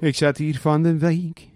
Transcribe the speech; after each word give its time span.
Ik 0.00 0.16
zat 0.16 0.36
hier 0.36 0.58
van 0.58 0.82
de 0.82 0.98
week 0.98 1.48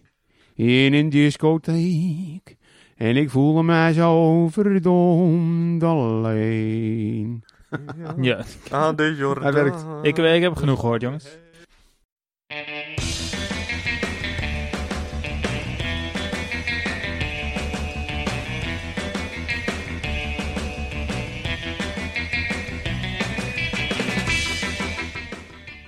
in 0.55 0.93
een 0.93 1.09
discotheek. 1.09 2.57
En 2.97 3.17
ik 3.17 3.31
voelde 3.31 3.63
mij 3.63 3.93
zo 3.93 4.49
verdomd 4.49 5.83
alleen. 5.83 7.45
Ja, 8.21 8.45
Aan 8.71 8.97
de 8.97 9.15
Jordaan. 9.19 9.43
Hij 9.43 9.53
werkt. 9.53 9.85
ik, 10.03 10.19
ik 10.19 10.43
heb 10.43 10.55
genoeg 10.57 10.81
gehoord, 10.81 11.01
jongens. 11.03 11.39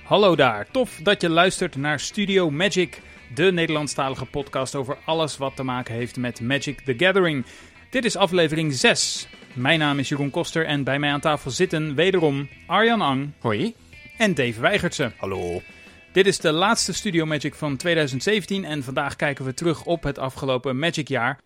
Hallo 0.07 0.35
daar, 0.35 0.67
tof 0.71 0.99
dat 1.03 1.21
je 1.21 1.29
luistert 1.29 1.75
naar 1.75 1.99
Studio 1.99 2.49
Magic, 2.49 3.01
de 3.35 3.51
Nederlandstalige 3.51 4.25
podcast 4.25 4.75
over 4.75 4.97
alles 5.05 5.37
wat 5.37 5.55
te 5.55 5.63
maken 5.63 5.93
heeft 5.93 6.17
met 6.17 6.41
Magic 6.41 6.81
the 6.81 6.93
Gathering. 6.97 7.45
Dit 7.89 8.05
is 8.05 8.15
aflevering 8.15 8.73
6. 8.73 9.27
Mijn 9.53 9.79
naam 9.79 9.99
is 9.99 10.09
Jeroen 10.09 10.29
Koster 10.29 10.65
en 10.65 10.83
bij 10.83 10.99
mij 10.99 11.11
aan 11.11 11.19
tafel 11.19 11.51
zitten 11.51 11.95
wederom 11.95 12.49
Arjan 12.67 13.01
Ang 13.01 13.29
Hoi. 13.39 13.73
en 14.17 14.33
Dave 14.33 14.61
Weigertse. 14.61 15.11
Hallo. 15.17 15.61
Dit 16.11 16.27
is 16.27 16.39
de 16.39 16.51
laatste 16.51 16.93
Studio 16.93 17.25
Magic 17.25 17.55
van 17.55 17.77
2017 17.77 18.65
en 18.65 18.83
vandaag 18.83 19.15
kijken 19.15 19.45
we 19.45 19.53
terug 19.53 19.85
op 19.85 20.03
het 20.03 20.19
afgelopen 20.19 20.79
Magic 20.79 21.07
jaar. 21.07 21.39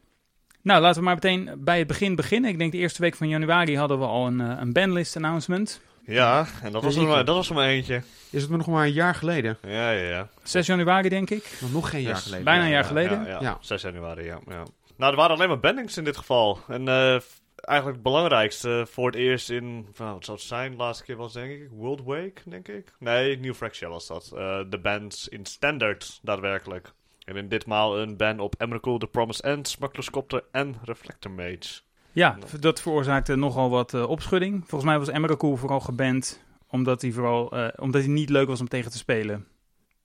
Nou, 0.62 0.82
laten 0.82 1.00
we 1.00 1.06
maar 1.06 1.16
meteen 1.16 1.50
bij 1.58 1.78
het 1.78 1.88
begin 1.88 2.16
beginnen. 2.16 2.50
Ik 2.50 2.58
denk 2.58 2.72
de 2.72 2.78
eerste 2.78 3.02
week 3.02 3.16
van 3.16 3.28
januari 3.28 3.78
hadden 3.78 4.00
we 4.00 4.06
al 4.06 4.28
een, 4.28 4.42
eh, 4.42 4.58
een 4.60 4.74
banlist 4.74 5.16
announcement. 5.16 5.82
Ja, 6.06 6.46
en 6.64 6.72
dat 6.72 6.84
was, 6.84 6.96
er 6.96 7.08
maar, 7.08 7.26
dat 7.26 7.36
was 7.36 7.50
er 7.50 7.56
maar 7.56 7.68
eentje. 7.68 8.02
Is 8.30 8.42
het 8.42 8.52
nog 8.52 8.68
maar 8.68 8.86
een 8.86 8.92
jaar 8.92 9.16
geleden? 9.16 9.58
Ja, 9.62 9.92
ja, 9.92 10.10
ja. 10.10 10.30
6 10.44 10.66
januari 10.66 11.10
denk 11.10 11.30
ik. 11.30 11.58
Nog, 11.62 11.72
nog 11.72 11.90
geen 11.90 12.02
jaar 12.02 12.16
geleden. 12.16 12.46
Bijna 12.46 12.64
een 12.64 12.70
jaar 12.70 12.82
Ja, 12.82 12.88
geleden. 12.88 13.24
Ja, 13.24 13.30
ja. 13.30 13.38
Ja. 13.42 13.58
6 13.62 13.82
januari, 13.82 14.24
ja, 14.24 14.40
ja. 14.48 14.64
Nou, 14.96 15.12
er 15.12 15.18
waren 15.18 15.36
alleen 15.36 15.48
maar 15.48 15.60
bannings 15.60 15.98
in 15.98 16.04
dit 16.04 16.18
geval. 16.18 16.60
En 16.68 16.88
eh, 16.88 17.20
eigenlijk 17.56 17.98
het 17.98 18.04
belangrijkste 18.04 18.88
voor 18.90 19.06
het 19.06 19.16
eerst 19.16 19.50
in, 19.50 19.88
nou, 19.98 20.14
wat 20.14 20.26
zou 20.26 20.38
het 20.38 20.48
zijn? 20.48 20.72
De 20.72 20.78
laatste 20.78 21.04
keer 21.04 21.16
was 21.16 21.34
denk 21.34 21.52
ik 21.52 21.68
World 21.72 22.02
Wake, 22.04 22.42
denk 22.46 22.68
ik. 22.68 22.94
Nee, 23.00 23.40
New 23.40 23.54
Fractia 23.54 23.90
was 23.90 24.08
dat. 24.08 24.32
Eh, 24.36 24.60
de 24.70 24.80
bands 24.80 25.28
in 25.28 25.46
Standard, 25.46 26.20
daadwerkelijk. 26.22 26.92
En 27.26 27.36
in 27.36 27.48
ditmaal 27.48 28.00
een 28.00 28.18
ban 28.18 28.40
op 28.40 28.56
Emrakul, 28.58 28.98
The 28.98 29.08
Promised 29.08 29.44
End, 29.44 29.68
Smuggler's 29.68 30.10
Copter 30.10 30.44
en 30.52 30.76
Reflector 30.84 31.32
Mage. 31.32 31.82
Ja, 32.12 32.38
dat 32.60 32.82
veroorzaakte 32.82 33.36
nogal 33.36 33.70
wat 33.70 33.94
eh, 33.94 34.10
opschudding. 34.10 34.60
Volgens 34.60 34.90
mij 34.90 35.00
was 35.00 35.08
Emrakul 35.08 35.58
vooral 35.58 35.80
geband 35.80 36.40
omdat 36.68 37.02
hij, 37.02 37.12
vooral, 37.12 37.52
eh, 37.52 37.68
omdat 37.76 38.02
hij 38.02 38.10
niet 38.10 38.30
leuk 38.30 38.48
was 38.48 38.60
om 38.60 38.68
tegen 38.68 38.92
te 38.92 38.98
spelen. 38.98 39.46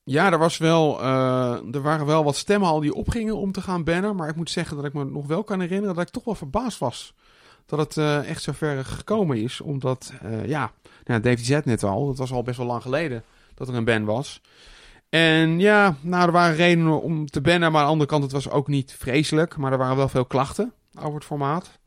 Ja, 0.09 0.33
er, 0.33 0.39
was 0.39 0.59
wel, 0.59 1.01
eh, 1.01 1.75
er 1.75 1.83
waren 1.83 2.07
wel 2.07 2.25
wat 2.25 2.37
stemmen 2.37 2.69
al 2.69 2.81
die 2.81 2.95
opgingen 2.95 3.37
om 3.37 3.53
te 3.53 3.61
gaan 3.61 3.85
bannen. 3.85 4.17
Maar 4.17 4.29
ik 4.29 4.37
moet 4.37 4.51
zeggen 4.51 4.77
dat 4.77 4.85
ik 4.85 4.93
me 4.93 5.05
nog 5.05 5.27
wel 5.27 5.45
kan 5.45 5.61
herinneren 5.61 5.95
dat 5.95 6.07
ik 6.07 6.13
toch 6.13 6.25
wel 6.25 6.35
verbaasd 6.35 6.79
was. 6.79 7.15
Dat 7.67 7.79
het 7.79 7.97
eh, 7.97 8.31
echt 8.31 8.43
zo 8.43 8.53
ver 8.53 8.85
gekomen 8.85 9.37
is. 9.37 9.61
Omdat, 9.61 10.13
eh, 10.23 10.47
ja, 10.47 10.73
nou, 11.05 11.21
David 11.21 11.47
Z 11.47 11.59
net 11.65 11.83
al. 11.83 12.09
Het 12.09 12.19
was 12.19 12.33
al 12.33 12.43
best 12.43 12.57
wel 12.57 12.67
lang 12.67 12.83
geleden 12.83 13.23
dat 13.55 13.69
er 13.69 13.75
een 13.75 13.85
ban 13.85 14.05
was. 14.05 14.41
En 15.09 15.59
ja, 15.59 15.97
nou, 16.01 16.27
er 16.27 16.33
waren 16.33 16.57
redenen 16.57 17.03
om 17.03 17.27
te 17.27 17.41
bannen. 17.41 17.73
Maar 17.73 17.81
aan 17.81 17.87
de 17.87 17.93
andere 17.93 18.11
kant, 18.11 18.23
het 18.23 18.33
was 18.33 18.51
ook 18.51 18.69
niet 18.69 18.95
vreselijk. 18.99 19.57
Maar 19.57 19.73
er 19.73 19.79
waren 19.79 19.97
wel 19.97 20.09
veel 20.09 20.27
klachten 20.27 20.73
over 20.99 21.15
het 21.15 21.25
formaat. 21.25 21.79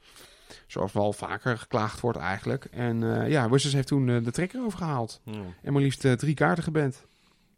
Zoals 0.69 0.93
wel 0.93 1.13
vaker 1.13 1.57
geklaagd 1.57 1.99
wordt 1.99 2.17
eigenlijk. 2.17 2.65
En 2.65 3.21
eh, 3.21 3.29
ja, 3.29 3.49
Wizards 3.49 3.75
heeft 3.75 3.87
toen 3.87 4.09
eh, 4.09 4.23
de 4.23 4.31
trekker 4.31 4.63
overgehaald. 4.63 5.21
En 5.63 5.73
maar 5.73 5.81
liefst 5.81 6.05
eh, 6.05 6.13
drie 6.13 6.33
kaarten 6.33 6.63
geband. 6.63 7.05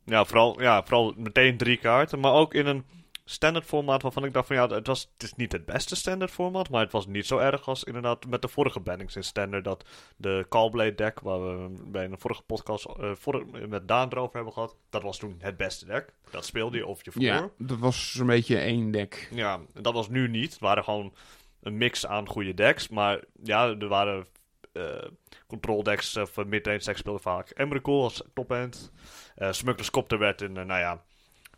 Ja 0.05 0.25
vooral, 0.25 0.61
ja, 0.61 0.83
vooral 0.83 1.13
meteen 1.17 1.57
drie 1.57 1.77
kaarten. 1.77 2.19
Maar 2.19 2.33
ook 2.33 2.53
in 2.53 2.65
een 2.65 2.85
standard 3.25 3.65
formaat 3.65 4.01
waarvan 4.01 4.25
ik 4.25 4.33
dacht 4.33 4.47
van 4.47 4.55
ja, 4.55 4.67
het, 4.67 4.87
was, 4.87 5.09
het 5.13 5.23
is 5.23 5.33
niet 5.35 5.51
het 5.51 5.65
beste 5.65 5.95
standard 5.95 6.31
formaat. 6.31 6.69
Maar 6.69 6.81
het 6.81 6.91
was 6.91 7.07
niet 7.07 7.25
zo 7.25 7.37
erg 7.37 7.67
als 7.67 7.83
inderdaad 7.83 8.25
met 8.25 8.41
de 8.41 8.47
vorige 8.47 8.79
bannings 8.79 9.15
in 9.15 9.23
standard. 9.23 9.63
Dat 9.63 9.85
de 10.15 10.45
Callblade 10.49 10.95
deck, 10.95 11.19
waar 11.19 11.41
we 11.41 11.81
bij 11.85 12.05
een 12.05 12.19
vorige 12.19 12.41
podcast 12.41 12.85
vor- 13.13 13.45
met 13.67 13.87
Daan 13.87 14.09
erover 14.11 14.35
hebben 14.35 14.53
gehad. 14.53 14.75
Dat 14.89 15.03
was 15.03 15.17
toen 15.17 15.35
het 15.39 15.57
beste 15.57 15.85
deck. 15.85 16.13
Dat 16.29 16.45
speelde 16.45 16.77
je 16.77 16.85
of 16.85 17.05
je 17.05 17.11
verloor. 17.11 17.29
Ja, 17.29 17.49
dat 17.57 17.77
was 17.79 18.11
zo'n 18.11 18.27
beetje 18.27 18.57
één 18.57 18.91
deck. 18.91 19.29
Ja, 19.31 19.59
dat 19.81 19.93
was 19.93 20.09
nu 20.09 20.27
niet. 20.27 20.51
Het 20.51 20.61
waren 20.61 20.83
gewoon 20.83 21.13
een 21.61 21.77
mix 21.77 22.05
aan 22.05 22.27
goede 22.27 22.53
decks. 22.53 22.89
Maar 22.89 23.19
ja, 23.43 23.67
er 23.67 23.87
waren 23.87 24.27
eh 24.73 25.07
control 25.47 25.83
decks 25.83 26.17
of 26.17 26.37
uh, 26.37 26.45
mid-range 26.45 26.79
decks 26.79 26.99
speelden 26.99 27.21
vaak 27.21 27.49
Emrakul 27.49 28.03
als 28.03 28.23
top-end. 28.33 28.91
Eh 29.35 29.51
Smuggler's 29.51 29.89
Copter 29.89 30.17
werd 30.17 30.41
in, 30.41 30.57
eh, 30.57 30.65
nou 30.65 30.79
ja, 30.79 31.03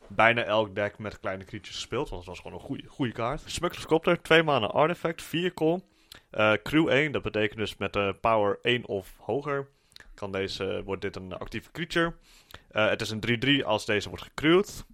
bijna 0.07 0.43
elk 0.43 0.75
deck 0.75 0.97
met 0.97 1.19
kleine 1.19 1.43
creatures 1.43 1.75
gespeeld. 1.75 2.09
Want 2.09 2.21
het 2.21 2.29
was 2.29 2.39
gewoon 2.39 2.57
een 2.57 2.65
goede, 2.65 2.87
goede 2.87 3.11
kaart. 3.11 3.41
Smuggler's 3.45 3.85
Copter, 3.85 4.21
2 4.21 4.43
mana 4.43 4.67
artifact, 4.67 5.21
4 5.21 5.53
call. 5.53 5.81
Eh, 6.29 6.53
crew 6.63 6.89
1, 6.89 7.11
dat 7.11 7.21
betekent 7.21 7.59
dus 7.59 7.77
met 7.77 8.21
power 8.21 8.59
1 8.61 8.87
of 8.87 9.17
hoger. 9.17 9.67
Kan 10.13 10.31
deze, 10.31 10.81
wordt 10.85 11.01
dit 11.01 11.15
een 11.15 11.33
actieve 11.33 11.71
creature. 11.71 12.13
Eh, 12.71 12.89
het 12.89 13.01
is 13.01 13.09
een 13.09 13.19
3-3 13.19 13.65
als 13.65 13.85
deze 13.85 14.09
wordt 14.09 14.23
gecrewd. 14.23 14.85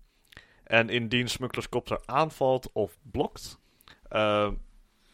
En 0.64 0.90
indien 0.90 1.28
Smuggler's 1.28 1.70
Copter 1.70 2.00
aanvalt 2.06 2.72
of 2.72 2.98
blokt, 3.12 3.60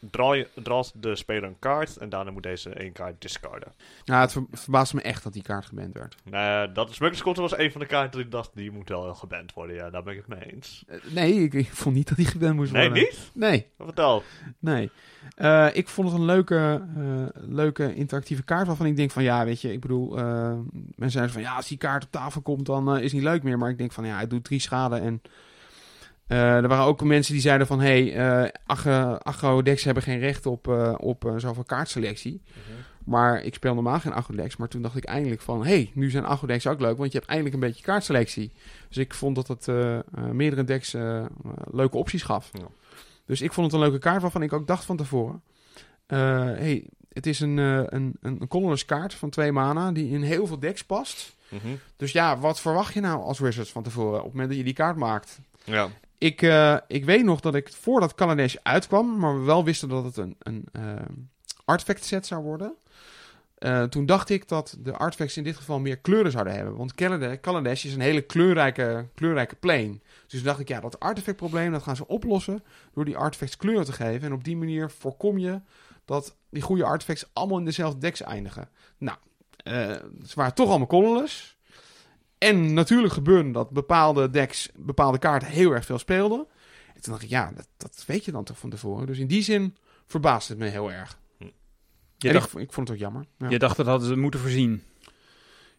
draagt 0.09 0.91
de 1.01 1.15
speler 1.15 1.43
een 1.43 1.59
kaart 1.59 1.97
en 1.97 2.09
daarna 2.09 2.31
moet 2.31 2.43
deze 2.43 2.69
één 2.69 2.91
kaart 2.91 3.21
discarden. 3.21 3.71
Nou, 4.05 4.21
het 4.21 4.31
ver- 4.31 4.45
verbaasde 4.51 4.95
me 4.95 5.01
echt 5.01 5.23
dat 5.23 5.33
die 5.33 5.41
kaart 5.41 5.65
geband 5.65 5.93
werd. 5.93 6.15
Nou, 6.23 6.71
dat 6.71 6.93
Smuggler's 6.93 7.21
Copter 7.23 7.41
was 7.43 7.57
een 7.57 7.71
van 7.71 7.81
de 7.81 7.87
kaarten 7.87 8.11
dat 8.11 8.21
ik 8.25 8.31
dacht, 8.31 8.49
die 8.53 8.71
moet 8.71 8.89
wel 8.89 9.13
geband 9.15 9.53
worden. 9.53 9.75
Ja, 9.75 9.89
daar 9.89 10.03
ben 10.03 10.13
ik 10.13 10.23
het 10.27 10.39
mee 10.39 10.53
eens. 10.53 10.83
Eh, 10.87 10.97
nee, 11.09 11.33
ik, 11.33 11.53
ik 11.53 11.69
vond 11.71 11.95
niet 11.95 12.07
dat 12.07 12.17
die 12.17 12.25
geband 12.25 12.55
moest 12.55 12.71
Nee, 12.71 12.87
worden. 12.87 13.03
niet? 13.03 13.31
Nee, 13.33 13.67
Vertel. 13.77 14.23
nee. 14.59 14.89
Eh, 15.35 15.67
ik 15.73 15.87
vond 15.89 16.09
het 16.11 16.19
een 16.19 16.25
leuke, 16.25 16.81
eh, 16.97 17.41
leuke 17.49 17.95
interactieve 17.95 18.43
kaart 18.43 18.67
waarvan 18.67 18.85
ik 18.85 18.95
denk 18.95 19.11
van 19.11 19.23
ja, 19.23 19.45
weet 19.45 19.61
je, 19.61 19.71
ik 19.71 19.79
bedoel, 19.81 20.09
mensen 20.15 21.09
zeiden 21.09 21.33
van 21.33 21.41
ja, 21.41 21.55
als 21.55 21.67
die 21.67 21.77
kaart 21.77 22.03
op 22.03 22.11
tafel 22.11 22.41
komt, 22.41 22.65
dan 22.65 22.97
is 22.97 23.03
het 23.03 23.13
niet 23.13 23.23
leuk 23.23 23.43
meer. 23.43 23.57
Maar 23.57 23.69
ik 23.69 23.77
denk 23.77 23.91
van 23.91 24.05
ja, 24.05 24.19
het 24.19 24.29
doet 24.29 24.43
drie 24.43 24.59
schade 24.59 24.95
en 24.97 25.21
eh, 26.27 26.55
er 26.55 26.67
waren 26.67 26.85
ook 26.85 27.03
mensen 27.03 27.33
die 27.33 27.41
zeiden 27.41 27.67
van 27.67 27.79
hé, 27.79 28.09
hey, 28.09 28.51
uh, 28.85 29.57
hebben 29.83 30.03
geen 30.03 30.19
recht 30.19 30.45
op, 30.45 30.67
eh, 30.67 30.93
op 30.97 31.33
zoveel 31.37 31.63
kaartselectie. 31.63 32.41
Maar 33.03 33.43
ik 33.43 33.53
speel 33.53 33.73
normaal 33.73 33.99
geen 33.99 34.13
Agodex. 34.13 34.57
Maar 34.57 34.67
toen 34.67 34.81
dacht 34.81 34.95
ik 34.95 35.03
eindelijk 35.03 35.41
van... 35.41 35.65
hé, 35.65 35.69
hey, 35.69 35.91
nu 35.93 36.09
zijn 36.09 36.25
Agodex 36.25 36.67
ook 36.67 36.79
leuk. 36.79 36.97
Want 36.97 37.11
je 37.11 37.17
hebt 37.17 37.29
eindelijk 37.29 37.55
een 37.55 37.67
beetje 37.67 37.83
kaartselectie. 37.83 38.51
Dus 38.87 38.97
ik 38.97 39.13
vond 39.13 39.35
dat 39.35 39.47
het 39.47 39.67
meerdere 40.31 40.63
decks 40.63 40.95
leuke 41.71 41.97
opties 41.97 42.23
gaf. 42.23 42.49
Ja. 42.51 42.67
Dus 43.25 43.41
ik 43.41 43.53
vond 43.53 43.71
het 43.71 43.75
een 43.75 43.87
leuke 43.87 43.99
kaart 43.99 44.21
waarvan 44.21 44.41
ik 44.41 44.53
ook 44.53 44.67
dacht 44.67 44.85
van 44.85 44.97
tevoren... 44.97 45.41
hey, 46.07 46.87
het 47.09 47.25
is 47.25 47.39
een, 47.39 47.57
een, 47.57 48.15
een, 48.21 48.41
een 48.41 48.47
colorless 48.47 48.85
kaart 48.85 49.13
van 49.13 49.29
twee 49.29 49.51
mana... 49.51 49.91
die 49.91 50.09
in 50.09 50.21
heel 50.21 50.47
veel 50.47 50.59
decks 50.59 50.83
past. 50.83 51.35
Mhm. 51.49 51.75
Dus 51.95 52.11
ja, 52.11 52.37
wat 52.37 52.59
verwacht 52.59 52.93
je 52.93 52.99
nou 52.99 53.21
als 53.21 53.39
Wizards 53.39 53.71
van 53.71 53.83
tevoren... 53.83 54.17
op 54.17 54.23
het 54.23 54.31
moment 54.31 54.49
dat 54.49 54.57
je 54.57 54.63
die 54.63 54.73
kaart 54.73 54.97
maakt? 54.97 55.39
Ja. 55.63 55.89
Ik, 56.17 56.41
eh, 56.41 56.77
ik 56.87 57.05
weet 57.05 57.23
nog 57.23 57.39
dat 57.39 57.55
ik 57.55 57.73
voordat 57.73 58.15
Kaladesh 58.15 58.55
uitkwam... 58.63 59.19
maar 59.19 59.39
we 59.39 59.45
wel 59.45 59.63
wisten 59.63 59.89
dat 59.89 60.03
het 60.03 60.17
een, 60.17 60.35
een 60.39 60.65
eh, 60.71 60.81
artifact 61.65 62.03
set 62.03 62.25
zou 62.25 62.43
worden... 62.43 62.75
Uh, 63.59 63.83
toen 63.83 64.05
dacht 64.05 64.29
ik 64.29 64.47
dat 64.47 64.77
de 64.79 64.93
artifacts 64.93 65.37
in 65.37 65.43
dit 65.43 65.55
geval 65.55 65.79
meer 65.79 65.97
kleuren 65.97 66.31
zouden 66.31 66.53
hebben. 66.53 66.75
Want 66.75 66.93
Kaladesh 67.41 67.85
is 67.85 67.93
een 67.93 68.01
hele 68.01 68.21
kleurrijke, 68.21 69.07
kleurrijke 69.15 69.55
plane. 69.55 69.99
Dus 70.27 70.39
toen 70.39 70.43
dacht 70.43 70.59
ik, 70.59 70.67
ja, 70.67 70.79
dat 70.79 70.99
artefactprobleem 70.99 71.71
dat 71.71 71.83
gaan 71.83 71.95
ze 71.95 72.07
oplossen 72.07 72.63
door 72.93 73.05
die 73.05 73.17
artifacts 73.17 73.57
kleuren 73.57 73.85
te 73.85 73.91
geven. 73.91 74.27
En 74.27 74.33
op 74.33 74.43
die 74.43 74.57
manier 74.57 74.89
voorkom 74.91 75.37
je 75.37 75.61
dat 76.05 76.35
die 76.49 76.61
goede 76.61 76.83
artifacts 76.83 77.29
allemaal 77.33 77.57
in 77.57 77.65
dezelfde 77.65 77.99
decks 77.99 78.21
eindigen. 78.21 78.69
Nou, 78.97 79.17
ze 80.25 80.33
waren 80.35 80.53
toch 80.53 80.69
allemaal 80.69 80.87
colorless. 80.87 81.54
En 82.37 82.73
natuurlijk 82.73 83.13
gebeurde 83.13 83.51
dat 83.51 83.69
bepaalde 83.69 84.29
decks, 84.29 84.69
bepaalde 84.75 85.17
kaarten 85.17 85.47
heel 85.47 85.71
erg 85.71 85.85
veel 85.85 85.97
speelden. 85.97 86.47
En 86.95 87.01
toen 87.01 87.11
dacht 87.11 87.23
ik, 87.23 87.29
ja, 87.29 87.51
dat, 87.55 87.67
dat 87.77 88.03
weet 88.07 88.25
je 88.25 88.31
dan 88.31 88.43
toch 88.43 88.57
van 88.57 88.69
tevoren. 88.69 89.07
Dus 89.07 89.19
in 89.19 89.27
die 89.27 89.41
zin 89.41 89.75
verbaasde 90.05 90.53
het 90.53 90.61
me 90.61 90.69
heel 90.69 90.91
erg. 90.91 91.19
Je 92.17 92.27
en 92.27 92.33
dacht, 92.33 92.53
ik, 92.53 92.59
ik, 92.59 92.73
vond 92.73 92.87
het 92.87 92.97
ook 92.97 93.03
jammer. 93.03 93.25
Ja. 93.37 93.49
Je 93.49 93.59
dacht 93.59 93.77
dat 93.77 93.85
hadden 93.85 94.07
ze 94.07 94.15
moeten 94.15 94.39
voorzien. 94.39 94.83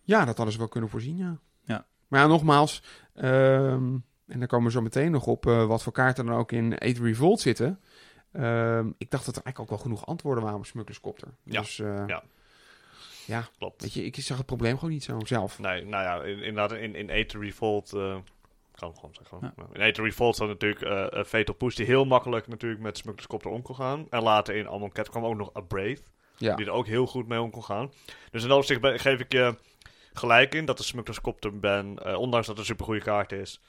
Ja, 0.02 0.25
dat 0.25 0.36
hadden 0.36 0.52
ze 0.52 0.58
wel 0.58 0.69
kunnen 0.69 0.90
voorzien, 0.90 1.16
ja. 1.16 1.38
ja. 1.64 1.86
Maar 2.08 2.20
ja, 2.20 2.26
nogmaals, 2.26 2.82
um, 3.14 4.04
en 4.26 4.38
daar 4.38 4.48
komen 4.48 4.66
we 4.66 4.72
zo 4.72 4.82
meteen 4.82 5.10
nog 5.10 5.26
op 5.26 5.46
uh, 5.46 5.66
wat 5.66 5.82
voor 5.82 5.92
kaarten 5.92 6.26
dan 6.26 6.36
ook 6.36 6.52
in 6.52 6.78
8 6.78 6.98
Revolt 6.98 7.40
zitten. 7.40 7.81
Um, 8.32 8.94
ik 8.98 9.10
dacht 9.10 9.26
dat 9.26 9.36
er 9.36 9.42
eigenlijk 9.42 9.60
ook 9.60 9.69
wel 9.69 9.78
genoeg 9.78 10.06
antwoorden 10.06 10.44
waren 10.44 10.58
op 10.58 10.66
Smuggler's 10.66 11.00
Copter. 11.00 11.28
Ja. 11.42 11.60
Dus 11.60 11.78
uh, 11.78 12.02
ja. 12.06 12.22
Ja, 13.26 13.49
klopt. 13.58 13.82
Weet 13.82 13.93
je, 13.93 14.05
ik 14.05 14.17
zag 14.17 14.37
het 14.37 14.46
probleem 14.46 14.75
gewoon 14.75 14.90
niet 14.90 15.05
zo 15.05 15.19
zelf. 15.25 15.58
Nee, 15.58 15.84
nou 15.84 16.05
ja, 16.05 16.23
in, 16.23 16.43
inderdaad, 16.43 16.78
in, 16.78 16.94
in 16.94 17.11
8 17.11 17.32
Revolt... 17.32 17.93
Uh, 17.94 18.17
kan 18.75 18.94
gewoon 18.94 19.14
zeggen. 19.14 19.38
Ja. 19.56 19.67
In 19.73 19.81
8 19.81 19.99
Revolt 19.99 20.34
staat 20.34 20.49
natuurlijk 20.49 20.81
uh, 20.81 21.25
Fatal 21.25 21.55
Push, 21.55 21.75
die 21.75 21.87
heel 21.87 22.05
makkelijk 22.05 22.49
natuurlijk 22.49 22.82
met 22.82 22.96
Smuggler's 22.96 23.26
Copter 23.26 23.50
om 23.50 23.62
kon 23.62 23.75
gaan. 23.75 24.06
En 24.11 24.23
later 24.23 24.55
in 24.55 24.69
Amon 24.69 24.93
Cat 24.93 25.08
kwam 25.08 25.25
ook 25.25 25.37
nog 25.37 25.56
A 25.56 25.61
Brave. 25.61 25.99
Ja. 26.37 26.56
Die 26.56 26.67
er 26.67 26.73
ook 26.73 26.87
heel 26.87 27.06
goed 27.06 27.28
mee 27.28 27.40
om 27.40 27.50
kon 27.50 27.64
gaan. 27.64 27.93
Dus 28.31 28.43
in 28.43 28.49
dat 28.49 28.58
opzicht 28.58 29.00
geef 29.00 29.20
ik 29.20 29.32
je 29.32 29.56
gelijk 30.12 30.55
in 30.55 30.64
dat 30.64 30.76
de 30.76 30.82
Smuggler's 30.82 31.20
Copter 31.20 31.52
uh, 31.52 32.19
ondanks 32.19 32.46
dat 32.46 32.46
het 32.46 32.58
een 32.58 32.64
supergoeie 32.64 33.00
kaart 33.00 33.32
is, 33.32 33.61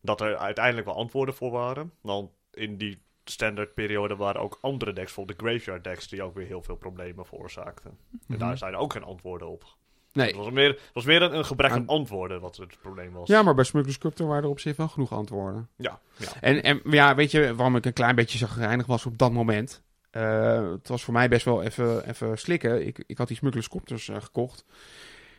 dat 0.00 0.20
er 0.20 0.36
uiteindelijk 0.36 0.86
wel 0.86 0.96
antwoorden 0.96 1.34
voor 1.34 1.50
waren. 1.50 1.92
Want 2.00 2.30
in 2.50 2.76
die 2.76 3.02
standaard 3.24 3.74
periode 3.74 4.16
waren 4.16 4.40
ook 4.40 4.58
andere 4.60 4.92
decks, 4.92 5.06
bijvoorbeeld 5.14 5.38
de 5.38 5.44
graveyard 5.46 5.84
decks, 5.84 6.08
die 6.08 6.22
ook 6.22 6.34
weer 6.34 6.46
heel 6.46 6.62
veel 6.62 6.76
problemen 6.76 7.26
veroorzaakten. 7.26 7.90
En 7.90 8.18
Mhm. 8.26 8.38
daar 8.38 8.58
zijn 8.58 8.76
ook 8.76 8.92
geen 8.92 9.04
antwoorden 9.04 9.48
op. 9.48 9.64
Nee. 10.12 10.26
Het 10.26 10.36
was 10.36 10.50
meer, 10.50 10.68
het 10.68 10.80
was 10.92 11.04
meer 11.04 11.22
een, 11.22 11.36
een 11.36 11.44
gebrek 11.44 11.70
aan 11.70 11.78
Aan- 11.78 11.86
antwoorden 11.86 12.40
wat 12.40 12.56
het 12.56 12.78
probleem 12.80 13.12
was. 13.12 13.28
Ja, 13.28 13.42
maar 13.42 13.54
bij 13.54 13.64
Smuggler's 13.64 13.98
Crypto 13.98 14.26
waren 14.26 14.42
er 14.42 14.48
op 14.48 14.60
zich 14.60 14.76
wel 14.76 14.88
genoeg 14.88 15.12
antwoorden. 15.12 15.68
ja, 15.76 16.00
ja. 16.16 16.28
En, 16.40 16.62
en 16.62 16.80
ja, 16.84 17.14
weet 17.14 17.30
je 17.30 17.54
waarom 17.54 17.76
ik 17.76 17.84
een 17.86 17.92
klein 17.92 18.14
beetje 18.14 18.38
zagrijnig 18.38 18.86
was 18.86 19.06
op 19.06 19.18
dat 19.18 19.32
moment? 19.32 19.82
Eh, 20.10 20.70
het 20.70 20.88
was 20.88 21.04
voor 21.04 21.12
mij 21.14 21.28
best 21.28 21.44
wel 21.44 21.62
even, 21.62 22.08
even 22.08 22.38
slikken. 22.38 22.86
Ik, 22.86 23.04
ik 23.06 23.18
had 23.18 23.28
die 23.28 23.36
Smuggler's 23.36 23.68
Copters 23.68 24.08
eh, 24.08 24.16
gekocht. 24.22 24.64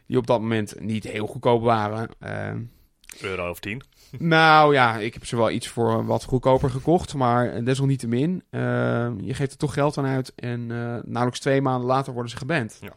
Die 0.06 0.18
op 0.18 0.28
dat 0.28 0.42
moment 0.42 0.80
niet 0.80 1.04
heel 1.04 1.28
goedkoop 1.28 1.62
waren. 1.64 2.10
Eh, 2.20 2.54
euro 3.22 3.50
of 3.50 3.60
tien. 3.60 3.82
nou 4.18 4.74
ja, 4.74 4.98
ik 4.98 5.14
heb 5.14 5.26
ze 5.26 5.36
wel 5.36 5.52
iets 5.52 5.68
voor 5.68 6.06
wat 6.06 6.24
goedkoper 6.24 6.70
gekocht. 6.70 7.14
Maar 7.14 7.64
desalniettemin, 7.64 8.44
eh 8.50 8.62
je 9.20 9.34
geeft 9.34 9.52
er 9.52 9.58
toch 9.58 9.74
geld 9.74 9.98
aan 9.98 10.06
uit. 10.06 10.34
En 10.36 10.62
eh 10.72 10.78
nauwelijks 11.04 11.40
twee 11.40 11.62
maanden 11.62 11.88
later 11.88 12.14
worden 12.14 12.32
ze 12.32 12.38
geband. 12.38 12.78
Ja. 12.82 12.94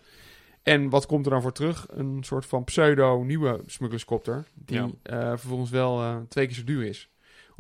En 0.63 0.89
wat 0.89 1.07
komt 1.07 1.25
er 1.27 1.31
dan 1.33 1.43
voor 1.43 1.53
terug? 1.53 1.87
Een 1.91 2.19
soort 2.25 2.47
van 2.47 2.65
pseudo-nieuwe 2.65 3.61
smugglerscopter. 3.67 4.45
Die 4.55 4.77
Ja. 4.77 4.89
eh, 5.03 5.29
vervolgens 5.29 5.71
wel 5.71 6.01
eh, 6.03 6.17
twee 6.29 6.47
keer 6.47 6.55
zo 6.57 6.65
duur 6.65 6.85
is. 6.85 7.09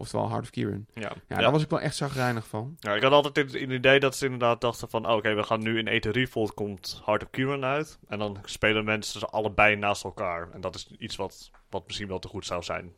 Oftewel 0.00 0.29
Heart 0.29 0.43
of 0.43 0.50
Kieran. 0.50 0.87
Ja. 0.93 1.00
Ja, 1.03 1.15
Ja. 1.29 1.37
daar 1.37 1.53
was 1.53 1.62
ik 1.62 1.71
wel 1.71 1.81
echt 1.81 1.97
zagrijnig 1.97 2.47
van. 2.47 2.77
Ja, 2.79 2.95
ik 2.95 3.03
had 3.03 3.12
altijd 3.12 3.37
het, 3.37 3.61
het 3.61 3.71
idee 3.71 4.00
dat 4.00 4.17
ze 4.17 4.25
inderdaad 4.25 4.61
dachten 4.61 4.89
van... 4.91 5.06
oh, 5.09 5.17
oké, 5.17 5.35
we 5.35 5.43
gaan 5.43 5.62
nu 5.62 5.79
in 5.79 5.87
Eten 5.87 6.11
Revolt 6.12 6.55
komt 6.55 7.03
Heart 7.05 7.23
of 7.23 7.31
Kieran 7.31 7.65
uit. 7.65 7.99
En 8.09 8.19
dan 8.19 8.39
spelen 8.45 8.85
mensen 8.85 9.21
ze 9.21 9.27
allebei 9.27 9.77
naast 9.77 10.05
elkaar. 10.05 10.49
En 10.53 10.61
dat 10.61 10.75
is 10.75 10.91
iets 10.99 11.17
wat, 11.17 11.50
wat 11.71 11.87
misschien 11.87 12.09
wel 12.09 12.19
te 12.19 12.29
goed 12.29 12.47
zou 12.47 12.62
zijn. 12.62 12.93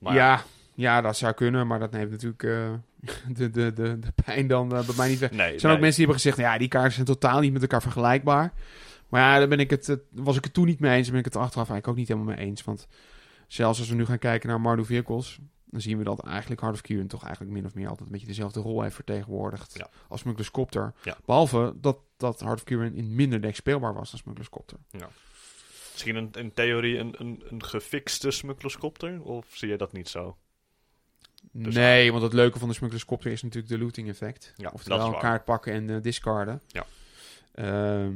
Maar 0.00 0.14
ja, 0.14 0.42
ja, 0.74 1.00
dat 1.00 1.16
zou 1.16 1.32
kunnen. 1.32 1.66
Maar 1.66 1.78
dat 1.78 1.90
neemt 1.90 2.10
natuurlijk 2.10 2.42
eh, 2.42 2.72
de, 3.36 3.50
de, 3.50 3.72
de, 3.72 3.98
de 3.98 4.12
pijn 4.24 4.46
dan 4.46 4.76
eh, 4.76 4.86
bij 4.86 4.94
mij 4.96 5.08
niet 5.08 5.18
weg. 5.18 5.30
nee, 5.30 5.52
Er 5.52 5.60
zijn 5.60 5.72
ook 5.72 5.80
mensen 5.80 5.96
die 6.04 6.06
hebben 6.12 6.22
gezegd, 6.22 6.36
ja, 6.52 6.58
die 6.58 6.68
kaarten 6.68 6.92
zijn 6.92 7.06
totaal 7.06 7.40
niet 7.40 7.52
met 7.52 7.62
elkaar 7.62 7.82
vergelijkbaar. 7.82 8.52
Maar 9.08 9.20
ja, 9.20 9.38
daar 9.38 9.48
ben 9.48 9.60
ik 9.60 9.70
het, 9.70 9.98
was 10.10 10.36
ik 10.36 10.44
het 10.44 10.52
toen 10.52 10.66
niet 10.66 10.80
mee 10.80 10.92
eens. 10.96 11.02
Daar 11.02 11.10
ben 11.10 11.18
ik 11.20 11.24
het 11.24 11.34
er 11.34 11.40
achteraf 11.40 11.68
eigenlijk 11.68 11.88
ook 11.88 11.96
niet 11.96 12.08
helemaal 12.08 12.34
mee 12.36 12.46
eens. 12.46 12.64
Want 12.64 12.88
zelfs 13.46 13.78
als 13.78 13.88
we 13.88 13.94
nu 13.94 14.04
gaan 14.04 14.18
kijken 14.18 14.48
naar 14.48 14.60
Mardu 14.60 14.84
Vehicles, 14.84 15.38
dan 15.72 15.80
zien 15.80 15.98
we 15.98 16.04
dat 16.04 16.20
eigenlijk 16.26 16.60
Hard 16.60 16.74
of 16.74 16.80
Kieran 16.80 17.06
toch 17.06 17.22
eigenlijk 17.24 17.54
min 17.54 17.64
of 17.66 17.74
meer 17.74 17.88
altijd 17.88 18.06
een 18.06 18.12
beetje 18.12 18.26
dezelfde 18.26 18.60
rol 18.60 18.82
heeft 18.82 18.94
vertegenwoordigd 18.94 19.74
Ja. 19.78 19.88
als 20.08 20.20
Smuggler's 20.20 20.50
Copter. 20.50 20.92
Ja. 21.02 21.16
Behalve 21.24 21.74
dat, 21.80 21.98
dat 22.16 22.40
Hard 22.40 22.58
of 22.58 22.64
Kieran 22.64 22.92
in 22.94 23.14
minder 23.14 23.40
decks 23.40 23.56
speelbaar 23.56 23.94
was 23.94 24.10
dan 24.10 24.18
Smuggler's 24.20 24.48
Copter. 24.48 24.78
Misschien 25.92 26.16
een, 26.16 26.30
in 26.32 26.52
theorie 26.52 26.98
een, 26.98 27.14
een, 27.18 27.42
een 27.48 27.64
gefixte 27.64 28.30
smugglerscopter? 28.30 29.22
Of 29.22 29.46
zie 29.50 29.68
je 29.68 29.76
dat 29.76 29.92
niet 29.92 30.08
zo? 30.08 30.36
Dus- 31.52 31.74
nee, 31.74 32.10
want 32.10 32.22
het 32.22 32.32
leuke 32.32 32.58
van 32.58 32.68
de 32.68 32.74
Smuggler's 32.74 33.04
Copter 33.04 33.32
is 33.32 33.42
natuurlijk 33.42 33.72
de 33.72 33.78
looting 33.78 34.08
effect. 34.08 34.52
Ja, 34.56 34.70
Oftewel 34.72 35.06
een 35.14 35.18
kaart 35.18 35.44
pakken 35.44 35.72
en 35.72 35.90
eh, 35.90 36.02
discarden. 36.02 36.62
Ja. 36.66 36.86
Ehm, 37.52 38.12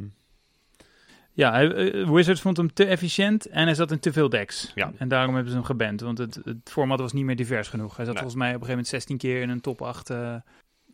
Ja, 1.36 1.52
hij- 1.52 1.72
eh, 1.92 2.10
Wizards 2.10 2.40
vond 2.40 2.56
hem 2.56 2.72
te 2.72 2.84
efficiënt 2.84 3.46
en 3.46 3.64
hij 3.64 3.74
zat 3.74 3.90
in 3.90 3.98
te 4.00 4.12
veel 4.12 4.28
decks. 4.28 4.72
Ja. 4.74 4.92
En 4.98 5.08
daarom 5.08 5.32
hebben 5.34 5.50
ze 5.52 5.56
hem 5.58 5.66
geband, 5.66 6.00
want 6.00 6.18
het, 6.18 6.40
het 6.44 6.56
format 6.70 7.00
was 7.00 7.12
niet 7.12 7.24
meer 7.24 7.36
divers 7.36 7.68
genoeg. 7.68 7.96
Hij 7.96 8.04
zat 8.04 8.14
Nee. 8.14 8.22
volgens 8.22 8.42
mij 8.42 8.54
op 8.54 8.60
een 8.60 8.66
gegeven 8.66 8.84
moment 8.84 8.88
16 8.88 9.18
keer 9.18 9.42
in 9.42 9.48
een 9.48 9.60
top 9.60 9.82
8 9.82 10.10
eh, 10.10 10.34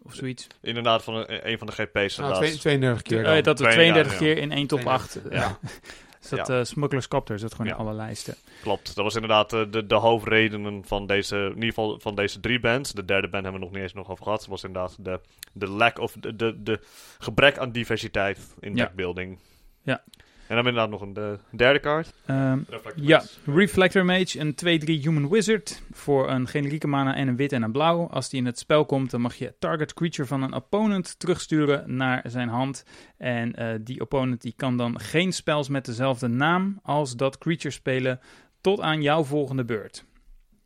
of 0.02 0.14
zoiets. 0.14 0.46
Inderdaad, 0.60 1.04
van 1.04 1.14
een, 1.14 1.50
een 1.50 1.58
van 1.58 1.66
de 1.66 1.72
GP's. 1.72 1.92
nou, 1.94 2.04
inderdaad. 2.06 2.36
twee- 2.38 2.58
32 2.58 3.02
keer 3.02 3.22
dan. 3.22 3.34
Eh, 3.34 3.42
dat 3.42 3.58
we 3.58 3.64
32 3.64 3.72
32 4.02 4.12
ja. 4.12 4.18
keer 4.18 4.38
in 4.42 4.52
één 4.52 4.66
top 4.66 4.80
32, 4.80 5.22
8. 5.22 5.32
ja. 5.32 5.40
Ja. 5.40 5.58
zat 6.36 6.46
Ja. 6.46 6.58
eh 6.58 6.64
Smugglers 6.64 7.08
Copter, 7.08 7.38
zat 7.38 7.50
gewoon 7.54 7.66
Ja. 7.66 7.72
in 7.72 7.78
alle 7.80 7.92
lijsten. 7.94 8.34
Klopt, 8.62 8.86
dat 8.94 9.04
was 9.04 9.14
inderdaad 9.14 9.52
eh, 9.52 9.62
de, 9.70 9.86
de 9.86 9.94
hoofdredenen 9.94 10.82
van 10.86 11.06
deze, 11.06 11.36
in 11.36 11.48
ieder 11.54 11.68
geval 11.68 11.98
van 12.00 12.14
deze 12.14 12.40
drie 12.40 12.60
bands. 12.60 12.92
De 12.92 13.04
derde 13.04 13.28
band 13.28 13.42
hebben 13.42 13.60
we 13.60 13.66
nog 13.66 13.74
niet 13.74 13.82
eens 13.84 13.92
nog 13.94 14.10
over 14.10 14.24
gehad. 14.24 14.38
Dat 14.40 14.48
was 14.48 14.64
inderdaad 14.64 14.96
de, 15.00 15.20
de 15.52 15.68
lack 15.68 15.98
of 15.98 16.12
de, 16.20 16.36
de, 16.36 16.62
de 16.62 16.80
gebrek 17.18 17.58
aan 17.58 17.72
diversiteit 17.72 18.38
in 18.60 18.74
Ja. 18.76 18.84
deckbuilding. 18.84 19.38
Ja. 19.82 20.02
En 20.52 20.58
dan 20.58 20.66
hebben 20.66 20.82
we 20.82 20.90
inderdaad 20.90 21.14
nog 21.14 21.32
een 21.32 21.40
de, 21.50 21.56
derde 21.56 21.78
kaart. 21.78 22.12
Ehm, 22.26 22.58
Ja, 22.94 23.22
Reflector 23.44 24.04
Mage, 24.04 24.40
een 24.40 24.54
2-3 24.54 25.02
Human 25.02 25.28
Wizard. 25.28 25.82
Voor 25.92 26.30
een 26.30 26.48
generieke 26.48 26.86
mana 26.86 27.14
en 27.14 27.28
een 27.28 27.36
wit 27.36 27.52
en 27.52 27.62
een 27.62 27.72
blauw. 27.72 28.08
Als 28.08 28.28
die 28.28 28.40
in 28.40 28.46
het 28.46 28.58
spel 28.58 28.84
komt, 28.86 29.10
dan 29.10 29.20
mag 29.20 29.34
je 29.34 29.54
target 29.58 29.94
creature 29.94 30.28
van 30.28 30.42
een 30.42 30.54
opponent 30.54 31.18
terugsturen 31.18 31.96
naar 31.96 32.22
zijn 32.26 32.48
hand. 32.48 32.84
En 33.16 33.54
eh, 33.54 33.78
die 33.80 34.00
opponent 34.00 34.42
die 34.42 34.54
kan 34.56 34.76
dan 34.76 35.00
geen 35.00 35.32
spels 35.32 35.68
met 35.68 35.84
dezelfde 35.84 36.28
naam 36.28 36.80
als 36.82 37.16
dat 37.16 37.38
creature 37.38 37.74
spelen 37.74 38.20
tot 38.60 38.80
aan 38.80 39.02
jouw 39.02 39.24
volgende 39.24 39.64
beurt. 39.64 40.04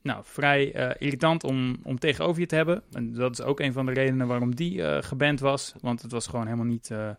Nou, 0.03 0.21
vrij 0.25 0.73
eh, 0.73 0.91
irritant 0.99 1.45
om, 1.45 1.77
om 1.83 1.99
tegenover 1.99 2.41
je 2.41 2.47
te 2.47 2.57
hebben. 2.57 2.83
En 2.93 3.13
dat 3.13 3.33
is 3.33 3.43
ook 3.43 3.61
een 3.61 3.73
van 3.73 3.87
de 3.87 3.93
redenen 3.93 4.27
waarom 4.27 4.55
die 4.55 4.83
eh 4.83 5.03
geband 5.03 5.41
was. 5.41 5.75
Want 5.81 6.03
het 6.03 6.13
was 6.13 6.27
gewoon 6.27 6.45
helemaal 6.45 6.67
niet 6.67 6.91
eh, 6.91 7.11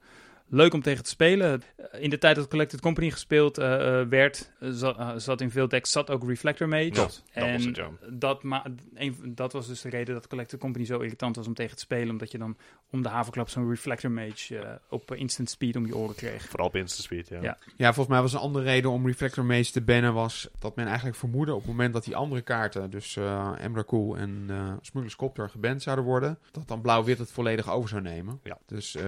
leuk 0.50 0.74
om 0.74 0.82
tegen 0.82 1.04
te 1.04 1.10
spelen. 1.10 1.62
In 2.00 2.10
de 2.10 2.18
tijd 2.18 2.36
dat 2.36 2.48
Collected 2.48 2.82
Company 2.82 3.12
gespeeld 3.12 3.58
eh, 3.58 4.00
eh, 4.02 4.08
werd, 4.08 4.52
eh, 4.60 4.70
zat, 4.72 5.24
zat 5.24 5.42
in 5.42 5.52
veel 5.52 5.68
decks 5.68 5.92
zat 5.92 6.10
ook 6.10 6.28
Reflector 6.28 6.68
Mage. 6.68 6.90
Klopt, 6.90 7.24
dat 7.34 7.44
en 7.44 7.54
was 7.54 7.66
het, 7.66 7.76
ja. 7.76 7.90
dat, 8.10 8.44
ma 8.44 8.66
een, 8.94 9.16
dat 9.36 9.54
was 9.54 9.68
dus 9.68 9.82
de 9.82 9.90
reden 9.90 10.14
dat 10.14 10.28
Collected 10.28 10.60
Company 10.60 10.86
zo 10.86 11.00
irritant 11.00 11.36
was 11.36 11.48
om 11.48 11.54
tegen 11.54 11.76
te 11.76 11.82
spelen. 11.82 12.10
Omdat 12.10 12.32
je 12.32 12.38
dan 12.38 12.58
om 12.92 13.02
de 13.02 13.10
havenklap 13.10 13.50
zo'n 13.50 13.70
Reflector 13.70 14.12
Mage 14.12 14.82
op 14.90 15.16
instant 15.16 15.50
speed 15.50 15.76
om 15.76 15.86
je 15.86 15.96
oren 15.96 16.16
kreeg. 16.16 16.48
Vooral 16.48 16.68
op 16.68 16.76
instant 16.76 17.04
speed, 17.04 17.28
ja. 17.28 17.42
Ja. 17.42 17.58
Ja, 17.76 17.94
volgens 17.94 18.08
mij 18.08 18.22
was 18.22 18.34
een 18.34 18.40
andere 18.40 18.66
reden 18.66 18.92
om 18.92 19.08
Reflector 19.08 19.46
Maze 19.46 19.72
te 19.72 19.82
bannen 19.82 20.14
was 20.14 20.50
dat 20.60 20.76
men 20.76 20.86
eigenlijk 20.86 21.18
vermoedde 21.18 21.54
op 21.54 21.60
het 21.60 21.68
moment 21.68 21.94
dat 21.94 22.04
die 22.04 22.16
andere 22.16 22.42
kaarten, 22.42 22.90
dus 22.90 23.16
eh 23.16 23.52
Emrakul 23.60 24.18
en 24.18 24.46
eh 24.50 24.74
Smuggler's 24.82 25.16
Copter, 25.16 25.50
geband 25.50 25.82
zouden 25.82 26.06
worden, 26.06 26.40
dat 26.52 26.68
dan 26.68 26.82
Blauw-Wit 26.82 27.18
het 27.18 27.32
volledig 27.32 27.70
over 27.72 27.90
zou 27.90 28.02
nemen. 28.02 28.40
Ja. 28.44 28.58
Dus 28.66 28.96
eh, 28.96 29.04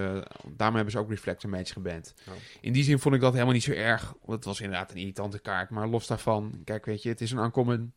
daarom 0.56 0.76
hebben 0.76 0.90
ze 0.90 0.98
ook 0.98 1.08
Reflector 1.08 1.29
Mage 1.48 1.72
geband. 1.72 2.14
Ja. 2.26 2.32
In 2.60 2.72
die 2.72 2.84
zin 2.84 2.98
vond 2.98 3.14
ik 3.14 3.20
dat 3.20 3.32
helemaal 3.32 3.54
niet 3.54 3.62
zo 3.62 3.72
erg, 3.72 4.02
want 4.02 4.36
het 4.36 4.44
was 4.44 4.60
inderdaad 4.60 4.90
een 4.90 4.96
irritante 4.96 5.38
kaart, 5.38 5.70
maar 5.70 5.88
los 5.88 6.06
daarvan, 6.06 6.60
kijk 6.64 6.84
weet 6.84 7.02
je, 7.02 7.08
het 7.08 7.20
is 7.20 7.30
een 7.30 7.38
uncommon, 7.38 7.92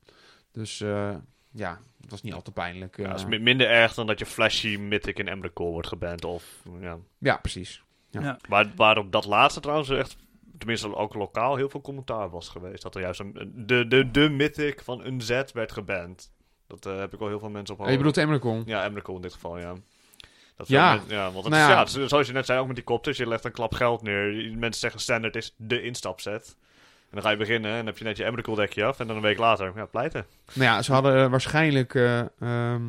dus 0.51 0.81
eh, 0.81 1.15
ja, 1.51 1.80
het 2.01 2.12
was 2.12 2.21
niet 2.21 2.33
al 2.33 2.41
te 2.41 2.51
pijnlijk. 2.51 2.97
Ja, 2.97 3.03
eh. 3.03 3.09
dat 3.09 3.19
is 3.19 3.25
mi- 3.25 3.39
minder 3.39 3.68
erg 3.69 3.94
dan 3.94 4.07
dat 4.07 4.19
je 4.19 4.25
Flashy, 4.25 4.77
Mythic 4.77 5.19
en 5.19 5.27
Emrakul 5.27 5.71
wordt 5.71 5.88
geband. 5.88 6.25
Of, 6.25 6.63
ja. 6.81 6.97
ja, 7.18 7.38
precies. 7.38 7.83
Ja. 8.09 8.21
Ja. 8.21 8.38
Waar, 8.47 8.71
waar 8.75 8.97
op 8.97 9.12
dat 9.12 9.25
laatste 9.25 9.59
trouwens 9.59 9.89
echt, 9.89 10.15
tenminste 10.57 10.95
ook 10.95 11.13
lokaal, 11.13 11.56
heel 11.56 11.69
veel 11.69 11.81
commentaar 11.81 12.30
was 12.30 12.50
geweest. 12.50 12.83
Dat 12.83 12.95
er 12.95 13.01
juist 13.01 13.19
een, 13.19 13.51
de, 13.56 13.88
de, 13.88 14.12
de 14.12 14.30
Mythic 14.30 14.81
van 14.81 15.06
een 15.06 15.21
Z 15.21 15.30
werd 15.53 15.71
geband. 15.71 16.31
Dat 16.68 16.85
eh, 16.85 16.97
heb 16.97 17.13
ik 17.13 17.19
al 17.19 17.27
heel 17.27 17.39
veel 17.39 17.50
mensen 17.50 17.75
op 17.75 17.81
Oh, 17.81 17.89
je 17.89 17.97
bedoelt 17.97 18.18
Emrakul? 18.18 18.61
Ja, 18.66 18.83
Emrakul 18.83 19.16
in 19.16 19.21
dit 19.21 19.33
geval, 19.33 19.59
ja. 19.59 19.73
Dat 20.56 20.68
Ja. 20.68 21.00
ja, 21.07 21.31
want 21.31 21.45
het 21.45 21.54
Nou 21.54 21.86
is, 21.86 21.94
ja. 21.94 22.07
zoals 22.07 22.28
je 22.28 22.33
net 22.33 22.45
zei, 22.45 22.60
ook 22.60 22.68
met 22.68 22.76
die 22.76 22.86
kopters, 22.86 23.18
je 23.18 23.28
legt 23.28 23.45
een 23.45 23.52
klap 23.52 23.74
geld 23.74 24.02
neer. 24.02 24.57
Mensen 24.57 24.80
zeggen 24.81 25.00
standaard 25.00 25.36
is 25.36 25.54
de 25.57 25.81
instapset. 25.81 26.56
En 27.10 27.19
dan 27.19 27.22
ga 27.22 27.30
je 27.30 27.38
beginnen 27.38 27.72
en 27.72 27.78
dan 27.78 27.86
heb 27.86 27.98
je 27.98 28.04
net 28.04 28.18
je 28.18 28.24
Emrakul 28.24 28.56
dekje 28.56 28.83
af 28.83 29.00
en 29.00 29.07
dan 29.07 29.16
een 29.16 29.22
week 29.22 29.38
later, 29.38 29.72
ja, 29.76 29.86
pleiten. 29.86 30.26
Nou 30.54 30.69
ja, 30.69 30.81
ze 30.81 30.94
hadden 30.94 31.24
eh, 31.24 31.30
waarschijnlijk 31.30 31.95
eh, 31.95 32.19
ehm, 32.40 32.81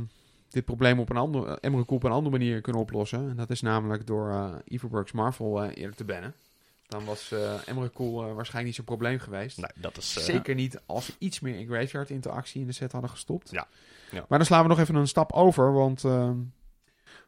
dit 0.50 0.64
probleem 0.64 1.00
op 1.00 1.10
een 1.10 1.16
andere, 1.16 1.46
uh, 1.46 1.56
Emrakul 1.60 1.96
op 1.96 2.04
een 2.04 2.10
andere 2.10 2.38
manier 2.38 2.60
kunnen 2.60 2.82
oplossen. 2.82 3.30
En 3.30 3.36
dat 3.36 3.50
is 3.50 3.60
namelijk 3.60 4.06
door 4.06 4.62
Everburgs 4.64 5.12
Marvel 5.12 5.64
eerder 5.64 5.96
te 5.96 6.04
bannen. 6.04 6.34
Dan 6.86 7.04
was 7.04 7.32
eh, 7.32 7.38
waarschijnlijk 8.34 8.64
niet 8.64 8.74
zo'n 8.74 8.84
probleem 8.84 9.18
geweest. 9.18 9.56
Nee, 9.58 9.70
dat 9.74 9.96
is... 9.96 10.12
Zeker 10.12 10.54
niet 10.54 10.80
als 10.86 11.04
ze 11.04 11.12
iets 11.18 11.40
meer 11.40 11.58
in 11.58 11.66
graveyard 11.66 12.10
interactie 12.10 12.60
in 12.60 12.66
de 12.66 12.72
set 12.72 12.92
hadden 12.92 13.10
gestopt. 13.10 13.50
Ja. 13.50 13.66
Ja. 14.10 14.24
Maar 14.28 14.38
dan 14.38 14.46
slaan 14.46 14.62
we 14.62 14.68
nog 14.68 14.78
even 14.78 14.94
een 14.94 15.08
stap 15.08 15.32
over, 15.32 15.72
want 15.72 16.04
ehm, 16.04 16.36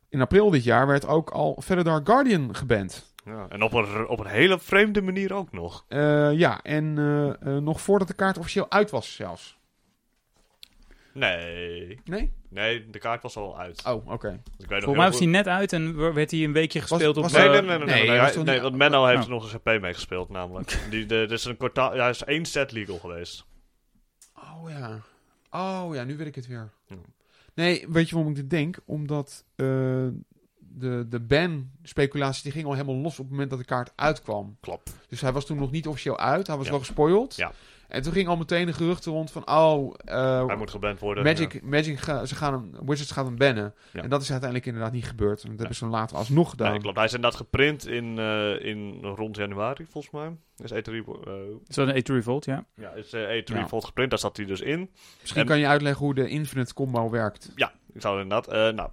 in 0.09 0.21
april 0.21 0.51
dit 0.51 0.65
jaar 0.65 0.87
werd 0.87 1.07
ook 1.07 1.31
al 1.31 1.63
Dark 1.83 2.07
Guardian 2.07 2.55
geband. 2.55 3.15
ja, 3.25 3.47
en 3.49 3.63
op 3.63 3.73
een, 3.73 4.09
op 4.09 4.19
een 4.19 4.27
hele 4.27 4.59
vreemde 4.59 5.03
manier 5.03 5.35
ook 5.35 5.53
nog. 5.53 5.85
Eh, 5.89 6.33
ja, 6.33 6.63
en 6.63 6.99
eh, 6.99 7.29
eh, 7.57 7.63
nog 7.63 7.81
voordat 7.81 8.09
de 8.09 8.15
kaart 8.15 8.39
officieel 8.39 8.71
uit 8.71 8.91
was 8.91 9.15
zelfs. 9.15 9.59
Nee. 11.13 12.01
Nee? 12.05 12.33
Nee, 12.49 12.91
de 12.91 12.99
kaart 12.99 13.23
was 13.23 13.37
al 13.37 13.59
uit. 13.59 13.83
Oh, 13.87 14.09
oké. 14.11 14.41
Dus 14.57 14.67
Volgens 14.69 14.97
mij 14.97 15.07
was 15.11 15.19
hij 15.19 15.27
net 15.29 15.47
uit 15.47 15.73
en 15.73 16.15
werd 16.15 16.31
hij 16.31 16.45
een 16.45 16.53
weekje 16.53 16.81
gespeeld 16.81 17.17
was 17.17 17.33
op... 17.33 17.39
Nee, 17.39 17.49
nee, 17.49 17.61
nee, 17.61 17.79
nee, 17.79 18.09
nee, 18.09 18.45
nee, 18.45 18.61
want 18.61 18.77
Menno 18.77 19.05
heeft 19.05 19.19
Oh. 19.19 19.25
er 19.25 19.31
nog 19.31 19.53
een 19.53 19.61
GP 19.61 19.81
meegespeeld, 19.81 20.29
namelijk. 20.29 20.79
Die, 20.91 21.07
de, 21.07 21.25
dus 21.29 21.45
een 21.45 21.57
kwartaal, 21.57 21.97
ja, 21.97 22.09
is 22.09 22.25
één 22.25 22.45
set 22.45 22.73
legal 22.73 22.99
geweest. 22.99 23.45
Oh 24.35 24.71
ja. 24.71 25.01
Oh 25.51 25.95
ja, 25.95 26.05
nu 26.05 26.17
weet 26.17 26.27
ik 26.27 26.35
het 26.35 26.47
weer. 26.47 26.71
Ja. 26.87 26.97
Nee, 27.57 27.85
weet 27.89 28.09
je 28.09 28.15
waarom 28.15 28.33
ik 28.33 28.37
dit 28.39 28.51
denk? 28.51 28.79
Omdat 28.85 29.45
eh, 29.55 29.67
de, 30.59 31.07
de 31.09 31.21
ban-speculatie 31.21 32.43
die 32.43 32.53
ging 32.53 32.65
al 32.67 32.73
helemaal 32.73 32.95
los 32.95 33.13
op 33.13 33.19
het 33.25 33.31
moment 33.31 33.51
dat 33.51 33.59
de 33.59 33.65
kaart 33.65 33.93
uitkwam. 33.95 34.57
Klopt. 34.61 34.97
Dus 35.09 35.21
hij 35.21 35.33
was 35.33 35.47
toen 35.47 35.57
nog 35.57 35.71
niet 35.71 35.87
officieel 35.87 36.19
uit. 36.19 36.47
Hij 36.47 36.57
was 36.57 36.65
Ja. 36.65 36.71
wel 36.71 36.81
gespoild. 36.81 37.37
Ja. 37.37 37.53
En 37.89 38.03
toen 38.03 38.13
ging 38.13 38.29
al 38.29 38.37
meteen 38.37 38.67
de 38.67 38.73
geruchten 38.73 39.13
rond 39.13 39.31
van, 39.31 39.49
oh, 39.51 39.95
eh, 40.05 40.47
Hij 40.47 40.57
moet 40.57 40.71
geband 40.71 41.01
worden. 41.01 41.25
Magic, 41.25 41.63
Magic 41.63 41.99
ga- 41.99 42.25
ze 42.25 42.35
gaan 42.35 42.53
hem, 42.53 42.87
Wizards 42.87 43.11
gaat 43.11 43.27
hem 43.27 43.37
bannen. 43.37 43.75
Ja. 43.93 44.03
En 44.03 44.09
dat 44.09 44.23
is 44.23 44.31
uiteindelijk 44.31 44.69
inderdaad 44.69 44.93
niet 44.93 45.07
gebeurd. 45.07 45.43
En 45.43 45.49
dat 45.51 45.59
hebben 45.59 45.77
ze 45.77 45.87
later 45.87 46.17
alsnog 46.17 46.45
Ja. 46.45 46.51
gedaan. 46.51 46.71
Nee, 46.71 46.81
klopt. 46.81 46.97
Hij 46.97 47.05
is 47.05 47.13
inderdaad 47.15 47.39
geprint 47.41 47.87
in, 47.87 48.19
eh, 48.19 48.65
in 48.65 49.01
rond 49.05 49.37
januari, 49.37 49.87
volgens 49.91 50.13
mij. 50.13 50.37
Is 50.57 50.71
E3, 50.73 51.05
eh 51.25 51.33
Zo 51.69 51.83
een 51.83 51.95
8 51.95 52.09
Revolt, 52.09 52.45
ja. 52.45 52.65
ja, 52.75 52.91
is 52.91 53.13
eh, 53.13 53.23
E3 53.43 53.55
Ja. 53.59 53.69
Volt 53.69 53.85
geprint, 53.85 54.11
daar 54.11 54.19
zat 54.19 54.37
hij 54.37 54.47
dus 54.47 54.61
in. 54.61 54.91
Misschien 55.21 55.41
En- 55.43 55.47
kan 55.49 55.59
je 55.59 55.67
uitleggen 55.67 56.05
hoe 56.05 56.15
de 56.15 56.29
Infinite 56.29 56.75
Combo 56.75 57.11
werkt. 57.11 57.53
Ja, 57.55 57.73
ik 57.93 58.01
zou 58.01 58.21
inderdaad. 58.21 58.49
eh 58.49 58.75
nou, 58.75 58.91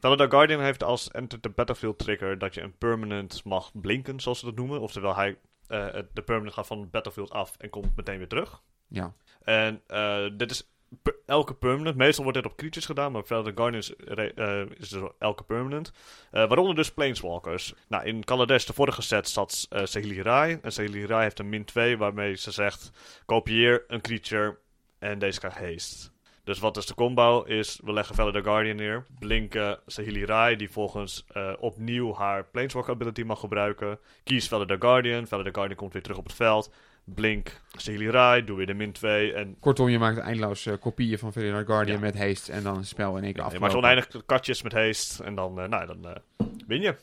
Valor 0.00 0.30
Guardian 0.30 0.60
heeft 0.60 0.82
als 0.84 1.10
Enter 1.10 1.40
the 1.40 1.48
Battlefield 1.48 1.98
trigger 1.98 2.38
dat 2.38 2.54
je 2.54 2.60
een 2.60 2.78
permanent 2.78 3.44
mag 3.44 3.70
blinken, 3.80 4.20
zoals 4.20 4.38
ze 4.38 4.44
dat 4.44 4.54
noemen. 4.54 4.80
Oftewel, 4.80 5.16
hij, 5.16 5.36
eh, 5.72 6.02
de 6.12 6.22
permanent 6.22 6.54
gaat 6.54 6.66
van 6.66 6.90
battlefield 6.90 7.30
af 7.30 7.56
en 7.58 7.70
komt 7.70 7.96
meteen 7.96 8.18
weer 8.18 8.28
terug. 8.28 8.62
Ja. 8.88 9.12
En 9.42 9.82
eh, 9.86 10.24
dit 10.36 10.50
is 10.50 10.70
per- 11.02 11.16
elke 11.26 11.54
permanent. 11.54 11.96
Meestal 11.96 12.24
wordt 12.24 12.38
dit 12.42 12.50
op 12.50 12.56
creatures 12.56 12.86
gedaan, 12.86 13.12
maar 13.12 13.24
Valor 13.24 13.52
Guardian 13.54 13.74
is, 13.74 13.92
re- 13.98 14.32
eh, 14.34 14.70
is 14.78 14.88
dus 14.88 15.10
elke 15.18 15.42
permanent. 15.42 15.92
Waaronder 16.30 16.74
dus 16.74 16.92
Planeswalkers. 16.92 17.74
Nou, 17.88 18.04
in 18.04 18.24
Kaladesh, 18.24 18.64
de 18.64 18.72
vorige 18.72 19.02
set, 19.02 19.28
zat 19.28 19.66
uh, 19.70 19.84
Sahili 19.84 20.22
Rai. 20.22 20.58
En 20.62 20.72
Sahili 20.72 21.06
Rai 21.06 21.22
heeft 21.22 21.38
een 21.38 21.48
min 21.48 21.64
2, 21.64 21.98
waarmee 21.98 22.34
ze 22.36 22.50
zegt: 22.50 22.90
kopieer 23.26 23.84
een 23.88 24.00
creature 24.00 24.58
en 24.98 25.18
deze 25.18 25.38
krijgt 25.38 25.58
haste. 25.58 26.10
Dus 26.44 26.58
wat 26.58 26.76
is 26.76 26.86
de 26.86 26.94
combo? 26.94 27.42
Is 27.42 27.80
we 27.84 27.92
leggen 27.92 28.14
Valor 28.14 28.32
the 28.32 28.42
Guardian 28.42 28.76
neer. 28.76 29.06
Blinken 29.18 29.78
Sahili 29.86 30.24
Rai, 30.24 30.56
die 30.56 30.70
volgens 30.70 31.24
eh, 31.32 31.52
opnieuw 31.60 32.14
haar 32.14 32.44
Planeswalker 32.44 32.92
ability 32.92 33.22
mag 33.22 33.40
gebruiken. 33.40 33.98
Kies 34.24 34.48
Valor 34.48 34.66
the 34.66 34.76
Guardian. 34.78 35.26
Valor 35.26 35.44
the 35.44 35.54
Guardian 35.54 35.78
komt 35.78 35.92
weer 35.92 36.02
terug 36.02 36.18
op 36.18 36.24
het 36.24 36.34
veld. 36.34 36.72
Blink 37.04 37.60
Sahili 37.76 38.10
Rai, 38.10 38.44
doe 38.44 38.56
weer 38.56 38.66
de 38.66 38.74
min 38.74 38.92
2. 38.92 39.32
En 39.32 39.56
Kortom, 39.60 39.88
je 39.88 39.98
maakt 39.98 40.18
eindeloos 40.18 40.66
eh, 40.66 40.74
kopieën 40.80 41.18
van 41.18 41.32
Vanilla 41.32 41.62
Guardian 41.64 41.96
Ja. 41.96 42.02
met 42.02 42.18
haste 42.18 42.52
en 42.52 42.62
dan 42.62 42.76
een 42.76 42.84
spel 42.84 43.16
in 43.16 43.24
één 43.24 43.32
keer 43.32 43.44
ja, 43.44 43.52
je 43.52 43.58
maakt 43.58 43.74
oneindig 43.74 44.08
katjes 44.26 44.62
met 44.62 44.72
haste. 44.72 45.24
En 45.24 45.34
dan, 45.34 45.60
eh, 45.60 45.68
nou, 45.68 45.86
dan 45.86 46.06
eh, 46.06 46.46
win 46.66 46.80
je. 46.80 46.96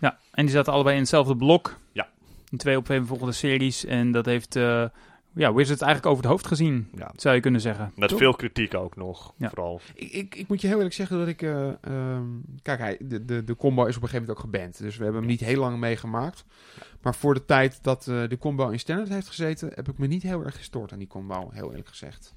Ja, 0.00 0.18
en 0.32 0.44
die 0.44 0.54
zaten 0.54 0.72
allebei 0.72 0.94
in 0.94 1.00
hetzelfde 1.00 1.36
blok. 1.36 1.76
Ja. 1.92 2.08
In 2.50 2.58
twee 2.58 2.76
opeenvolgende 2.76 3.32
series. 3.32 3.84
En 3.84 4.12
dat 4.12 4.26
heeft 4.26 4.56
eh 4.56 4.84
ja, 5.34 5.54
Wizards 5.54 5.82
eigenlijk 5.82 6.12
over 6.12 6.22
het 6.22 6.32
hoofd 6.32 6.46
gezien, 6.46 6.88
Ja. 6.94 7.12
zou 7.16 7.34
je 7.34 7.40
kunnen 7.40 7.60
zeggen. 7.60 7.92
Met 7.96 8.08
Toch? 8.08 8.18
veel 8.18 8.34
kritiek 8.34 8.74
ook 8.74 8.96
nog, 8.96 9.34
Ja. 9.36 9.48
vooral. 9.48 9.80
Ik, 9.94 10.12
ik, 10.12 10.34
ik 10.34 10.48
moet 10.48 10.60
je 10.60 10.66
heel 10.66 10.76
eerlijk 10.76 10.94
zeggen 10.94 11.18
dat 11.18 11.28
ik... 11.28 11.42
eh, 11.42 11.68
ehm, 11.84 12.26
kijk, 12.62 12.78
hij, 12.78 12.96
de, 13.00 13.24
de, 13.24 13.44
de 13.44 13.56
combo 13.56 13.84
is 13.86 13.96
op 13.96 14.02
een 14.02 14.08
gegeven 14.08 14.26
moment 14.28 14.38
ook 14.46 14.52
geband. 14.52 14.78
Dus 14.78 14.96
we 14.96 15.02
hebben 15.02 15.20
hem 15.20 15.30
niet 15.30 15.40
heel 15.40 15.60
lang 15.60 15.78
meegemaakt. 15.78 16.44
Maar 17.00 17.14
voor 17.14 17.34
de 17.34 17.44
tijd 17.44 17.82
dat 17.82 18.06
eh, 18.08 18.28
de 18.28 18.38
combo 18.38 18.68
in 18.68 18.78
standard 18.78 19.08
heeft 19.08 19.28
gezeten... 19.28 19.72
heb 19.74 19.88
ik 19.88 19.98
me 19.98 20.06
niet 20.06 20.22
heel 20.22 20.44
erg 20.44 20.56
gestoord 20.56 20.92
aan 20.92 20.98
die 20.98 21.08
combo, 21.08 21.50
heel 21.52 21.68
eerlijk 21.70 21.88
gezegd. 21.88 22.34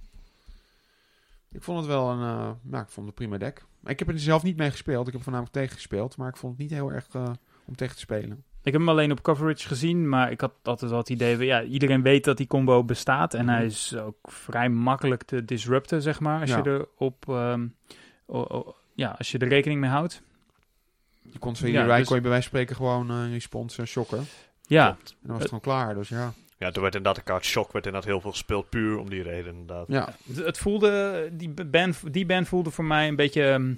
Ik 1.52 1.64
vond 1.64 1.78
het 1.78 1.88
wel 1.88 2.10
een... 2.10 2.20
eh, 2.22 2.52
nou, 2.62 2.84
ik 2.84 2.90
vond 2.90 2.96
het 2.96 3.20
een 3.20 3.28
prima 3.28 3.38
deck. 3.38 3.66
Maar 3.80 3.92
ik 3.92 4.00
heb 4.00 4.08
er 4.10 4.20
zelf 4.20 4.44
niet 4.44 4.58
mee 4.58 4.72
gespeeld. 4.72 5.00
Ik 5.00 5.06
heb 5.06 5.16
er 5.16 5.22
voornamelijk 5.24 5.56
tegen 5.56 5.76
gespeeld. 5.76 6.18
Maar 6.18 6.30
ik 6.30 6.38
vond 6.38 6.54
het 6.54 6.62
niet 6.62 6.72
heel 6.72 6.92
erg 6.92 7.08
eh, 7.12 7.32
om 7.66 7.76
tegen 7.76 7.94
te 7.96 8.02
spelen. 8.02 8.44
Ik 8.64 8.72
heb 8.72 8.82
hem 8.82 8.90
alleen 8.90 9.12
op 9.12 9.22
coverage 9.22 9.68
gezien, 9.68 10.10
maar 10.10 10.32
ik 10.32 10.42
had 10.42 10.54
altijd 10.64 10.90
wel 10.92 11.00
het 11.00 11.10
idee... 11.10 11.36
van, 11.36 11.46
Ja, 11.46 11.64
iedereen 11.64 12.02
weet 12.02 12.24
dat 12.24 12.38
die 12.38 12.48
combo 12.48 12.84
bestaat. 12.84 13.34
En 13.34 13.46
Mhm. 13.46 13.54
hij 13.56 13.66
is 13.66 13.96
ook 13.96 14.18
vrij 14.24 14.70
makkelijk 14.70 15.24
te 15.24 15.46
disrupten, 15.46 16.02
zeg 16.02 16.20
maar. 16.20 16.40
Als 16.42 16.50
Ja. 16.50 16.58
je 16.58 16.64
er 16.64 16.88
op... 16.98 17.30
ehm, 17.30 17.68
o- 18.26 18.46
o- 18.48 18.76
ja, 18.94 19.16
als 19.18 19.32
je 19.32 19.38
er 19.38 19.48
rekening 19.48 19.80
mee 19.80 19.90
houdt. 19.90 20.22
Je 21.32 21.40
kon 21.40 21.56
zo 21.56 21.68
Ja, 21.68 21.72
hierbij 21.78 21.98
dus- 21.98 22.08
kon 22.08 22.16
je 22.16 22.22
bij 22.22 22.32
wijze 22.32 22.50
van 22.50 22.58
spreken 22.60 22.76
gewoon 22.76 23.10
een 23.10 23.32
respons 23.32 23.78
uh, 23.78 23.86
shocken. 23.86 24.24
Ja, 24.62 24.88
En 24.88 24.98
dan 25.06 25.32
was 25.32 25.38
het 25.38 25.46
gewoon 25.48 25.62
klaar. 25.64 25.96
Dus 25.96 26.10
ja. 26.10 26.34
Ja, 26.58 26.72
toen 26.72 26.82
werd 26.82 26.96
inderdaad 26.96 27.26
de 27.26 27.32
kaart 27.32 27.46
Shock 27.46 27.72
werd 27.72 27.86
inderdaad 27.86 28.10
heel 28.10 28.22
veel 28.22 28.32
gespeeld, 28.32 28.70
puur 28.70 28.98
om 28.98 29.10
die 29.10 29.24
reden 29.24 29.52
inderdaad. 29.54 29.86
ja. 29.88 30.14
het, 30.28 30.38
het 30.46 30.58
voelde... 30.58 31.30
Die 31.34 31.50
band, 31.66 32.14
die 32.14 32.26
band 32.26 32.48
voelde 32.48 32.72
voor 32.72 32.86
mij 32.86 33.08
een 33.08 33.16
beetje... 33.16 33.44
ehm, 33.46 33.74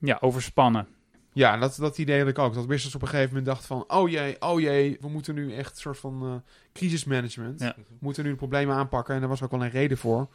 ja, 0.00 0.16
overspannen. 0.20 0.86
Ja, 1.32 1.56
dat, 1.56 1.76
dat 1.76 1.98
idee 1.98 2.18
had 2.18 2.28
ik 2.28 2.38
ook. 2.38 2.54
Dat 2.54 2.66
Wizards 2.66 2.94
op 2.94 3.02
een 3.02 3.08
gegeven 3.08 3.28
moment 3.28 3.46
dacht 3.46 3.66
van... 3.66 3.84
Oh 3.88 4.08
jee, 4.08 4.36
oh 4.40 4.60
jee, 4.60 4.96
we 5.00 5.08
moeten 5.08 5.34
nu 5.34 5.54
echt 5.54 5.70
een 5.70 5.80
soort 5.80 5.98
van 5.98 6.22
eh 6.22 6.52
crisismanagement. 6.72 7.60
Ja. 7.60 7.74
We 7.76 7.96
moeten 7.98 8.24
nu 8.24 8.30
de 8.30 8.36
problemen 8.36 8.76
aanpakken. 8.76 9.14
En 9.14 9.20
daar 9.20 9.28
was 9.28 9.42
ook 9.42 9.50
wel 9.50 9.64
een 9.64 9.70
reden 9.70 9.98
voor. 9.98 10.28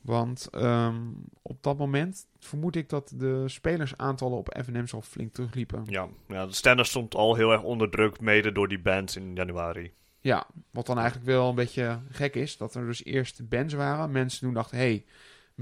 Want 0.00 0.48
ehm, 0.50 0.96
op 1.42 1.62
dat 1.62 1.78
moment 1.78 2.26
vermoed 2.38 2.76
ik 2.76 2.88
dat 2.88 3.12
de 3.16 3.48
spelersaantallen 3.48 4.38
op 4.38 4.58
FNM's 4.64 4.94
al 4.94 5.02
flink 5.02 5.32
terugliepen. 5.32 5.84
Ja, 5.86 6.08
ja, 6.28 6.46
de 6.46 6.52
standaard 6.52 6.88
stond 6.88 7.14
al 7.14 7.34
heel 7.34 7.52
erg 7.52 7.62
onder 7.62 7.90
druk, 7.90 8.20
mede 8.20 8.52
door 8.52 8.68
die 8.68 8.80
band 8.80 9.16
in 9.16 9.34
januari. 9.34 9.92
Ja, 10.20 10.46
wat 10.70 10.86
dan 10.86 10.98
eigenlijk 10.98 11.26
wel 11.26 11.48
een 11.48 11.54
beetje 11.54 12.00
gek 12.10 12.34
is. 12.34 12.56
Dat 12.56 12.74
er 12.74 12.86
dus 12.86 13.04
eerst 13.04 13.48
bans 13.48 13.74
waren. 13.74 14.12
Mensen 14.12 14.40
toen 14.40 14.54
dachten, 14.54 14.78
hé, 14.78 14.84
hey, 14.84 15.04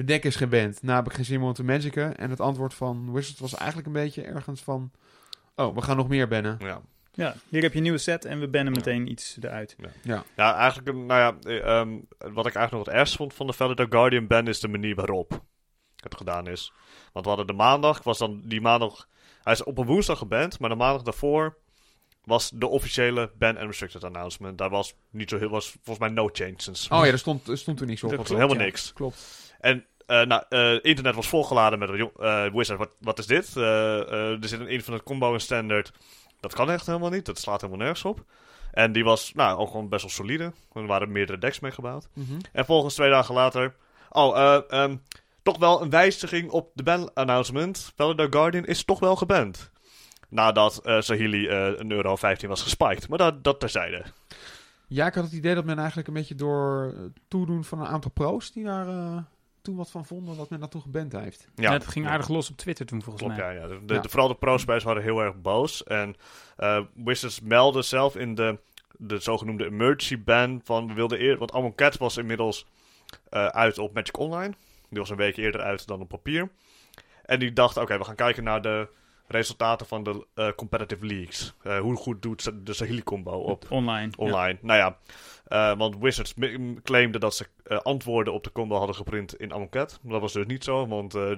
mijn 0.01 0.13
deck 0.13 0.25
is 0.25 0.37
geband. 0.37 0.83
Nou 0.83 0.97
heb 0.97 1.07
ik 1.07 1.13
geen 1.13 1.25
zin 1.25 1.39
meer 1.39 1.49
om 1.49 1.91
te. 1.91 2.03
En 2.17 2.31
het 2.31 2.41
antwoord 2.41 2.75
van 2.75 3.13
Wizards 3.13 3.41
was 3.41 3.55
eigenlijk 3.55 3.87
een 3.87 3.93
beetje 3.93 4.23
ergens 4.23 4.63
van... 4.63 4.91
Oh, 5.55 5.75
we 5.75 5.83
gaan 5.83 5.97
nog 5.97 6.09
meer 6.09 6.29
bannen. 6.29 6.57
Ja, 6.59 6.81
Ja, 7.13 7.35
hier 7.49 7.63
heb 7.63 7.71
je 7.71 7.77
een 7.77 7.83
nieuwe 7.83 7.99
set 7.99 8.25
en 8.25 8.41
we 8.41 8.49
bannen 8.49 8.73
meteen 8.73 9.11
iets 9.11 9.37
eruit. 9.41 9.77
ja 10.37 10.55
eigenlijk, 10.55 10.89
eh, 10.89 10.95
nou 11.05 11.21
ja, 11.21 11.51
eh, 11.51 11.79
ehm, 11.79 11.99
wat 12.19 12.47
ik 12.47 12.55
eigenlijk 12.55 12.71
nog 12.71 12.85
het 12.85 12.95
ergst 12.95 13.17
vond 13.17 13.35
van 13.35 13.47
de 13.47 13.53
Valor 13.53 13.87
Guardian 13.89 14.27
ban 14.27 14.49
is 14.49 14.61
de 14.61 14.69
manier 14.69 14.95
waarop 14.95 15.45
het 15.97 16.17
gedaan 16.17 16.47
is. 16.47 16.73
Want 17.13 17.25
we 17.25 17.31
hadden 17.31 17.47
de 17.47 17.63
maandag, 17.63 18.03
was 18.03 18.19
dan 18.19 18.41
die 18.45 18.61
maandag, 18.61 19.09
hij 19.43 19.53
is 19.53 19.65
op 19.65 19.79
een 19.79 19.87
woensdag 19.87 20.19
geband, 20.19 20.59
maar 20.59 20.71
de 20.71 20.77
maandag 20.77 21.03
daarvoor 21.03 21.59
was 22.25 22.51
de 22.55 22.67
officiële 22.67 23.33
ban 23.39 23.57
and 23.57 23.67
restricted 23.67 24.05
announcement. 24.05 24.59
Daar 24.59 24.71
was 24.71 24.95
niet 25.11 25.31
zo 25.31 25.39
heel, 25.39 25.49
was 25.49 25.71
volgens 25.71 25.99
mij 25.99 26.09
no 26.09 26.29
change 26.33 26.55
sinds. 26.57 26.89
Oh 26.89 27.05
ja, 27.05 27.13
er 27.13 27.19
stond, 27.19 27.49
er 27.49 27.59
stond 27.59 27.81
er 27.81 27.87
niks 27.87 28.03
op. 28.03 28.11
Klopt, 28.11 28.29
helemaal 28.29 28.57
ja. 28.57 28.63
niks. 28.63 28.93
Klopt. 28.93 29.49
En 29.61 29.87
eh, 30.11 30.27
nou, 30.27 30.43
eh, 30.49 30.79
internet 30.83 31.15
was 31.15 31.29
volgeladen 31.29 31.79
met 31.79 31.91
eh 31.91 32.45
Wizard, 32.53 32.79
wat, 32.79 32.91
wat 32.99 33.19
is 33.19 33.27
dit? 33.27 33.55
Er 33.57 34.39
zit 34.41 34.61
een 34.61 34.69
Infinite 34.69 35.03
Combo 35.03 35.33
in 35.33 35.41
Standard. 35.41 35.93
Dat 36.41 36.55
kan 36.55 36.71
echt 36.71 36.87
helemaal 36.87 37.11
niet, 37.11 37.27
dat 37.27 37.39
slaat 37.39 37.61
helemaal 37.61 37.85
nergens 37.85 38.05
op. 38.05 38.25
En 38.73 38.93
die 38.93 39.05
was 39.05 39.33
nou, 39.35 39.59
ook 39.59 39.71
gewoon 39.71 39.89
best 39.89 40.03
wel 40.03 40.11
solide. 40.11 40.53
Er 40.73 40.87
waren 40.87 41.13
meerdere 41.13 41.39
decks 41.39 41.61
mee 41.61 41.71
gebouwd. 41.71 42.09
Mhm. 42.13 42.39
En 42.53 42.65
volgens 42.65 42.95
twee 42.95 43.11
dagen 43.11 43.35
later... 43.35 43.75
Oh, 44.09 44.39
eh, 44.39 44.61
ehm, 44.69 44.97
toch 45.43 45.59
wel 45.59 45.83
een 45.83 45.91
wijziging 45.91 46.51
op 46.51 46.71
de 46.75 46.83
ban-announcement. 46.83 47.93
The 47.97 48.27
Guardian 48.31 48.65
is 48.65 48.85
toch 48.85 48.99
wel 48.99 49.17
geband. 49.17 49.71
Nadat 50.29 50.81
Sahili 50.99 51.49
een 51.49 51.91
euro 51.91 52.17
15 52.17 52.49
was 52.49 52.63
gespiked. 52.63 53.09
Maar 53.09 53.19
dat, 53.19 53.45
dat 53.45 53.61
terzijde. 53.61 54.05
Ja, 54.87 55.07
ik 55.07 55.15
had 55.15 55.25
het 55.25 55.33
idee 55.33 55.55
dat 55.55 55.65
men 55.65 55.79
eigenlijk 55.79 56.09
een 56.09 56.15
beetje 56.15 56.35
door 56.35 56.95
toedoen 57.29 57.65
van 57.65 57.81
een 57.81 57.87
aantal 57.87 58.11
pro's 58.11 58.53
die 58.53 58.65
daar 58.65 58.87
toen 59.63 59.77
wat 59.77 59.91
van 59.91 60.07
vonden, 60.07 60.37
dat 60.37 60.51
men 60.51 60.61
dat 60.61 60.71
toen 60.71 60.81
geband 60.81 61.13
heeft. 61.13 61.49
Ja, 61.55 61.73
het 61.73 61.87
ging 61.87 62.07
aardig 62.07 62.29
los 62.29 62.51
op 62.51 62.57
Twitter 62.57 62.87
toen 62.87 63.03
volgens 63.03 63.25
Klopt, 63.25 63.39
mij. 63.41 63.55
ja. 63.55 63.61
ja. 63.61 63.67
De, 63.69 63.85
de- 63.85 63.95
Ja. 63.95 64.01
de- 64.01 64.09
vooral 64.09 64.29
de 64.29 64.35
pro-spelers 64.35 64.85
waren 64.85 65.03
heel 65.03 65.21
erg 65.21 65.41
boos. 65.41 65.85
En 65.85 66.15
eh 66.57 66.81
Wizards 66.95 67.41
meldde 67.41 67.83
zelf 67.83 68.17
in 68.17 68.35
de, 68.35 68.59
de 68.97 69.19
zogenoemde 69.19 69.65
emergency 69.65 70.23
ban 70.23 70.61
van 70.65 70.87
we 70.87 70.95
wilden 70.95 71.19
eerder... 71.19 71.39
Want 71.39 71.53
Amon 71.53 71.75
Cat 71.75 71.97
was 71.97 72.17
inmiddels 72.17 72.67
eh, 73.29 73.47
uit 73.47 73.79
op 73.79 73.95
Magic 73.95 74.19
Online. 74.19 74.55
Die 74.89 74.99
was 74.99 75.11
een 75.11 75.17
week 75.17 75.37
eerder 75.37 75.61
uit 75.61 75.87
dan 75.87 76.01
op 76.01 76.09
papier. 76.09 76.51
En 77.25 77.39
die 77.39 77.53
dachten, 77.53 77.83
oké, 77.83 77.99
we 77.99 78.05
gaan 78.05 78.15
kijken 78.15 78.45
naar 78.45 78.63
de 78.63 78.89
resultaten 79.31 79.87
van 79.87 80.03
de 80.03 80.27
eh, 80.35 80.49
competitive 80.57 81.07
leagues. 81.07 81.55
Eh, 81.63 81.79
hoe 81.79 81.97
goed 81.97 82.23
doet 82.23 82.67
de 82.67 82.73
Sahili 82.73 83.03
combo 83.03 83.31
op 83.33 83.71
Online. 83.71 84.11
ja. 84.17 84.25
online. 84.25 84.59
Nou 84.63 84.79
ja, 84.79 84.99
eh, 85.45 85.79
want 85.79 85.97
Wizards 85.99 86.35
mi- 86.35 86.75
claimde 86.83 87.19
dat 87.19 87.35
ze 87.35 87.47
eh, 87.65 87.79
antwoorden 87.79 88.33
op 88.33 88.45
de 88.45 88.53
combo 88.53 88.77
hadden 88.77 88.97
geprint 88.97 89.35
in 89.37 89.53
Amonkhet. 89.53 89.99
Maar 90.03 90.13
dat 90.13 90.21
was 90.21 90.33
dus 90.33 90.47
niet 90.47 90.65
zo, 90.65 90.87
want 90.87 91.15
eh, 91.15 91.33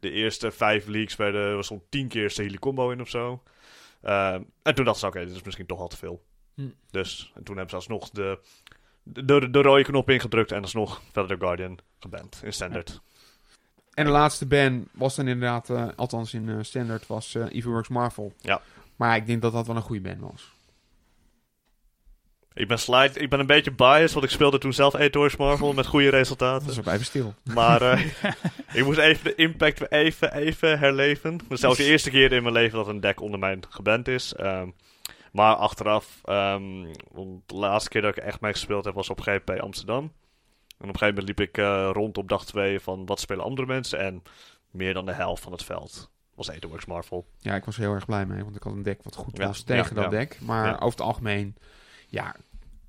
de 0.00 0.10
eerste 0.10 0.50
vijf 0.50 0.86
leaks 0.86 1.16
werden, 1.16 1.56
was 1.56 1.66
zo'n 1.66 1.82
tien 1.88 2.08
keer 2.08 2.30
Sahili 2.30 2.58
combo 2.58 2.90
in 2.90 3.00
of 3.00 3.08
zo. 3.08 3.42
En 4.02 4.74
toen 4.74 4.84
dachten 4.84 4.94
ze, 5.00 5.06
oké, 5.06 5.24
dit 5.24 5.34
is 5.36 5.42
misschien 5.42 5.66
toch 5.66 5.80
al 5.80 5.88
te 5.88 5.96
veel. 5.96 6.22
Hm. 6.54 6.68
Dus, 6.90 7.32
en 7.34 7.42
toen 7.44 7.56
hebben 7.56 7.70
ze 7.70 7.76
alsnog 7.76 8.10
de, 8.10 8.38
de, 9.02 9.24
de, 9.24 9.50
de 9.50 9.62
rode 9.62 9.82
knop 9.84 10.10
ingedrukt 10.10 10.52
en 10.52 10.60
alsnog 10.62 11.00
verder 11.12 11.38
de 11.38 11.44
Guardian 11.44 11.78
geband 11.98 12.40
in 12.44 12.52
standard. 12.52 13.00
En 13.94 14.04
de 14.04 14.10
laatste 14.10 14.46
ban 14.46 14.88
was 14.92 15.14
dan 15.16 15.28
inderdaad, 15.28 15.70
eh, 15.70 15.88
althans 15.96 16.34
in 16.34 16.48
eh, 16.48 16.56
standard, 16.60 17.06
was 17.06 17.34
Evilworks 17.34 17.88
Marvel. 17.88 18.32
Ja. 18.40 18.60
Maar 18.96 19.16
ik 19.16 19.26
denk 19.26 19.42
dat 19.42 19.52
dat 19.52 19.66
wel 19.66 19.76
een 19.76 19.82
goede 19.82 20.00
ban 20.00 20.30
was. 20.30 20.52
Ik 22.54 22.68
ben 22.68 22.78
slide, 22.78 23.20
ik 23.20 23.30
ben 23.30 23.40
een 23.40 23.46
beetje 23.46 23.70
biased, 23.70 24.12
want 24.12 24.24
ik 24.24 24.30
speelde 24.30 24.58
toen 24.58 24.72
zelf 24.72 24.94
Etours 24.94 25.36
Marvel 25.36 25.72
met 25.72 25.86
goede 25.86 26.08
resultaten. 26.08 26.66
Dat 26.66 26.76
is 26.76 26.78
ook 26.78 26.94
even 26.94 27.06
stil. 27.06 27.34
Maar 27.54 27.98
ik 28.78 28.84
moest 28.84 28.98
even 28.98 29.24
de 29.24 29.34
impact 29.34 29.90
even, 29.90 30.34
even 30.34 30.78
herleven. 30.78 31.38
Dat 31.48 31.58
is 31.58 31.64
ook 31.64 31.76
de 31.76 31.84
eerste 31.84 32.10
keer 32.10 32.32
in 32.32 32.42
mijn 32.42 32.54
leven 32.54 32.78
dat 32.78 32.86
een 32.86 33.00
deck 33.00 33.20
onder 33.20 33.38
mijn 33.38 33.62
geband 33.68 34.08
is. 34.08 34.34
Ehm, 34.34 34.68
maar 35.32 35.54
achteraf, 35.54 36.20
ehm, 36.24 36.82
de 37.46 37.54
laatste 37.54 37.90
keer 37.90 38.02
dat 38.02 38.16
ik 38.16 38.24
echt 38.24 38.40
mee 38.40 38.52
gespeeld 38.52 38.84
heb 38.84 38.94
was 38.94 39.10
op 39.10 39.20
GP 39.20 39.50
Amsterdam. 39.50 40.12
En 40.82 40.88
op 40.88 40.94
een 40.94 40.98
gegeven 41.00 41.14
moment 41.24 41.38
liep 41.38 41.48
ik 41.48 41.58
eh, 41.58 41.90
rond 41.92 42.18
op 42.18 42.28
dag 42.28 42.44
2 42.44 42.80
van 42.80 43.06
wat 43.06 43.20
spelen 43.20 43.44
andere 43.44 43.66
mensen. 43.66 43.98
En 43.98 44.22
meer 44.70 44.94
dan 44.94 45.06
de 45.06 45.12
helft 45.12 45.42
van 45.42 45.52
het 45.52 45.64
veld 45.64 46.10
was 46.34 46.48
Etherworks 46.48 46.86
Marvel. 46.86 47.26
Ja, 47.38 47.54
ik 47.54 47.64
was 47.64 47.74
er 47.76 47.82
heel 47.82 47.94
erg 47.94 48.06
blij 48.06 48.26
mee, 48.26 48.42
want 48.44 48.56
ik 48.56 48.62
had 48.62 48.72
een 48.72 48.82
deck 48.82 49.02
wat 49.02 49.14
goed 49.16 49.36
Ja, 49.36 49.46
was 49.46 49.62
tegen 49.62 49.96
ja, 49.96 50.02
dat 50.02 50.12
ja. 50.12 50.18
deck. 50.18 50.38
Maar 50.40 50.66
Ja. 50.66 50.74
over 50.74 50.86
het 50.90 51.00
algemeen, 51.00 51.56
ja, 52.08 52.36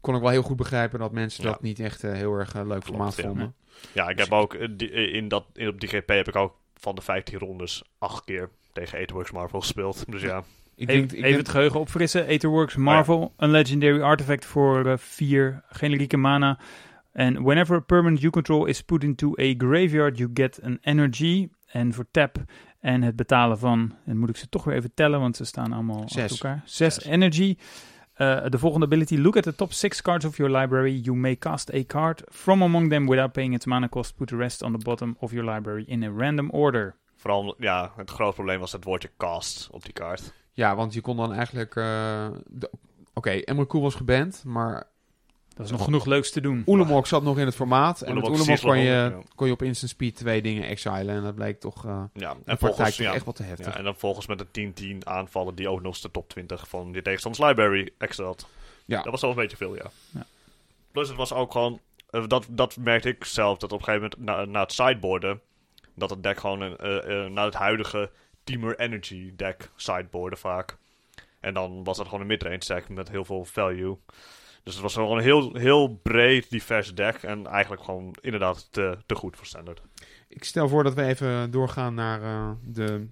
kon 0.01 0.15
ik 0.15 0.21
wel 0.21 0.29
heel 0.29 0.41
goed 0.41 0.57
begrijpen 0.57 0.99
dat 0.99 1.11
mensen 1.11 1.43
Ja. 1.43 1.49
dat 1.51 1.61
niet 1.61 1.79
echt 1.79 2.03
eh, 2.03 2.11
heel 2.11 2.33
erg 2.33 2.53
eh, 2.55 2.65
leuk 2.65 2.83
formaat 2.83 3.15
ja. 3.15 3.23
vonden. 3.23 3.55
Ja, 3.93 4.09
ik 4.09 4.17
heb 4.17 4.31
ook 4.31 4.57
die- 4.77 4.91
in 4.91 5.27
dat, 5.27 5.45
in, 5.53 5.67
op 5.67 5.79
die 5.79 5.89
GP 5.89 6.07
heb 6.09 6.27
ik 6.27 6.35
ook 6.35 6.55
van 6.75 6.95
de 6.95 7.01
15 7.01 7.39
rondes 7.39 7.83
acht 7.97 8.23
keer 8.23 8.49
tegen 8.73 8.97
Aetherworks 8.97 9.31
Marvel 9.31 9.59
gespeeld. 9.59 10.03
Dus 10.11 10.21
ja, 10.21 10.37
Ik 10.75 10.89
Even, 10.89 10.93
denk, 10.93 11.03
ik 11.03 11.11
even 11.11 11.21
denk- 11.23 11.37
het 11.37 11.49
geheugen 11.49 11.79
opfrissen. 11.79 12.27
Aetherworks 12.27 12.75
Marvel, 12.75 13.33
een 13.37 13.49
legendary 13.51 14.01
artifact 14.01 14.45
voor 14.45 14.85
eh, 14.85 14.97
vier 14.97 15.63
generieke 15.69 16.17
mana. 16.17 16.57
En 17.13 17.43
whenever 17.43 17.75
a 17.75 17.79
permanent 17.79 18.19
you 18.21 18.31
control 18.31 18.65
is 18.65 18.81
put 18.81 19.03
into 19.03 19.33
a 19.39 19.53
graveyard, 19.57 20.17
you 20.17 20.29
get 20.33 20.59
an 20.63 20.77
energy. 20.81 21.49
En 21.65 21.93
voor 21.93 22.05
tap 22.11 22.37
en 22.79 23.01
het 23.01 23.15
betalen 23.15 23.59
van, 23.59 23.95
en 24.05 24.17
moet 24.17 24.29
ik 24.29 24.37
ze 24.37 24.49
toch 24.49 24.63
weer 24.63 24.75
even 24.75 24.93
tellen, 24.93 25.19
want 25.19 25.35
ze 25.35 25.43
staan 25.45 25.73
allemaal 25.73 26.03
Zes. 26.09 26.23
achter 26.31 26.45
elkaar. 26.49 26.61
Zes, 26.65 26.93
Zes. 26.95 27.03
energy. 27.05 27.57
Eh, 28.13 28.45
de 28.49 28.57
volgende 28.57 28.85
ability, 28.85 29.17
look 29.17 29.37
at 29.37 29.43
the 29.43 29.55
top 29.55 29.73
six 29.73 30.01
cards 30.01 30.25
of 30.25 30.37
your 30.37 30.57
library. 30.59 30.99
You 31.03 31.17
may 31.17 31.35
cast 31.35 31.73
a 31.73 31.83
card 31.87 32.21
from 32.31 32.61
among 32.61 32.89
them 32.89 33.07
without 33.07 33.31
paying 33.31 33.53
its 33.53 33.65
mana 33.65 33.87
cost. 33.87 34.15
Put 34.15 34.27
the 34.27 34.35
rest 34.35 34.61
on 34.63 34.71
the 34.71 34.83
bottom 34.83 35.15
of 35.19 35.31
your 35.31 35.53
library 35.53 35.83
in 35.87 36.03
a 36.03 36.11
random 36.17 36.49
order. 36.49 36.95
vooral 37.15 37.55
ja, 37.57 37.91
het 37.95 38.09
grote 38.09 38.33
probleem 38.33 38.59
was 38.59 38.71
het 38.71 38.83
woordje 38.83 39.09
cast 39.17 39.67
op 39.71 39.83
die 39.83 39.93
kaart. 39.93 40.33
ja, 40.51 40.75
want 40.75 40.93
je 40.93 41.01
kon 41.01 41.17
dan 41.17 41.33
eigenlijk... 41.33 41.75
eh, 41.75 42.27
Oké, 43.13 43.29
Emrakul 43.29 43.81
was 43.81 43.95
geband, 43.95 44.43
maar 44.45 44.83
Dat 45.55 45.65
is 45.65 45.71
nog 45.71 45.83
genoeg 45.83 46.05
leuks 46.05 46.31
te 46.31 46.41
doen. 46.41 46.63
Oelemok 46.65 47.07
zat 47.07 47.23
nog 47.23 47.37
in 47.37 47.45
het 47.45 47.55
formaat. 47.55 48.01
En 48.01 48.15
met 48.15 48.27
Oelemok 48.27 48.59
kon 48.59 48.77
je, 48.77 49.17
kon 49.35 49.47
je 49.47 49.53
op 49.53 49.61
instant 49.61 49.91
speed 49.91 50.15
twee 50.15 50.41
dingen 50.41 50.67
exilen. 50.67 51.09
En 51.09 51.23
dat 51.23 51.35
bleek 51.35 51.59
toch 51.59 51.85
eh 51.85 52.03
Ja, 52.13 52.35
en 52.45 52.57
volgens, 52.57 52.97
ja, 52.97 53.13
echt 53.13 53.25
wat 53.25 53.35
te 53.35 53.43
heftig. 53.43 53.65
ja, 53.65 53.77
en 53.77 53.83
dan 53.83 53.95
volgens 53.95 54.27
met 54.27 54.45
een 54.53 55.01
10-10 55.03 55.07
aanvallen 55.07 55.55
die 55.55 55.69
ook 55.69 55.81
nog 55.81 55.93
eens 55.93 56.01
de 56.01 56.11
top 56.11 56.29
20 56.29 56.67
van 56.67 56.89
je 56.93 57.01
tegenstanders 57.01 57.47
library 57.47 57.89
excelt. 57.97 58.47
Ja. 58.85 59.01
Dat 59.01 59.11
was 59.11 59.21
wel 59.21 59.29
een 59.29 59.35
beetje 59.35 59.57
veel, 59.57 59.75
ja. 59.75 59.91
Ja. 60.09 60.25
Plus 60.91 61.07
het 61.07 61.17
was 61.17 61.33
ook 61.33 61.51
gewoon, 61.51 61.79
eh, 62.09 62.27
dat, 62.27 62.45
dat 62.49 62.77
merkte 62.77 63.09
ik 63.09 63.23
zelf, 63.23 63.57
dat 63.57 63.71
op 63.71 63.79
een 63.79 63.85
gegeven 63.85 64.09
moment 64.17 64.37
na, 64.37 64.45
na 64.45 64.61
het 64.61 64.73
sideboarden, 64.73 65.41
dat 65.93 66.09
het 66.09 66.23
deck 66.23 66.39
gewoon 66.39 66.61
een, 66.61 66.77
eh, 66.77 67.25
eh, 67.25 67.31
naar 67.31 67.45
het 67.45 67.53
huidige 67.53 68.11
Teamer 68.43 68.79
Energy 68.79 69.33
deck 69.35 69.71
sideboarden 69.75 70.39
vaak. 70.39 70.77
En 71.39 71.53
dan 71.53 71.83
was 71.83 71.97
dat 71.97 72.05
gewoon 72.05 72.21
een 72.21 72.27
midrange 72.27 72.65
deck 72.67 72.89
met 72.89 73.09
heel 73.09 73.25
veel 73.25 73.45
value. 73.45 73.97
Dus 74.63 74.73
het 74.73 74.83
was 74.83 74.93
gewoon 74.93 75.17
een 75.17 75.23
heel, 75.23 75.55
heel 75.55 75.99
breed, 76.03 76.49
divers 76.49 76.95
deck. 76.95 77.15
En 77.15 77.47
eigenlijk 77.47 77.83
gewoon 77.83 78.15
inderdaad 78.21 78.67
te, 78.71 78.97
te 79.05 79.15
goed 79.15 79.35
voor 79.37 79.45
standard. 79.45 79.81
Ik 80.27 80.43
stel 80.43 80.69
voor 80.69 80.83
dat 80.83 80.93
we 80.93 81.03
even 81.03 81.51
doorgaan 81.51 81.93
naar 81.93 82.21
eh, 82.21 82.51
de 82.65 83.07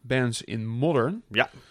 bands 0.00 0.42
in 0.42 0.66
Modern. 0.66 1.22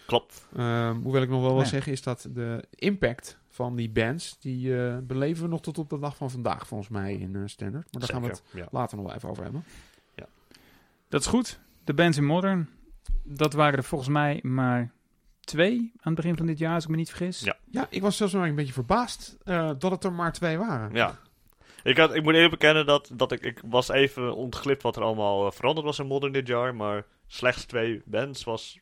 Klopt. 0.06 0.46
Ehm, 0.56 0.96
hoewel 0.96 1.22
ik 1.22 1.28
nog 1.28 1.40
wel 1.40 1.52
wil 1.52 1.62
Ja. 1.62 1.68
zeggen 1.68 1.92
is 1.92 2.02
dat 2.02 2.28
de 2.30 2.64
impact 2.70 3.38
van 3.48 3.76
die 3.76 3.90
bands, 3.90 4.38
die 4.40 4.76
eh, 4.86 4.96
beleven 5.02 5.42
we 5.42 5.48
nog 5.48 5.60
tot 5.60 5.78
op 5.78 5.90
de 5.90 5.98
dag 5.98 6.16
van 6.16 6.30
vandaag 6.30 6.66
volgens 6.66 6.88
mij 6.88 7.14
in 7.14 7.36
eh, 7.36 7.42
Standard. 7.46 7.92
Maar 7.92 8.00
daar 8.00 8.10
gaan 8.10 8.22
we 8.22 8.28
het 8.28 8.42
ja. 8.52 8.66
later 8.70 8.96
nog 8.96 9.06
wel 9.06 9.14
even 9.14 9.28
over 9.28 9.42
hebben. 9.42 9.64
Dat 11.08 11.20
is 11.20 11.26
goed. 11.26 11.60
De 11.84 11.94
bands 11.94 12.16
in 12.16 12.24
Modern, 12.24 12.68
dat 13.22 13.52
waren 13.52 13.78
er 13.78 13.84
volgens 13.84 14.10
mij 14.10 14.40
maar 14.42 14.92
twee 15.44 15.78
aan 15.96 16.12
het 16.12 16.14
begin 16.14 16.36
van 16.36 16.46
dit 16.46 16.58
jaar, 16.58 16.74
als 16.74 16.84
ik 16.84 16.90
me 16.90 16.96
niet 16.96 17.08
vergis. 17.08 17.40
Ja. 17.40 17.56
Ja, 17.70 17.86
ik 17.90 18.02
was 18.02 18.16
zelfs 18.16 18.32
wel 18.32 18.46
een 18.46 18.54
beetje 18.54 18.72
verbaasd 18.72 19.36
eh, 19.44 19.70
dat 19.78 19.90
het 19.90 20.04
er 20.04 20.12
maar 20.12 20.32
twee 20.32 20.58
waren. 20.58 20.94
Ja. 20.94 21.18
Ik, 21.82 21.96
had, 21.96 22.14
ik 22.14 22.22
moet 22.22 22.34
even 22.34 22.50
bekennen 22.50 22.86
dat, 22.86 23.10
dat 23.14 23.32
ik, 23.32 23.40
ik 23.40 23.60
was 23.66 23.88
even 23.88 24.34
ontglipt 24.36 24.82
wat 24.82 24.96
er 24.96 25.02
allemaal 25.02 25.46
eh, 25.46 25.52
veranderd 25.52 25.86
was 25.86 25.98
in 25.98 26.06
Modern 26.06 26.32
dit 26.32 26.46
jaar. 26.46 26.74
Maar 26.74 27.04
slechts 27.26 27.64
twee 27.64 28.02
bands 28.04 28.44
was 28.44 28.78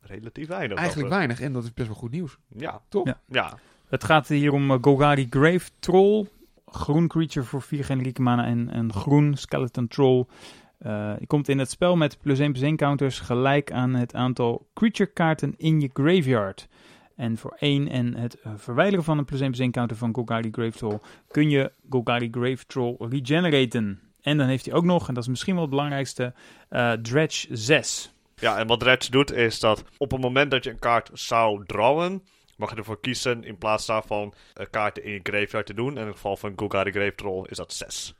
relatief 0.00 0.48
weinig. 0.48 0.78
Eigenlijk 0.78 1.08
Dat, 1.08 1.16
weinig 1.18 1.40
en 1.40 1.52
dat 1.52 1.62
is 1.64 1.72
best 1.74 1.88
wel 1.88 1.96
goed 1.96 2.10
nieuws. 2.10 2.36
eh, 2.54 2.60
Ja. 2.60 2.80
Toch? 2.88 3.06
Ja. 3.06 3.20
Ja. 3.28 3.58
Het 3.88 4.04
gaat 4.04 4.28
hier 4.28 4.52
om 4.52 4.70
eh, 4.70 4.78
Golgari 4.80 5.26
Grave 5.30 5.70
Troll. 5.78 6.26
Groen 6.66 7.08
creature 7.08 7.46
voor 7.46 7.62
vier 7.62 7.84
generieke 7.84 8.22
mana 8.22 8.44
en 8.44 8.76
een 8.78 8.92
groen 8.92 9.36
skeleton 9.36 9.88
troll. 9.88 10.24
Eh 10.84 11.12
je 11.18 11.26
komt 11.26 11.48
in 11.48 11.58
het 11.58 11.70
spel 11.70 11.96
met 11.96 12.18
plus 12.20 12.38
1 12.38 12.52
plus 12.52 12.64
1 12.64 12.76
counters 12.76 13.20
gelijk 13.20 13.72
aan 13.72 13.94
het 13.94 14.14
aantal 14.14 14.66
creature 14.74 15.10
kaarten 15.10 15.54
in 15.56 15.80
je 15.80 15.90
graveyard. 15.92 16.68
En 17.16 17.36
voor 17.36 17.56
1 17.58 17.88
en 17.88 18.16
het 18.16 18.36
verwijderen 18.56 19.04
van 19.04 19.18
een 19.18 19.24
plus 19.24 19.40
1 19.40 19.48
plus 19.48 19.60
1 19.60 19.70
counter 19.70 19.96
van 19.96 20.14
Golgari 20.14 20.48
Grave 20.52 20.78
Troll 20.78 20.98
kun 21.28 21.50
je 21.50 21.72
Golgari 21.90 22.28
Grave 22.30 22.66
Troll 22.66 22.96
regeneraten. 22.98 24.00
En 24.20 24.38
dan 24.38 24.46
heeft 24.46 24.64
hij 24.64 24.74
ook 24.74 24.84
nog, 24.84 25.08
en 25.08 25.14
dat 25.14 25.22
is 25.22 25.28
misschien 25.28 25.52
wel 25.52 25.62
het 25.62 25.70
belangrijkste, 25.70 26.34
eh, 26.68 26.92
Dredge 26.92 27.46
6. 27.50 28.14
Ja, 28.34 28.58
en 28.58 28.66
wat 28.66 28.80
Dredge 28.80 29.10
doet 29.10 29.32
is 29.32 29.60
dat 29.60 29.84
op 29.96 30.10
het 30.10 30.20
moment 30.20 30.50
dat 30.50 30.64
je 30.64 30.70
een 30.70 30.78
kaart 30.78 31.10
zou 31.12 31.64
drawen, 31.66 32.22
mag 32.56 32.70
je 32.70 32.76
ervoor 32.76 33.00
kiezen 33.00 33.44
in 33.44 33.58
plaats 33.58 33.86
daarvan 33.86 34.34
eh, 34.54 34.66
kaarten 34.70 35.04
in 35.04 35.12
je 35.12 35.20
graveyard 35.22 35.66
te 35.66 35.74
doen. 35.74 35.94
En 35.94 36.00
in 36.00 36.06
het 36.06 36.14
geval 36.14 36.36
van 36.36 36.52
Golgari 36.56 36.90
Grave 36.90 37.14
Troll 37.14 37.46
is 37.48 37.56
dat 37.56 37.72
6. 37.72 38.14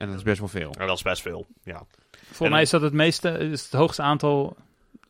En 0.00 0.08
dat 0.08 0.16
is 0.16 0.22
best 0.22 0.38
wel 0.38 0.48
veel. 0.48 0.72
En 0.78 0.86
dat 0.86 0.96
is 0.96 1.02
best 1.02 1.22
veel. 1.22 1.46
Ja. 1.62 1.86
Volgens 2.26 2.48
mij 2.50 2.62
is 2.62 2.70
dat 2.70 2.80
het 2.82 2.92
meeste, 2.92 3.30
is 3.30 3.62
het 3.62 3.72
hoogste 3.72 4.02
aantal 4.02 4.56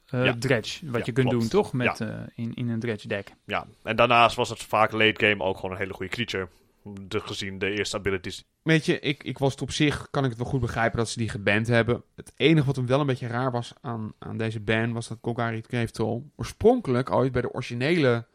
eh, 0.07 0.25
Ja. 0.25 0.35
dredge 0.39 0.87
wat 0.87 0.99
Ja, 0.99 1.03
je 1.07 1.13
kunt 1.13 1.29
klopt. 1.29 1.41
doen, 1.41 1.49
toch? 1.63 1.73
Met, 1.73 2.01
eh, 2.01 2.09
in, 2.35 2.55
in 2.55 2.69
een 2.69 2.81
dredge 2.81 3.09
deck. 3.09 3.35
ja. 3.45 3.67
En 3.83 3.97
daarnaast 3.97 4.37
was 4.37 4.49
het 4.49 4.63
vaak 4.63 4.93
late 4.93 5.27
game 5.27 5.45
ook 5.45 5.57
gewoon 5.57 5.71
een 5.71 5.77
hele 5.81 5.93
goede 5.93 6.13
creature. 6.13 6.49
De, 6.83 7.21
gezien 7.21 7.59
de 7.59 7.71
eerste 7.71 7.97
abilities. 7.97 8.45
Weet 8.63 8.87
je, 8.87 9.01
ik, 9.01 9.25
ik 9.25 9.39
was 9.39 9.53
het 9.53 9.63
op 9.63 9.71
zich, 9.71 10.09
kan 10.11 10.23
ik 10.25 10.31
het 10.31 10.39
wel 10.39 10.49
goed 10.49 10.61
begrijpen 10.61 10.99
dat 10.99 11.09
ze 11.09 11.19
die 11.19 11.29
geband 11.29 11.67
hebben. 11.67 12.03
Het 12.17 12.33
enige 12.37 12.67
wat 12.67 12.77
hem 12.77 12.87
wel 12.87 13.01
een 13.01 13.07
beetje 13.07 13.27
raar 13.27 13.51
was 13.51 13.73
aan, 13.81 14.13
aan 14.19 14.37
deze 14.37 14.61
ban, 14.61 14.93
was 14.93 15.09
dat 15.09 15.19
Golgari 15.23 15.63
Grave 15.69 15.91
Troll 15.91 16.23
oorspronkelijk 16.37 17.11
ooit 17.11 17.33
bij 17.33 17.43
de 17.43 17.53
originele 17.53 18.27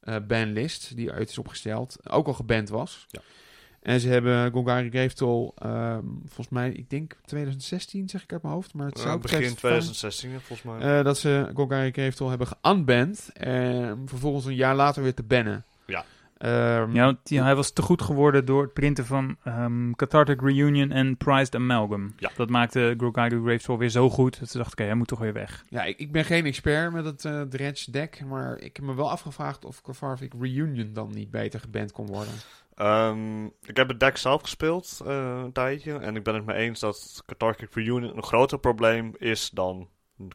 eh 0.00 0.16
banlist, 0.26 0.96
die 0.96 1.12
uit 1.12 1.28
is 1.30 1.38
opgesteld, 1.38 2.10
ook 2.10 2.26
al 2.26 2.32
geband 2.32 2.68
was. 2.68 3.06
Ja. 3.10 3.20
En 3.82 4.00
ze 4.00 4.08
hebben 4.08 4.52
Golgari 4.52 4.90
Grave 4.90 5.14
Troll, 5.14 5.50
ehm, 5.56 6.04
volgens 6.18 6.48
mij, 6.48 6.70
ik 6.70 6.90
denk 6.90 7.16
2016 7.24 8.08
zeg 8.08 8.22
ik 8.22 8.32
uit 8.32 8.42
mijn 8.42 8.54
hoofd, 8.54 8.74
maar 8.74 8.86
het 8.86 8.98
zou 8.98 9.18
begin 9.20 9.38
2015 9.54 9.92
2016 9.92 10.40
volgens 10.40 10.62
mij. 10.62 10.98
eh, 10.98 11.04
dat 11.04 11.18
ze 11.18 11.50
Golgari 11.54 11.90
Grave 11.90 12.14
Troll 12.16 12.28
hebben 12.28 12.46
geunband 12.62 13.30
en 13.32 14.02
vervolgens 14.06 14.44
een 14.44 14.54
jaar 14.54 14.74
later 14.76 15.02
weer 15.02 15.14
te 15.14 15.22
bannen. 15.22 15.64
Ja. 15.86 16.04
Ehm, 16.38 16.94
Ja, 16.94 17.04
want 17.04 17.28
hij 17.28 17.54
was 17.54 17.70
te 17.72 17.82
goed 17.82 18.02
geworden 18.02 18.44
door 18.44 18.62
het 18.62 18.72
printen 18.72 19.06
van 19.06 19.36
ehm, 19.44 19.92
Cathartic 19.92 20.40
Reunion 20.40 20.90
en 20.90 21.16
Prized 21.16 21.54
Amalgam. 21.54 22.12
Ja. 22.18 22.30
Dat 22.36 22.48
maakte 22.50 22.94
Golgari 22.98 23.40
Grave 23.44 23.58
Troll 23.62 23.78
weer 23.78 23.88
zo 23.88 24.10
goed 24.10 24.38
dat 24.40 24.48
ze 24.50 24.56
dachten, 24.56 24.72
oké, 24.78 24.84
hij 24.86 24.94
moet 24.94 25.08
toch 25.08 25.18
weer 25.18 25.32
weg. 25.32 25.64
Ja, 25.68 25.82
ik, 25.84 25.98
ik 25.98 26.12
ben 26.12 26.24
geen 26.24 26.44
expert 26.46 26.92
met 26.92 27.04
het 27.04 27.24
eh 27.24 27.40
Dredge 27.40 27.90
deck, 27.90 28.22
maar 28.28 28.58
ik 28.58 28.76
heb 28.76 28.84
me 28.84 28.94
wel 28.94 29.10
afgevraagd 29.10 29.64
of 29.64 29.82
Cathartic 29.82 30.32
Reunion 30.40 30.90
dan 30.92 31.10
niet 31.14 31.30
beter 31.30 31.60
geband 31.60 31.92
kon 31.92 32.06
worden. 32.06 32.32
Ehm, 32.74 33.44
ik 33.44 33.76
heb 33.76 33.88
het 33.88 34.00
deck 34.00 34.16
zelf 34.16 34.42
gespeeld 34.42 35.00
eh, 35.06 35.40
een 35.44 35.52
tijdje. 35.52 35.98
En 35.98 36.16
ik 36.16 36.22
ben 36.22 36.34
het 36.34 36.44
mee 36.44 36.56
eens 36.56 36.80
dat 36.80 37.22
Cathartic 37.26 37.74
Reunion 37.74 38.16
een 38.16 38.22
groter 38.22 38.58
probleem 38.58 39.14
is 39.18 39.50
dan 39.50 39.88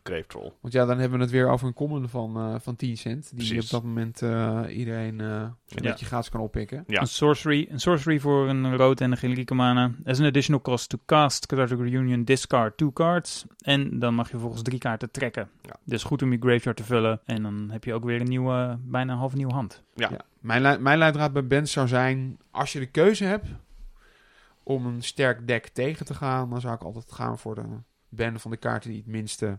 Grave 0.04 0.26
Troll. 0.28 0.52
Want 0.62 0.74
ja, 0.74 0.86
dan 0.86 1.00
hebben 1.00 1.18
we 1.18 1.24
het 1.24 1.34
weer 1.34 1.50
over 1.50 1.68
een 1.68 1.74
common 1.74 2.10
van, 2.10 2.38
eh, 2.38 2.56
van 2.60 2.76
10 2.76 2.98
cent, 2.98 3.30
die 3.30 3.36
Precies. 3.48 3.64
op 3.66 3.70
dat 3.70 3.84
moment 3.84 4.22
eh, 4.22 4.62
iedereen 4.70 5.22
eh 5.22 5.28
een 5.28 5.54
Ja. 5.66 5.82
beetje 5.90 6.06
gratis 6.06 6.30
kan 6.30 6.42
oppikken. 6.42 6.84
Ja. 6.88 7.02
Een, 7.02 7.08
sorcery, 7.08 7.68
een 7.70 7.80
sorcery 7.80 8.20
voor 8.20 8.50
een 8.50 8.76
rood 8.76 9.02
en 9.02 9.12
een 9.12 9.18
generieke 9.18 9.54
mana. 9.54 9.92
As 10.06 10.20
an 10.20 10.26
additional 10.26 10.62
cost 10.62 10.90
to 10.90 10.98
cast 11.06 11.46
Cathartic 11.46 11.78
Reunion, 11.80 12.24
discard 12.24 12.78
two 12.78 12.92
cards. 12.92 13.46
En 13.58 14.00
dan 14.00 14.14
mag 14.14 14.32
je 14.32 14.38
volgens 14.38 14.62
drie 14.62 14.80
kaarten 14.80 15.12
trekken. 15.12 15.50
Ja. 15.62 15.76
Dus 15.84 16.04
goed 16.04 16.22
om 16.22 16.32
je 16.32 16.38
graveyard 16.40 16.78
te 16.78 16.84
vullen. 16.84 17.20
En 17.26 17.44
dan 17.44 17.68
heb 17.72 17.84
je 17.84 17.94
ook 17.94 18.04
weer 18.04 18.22
een 18.22 18.28
nieuwe, 18.30 18.78
bijna 18.82 19.12
een 19.12 19.18
half 19.20 19.34
nieuwe 19.36 19.54
hand. 19.54 19.84
Ja. 19.96 20.10
Ja. 20.10 20.20
Mijn, 20.40 20.82
mijn 20.82 20.98
leidraad 20.98 21.34
bij 21.34 21.48
bands 21.48 21.72
zou 21.72 21.88
zijn, 21.88 22.38
als 22.52 22.74
je 22.74 22.80
de 22.80 22.86
keuze 22.86 23.24
hebt 23.24 23.48
om 24.64 24.86
een 24.86 25.02
sterk 25.04 25.48
deck 25.48 25.68
tegen 25.68 26.06
te 26.06 26.14
gaan, 26.14 26.50
dan 26.50 26.62
zou 26.62 26.74
ik 26.76 26.82
altijd 26.84 27.12
gaan 27.12 27.38
voor 27.38 27.56
de 27.56 27.64
ban 28.10 28.40
van 28.40 28.52
de 28.52 28.58
kaarten 28.58 28.90
die 28.90 29.00
het 29.00 29.08
minste 29.08 29.56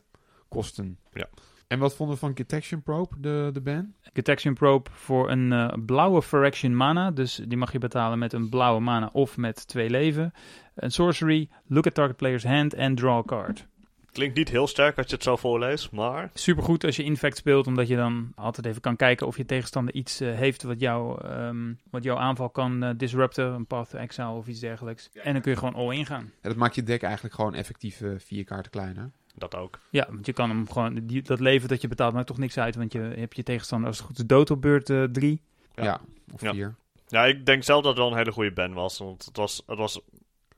kosten. 0.49 0.99
Ja. 1.13 1.29
En 1.69 1.79
wat 1.79 1.95
vonden 1.95 2.15
we 2.15 2.21
van 2.21 2.33
Detection 2.33 2.83
Probe, 2.83 3.21
de, 3.21 3.51
de 3.53 3.61
ban? 3.61 3.95
Detection 4.13 4.55
Probe 4.55 4.91
voor 4.93 5.31
een 5.31 5.53
eh, 5.53 5.73
blauwe 5.87 6.23
Fraction 6.23 6.77
mana. 6.77 7.11
Dus 7.11 7.41
die 7.47 7.59
mag 7.59 7.73
je 7.73 7.79
betalen 7.79 8.19
met 8.19 8.33
een 8.33 8.49
blauwe 8.49 8.81
mana 8.81 9.11
of 9.13 9.37
met 9.37 9.67
twee 9.67 9.91
leven. 9.91 10.33
Een 10.75 10.91
sorcery, 10.91 11.49
look 11.67 11.87
at 11.87 11.95
target 11.95 12.17
player's 12.17 12.45
hand 12.45 12.77
and 12.77 12.97
draw 12.97 13.19
a 13.19 13.23
card. 13.23 13.67
Klinkt 14.13 14.37
niet 14.37 14.49
heel 14.49 14.67
sterk 14.67 14.97
als 14.97 15.07
je 15.07 15.15
het 15.15 15.23
zo 15.23 15.37
voorleest, 15.37 15.93
maar 15.93 16.31
Supergoed 16.35 16.85
als 16.85 16.97
je 16.97 17.03
infect 17.03 17.37
speelt, 17.37 17.67
omdat 17.67 17.89
je 17.89 17.97
dan 17.97 18.33
altijd 18.35 18.67
even 18.67 18.81
kan 18.81 18.97
kijken 18.97 19.27
of 19.27 19.37
je 19.37 19.45
tegenstander 19.45 19.95
iets 19.95 20.21
eh, 20.21 20.35
heeft 20.35 20.63
wat, 20.63 20.81
jou, 20.81 21.25
ehm, 21.25 21.73
wat 21.91 22.03
jouw 22.03 22.17
aanval 22.17 22.51
kan 22.51 22.83
eh, 22.83 22.91
disrupten. 22.97 23.45
Een 23.45 23.67
Path 23.67 23.91
to 23.91 23.99
Exile 23.99 24.29
of 24.29 24.47
iets 24.47 24.61
dergelijks. 24.61 25.11
En 25.13 25.33
dan 25.33 25.43
kun 25.43 25.53
je 25.53 25.59
gewoon 25.59 25.75
all 25.75 25.97
in 25.97 26.07
gaan. 26.07 26.33
Ja, 26.43 26.49
dat 26.49 26.57
maakt 26.57 26.75
je 26.75 26.83
deck 26.83 27.03
eigenlijk 27.03 27.35
gewoon 27.35 27.55
effectief 27.55 28.03
vier 28.17 28.45
kaarten 28.45 28.71
kleiner. 28.71 29.11
Dat 29.41 29.55
ook. 29.55 29.79
Ja, 29.91 30.07
want 30.11 30.27
je 30.27 30.33
kan 30.33 30.49
hem 30.49 30.71
gewoon, 30.71 30.95
die, 31.07 31.23
dat 31.23 31.41
leven 31.41 31.69
dat 31.69 31.81
je 31.81 31.89
betaalt 31.89 32.15
maakt 32.15 32.27
toch 32.27 32.39
niks 32.39 32.59
uit. 32.59 32.75
Want 32.77 32.93
je 32.93 32.99
hebt 33.01 33.37
je 33.37 33.43
tegenstander 33.43 33.89
als 33.89 33.99
het 33.99 34.07
goed 34.07 34.19
is 34.19 34.25
dood 34.27 34.51
op 34.51 34.63
beurt 34.63 34.87
3. 35.15 35.41
Ja, 35.75 35.85
Ja. 35.85 36.01
of 36.33 36.41
Ja. 36.41 36.53
vier. 36.53 36.75
Ja, 37.07 37.25
ik 37.25 37.47
denk 37.47 37.63
zelf 37.63 37.83
dat 37.83 37.91
het 37.91 38.01
wel 38.01 38.11
een 38.11 38.17
hele 38.19 38.33
goede 38.33 38.53
ban 38.53 38.73
was. 38.73 38.99
Want 38.99 39.25
het 39.25 39.37
was, 39.37 39.63
het 39.67 39.79
was 39.79 40.01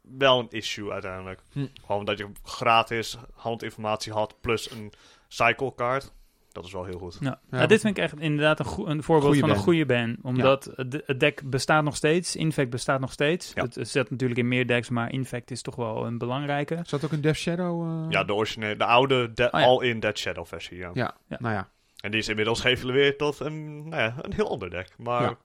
wel 0.01 0.39
een 0.39 0.51
issue 0.51 0.91
uiteindelijk. 0.93 1.41
Hm. 1.53 1.67
Gewoon 1.87 2.05
dat 2.05 2.19
je 2.19 2.29
gratis 2.43 3.17
handinformatie 3.35 4.13
had 4.13 4.35
plus 4.41 4.71
een 4.71 4.93
cycle 5.29 5.75
kaart. 5.75 6.13
Dat 6.53 6.65
is 6.65 6.73
wel 6.73 6.85
heel 6.85 6.99
goed. 6.99 7.19
Ja. 7.21 7.67
Dit 7.67 7.81
vind 7.81 7.97
ik 7.97 8.03
echt 8.03 8.21
inderdaad 8.21 8.59
een, 8.61 8.91
een 8.91 9.03
voorbeeld 9.03 9.27
Goeie 9.27 9.41
van 9.41 9.51
een 9.51 9.57
goede 9.57 9.87
ban. 9.87 10.17
Omdat 10.23 10.73
het, 10.77 11.03
het 11.07 11.21
deck 11.21 11.43
bestaat 11.51 11.85
nog 11.85 11.97
steeds. 11.97 12.37
Infect 12.37 12.71
bestaat 12.71 13.01
nog 13.01 13.13
steeds. 13.13 13.53
Ja. 13.55 13.63
Het, 13.63 13.75
het 13.75 13.89
zit 13.89 14.11
natuurlijk 14.11 14.41
in 14.41 14.49
meer 14.49 14.67
decks, 14.67 14.89
maar 14.89 15.13
Infect 15.13 15.51
is 15.51 15.63
toch 15.63 15.77
wel 15.77 16.07
een 16.07 16.19
belangrijke. 16.19 16.79
Zat 16.83 17.05
ook 17.05 17.13
een 17.13 17.21
Death 17.21 17.37
Shadow? 17.37 17.83
eh? 18.05 18.11
Ja, 18.11 18.25
de 18.25 18.35
originele, 18.35 18.77
de 18.77 18.85
oude 18.85 19.33
de- 19.33 19.45
Oh 19.53 19.61
ja. 19.61 19.67
all-in 19.67 20.01
Dead 20.01 20.19
Shadow 20.19 20.47
versie, 20.47 20.77
ja. 20.77 20.91
ja. 20.95 21.15
Ja. 21.29 21.37
Nou 21.41 21.55
ja. 21.55 21.69
En 22.01 22.11
die 22.11 22.21
is 22.21 22.29
inmiddels 22.29 22.61
geëvalueerd 22.61 23.19
tot 23.19 23.41
een, 23.41 23.89
nou 23.89 24.03
ja, 24.03 24.15
een 24.23 24.33
heel 24.33 24.51
ander 24.51 24.71
deck. 24.71 24.89
Maar 24.99 25.23
Ja. 25.23 25.37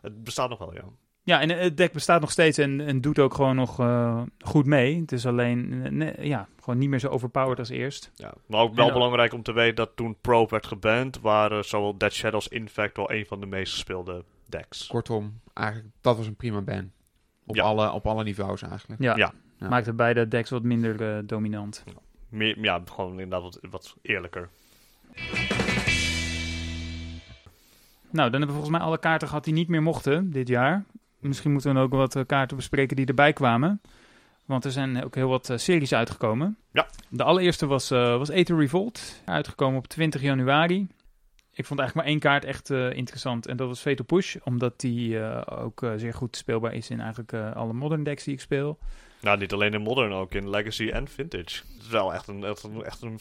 het 0.00 0.24
bestaat 0.24 0.48
nog 0.48 0.58
wel, 0.58 0.74
ja. 0.74 0.84
Ja, 1.24 1.40
en 1.40 1.48
het 1.50 1.76
deck 1.76 1.92
bestaat 1.92 2.20
nog 2.20 2.30
steeds 2.30 2.58
en, 2.58 2.80
en 2.80 3.00
doet 3.00 3.18
ook 3.18 3.34
gewoon 3.34 3.56
nog 3.56 3.80
eh, 3.80 4.22
goed 4.38 4.66
mee. 4.66 5.00
Het 5.00 5.12
is 5.12 5.26
alleen, 5.26 5.80
eh, 5.84 5.90
ne- 5.90 6.14
ja, 6.20 6.48
gewoon 6.60 6.78
niet 6.78 6.88
meer 6.88 6.98
zo 6.98 7.08
overpowered 7.08 7.58
als 7.58 7.68
eerst. 7.68 8.10
ja. 8.14 8.32
Maar 8.46 8.60
ook 8.60 8.74
wel 8.74 8.86
En, 8.86 8.92
belangrijk 8.92 9.32
om 9.32 9.42
te 9.42 9.52
weten 9.52 9.74
dat 9.74 9.90
toen 9.96 10.16
Probe 10.20 10.50
werd 10.50 10.66
geband, 10.66 11.20
waren 11.20 11.64
zowel 11.64 11.96
Dead 11.98 12.12
Shadow 12.12 12.34
als 12.34 12.48
Infect 12.48 12.96
wel 12.96 13.10
een 13.12 13.26
van 13.26 13.40
de 13.40 13.46
meest 13.46 13.72
gespeelde 13.72 14.24
decks. 14.46 14.86
Kortom, 14.86 15.40
eigenlijk, 15.54 15.88
dat 16.00 16.16
was 16.16 16.26
een 16.26 16.36
prima 16.36 16.60
ban. 16.60 16.90
Op, 17.46 17.54
Ja. 17.56 17.62
alle, 17.62 17.90
op 17.90 18.06
alle 18.06 18.24
niveaus 18.24 18.62
eigenlijk. 18.62 19.02
Ja, 19.02 19.16
Ja. 19.16 19.32
Ja. 19.56 19.68
maakt 19.68 19.86
het 19.86 19.96
beide 19.96 20.28
decks 20.28 20.50
wat 20.50 20.62
minder 20.62 21.16
eh, 21.16 21.18
dominant. 21.24 21.84
Meer, 22.28 22.58
ja, 22.60 22.82
gewoon 22.92 23.10
inderdaad 23.20 23.42
wat, 23.42 23.58
wat 23.70 23.96
eerlijker. 24.02 24.48
Nou, 28.10 28.30
dan 28.30 28.40
hebben 28.40 28.40
we 28.40 28.52
volgens 28.52 28.70
mij 28.70 28.80
alle 28.80 28.98
kaarten 28.98 29.28
gehad 29.28 29.44
die 29.44 29.52
niet 29.54 29.68
meer 29.68 29.82
mochten 29.82 30.30
dit 30.30 30.48
jaar. 30.48 30.84
Misschien 31.22 31.52
moeten 31.52 31.74
we 31.74 31.80
ook 31.80 31.92
wat 31.92 32.16
eh, 32.16 32.22
kaarten 32.26 32.56
bespreken 32.56 32.96
die 32.96 33.06
erbij 33.06 33.32
kwamen. 33.32 33.80
Want 34.44 34.64
er 34.64 34.70
zijn 34.70 35.04
ook 35.04 35.14
heel 35.14 35.28
wat 35.28 35.50
eh, 35.50 35.56
series 35.56 35.94
uitgekomen. 35.94 36.56
Ja. 36.72 36.88
De 37.08 37.22
allereerste 37.22 37.66
was, 37.66 37.90
eh 37.90 38.16
was 38.16 38.30
Aether 38.30 38.58
Revolt. 38.58 39.22
Uitgekomen 39.24 39.78
op 39.78 39.86
20 39.86 40.20
januari. 40.20 40.88
Ik 41.54 41.66
vond 41.66 41.80
eigenlijk 41.80 41.94
maar 41.94 42.04
één 42.04 42.18
kaart 42.18 42.44
echt 42.44 42.70
interessant. 42.96 43.46
En 43.46 43.56
dat 43.56 43.68
was 43.68 43.80
Fatal 43.80 44.04
Push. 44.04 44.36
Omdat 44.44 44.80
die 44.80 45.20
ook 45.44 45.86
zeer 45.96 46.14
goed 46.14 46.36
speelbaar 46.36 46.74
is 46.74 46.90
in 46.90 47.00
eigenlijk 47.00 47.32
alle 47.34 47.72
modern 47.72 48.02
decks 48.02 48.24
die 48.24 48.34
ik 48.34 48.40
speel. 48.40 48.78
Nou, 49.20 49.38
niet 49.38 49.52
alleen 49.52 49.72
in 49.72 49.82
Modern, 49.82 50.12
ook 50.12 50.34
in 50.34 50.50
Legacy 50.50 50.88
en 50.88 51.08
Vintage. 51.08 51.62
Het 51.72 51.82
is 51.82 51.88
wel 51.88 52.14
echt 52.14 52.28
een, 52.28 52.44
echt 52.44 52.62
een, 52.62 52.84
echt 52.84 53.02
een 53.02 53.18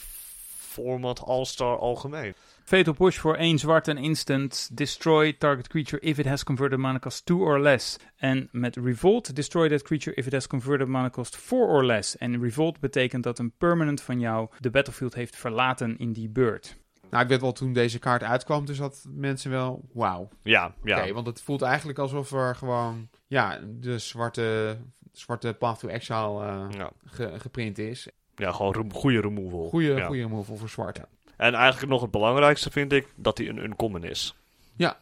format 0.57 1.23
all-star 1.23 1.77
algemeen. 1.77 2.33
Fatal 2.63 2.93
Push 2.93 3.17
voor 3.17 3.35
één 3.35 3.59
zwart 3.59 3.87
en 3.87 3.97
instant. 3.97 4.69
Destroy 4.77 5.33
target 5.33 5.67
creature 5.67 6.01
if 6.01 6.17
it 6.17 6.25
has 6.25 6.43
converted 6.43 6.79
mana 6.79 6.99
cost 6.99 7.25
2 7.25 7.37
or 7.39 7.59
less. 7.61 7.97
En 8.17 8.49
met 8.51 8.75
Revolt, 8.75 9.35
destroy 9.35 9.69
that 9.69 9.81
creature 9.81 10.15
if 10.15 10.25
it 10.25 10.33
has 10.33 10.47
converted 10.47 10.87
mana 10.87 11.09
cost 11.09 11.37
4 11.37 11.67
or 11.67 11.85
less. 11.85 12.17
En 12.17 12.41
Revolt 12.41 12.79
betekent 12.79 13.23
dat 13.23 13.39
een 13.39 13.51
permanent 13.57 14.01
van 14.01 14.19
jou 14.19 14.49
de 14.59 14.69
battlefield 14.69 15.13
heeft 15.13 15.35
verlaten 15.35 15.97
in 15.97 16.13
die 16.13 16.29
beurt. 16.29 16.79
Nou, 17.09 17.23
ik 17.23 17.29
weet 17.29 17.41
wel 17.41 17.51
toen 17.51 17.73
deze 17.73 17.99
kaart 17.99 18.23
uitkwam, 18.23 18.65
dus 18.65 18.77
dat 18.77 19.05
mensen 19.09 19.51
wel, 19.51 19.85
wauw. 19.93 20.29
Ja, 20.43 20.73
ja. 20.83 20.97
Oké, 21.03 21.13
want 21.13 21.27
het 21.27 21.41
voelt 21.41 21.61
eigenlijk 21.61 21.99
alsof 21.99 22.31
er 22.31 22.55
gewoon, 22.55 23.09
ja, 23.27 23.59
de 23.79 23.97
zwarte, 23.97 24.77
zwarte 25.11 25.55
Path 25.59 25.79
to 25.79 25.87
Exile 25.87 26.43
eh, 26.45 26.65
ja. 26.69 26.91
ge- 27.05 27.33
geprint 27.39 27.77
is. 27.77 28.07
ja, 28.35 28.51
gewoon 28.51 28.91
goede 28.93 29.21
removal. 29.21 29.69
Goeie, 29.69 29.93
ja. 29.95 30.05
goeie 30.05 30.21
removal 30.23 30.55
voor 30.55 30.69
zwart. 30.69 30.97
Ja. 30.97 31.05
En 31.41 31.53
eigenlijk 31.53 31.91
nog 31.91 32.01
het 32.01 32.11
belangrijkste 32.11 32.71
vind 32.71 32.91
ik 32.93 33.07
dat 33.15 33.37
hij 33.37 33.49
een 33.49 33.63
uncommon 33.63 34.03
is. 34.03 34.35
Ja. 34.75 34.97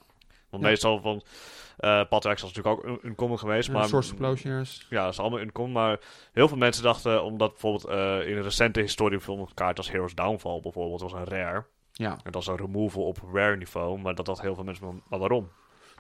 Want 0.50 0.64
Ja. 0.64 0.70
meestal 0.70 1.02
van... 1.02 1.22
eh 1.78 2.02
Path 2.10 2.22
to 2.22 2.30
Exile 2.30 2.50
is 2.50 2.56
natuurlijk 2.56 2.68
ook 2.68 2.84
een 2.84 3.00
uncommon 3.10 3.40
geweest. 3.40 3.70
Uh, 3.70 3.76
maar 3.76 3.88
Source 3.88 4.10
Explosioners. 4.12 4.86
Ja, 4.90 5.04
dat 5.04 5.12
is 5.14 5.20
allemaal 5.20 5.40
uncommon. 5.40 5.72
Maar 5.74 6.00
heel 6.34 6.48
veel 6.48 6.58
mensen 6.58 6.84
dachten, 6.84 7.24
omdat 7.24 7.52
bijvoorbeeld 7.52 7.86
eh, 7.86 8.28
in 8.30 8.38
een 8.38 8.44
recente 8.44 8.80
historie 8.80 9.20
van 9.20 9.40
een 9.40 9.50
kaart 9.54 9.78
als 9.78 9.92
Heroes 9.92 10.16
Downfall 10.16 10.60
bijvoorbeeld 10.62 11.02
was 11.02 11.14
een 11.14 11.24
rare. 11.26 11.66
Ja. 11.92 12.18
En 12.24 12.32
dat 12.32 12.42
is 12.42 12.48
een 12.48 12.58
removal 12.58 13.04
op 13.04 13.18
rare 13.34 13.58
niveau. 13.58 14.00
Maar 14.00 14.16
dat 14.16 14.26
dat 14.26 14.42
heel 14.42 14.56
veel 14.56 14.64
mensen... 14.64 15.02
Maar 15.10 15.20
waarom? 15.20 15.50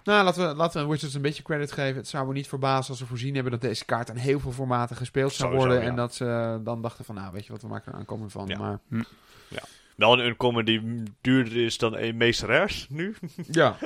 Nou, 0.03 0.23
laten 0.23 0.47
we, 0.49 0.55
laten 0.55 0.81
we 0.83 0.91
Wizards 0.91 1.15
een 1.15 1.21
beetje 1.21 1.43
credit 1.43 1.71
geven. 1.71 1.95
Het 1.95 2.07
zou 2.07 2.27
me 2.27 2.33
niet 2.33 2.47
verbazen 2.47 2.89
als 2.89 2.97
ze 2.97 3.05
voorzien 3.05 3.33
hebben 3.33 3.51
dat 3.51 3.61
deze 3.61 3.85
kaart 3.85 4.09
aan 4.09 4.15
heel 4.15 4.39
veel 4.39 4.51
formaten 4.51 4.95
gespeeld 4.95 5.33
zou 5.33 5.49
Sowieso, 5.49 5.67
worden. 5.67 5.83
ja. 5.83 5.89
En 5.89 5.95
dat 5.95 6.13
ze 6.15 6.59
dan 6.63 6.81
dachten 6.81 7.05
van, 7.05 7.15
nou, 7.15 7.31
weet 7.33 7.45
je 7.45 7.51
wat, 7.51 7.61
we 7.61 7.67
maken 7.67 7.91
er 7.91 7.97
aankomend 7.99 8.31
van. 8.31 8.47
Ja. 8.47 8.57
Maar, 8.57 8.79
Wel 9.99 10.13
een 10.13 10.25
uncommon 10.25 10.65
die 10.65 11.03
duurder 11.21 11.65
is 11.65 11.77
dan 11.77 11.97
een 11.97 12.17
meest 12.17 12.41
rares 12.41 12.87
nu. 12.89 13.15
ja. 13.51 13.77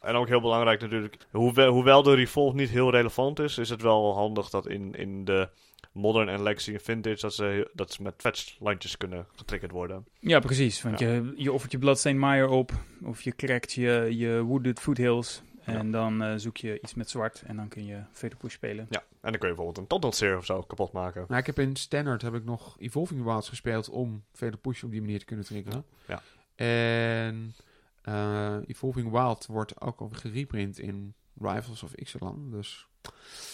En 0.00 0.14
ook 0.14 0.28
heel 0.28 0.40
belangrijk 0.40 0.80
natuurlijk, 0.80 1.16
hoewel, 1.30 1.72
hoewel 1.72 2.02
de 2.02 2.14
Revolve 2.14 2.56
niet 2.56 2.70
heel 2.70 2.90
relevant 2.90 3.38
is, 3.38 3.58
is 3.58 3.68
het 3.68 3.82
wel 3.82 4.14
handig 4.14 4.48
dat 4.50 4.68
in, 4.68 4.94
in 4.94 5.24
de 5.24 5.48
Modern 5.92 6.28
en 6.28 6.42
Legacy 6.42 6.72
en 6.72 6.80
Vintage, 6.80 7.20
dat 7.20 7.34
ze, 7.34 7.70
dat 7.72 7.92
ze 7.92 8.02
met 8.02 8.14
fetch-landjes 8.16 8.96
kunnen 8.96 9.26
getriggerd 9.36 9.72
worden. 9.72 10.06
Ja, 10.20 10.38
precies. 10.38 10.82
Want 10.82 10.98
je, 10.98 11.32
je 11.36 11.52
offert 11.52 11.72
je 11.72 11.78
Bloodstain 11.78 12.18
Mire 12.18 12.48
op. 12.48 12.72
Of 13.04 13.22
je 13.22 13.36
crackt 13.36 13.72
je, 13.72 14.06
je 14.16 14.42
Wooded 14.42 14.80
Foothills. 14.80 15.42
En 15.64 15.90
dan 15.90 16.22
eh, 16.22 16.34
zoek 16.36 16.56
je 16.56 16.80
iets 16.80 16.94
met 16.94 17.10
zwart. 17.10 17.42
En 17.46 17.56
dan 17.56 17.68
kun 17.68 17.86
je 17.86 18.02
Fatal 18.12 18.38
Push 18.38 18.52
spelen. 18.52 18.86
Ja, 18.90 18.98
en 18.98 19.30
dan 19.30 19.38
kun 19.38 19.48
je 19.48 19.54
bijvoorbeeld 19.54 19.78
een 19.78 19.86
Tottenseer 19.86 20.36
of 20.36 20.44
zo 20.44 20.62
kapot 20.62 20.92
maken. 20.92 21.24
Nou, 21.28 21.40
ik 21.40 21.46
heb 21.46 21.58
in 21.58 21.76
Standard 21.76 22.22
heb 22.22 22.34
ik 22.34 22.44
nog 22.44 22.76
Evolving 22.78 23.24
Wilds 23.24 23.48
gespeeld 23.48 23.88
om 23.88 24.24
vele 24.32 24.56
push 24.56 24.82
op 24.82 24.90
die 24.90 25.00
manier 25.00 25.18
te 25.18 25.24
kunnen 25.24 25.44
triggeren. 25.44 25.84
Ja. 26.06 26.22
En 26.54 27.54
eh, 28.02 28.56
Evolving 28.66 29.10
Wild 29.10 29.46
wordt 29.46 29.80
ook 29.80 30.00
al 30.00 30.10
gereprint 30.12 30.78
in 30.78 31.14
Rivals 31.38 31.82
of 31.82 31.94
Ixalan. 31.94 32.50
Dus 32.50 32.86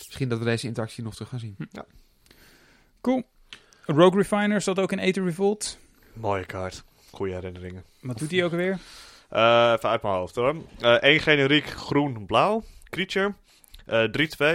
misschien 0.07 0.29
dat 0.29 0.39
we 0.39 0.45
deze 0.45 0.67
interactie 0.67 1.05
nog 1.05 1.15
terug 1.15 1.29
gaan 1.29 1.39
zien. 1.39 1.57
Cool. 3.01 3.23
Rogue 3.85 4.19
Refiner 4.19 4.61
zat 4.61 4.79
ook 4.79 4.93
in 4.93 5.01
Aether 5.01 5.25
Revolt. 5.25 5.79
Mooie 6.13 6.47
kaart. 6.47 6.85
Goede 7.11 7.33
herinneringen. 7.33 7.85
Wat 8.01 8.19
doet 8.19 8.31
hij 8.31 8.45
ook 8.45 8.51
alweer? 8.51 8.79
Eh, 9.29 9.73
even 9.77 9.89
uit 9.89 10.03
mijn 10.03 10.15
hoofd 10.15 10.35
hoor. 10.35 10.57
Eén 10.81 11.21
generiek 11.21 11.67
groen-blauw 11.67 12.63
creature. 12.91 13.35
Eh 13.87 14.05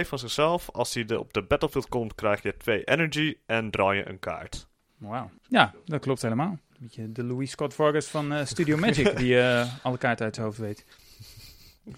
3-2 0.02 0.06
van 0.06 0.18
zichzelf. 0.18 0.70
Als 0.70 0.94
hij 0.94 1.04
de, 1.04 1.18
op 1.18 1.32
de 1.32 1.42
battlefield 1.42 1.88
komt, 1.88 2.14
krijg 2.14 2.42
je 2.42 2.56
2 2.56 2.84
energy 2.84 3.36
en 3.46 3.70
draai 3.70 3.98
je 3.98 4.08
een 4.08 4.18
kaart. 4.18 4.66
Wauw. 4.98 5.30
Ja, 5.48 5.74
dat 5.84 6.00
klopt 6.00 6.22
helemaal. 6.22 6.50
Een 6.50 6.76
beetje 6.80 7.12
de 7.12 7.24
Louis 7.24 7.50
Scott 7.50 7.74
Vargas 7.74 8.06
van 8.06 8.32
eh, 8.32 8.44
Studio 8.44 8.76
Magic, 8.76 9.16
die 9.16 9.38
eh, 9.40 9.74
alle 9.82 9.98
kaarten 9.98 10.24
uit 10.24 10.34
zijn 10.34 10.46
hoofd 10.46 10.58
weet. 10.58 10.86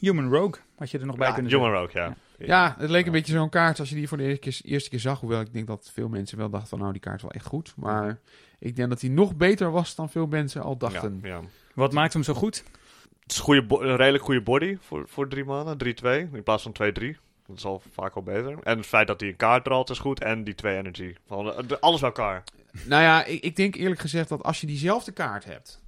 Human 0.01 0.29
Rogue, 0.31 0.61
had 0.77 0.91
je 0.91 0.99
er 0.99 1.07
nog 1.07 1.17
bij 1.17 1.29
Ja, 1.29 1.35
kunnen 1.35 1.53
Human 1.53 1.71
zeggen. 1.71 2.01
Rogue, 2.01 2.17
ja. 2.39 2.47
Ja, 2.47 2.75
het 2.79 2.91
leek 2.91 3.07
een 3.07 3.13
beetje 3.13 3.33
zo'n 3.33 3.49
kaart 3.49 3.79
als 3.79 3.89
je 3.89 3.95
die 3.95 4.09
voor 4.09 4.19
de 4.19 4.25
eerste 4.25 4.41
keer, 4.41 4.61
eerste 4.73 4.91
keer 4.91 5.01
zag. 5.01 5.21
Hoewel 5.21 5.41
ik 5.41 5.53
denk 5.53 5.67
dat 5.67 5.91
veel 5.93 6.09
mensen 6.09 6.39
wel 6.39 6.51
dachten 6.51 6.69
van 6.69 6.79
nou, 6.79 6.93
die 6.93 7.01
kaart 7.01 7.17
is 7.17 7.23
wel 7.23 7.31
echt 7.31 7.47
goed. 7.47 7.73
Maar 7.77 8.21
ik 8.59 8.77
denk 8.77 8.89
dat 8.89 9.01
hij 9.01 9.11
nog 9.11 9.37
beter 9.37 9.71
was 9.71 9.95
dan 9.95 10.11
veel 10.11 10.27
mensen 10.27 10.63
al 10.63 10.77
dachten. 10.77 11.19
Ja, 11.23 11.29
ja. 11.29 11.41
Wat 11.77 11.93
maakt 11.93 12.13
hem 12.13 12.23
zo 12.23 12.35
goed? 12.35 12.65
Het 13.23 13.33
is 13.33 13.37
een, 13.39 13.45
goede 13.45 13.63
bo- 13.67 13.81
een 13.83 13.97
redelijk 13.97 14.25
goede 14.25 14.41
body 14.43 14.77
voor, 14.81 15.09
voor 15.09 15.29
drie 15.29 15.45
maanden. 15.45 15.77
3-2 15.79 16.33
in 16.33 16.43
plaats 16.43 16.63
van 16.63 16.73
2-3. 16.73 17.17
Dat 17.47 17.57
is 17.57 17.65
al 17.65 17.83
vaak 17.93 18.15
al 18.15 18.23
beter. 18.23 18.59
En 18.63 18.77
het 18.77 18.87
feit 18.87 19.07
dat 19.07 19.21
hij 19.21 19.29
een 19.29 19.37
kaart 19.37 19.65
draalt 19.65 19.91
is 19.91 19.99
goed. 19.99 20.21
En 20.23 20.45
die 20.45 20.55
2 20.55 20.77
energy. 20.77 21.15
Van, 21.27 21.53
eh, 21.53 21.77
alles 21.81 22.01
bij 22.01 22.09
elkaar. 22.09 22.45
Nou 22.85 23.03
ja, 23.03 23.25
ik, 23.25 23.43
ik 23.43 23.57
denk 23.57 23.75
eerlijk 23.75 24.01
gezegd 24.01 24.29
dat 24.29 24.43
als 24.43 24.61
je 24.61 24.67
diezelfde 24.67 25.13
kaart 25.13 25.45
hebt 25.45 25.83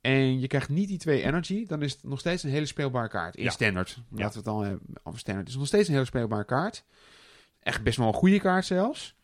en 0.00 0.40
je 0.40 0.46
krijgt 0.46 0.68
niet 0.68 0.88
die 0.88 0.98
twee 0.98 1.22
energy, 1.22 1.66
dan 1.66 1.82
is 1.82 1.92
het 1.92 2.02
nog 2.04 2.18
steeds 2.18 2.42
een 2.42 2.50
hele 2.50 2.66
speelbare 2.66 3.08
kaart. 3.08 3.36
In 3.36 3.44
Ja. 3.44 3.50
standard. 3.50 3.98
Laten 4.10 4.30
we 4.30 4.36
het 4.36 4.44
dan 4.44 4.62
hebben 4.64 4.80
over 5.02 5.18
standard. 5.20 5.46
Het 5.46 5.54
is 5.54 5.60
nog 5.60 5.66
steeds 5.68 5.88
een 5.88 5.94
hele 5.94 6.06
speelbare 6.06 6.44
kaart. 6.44 6.84
Echt 7.60 7.82
best 7.82 7.96
wel 7.98 8.06
een 8.06 8.14
goede 8.14 8.40
kaart 8.40 8.66
zelfs. 8.66 9.14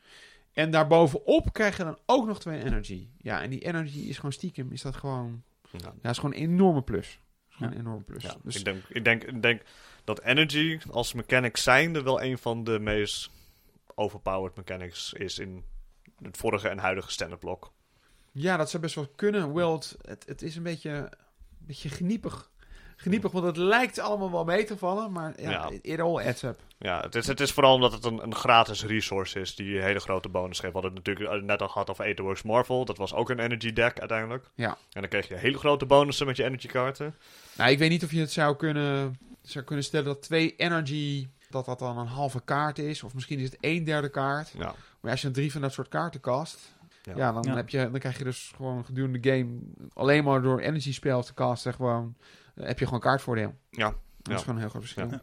En 0.52 0.70
daarbovenop 0.70 1.52
krijg 1.52 1.76
je 1.76 1.84
dan 1.84 1.98
ook 2.06 2.26
nog 2.26 2.40
twee 2.40 2.64
energy. 2.64 3.08
Ja, 3.18 3.42
en 3.42 3.50
die 3.50 3.60
energy 3.64 3.98
is 3.98 4.16
gewoon 4.16 4.32
stiekem, 4.32 4.72
is 4.72 4.82
dat 4.82 4.96
gewoon, 4.96 5.42
Ja. 5.72 5.94
ja, 6.02 6.10
is 6.10 6.18
gewoon 6.18 6.34
een 6.34 6.40
enorme 6.40 6.82
plus. 6.82 7.20
Gewoon 7.48 7.68
Ja. 7.72 7.74
een 7.78 7.80
enorme 7.84 8.02
plus. 8.04 8.22
Ja, 8.22 8.36
Dus 8.42 8.56
ik, 8.56 8.64
denk, 8.64 8.84
ik, 8.88 9.04
denk, 9.04 9.24
ik 9.24 9.42
denk 9.42 9.62
dat 10.04 10.20
energy 10.20 10.78
als 10.90 11.12
mechanic 11.12 11.56
zijnde 11.56 12.02
wel 12.02 12.22
een 12.22 12.38
van 12.38 12.64
de 12.64 12.78
meest 12.78 13.30
overpowered 13.94 14.56
mechanics 14.56 15.12
is 15.12 15.38
in 15.38 15.64
het 16.22 16.36
vorige 16.36 16.68
en 16.68 16.78
huidige 16.78 17.10
standard 17.10 17.40
blok. 17.40 17.72
ja, 18.32 18.56
dat 18.56 18.70
zou 18.70 18.82
best 18.82 18.94
wel 18.94 19.08
kunnen. 19.08 19.54
Het, 19.56 19.96
het, 20.02 20.26
het 20.26 20.42
is 20.42 20.56
een 20.56 20.62
beetje, 20.62 20.90
een 20.90 21.66
beetje 21.66 21.88
geniepig. 21.88 22.50
Geniepig, 23.02 23.30
want 23.32 23.44
het 23.44 23.56
lijkt 23.56 23.98
allemaal 23.98 24.30
wel 24.30 24.44
mee 24.44 24.64
te 24.64 24.76
vallen, 24.78 25.12
maar 25.12 25.40
ja, 25.40 25.50
Ja. 25.50 25.70
it 25.82 26.00
all 26.00 26.26
adds 26.26 26.42
up. 26.42 26.60
Ja, 26.78 27.00
het 27.00 27.14
is, 27.14 27.26
het 27.26 27.40
is 27.40 27.52
vooral 27.52 27.74
omdat 27.74 27.92
het 27.92 28.04
een, 28.04 28.22
een 28.22 28.34
gratis 28.34 28.84
resource 28.84 29.40
is 29.40 29.54
die 29.54 29.76
een 29.76 29.82
hele 29.82 30.00
grote 30.00 30.28
bonus 30.28 30.58
geeft. 30.60 30.72
We 30.72 30.78
hadden 30.80 30.96
het 30.96 31.06
natuurlijk 31.06 31.36
eh, 31.36 31.46
net 31.46 31.62
al 31.62 31.68
gehad 31.68 31.90
over 31.90 32.04
Aetherworks 32.04 32.42
Marvel. 32.42 32.84
Dat 32.84 32.96
was 32.96 33.14
ook 33.14 33.30
een 33.30 33.38
energy 33.38 33.72
deck 33.72 33.98
uiteindelijk. 33.98 34.46
Ja. 34.54 34.68
En 34.92 35.00
dan 35.00 35.08
kreeg 35.08 35.28
je 35.28 35.34
hele 35.34 35.58
grote 35.58 35.86
bonussen 35.86 36.26
met 36.26 36.36
je 36.36 36.44
energy 36.44 36.66
kaarten. 36.66 37.14
Nou, 37.56 37.70
ik 37.70 37.78
weet 37.78 37.90
niet 37.90 38.04
of 38.04 38.10
je 38.12 38.20
het 38.20 38.32
zou 38.32 38.56
kunnen, 38.56 39.18
zou 39.42 39.64
kunnen 39.64 39.84
stellen 39.84 40.06
dat 40.06 40.22
twee 40.22 40.56
energy, 40.56 41.28
dat 41.50 41.64
dat 41.64 41.78
dan 41.78 41.98
een 41.98 42.06
halve 42.06 42.40
kaart 42.44 42.78
is. 42.78 43.02
Of 43.02 43.14
misschien 43.14 43.38
is 43.38 43.44
het 43.44 43.56
een 43.60 43.84
derde 43.84 44.08
kaart. 44.10 44.52
Ja. 44.58 44.74
Maar 45.00 45.10
als 45.10 45.20
je 45.20 45.26
een 45.26 45.32
drie 45.32 45.52
van 45.52 45.60
dat 45.60 45.72
soort 45.72 45.88
kaarten 45.88 46.20
cast, 46.20 46.58
Ja. 47.02 47.12
ja. 47.16 47.32
dan, 47.32 47.42
Ja. 47.42 47.54
Heb 47.54 47.68
je, 47.68 47.90
dan 47.90 47.98
krijg 48.00 48.18
je 48.18 48.24
dus 48.24 48.52
gewoon 48.56 48.84
gedurende 48.84 49.20
de 49.20 49.30
game, 49.30 49.58
alleen 49.94 50.24
maar 50.24 50.42
door 50.42 50.60
energy 50.60 50.92
spel 50.92 51.22
te 51.22 51.34
casten, 51.34 51.74
gewoon, 51.74 52.16
heb 52.54 52.78
je 52.78 52.84
gewoon 52.84 53.00
kaartvoordeel. 53.00 53.54
Ja. 53.70 53.88
Dat 53.88 53.96
Ja. 54.22 54.34
is 54.34 54.40
gewoon 54.40 54.54
een 54.54 54.60
heel 54.60 54.70
groot 54.70 54.82
verschil. 54.82 55.08
Ja. 55.10 55.22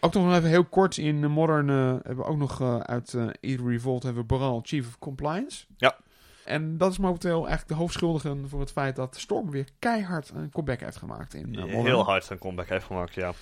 Ook 0.00 0.14
nog 0.14 0.34
even 0.34 0.48
heel 0.48 0.64
kort 0.64 0.96
in 0.96 1.20
de 1.20 1.28
Modern 1.28 1.70
eh, 1.70 1.76
hebben 1.76 2.16
we 2.16 2.24
ook 2.24 2.36
nog 2.36 2.60
eh, 2.60 2.78
uit 2.80 3.14
eh 3.14 3.26
Either 3.40 3.66
Revolt 3.66 4.02
hebben 4.02 4.22
we 4.22 4.28
Boral 4.28 4.60
Chief 4.64 4.86
of 4.86 4.98
Compliance. 4.98 5.66
Ja. 5.76 5.96
En 6.44 6.78
dat 6.78 6.90
is 6.92 6.98
momenteel 6.98 7.36
eigenlijk 7.38 7.68
de 7.68 7.74
hoofdschuldige 7.74 8.36
voor 8.46 8.60
het 8.60 8.72
feit 8.72 8.96
dat 8.96 9.16
Storm 9.16 9.50
weer 9.50 9.68
keihard 9.78 10.30
een 10.34 10.50
comeback 10.50 10.80
heeft 10.80 10.96
gemaakt 10.96 11.34
in 11.34 11.54
uh, 11.54 11.60
Modern. 11.60 11.84
Heel 11.84 12.04
hard 12.04 12.30
een 12.30 12.38
comeback 12.38 12.68
heeft 12.68 12.84
gemaakt, 12.84 13.14
ja. 13.14 13.32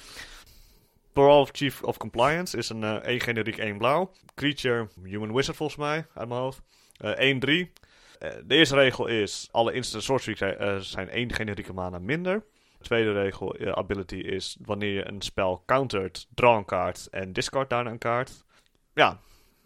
Brawl 1.13 1.47
Chief 1.53 1.83
of 1.83 1.97
Compliance 1.97 2.57
is 2.57 2.69
een 2.69 2.83
uh, 2.83 2.95
één 2.95 3.21
generiek, 3.21 3.57
één 3.59 3.79
blauw. 3.79 4.11
Creature, 4.35 4.89
Human 5.03 5.35
Wizard 5.35 5.57
volgens 5.57 5.79
mij, 5.79 6.07
uit 6.15 6.29
mijn 6.29 6.41
hoofd. 6.41 6.61
Uh, 7.01 7.11
1-3. 7.11 7.73
de 8.19 8.45
eerste 8.47 8.75
regel 8.75 9.07
is, 9.07 9.49
alle 9.51 9.73
instant 9.73 10.23
zijn, 10.37 10.85
zijn 10.85 11.09
één 11.09 11.33
generieke 11.33 11.73
mana 11.73 11.99
minder. 11.99 12.45
De 12.85 12.91
tweede 12.91 13.13
regel, 13.13 13.75
ability, 13.75 14.15
is 14.17 14.57
wanneer 14.65 14.93
je 14.93 15.09
een 15.09 15.23
spel 15.23 15.63
countert, 15.67 16.27
draw 16.35 16.57
een 16.57 16.65
kaart 16.65 17.07
en 17.11 17.33
discard 17.33 17.71
daarna 17.71 17.91
een 17.91 17.99
kaart. 17.99 18.45
Ja, 18.95 19.19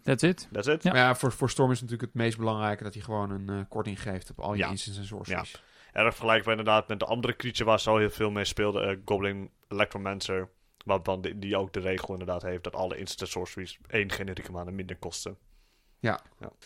That's 0.03 0.23
it. 0.23 0.47
That's 0.51 0.67
it. 0.67 0.83
Ja, 0.83 0.95
ja 0.95 1.15
voor, 1.15 1.31
voor 1.31 1.49
Storm 1.49 1.71
is 1.71 1.79
het 1.79 1.89
natuurlijk 1.89 2.13
het 2.13 2.21
meest 2.23 2.37
belangrijke 2.37 2.83
dat 2.83 2.93
hij 2.93 3.03
gewoon 3.03 3.31
een 3.31 3.51
uh, 3.51 3.59
korting 3.69 4.01
geeft 4.01 4.29
op 4.29 4.39
al 4.39 4.53
je 4.53 4.59
Ja. 4.59 4.69
instants 4.69 4.99
en 4.99 5.05
sorceries. 5.05 5.51
Ja. 5.51 5.59
Erg 6.01 6.13
vergelijkbaar 6.15 6.57
inderdaad 6.57 6.87
met 6.87 6.99
de 6.99 7.05
andere 7.05 7.35
creature 7.35 7.65
waar 7.69 7.79
zo 7.79 7.97
heel 7.97 8.09
veel 8.09 8.31
mee 8.31 8.45
speelde. 8.45 8.81
eh, 8.81 8.97
Goblin 9.05 9.49
Electromancer. 9.67 10.49
Waarvan 10.85 11.21
die, 11.21 11.39
die 11.39 11.57
ook 11.57 11.73
de 11.73 11.79
regel 11.79 12.11
inderdaad 12.11 12.41
heeft 12.41 12.63
dat 12.63 12.75
alle 12.75 12.97
instant 12.97 13.29
sorceries 13.29 13.79
één 13.87 14.11
generieke 14.11 14.51
mana 14.51 14.71
minder 14.71 14.95
kosten. 14.97 15.37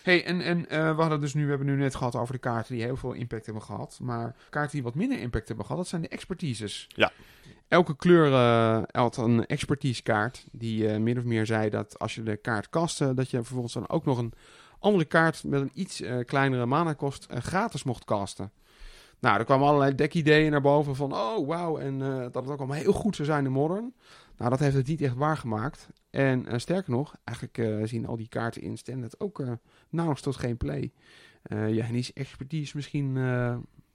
Hey, 0.02 0.26
en, 0.26 0.41
en 0.41 0.69
eh, 0.69 0.96
we 0.96 1.02
hadden 1.02 1.19
dus 1.19 1.34
nu, 1.34 1.43
we 1.43 1.50
hebben 1.50 1.67
nu 1.67 1.76
net 1.76 1.96
gehad 1.96 2.15
over 2.15 2.34
de 2.34 2.39
kaarten 2.39 2.76
die 2.76 2.84
heel 2.84 2.96
veel 2.96 3.13
impact 3.13 3.46
hebben 3.46 3.63
gehad. 3.63 4.00
Maar 4.02 4.36
kaarten 4.50 4.72
die 4.72 4.84
wat 4.84 4.96
minder 4.96 5.19
impact 5.19 5.48
hebben 5.48 5.65
gehad, 5.65 5.82
dat 5.82 5.89
zijn 5.89 6.02
de 6.02 6.08
expertises. 6.08 6.88
Ja. 6.88 7.12
Elke 7.67 7.96
kleur 7.96 8.34
eh, 8.34 8.84
had 8.91 9.17
een 9.17 9.46
expertise 9.46 10.04
kaart 10.04 10.46
die 10.52 10.89
eh, 10.89 11.00
min 11.00 11.17
of 11.17 11.24
meer 11.24 11.46
zei 11.46 11.69
dat 11.69 12.00
als 12.00 12.15
je 12.15 12.24
de 12.24 12.38
kaart 12.38 12.69
kastte, 12.69 13.13
dat 13.13 13.30
je 13.30 13.38
vervolgens 13.38 13.74
dan 13.74 13.89
ook 13.89 14.06
nog 14.06 14.17
een 14.17 14.34
andere 14.80 15.06
kaart 15.06 15.43
met 15.43 15.62
een 15.62 15.72
iets 15.74 16.04
kleinere 16.26 16.65
mana 16.65 16.93
kost 16.93 17.28
gratis 17.30 17.84
mocht 17.84 18.06
casten. 18.06 18.52
Nou, 19.19 19.39
er 19.39 19.46
kwamen 19.46 19.67
allerlei 19.67 19.96
dekideeën 19.96 20.52
naar 20.52 20.62
boven 20.62 20.96
van, 20.96 21.13
oh 21.13 21.48
wauw, 21.48 21.78
en 21.78 22.00
dat 22.32 22.36
het 22.36 22.50
ook 22.50 22.58
allemaal 22.58 22.78
heel 22.78 22.93
goed 22.93 23.15
zou 23.15 23.28
zijn 23.28 23.46
in 23.46 23.52
Modern. 23.52 23.93
Nou, 24.38 24.50
dat 24.50 24.60
heeft 24.60 24.76
het 24.76 24.88
niet 24.88 25.02
echt 25.02 25.15
waargemaakt. 25.15 25.88
En 26.13 26.45
eh, 26.47 26.58
sterker 26.58 26.91
nog, 26.91 27.15
eigenlijk 27.23 27.58
eh, 27.58 27.88
zien 27.88 28.06
al 28.06 28.17
die 28.17 28.28
kaarten 28.28 28.62
in 28.62 28.78
standard 28.78 29.19
ook 29.19 29.39
eh, 29.39 29.52
nauwelijks 29.89 30.23
tot 30.26 30.36
geen 30.36 30.58
play. 30.58 30.91
Ja, 31.49 31.86
en 31.86 31.95
is 31.95 32.13
expertise 32.13 32.76
misschien 32.76 33.13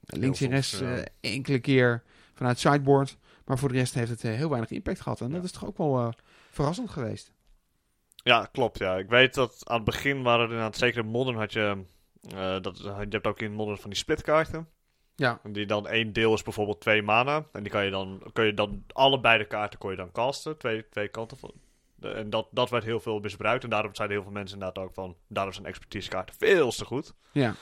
links 0.07 0.40
en 0.40 0.50
rechts 0.50 0.83
enkele 1.20 1.59
keer 1.59 2.02
vanuit 2.35 2.59
sideboard. 2.59 3.16
Maar 3.44 3.59
voor 3.59 3.68
de 3.68 3.74
rest 3.74 3.94
heeft 3.94 4.11
het 4.11 4.22
heel 4.22 4.48
weinig 4.48 4.70
impact 4.70 5.00
gehad. 5.00 5.20
En 5.20 5.28
Ja. 5.28 5.35
dat 5.35 5.44
is 5.44 5.52
toch 5.52 5.66
ook 5.66 5.78
wel 5.78 6.14
verrassend 6.50 6.90
geweest. 6.90 7.33
Ja, 8.14 8.48
klopt. 8.52 8.78
Ja. 8.78 8.96
Ik 8.96 9.09
weet 9.09 9.35
dat 9.35 9.61
aan 9.64 9.76
het 9.76 9.85
begin 9.85 10.22
waren 10.22 10.40
er 10.44 10.50
inderdaad, 10.50 10.76
zeker 10.76 11.00
in 11.04 11.11
Modern 11.11 11.37
had 11.37 11.52
je... 11.52 11.85
dat, 12.61 12.78
je 12.78 13.07
hebt 13.09 13.26
ook 13.26 13.40
in 13.40 13.52
Modern 13.52 13.78
van 13.78 13.90
die 13.90 13.98
splitkaarten. 13.98 14.68
Ja, 15.14 15.40
Die 15.50 15.66
dan 15.66 15.87
één 15.87 16.12
deel 16.12 16.35
is 16.35 16.42
bijvoorbeeld 16.42 16.81
twee 16.81 17.02
mana. 17.02 17.46
En 17.52 17.62
die 17.62 17.72
kan 17.72 17.85
je 17.85 17.90
dan, 17.90 18.22
kun 18.33 18.44
je 18.44 18.54
dan 18.54 18.85
allebei 18.92 19.38
de 19.38 19.46
kaarten 19.46 19.78
kon 19.78 19.90
je 19.90 19.96
dan 19.96 20.12
casten. 20.12 20.59
Twee, 20.59 20.88
twee 20.88 21.09
kanten 21.09 21.37
van. 21.37 21.52
En 22.01 22.31
dat, 22.31 22.49
dat 22.51 22.71
werd 22.71 22.85
heel 22.85 23.01
veel 23.01 23.19
misbruikt. 23.19 23.65
En 23.65 23.71
daarom 23.71 23.95
zeiden 23.95 24.17
heel 24.17 24.27
veel 24.27 24.37
mensen 24.37 24.59
inderdaad 24.59 24.85
ook 24.85 24.95
van. 24.95 25.17
Daarom 25.29 25.53
zijn 25.53 25.67
expertisekaarten 25.67 26.35
veel 26.39 26.71
te 26.71 26.85
goed. 26.85 27.15
ja. 27.33 27.55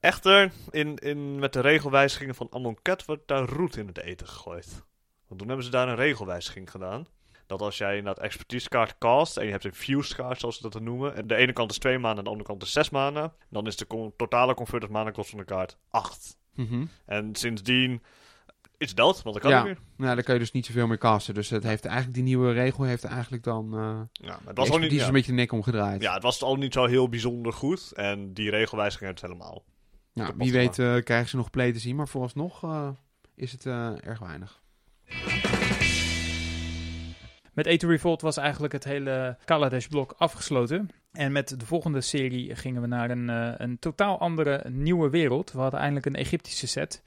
Echter, 0.00 0.52
in, 0.70 0.96
in, 0.96 1.38
met 1.38 1.52
de 1.52 1.60
regelwijzigingen 1.60 2.34
van 2.34 2.46
Amonkhet 2.50 3.04
wordt 3.04 3.28
daar 3.28 3.48
roet 3.48 3.76
in 3.76 3.86
het 3.86 3.98
eten 3.98 4.28
gegooid. 4.28 4.84
Want 5.26 5.40
toen 5.40 5.48
hebben 5.48 5.64
ze 5.64 5.70
daar 5.70 5.88
een 5.88 5.96
regelwijziging 5.96 6.70
gedaan. 6.70 7.06
Dat 7.46 7.60
als 7.60 7.78
jij 7.78 7.96
inderdaad 7.96 8.24
expertisekaart 8.24 8.98
cast 8.98 9.36
en 9.36 9.44
je 9.44 9.50
hebt 9.50 9.64
een 9.64 9.74
fused 9.74 10.16
kaart, 10.16 10.40
zoals 10.40 10.56
ze 10.56 10.68
dat 10.68 10.80
noemen. 10.80 11.14
En 11.14 11.26
de 11.26 11.34
ene 11.34 11.52
kant 11.52 11.70
is 11.70 11.78
2 11.78 11.98
mana 11.98 12.18
en 12.18 12.24
de 12.24 12.30
andere 12.30 12.48
kant 12.48 12.62
is 12.62 12.72
6 12.72 12.90
mana. 12.90 13.34
Dan 13.48 13.66
is 13.66 13.76
de 13.76 14.12
totale 14.16 14.54
converted 14.54 14.90
mana 14.90 15.10
kost 15.10 15.30
van 15.30 15.38
de 15.38 15.44
kaart 15.44 15.78
8. 15.90 16.36
Mhm. 16.54 16.84
En 17.06 17.34
sindsdien 17.34 18.02
is 18.80 18.94
dood, 18.94 19.22
want 19.22 19.34
dat 19.34 19.44
kan 19.44 19.50
Ja. 19.52 19.58
niet 19.62 19.66
meer. 19.66 19.78
Nou, 19.96 20.14
dan 20.14 20.24
kan 20.24 20.34
je 20.34 20.40
dus 20.40 20.52
niet 20.52 20.66
zoveel 20.66 20.86
meer 20.86 20.98
casten. 20.98 21.34
Dus 21.34 21.50
het 21.50 21.62
heeft 21.62 21.84
eigenlijk, 21.84 22.14
die 22.14 22.24
nieuwe 22.24 22.52
regel 22.52 22.84
heeft 22.84 23.04
eigenlijk 23.04 23.42
dan 23.42 23.74
uh, 23.74 24.00
Ja, 24.12 24.28
maar 24.28 24.40
het 24.46 24.56
was 24.56 24.70
ook 24.70 24.80
niet, 24.80 24.90
een 24.90 24.96
ja. 24.96 25.10
beetje 25.10 25.30
de 25.30 25.36
nek 25.36 25.52
omgedraaid. 25.52 26.02
ja, 26.02 26.14
het 26.14 26.22
was 26.22 26.42
al 26.42 26.56
niet 26.56 26.72
zo 26.72 26.86
heel 26.86 27.08
bijzonder 27.08 27.52
goed. 27.52 27.92
En 27.92 28.32
die 28.32 28.50
regelwijziging 28.50 29.10
heeft 29.10 29.20
het 29.22 29.30
helemaal. 29.30 29.64
Nou, 30.12 30.34
wie 30.36 30.52
weet 30.52 30.78
eh, 30.78 30.96
krijgen 30.96 31.28
ze 31.28 31.36
nog 31.36 31.50
play 31.50 31.72
te 31.72 31.78
zien. 31.78 31.96
Maar 31.96 32.08
vooralsnog 32.08 32.62
uh, 32.64 32.88
is 33.34 33.52
het 33.52 33.64
uh, 33.64 34.06
erg 34.06 34.18
weinig. 34.18 34.60
Met 37.52 37.66
A 37.66 37.76
to 37.76 37.88
Revolt 37.88 38.20
was 38.20 38.36
eigenlijk 38.36 38.72
het 38.72 38.84
hele 38.84 39.36
Kaladesh 39.44 39.86
blok 39.86 40.14
afgesloten. 40.18 40.88
En 41.12 41.32
met 41.32 41.60
de 41.60 41.66
volgende 41.66 42.00
serie 42.00 42.56
gingen 42.56 42.80
we 42.80 42.86
naar 42.88 43.10
een, 43.10 43.28
uh, 43.28 43.52
een 43.56 43.78
totaal 43.78 44.18
andere 44.18 44.70
nieuwe 44.70 45.10
wereld. 45.10 45.52
We 45.52 45.58
hadden 45.58 45.80
eindelijk 45.80 46.06
een 46.06 46.14
Egyptische 46.14 46.66
set. 46.66 47.02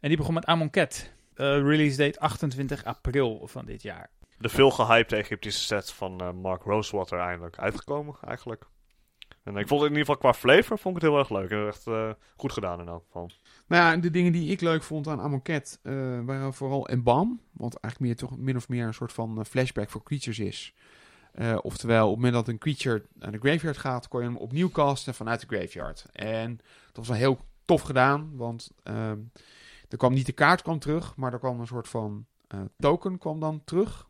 En 0.00 0.08
die 0.08 0.16
begon 0.16 0.34
met 0.34 0.44
Amonkhet. 0.44 1.12
Uh, 1.34 1.46
release 1.46 1.96
date 1.96 2.20
28 2.20 2.84
april 2.84 3.42
van 3.46 3.64
dit 3.64 3.82
jaar. 3.82 4.10
De 4.38 4.48
veel 4.48 4.70
gehypte 4.70 5.16
Egyptische 5.16 5.64
set 5.64 5.92
van 5.92 6.22
uh, 6.22 6.32
Mark 6.32 6.62
Rosewater 6.62 7.18
eindelijk 7.18 7.58
uitgekomen, 7.58 8.16
eigenlijk. 8.26 8.66
En 9.42 9.56
ik 9.56 9.68
vond 9.68 9.80
het 9.80 9.90
in 9.90 9.96
ieder 9.96 10.14
geval 10.14 10.16
qua 10.16 10.34
flavor 10.34 10.78
vond 10.78 10.96
ik 10.96 11.02
het 11.02 11.10
heel 11.10 11.20
erg 11.20 11.30
leuk. 11.30 11.50
En 11.50 11.66
echt 11.66 11.86
uh, 11.86 12.10
goed 12.36 12.52
gedaan 12.52 12.80
in 12.80 12.88
elk 12.88 13.04
geval. 13.06 13.30
Nou 13.66 13.82
ja, 13.82 14.00
de 14.00 14.10
dingen 14.10 14.32
die 14.32 14.50
ik 14.50 14.60
leuk 14.60 14.82
vond 14.82 15.08
aan 15.08 15.20
Amonkhet 15.20 15.78
uh, 15.82 16.20
waren 16.24 16.54
vooral 16.54 16.88
Embalm. 16.88 17.40
Wat 17.52 17.74
eigenlijk 17.74 18.12
meer, 18.12 18.28
toch 18.28 18.38
min 18.38 18.56
of 18.56 18.68
meer 18.68 18.86
een 18.86 18.94
soort 18.94 19.12
van 19.12 19.46
flashback 19.46 19.90
voor 19.90 20.02
creatures 20.02 20.38
is. 20.38 20.74
Uh, 21.34 21.58
oftewel, 21.62 22.04
op 22.04 22.14
het 22.14 22.16
moment 22.16 22.34
dat 22.34 22.48
een 22.48 22.58
creature 22.58 23.02
naar 23.12 23.32
de 23.32 23.38
graveyard 23.38 23.78
gaat, 23.78 24.08
kon 24.08 24.20
je 24.20 24.26
hem 24.26 24.36
opnieuw 24.36 24.70
casten 24.70 25.14
vanuit 25.14 25.40
de 25.40 25.56
graveyard. 25.56 26.06
En 26.12 26.56
dat 26.86 26.96
was 26.96 27.08
wel 27.08 27.16
heel 27.16 27.38
tof 27.64 27.82
gedaan, 27.82 28.30
want 28.36 28.70
uh, 28.84 29.12
er 29.90 29.98
kwam 29.98 30.12
niet 30.12 30.26
de 30.26 30.32
kaart 30.32 30.62
kwam 30.62 30.78
terug, 30.78 31.16
maar 31.16 31.32
er 31.32 31.38
kwam 31.38 31.60
een 31.60 31.66
soort 31.66 31.88
van 31.88 32.26
uh, 32.54 32.60
token 32.78 33.18
kwam 33.18 33.40
dan 33.40 33.62
terug. 33.64 34.08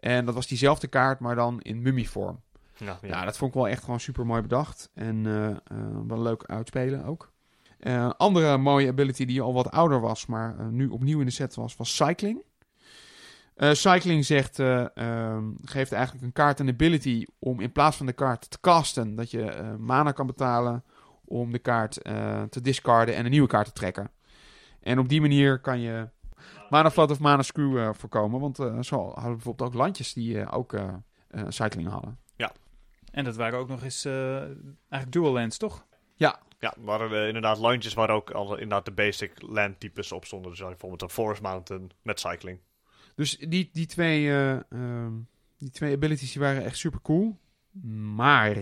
En 0.00 0.24
dat 0.24 0.34
was 0.34 0.46
diezelfde 0.46 0.86
kaart, 0.86 1.20
maar 1.20 1.34
dan 1.34 1.60
in 1.60 1.82
mummievorm. 1.82 2.40
Ja, 2.76 2.98
ja. 3.02 3.24
dat 3.24 3.36
vond 3.36 3.50
ik 3.50 3.56
wel 3.56 3.68
echt 3.68 3.84
gewoon 3.84 4.00
super 4.00 4.26
mooi 4.26 4.42
bedacht. 4.42 4.90
En 4.94 5.16
uh, 5.24 5.56
wel 6.06 6.22
leuk 6.22 6.44
uitspelen 6.44 7.04
ook. 7.04 7.32
Andere 8.16 8.56
mooie 8.58 8.88
ability 8.88 9.24
die 9.24 9.40
al 9.40 9.54
wat 9.54 9.70
ouder 9.70 10.00
was, 10.00 10.26
maar 10.26 10.56
nu 10.70 10.88
opnieuw 10.88 11.20
in 11.20 11.26
de 11.26 11.32
set 11.32 11.54
was, 11.54 11.76
was 11.76 11.96
Cycling. 11.96 12.42
Uh, 13.56 13.72
cycling 13.72 14.24
zegt, 14.24 14.58
um, 14.58 15.56
geeft 15.64 15.92
eigenlijk 15.92 16.24
een 16.24 16.32
kaart 16.32 16.60
een 16.60 16.68
ability 16.68 17.26
om 17.38 17.60
in 17.60 17.72
plaats 17.72 17.96
van 17.96 18.06
de 18.06 18.12
kaart 18.12 18.50
te 18.50 18.60
casten, 18.60 19.14
dat 19.14 19.30
je 19.30 19.74
mana 19.78 20.12
kan 20.12 20.26
betalen 20.26 20.84
om 21.24 21.52
de 21.52 21.58
kaart 21.58 21.94
te 22.50 22.60
discarden 22.62 23.14
en 23.14 23.24
een 23.24 23.30
nieuwe 23.30 23.48
kaart 23.48 23.66
te 23.66 23.72
trekken. 23.72 24.10
En 24.84 24.98
op 24.98 25.08
die 25.08 25.20
manier 25.20 25.60
kan 25.60 25.80
je 25.80 26.08
mana 26.70 26.90
flood 26.90 27.10
of 27.10 27.20
mana 27.20 27.42
screw 27.42 27.76
uh, 27.76 27.90
voorkomen, 27.92 28.40
want 28.40 28.58
uh, 28.58 28.82
zo 28.82 29.04
hadden 29.04 29.22
we 29.22 29.34
bijvoorbeeld 29.34 29.68
ook 29.68 29.76
landjes 29.76 30.12
die 30.12 30.34
uh, 30.34 30.48
ook 30.50 30.74
cycling 31.48 31.88
hadden. 31.88 32.18
Ja. 32.36 32.52
En 33.10 33.24
dat 33.24 33.36
waren 33.36 33.58
ook 33.58 33.68
nog 33.68 33.82
eens 33.82 34.06
uh, 34.06 34.40
eigenlijk 34.40 35.12
dual 35.12 35.32
lands, 35.32 35.56
toch? 35.56 35.86
Ja. 36.14 36.40
Ja, 36.58 36.74
waren 36.78 37.12
uh, 37.12 37.26
inderdaad 37.26 37.58
landjes 37.58 37.94
waar 37.94 38.10
ook 38.10 38.30
al 38.30 38.52
inderdaad 38.52 38.84
de 38.84 38.92
basic 38.92 39.42
land 39.42 39.80
types 39.80 40.12
op 40.12 40.24
stonden. 40.24 40.50
Dus 40.50 40.60
bijvoorbeeld 40.60 41.02
een 41.02 41.10
Forest 41.10 41.42
Mountain 41.42 41.90
met 42.02 42.20
cycling. 42.20 42.58
Dus 43.14 43.36
die, 43.36 43.70
die, 43.72 43.86
twee, 43.86 44.24
uh, 44.24 44.58
uh, 44.70 45.06
die 45.58 45.70
twee 45.70 45.94
abilities 45.94 46.32
die 46.32 46.42
waren 46.42 46.64
echt 46.64 46.76
super 46.76 47.00
cool. 47.02 47.38
Maar 48.14 48.56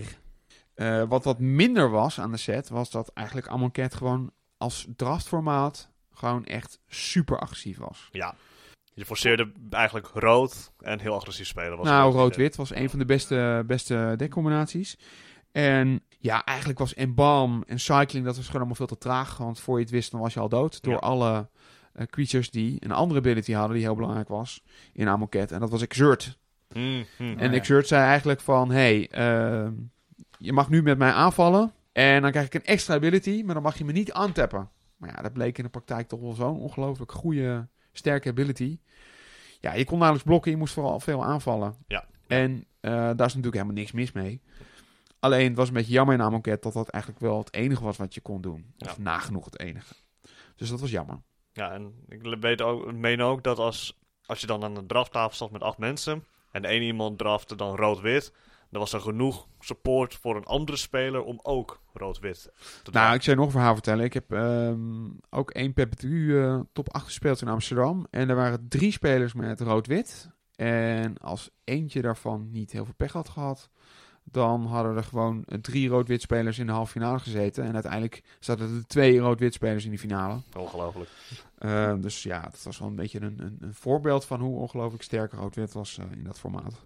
uh, 0.75 1.03
wat 1.03 1.23
wat 1.23 1.39
minder 1.39 1.89
was 1.89 2.19
aan 2.19 2.31
de 2.31 2.37
set, 2.37 2.69
was 2.69 2.91
dat 2.91 3.11
eigenlijk 3.13 3.47
Amonkhet 3.47 3.95
gewoon 3.95 4.31
als 4.57 4.87
draftformaat 4.95 5.92
gewoon 6.13 6.45
echt 6.45 6.79
super 6.87 7.39
agressief 7.39 7.77
was. 7.77 8.09
Ja. 8.11 8.35
Je 8.93 9.05
forceerde 9.05 9.51
eigenlijk 9.69 10.07
rood 10.07 10.71
en 10.79 10.99
heel 10.99 11.13
agressief 11.13 11.47
spelen. 11.47 11.77
Was 11.77 11.87
nou, 11.87 12.13
rood-wit 12.13 12.55
was 12.55 12.75
een 12.75 12.89
van 12.89 12.99
de 12.99 13.05
beste, 13.05 13.63
beste 13.67 14.13
deckcombinaties. 14.17 14.97
En 15.51 16.01
ja, 16.19 16.45
eigenlijk 16.45 16.79
was 16.79 16.93
Embalm 16.93 17.63
en 17.67 17.79
Cycling, 17.79 18.25
dat 18.25 18.35
was 18.35 18.45
gewoon 18.45 18.55
allemaal 18.55 18.75
veel 18.75 18.85
te 18.85 18.97
traag. 18.97 19.37
Want 19.37 19.59
voor 19.59 19.77
je 19.77 19.83
het 19.83 19.93
wist, 19.93 20.11
dan 20.11 20.19
was 20.19 20.33
je 20.33 20.39
al 20.39 20.49
dood. 20.49 20.81
Door 20.81 20.93
ja. 20.93 20.99
alle 20.99 21.49
uh, 21.95 22.05
creatures 22.05 22.51
die 22.51 22.77
een 22.79 22.91
andere 22.91 23.19
ability 23.19 23.53
hadden, 23.53 23.75
die 23.75 23.85
heel 23.85 23.95
belangrijk 23.95 24.27
was 24.27 24.63
in 24.93 25.07
Amonkhet. 25.07 25.51
En 25.51 25.59
dat 25.59 25.69
was 25.69 25.81
Exert. 25.81 26.37
Mm, 26.73 27.05
mm, 27.17 27.37
en 27.37 27.53
Exert 27.53 27.87
zei 27.87 28.03
eigenlijk 28.03 28.41
van, 28.41 28.71
hey, 28.71 29.09
uh, 29.17 29.67
je 30.37 30.53
mag 30.53 30.69
nu 30.69 30.83
met 30.83 30.97
mij 30.97 31.11
aanvallen. 31.11 31.73
En 31.91 32.21
dan 32.21 32.31
krijg 32.31 32.45
ik 32.45 32.53
een 32.53 32.65
extra 32.65 32.95
ability, 32.95 33.41
maar 33.45 33.53
dan 33.53 33.63
mag 33.63 33.77
je 33.77 33.85
me 33.85 33.91
niet 33.91 34.11
aantappen. 34.11 34.69
Maar 35.03 35.15
ja, 35.15 35.21
dat 35.21 35.33
bleek 35.33 35.57
in 35.57 35.63
de 35.63 35.69
praktijk 35.69 36.07
toch 36.07 36.19
wel 36.19 36.33
zo'n 36.33 36.59
ongelooflijk 36.59 37.11
goede, 37.11 37.67
sterke 37.91 38.29
ability. 38.29 38.79
Ja, 39.59 39.73
je 39.73 39.85
kon 39.85 39.99
namelijk 39.99 40.25
blokken, 40.25 40.51
je 40.51 40.57
moest 40.57 40.73
vooral 40.73 40.99
veel 40.99 41.25
aanvallen. 41.25 41.75
Ja. 41.87 42.05
En 42.27 42.51
uh, 42.51 42.91
daar 42.91 43.11
is 43.11 43.17
natuurlijk 43.17 43.53
helemaal 43.53 43.73
niks 43.73 43.91
mis 43.91 44.11
mee. 44.11 44.41
Alleen 45.19 45.47
het 45.47 45.57
was 45.57 45.67
een 45.67 45.73
beetje 45.73 45.91
jammer 45.91 46.15
in 46.15 46.21
Amonkhet 46.21 46.63
dat 46.63 46.73
dat 46.73 46.89
eigenlijk 46.89 47.23
wel 47.23 47.37
het 47.37 47.53
enige 47.53 47.83
was 47.83 47.97
wat 47.97 48.13
je 48.13 48.21
kon 48.21 48.41
doen. 48.41 48.73
Of 48.77 48.95
ja. 48.95 49.01
nagenoeg 49.01 49.45
het 49.45 49.59
enige. 49.59 49.93
Dus 50.55 50.69
dat 50.69 50.79
was 50.79 50.91
jammer. 50.91 51.21
Ja, 51.51 51.71
en 51.71 51.93
ik 52.07 52.37
weet 52.39 52.61
ook, 52.61 52.93
meen 52.93 53.21
ook 53.21 53.43
dat 53.43 53.57
als, 53.57 53.99
als 54.25 54.41
je 54.41 54.47
dan 54.47 54.63
aan 54.63 54.73
de 54.73 54.85
drafttafel 54.85 55.35
zat 55.35 55.51
met 55.51 55.61
acht 55.61 55.77
mensen... 55.77 56.25
en 56.51 56.65
ene 56.65 56.85
iemand 56.85 57.17
drafte 57.17 57.55
dan 57.55 57.75
rood-wit... 57.75 58.33
er 58.73 58.79
was 58.79 58.93
er 58.93 59.01
genoeg 59.01 59.47
support 59.59 60.15
voor 60.15 60.35
een 60.35 60.43
andere 60.45 60.77
speler 60.77 61.23
om 61.23 61.39
ook 61.43 61.81
rood-wit 61.93 62.41
te 62.41 62.49
Nou, 62.59 62.91
dragen. 62.91 63.15
ik 63.15 63.21
zou 63.21 63.35
je 63.35 63.41
nog 63.41 63.45
een 63.45 63.57
verhaal 63.57 63.73
vertellen. 63.73 64.05
Ik 64.05 64.13
heb 64.13 64.31
ehm, 64.31 65.09
ook 65.29 65.51
één 65.51 65.73
perpetu 65.73 66.41
eh 66.41 66.59
top 66.73 66.93
8 66.93 67.05
gespeeld 67.05 67.41
in 67.41 67.47
Amsterdam. 67.47 68.07
En 68.09 68.29
er 68.29 68.35
waren 68.35 68.65
drie 68.69 68.91
spelers 68.91 69.33
met 69.33 69.59
rood-wit. 69.61 70.29
En 70.55 71.17
als 71.17 71.49
eentje 71.63 72.01
daarvan 72.01 72.49
niet 72.51 72.71
heel 72.71 72.85
veel 72.85 72.93
pech 72.97 73.11
had 73.11 73.29
gehad, 73.29 73.69
dan 74.23 74.65
hadden 74.65 74.95
er 74.95 75.03
gewoon 75.03 75.43
drie 75.61 75.89
rood-wit 75.89 76.21
spelers 76.21 76.59
in 76.59 76.65
de 76.65 76.71
halve 76.71 76.91
finale 76.91 77.19
gezeten. 77.19 77.63
En 77.63 77.73
uiteindelijk 77.73 78.23
zaten 78.39 78.75
er 78.75 78.87
twee 78.87 79.19
rood-wit 79.19 79.53
spelers 79.53 79.83
in 79.83 79.89
die 79.89 79.99
finale. 79.99 80.41
Ongelooflijk. 80.57 81.09
Eh, 81.57 81.93
dus 81.99 82.23
ja, 82.23 82.41
dat 82.41 82.63
was 82.63 82.79
wel 82.79 82.87
een 82.87 82.95
beetje 82.95 83.21
een, 83.21 83.39
een, 83.43 83.57
een 83.59 83.73
voorbeeld 83.73 84.25
van 84.25 84.39
hoe 84.41 84.59
ongelooflijk 84.59 85.03
sterk 85.03 85.31
rood-wit 85.33 85.73
was 85.73 85.97
eh, 85.97 86.05
in 86.11 86.23
dat 86.23 86.39
formaat. 86.39 86.85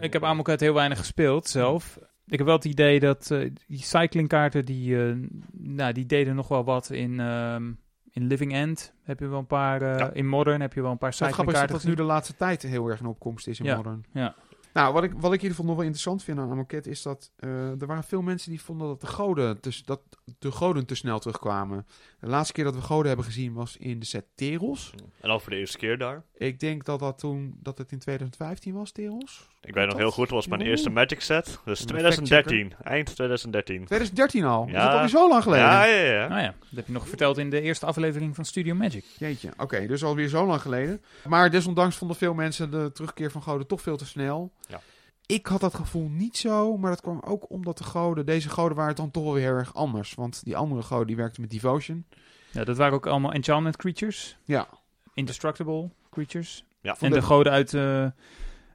Ik 0.00 0.12
heb 0.12 0.24
Amoket 0.24 0.60
heel 0.60 0.74
weinig 0.74 0.98
gespeeld 0.98 1.46
zelf. 1.48 1.98
Ik 2.26 2.38
heb 2.38 2.46
wel 2.46 2.56
het 2.56 2.64
idee 2.64 3.00
dat 3.00 3.30
eh, 3.30 3.50
die 3.66 3.82
cyclingkaarten, 3.82 4.64
die, 4.64 5.06
eh, 5.08 5.16
nou, 5.52 5.92
die 5.92 6.06
deden 6.06 6.34
nog 6.34 6.48
wel 6.48 6.64
wat 6.64 6.90
in, 6.90 7.20
ehm, 7.20 7.72
in 8.10 8.26
Living 8.26 8.52
End. 8.52 8.94
Heb 9.02 9.18
je 9.20 9.26
wel 9.26 9.38
een 9.38 9.46
paar, 9.46 9.82
eh, 9.82 9.98
Ja. 9.98 10.10
in 10.12 10.28
Modern 10.28 10.60
heb 10.60 10.72
je 10.72 10.82
wel 10.82 10.90
een 10.90 10.98
paar 10.98 11.08
Het 11.10 11.18
grappige 11.18 11.40
is 11.42 11.46
dat 11.46 11.56
cyclingkaarten 11.56 11.88
dat 11.88 11.98
nu 11.98 12.06
de 12.06 12.12
laatste 12.12 12.36
tijd 12.36 12.62
heel 12.62 12.86
erg 12.88 13.00
in 13.00 13.06
opkomst 13.06 13.46
is 13.46 13.58
in 13.58 13.64
Ja, 13.64 13.76
Modern. 13.76 14.04
ja. 14.12 14.34
Nou, 14.72 14.92
wat 14.92 15.04
ik, 15.04 15.10
wat 15.12 15.32
ik 15.32 15.38
in 15.38 15.42
ieder 15.42 15.48
geval 15.50 15.64
nog 15.64 15.74
wel 15.74 15.84
interessant 15.84 16.22
vind 16.24 16.38
aan 16.38 16.50
Amoket 16.50 16.86
is 16.86 17.02
dat 17.02 17.32
eh, 17.36 17.80
er 17.80 17.86
waren 17.86 18.04
veel 18.04 18.22
mensen 18.22 18.50
die 18.50 18.60
vonden 18.62 18.86
dat 18.88 19.00
de 19.00 19.06
goden 19.06 19.60
te, 19.60 19.80
dat 19.84 20.00
de 20.38 20.50
goden 20.52 20.86
te 20.86 20.94
snel 20.94 21.18
terugkwamen. 21.18 21.86
De 22.20 22.26
laatste 22.26 22.52
keer 22.52 22.64
dat 22.64 22.74
we 22.74 22.80
goden 22.80 23.06
hebben 23.06 23.24
gezien 23.24 23.52
was 23.52 23.76
in 23.76 23.98
de 23.98 24.06
set 24.06 24.26
Teros. 24.34 24.94
En 25.20 25.30
ook 25.30 25.40
voor 25.40 25.50
de 25.50 25.58
eerste 25.58 25.78
keer 25.78 25.98
daar. 25.98 26.24
Ik 26.34 26.60
denk 26.60 26.84
dat 26.84 26.98
dat 26.98 27.18
toen 27.18 27.56
dat 27.62 27.78
het 27.78 27.92
in 27.92 27.98
2015 27.98 28.74
was, 28.74 28.92
Teros. 28.92 29.48
Ik 29.64 29.74
weet 29.74 29.86
nog 29.88 29.96
heel 29.96 30.10
goed, 30.10 30.24
het 30.24 30.34
was 30.34 30.46
mijn 30.46 30.60
Oeh. 30.60 30.70
eerste 30.70 30.90
Magic 30.90 31.20
set. 31.20 31.58
Dus 31.64 31.80
Een 31.80 31.86
2013. 31.86 32.72
Eind 32.82 33.06
2013. 33.06 33.76
2013 33.84 34.44
al. 34.44 34.66
Ja. 34.66 34.76
Is 34.76 34.82
dat 34.84 34.92
alweer 34.92 35.08
zo 35.08 35.28
lang 35.28 35.42
geleden? 35.42 35.64
Ja, 35.66 35.84
ja, 35.84 36.12
ja. 36.12 36.28
Nou 36.28 36.40
ja, 36.40 36.54
dat 36.58 36.76
heb 36.76 36.86
je 36.86 36.92
nog 36.92 37.08
verteld 37.08 37.38
in 37.38 37.50
de 37.50 37.60
eerste 37.60 37.86
aflevering 37.86 38.34
van 38.34 38.44
Studio 38.44 38.74
Magic. 38.74 39.04
Jeetje, 39.18 39.50
oké, 39.56 39.86
dus 39.86 40.04
alweer 40.04 40.28
zo 40.28 40.46
lang 40.46 40.60
geleden. 40.60 41.02
Maar 41.28 41.50
desondanks 41.50 41.96
vonden 41.96 42.16
veel 42.16 42.34
mensen 42.34 42.70
de 42.70 42.90
terugkeer 42.92 43.30
van 43.30 43.42
goden 43.42 43.66
toch 43.66 43.80
veel 43.80 43.96
te 43.96 44.06
snel. 44.06 44.52
Ja. 44.68 44.80
Ik 45.26 45.46
had 45.46 45.60
dat 45.60 45.74
gevoel 45.74 46.08
niet 46.08 46.36
zo, 46.36 46.76
maar 46.76 46.90
dat 46.90 47.00
kwam 47.00 47.20
ook 47.24 47.50
omdat 47.50 47.78
de 47.78 47.84
goden, 47.84 48.26
deze 48.26 48.48
goden 48.48 48.76
waren 48.76 48.94
dan 48.94 49.10
toch 49.10 49.22
wel 49.24 49.32
weer 49.32 49.42
heel 49.42 49.56
erg 49.56 49.74
anders. 49.74 50.14
Want 50.14 50.44
die 50.44 50.56
andere 50.56 50.82
goden 50.82 51.06
die 51.06 51.16
werkten 51.16 51.40
met 51.42 51.50
devotion. 51.50 52.06
Ja, 52.50 52.64
dat 52.64 52.76
waren 52.76 52.94
ook 52.94 53.06
allemaal 53.06 53.32
enchantment 53.32 53.76
creatures. 53.76 54.36
Ja. 54.44 54.68
Indestructible 55.14 55.90
creatures. 56.10 56.64
Ja. 56.80 56.96
En 57.00 57.10
de 57.10 57.22
goden 57.22 57.52
uit 57.52 57.74
eh 57.74 58.06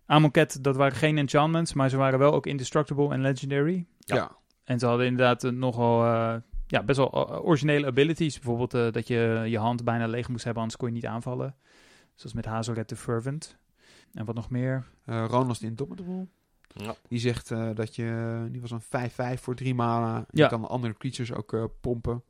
Amoket, 0.10 0.64
dat 0.64 0.76
waren 0.76 0.98
geen 0.98 1.18
enchantments, 1.18 1.74
maar 1.74 1.90
ze 1.90 1.98
waren 1.98 2.20
wel 2.20 2.34
ook 2.34 2.46
indestructible 2.46 3.14
en 3.14 3.22
legendary. 3.22 3.86
Ja. 4.00 4.16
Ja. 4.16 4.32
En 4.64 4.80
ze 4.80 4.86
hadden 4.86 5.06
inderdaad 5.06 5.44
eh, 5.44 5.52
nogal, 5.52 6.04
eh, 6.06 6.36
ja, 6.68 6.84
best 6.84 6.98
wel 6.98 7.12
eh, 7.12 7.46
originele 7.46 7.86
abilities. 7.88 8.36
Bijvoorbeeld 8.36 8.74
eh, 8.74 8.92
dat 8.92 9.08
je 9.08 9.44
je 9.48 9.58
hand 9.58 9.84
bijna 9.84 10.08
leeg 10.08 10.28
moest 10.30 10.44
hebben, 10.44 10.62
anders 10.62 10.80
kon 10.80 10.88
je 10.90 10.94
niet 10.94 11.06
aanvallen. 11.06 11.56
Zoals 12.16 12.36
met 12.36 12.46
Hazelred 12.46 12.88
the 12.88 12.96
Fervent. 12.96 13.58
En 14.14 14.26
wat 14.26 14.36
nog 14.36 14.50
meer? 14.50 14.86
Eh 15.06 15.26
Ronald 15.28 15.62
Indomitable. 15.62 16.28
Ja. 16.68 16.96
Die 17.08 17.20
zegt 17.20 17.52
eh, 17.52 17.70
dat 17.74 17.96
je, 17.96 18.48
die 18.52 18.62
was 18.62 18.72
een 18.72 19.38
5-5 19.38 19.40
voor 19.42 19.56
3 19.56 19.76
mana. 19.76 20.16
En 20.18 20.26
Ja. 20.32 20.44
Je 20.44 20.50
kan 20.50 20.68
andere 20.70 20.94
creatures 20.98 21.34
ook 21.34 21.54
eh, 21.54 21.64
pompen. 21.82 22.24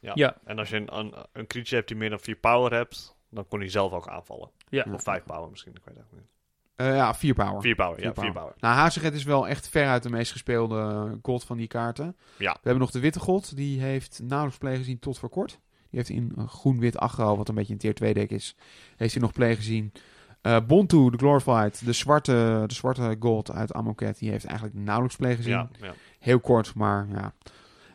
Ja. 0.00 0.12
Ja. 0.14 0.36
En 0.44 0.58
als 0.58 0.68
je 0.68 0.76
een, 0.76 0.98
een, 0.98 1.14
een 1.32 1.46
creature 1.46 1.76
hebt 1.76 1.88
die 1.88 1.96
meer 1.96 2.10
dan 2.10 2.20
4 2.20 2.36
power 2.36 2.72
hebt, 2.72 3.16
dan 3.30 3.48
kon 3.48 3.58
hij 3.58 3.68
zelf 3.68 3.92
ook 3.92 4.08
aanvallen. 4.08 4.50
Ja. 4.68 4.86
Of 4.92 5.02
5 5.02 5.24
power 5.24 5.50
misschien, 5.50 5.74
ik 5.74 5.84
weet 5.84 5.96
het 5.96 6.04
ook 6.04 6.12
niet. 6.18 6.28
Ja, 6.76 7.14
4 7.14 7.34
power. 7.34 7.60
4 7.60 7.74
power, 7.74 7.94
Vier 7.94 8.04
ja, 8.04 8.12
power. 8.12 8.30
4 8.30 8.40
power. 8.40 8.54
Nou, 8.58 8.74
Hazeged 8.74 9.14
is 9.14 9.24
wel 9.24 9.48
echt 9.48 9.68
veruit 9.68 10.02
de 10.02 10.10
meest 10.10 10.32
gespeelde 10.32 11.18
god 11.22 11.44
van 11.44 11.56
die 11.56 11.66
kaarten. 11.66 12.16
Ja. 12.38 12.52
We 12.52 12.60
hebben 12.62 12.82
nog 12.82 12.90
de 12.90 13.00
witte 13.00 13.20
god. 13.20 13.56
Die 13.56 13.80
heeft 13.80 14.20
nauwelijks 14.22 14.58
play 14.58 14.76
gezien 14.76 14.98
tot 14.98 15.18
voor 15.18 15.28
kort. 15.28 15.58
Die 15.90 16.02
heeft 16.02 16.08
in 16.08 16.32
groen-wit 16.48 16.98
aggro, 16.98 17.36
wat 17.36 17.48
een 17.48 17.54
beetje 17.54 17.72
een 17.72 17.78
tier 17.78 17.94
2 17.94 18.14
deck 18.14 18.30
is, 18.30 18.56
heeft 18.96 19.12
hij 19.12 19.22
nog 19.22 19.32
play 19.32 19.56
gezien. 19.56 19.92
Eh 20.40 20.56
Bontu, 20.66 21.10
de 21.10 21.16
Glorified, 21.16 21.84
de 21.84 21.92
zwarte, 21.92 22.64
de 22.66 22.74
zwarte 22.74 23.16
god 23.18 23.50
uit 23.50 23.72
Amoket, 23.72 24.18
die 24.18 24.30
heeft 24.30 24.44
eigenlijk 24.44 24.78
nauwelijks 24.78 25.16
play 25.16 25.36
gezien. 25.36 25.52
Ja, 25.52 25.68
ja. 25.80 25.94
Heel 26.18 26.40
kort, 26.40 26.74
maar 26.74 27.06
ja. 27.12 27.34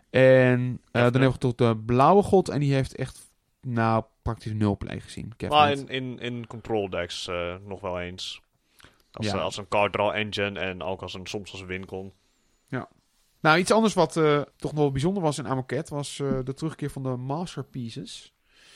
En 0.10 0.82
eh, 0.92 1.02
dan 1.02 1.12
hebben 1.12 1.32
we 1.32 1.38
tot 1.38 1.58
de 1.58 1.78
blauwe 1.86 2.24
god 2.24 2.50
en 2.50 2.60
die 2.60 2.74
heeft 2.74 2.96
echt, 2.96 3.32
nou, 3.62 4.04
praktisch 4.22 4.54
nul 4.54 4.78
play 4.78 5.00
gezien. 5.00 5.34
Maar 5.50 5.72
in, 5.72 5.88
in, 5.88 6.20
in 6.20 6.48
control 6.48 6.90
decks 6.90 7.28
eh, 7.28 7.56
nog 7.66 7.82
wel 7.82 8.00
eens. 8.00 8.42
Als, 9.12 9.26
Ja. 9.26 9.38
als 9.38 9.58
een 9.58 9.68
card 9.68 9.94
draw 9.94 10.10
engine 10.16 10.60
en 10.60 10.84
ook 10.84 11.02
als 11.02 11.14
een, 11.14 11.28
soms 11.28 11.52
als 11.52 11.62
een 11.62 11.68
wincon. 11.68 12.14
Nou, 13.42 13.60
iets 13.60 13.72
anders 13.72 13.94
wat 13.94 14.18
eh, 14.18 14.42
toch 14.56 14.72
nog 14.72 14.82
wel 14.82 14.92
bijzonder 14.92 15.24
was 15.24 15.38
in 15.38 15.48
Amoket 15.48 15.90
was 15.90 16.20
eh, 16.20 16.40
de 16.44 16.54
terugkeer 16.54 16.90
van 16.90 17.04
de 17.04 17.10
masterpieces. 17.16 18.34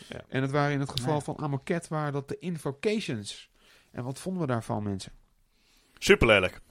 Ja. 0.09 0.21
En 0.27 0.41
het 0.41 0.51
waren 0.51 0.73
in 0.73 0.79
het 0.79 0.89
geval 0.89 1.13
Ja. 1.13 1.19
van 1.19 1.37
Amoket 1.37 1.87
waren 1.87 2.13
dat 2.13 2.27
de 2.27 2.39
invocations. 2.39 3.49
En 3.91 4.03
wat 4.03 4.19
vonden 4.19 4.41
we 4.41 4.47
daarvan, 4.47 4.83
mensen? 4.83 5.11
Super 5.97 6.27
lelijk. 6.27 6.61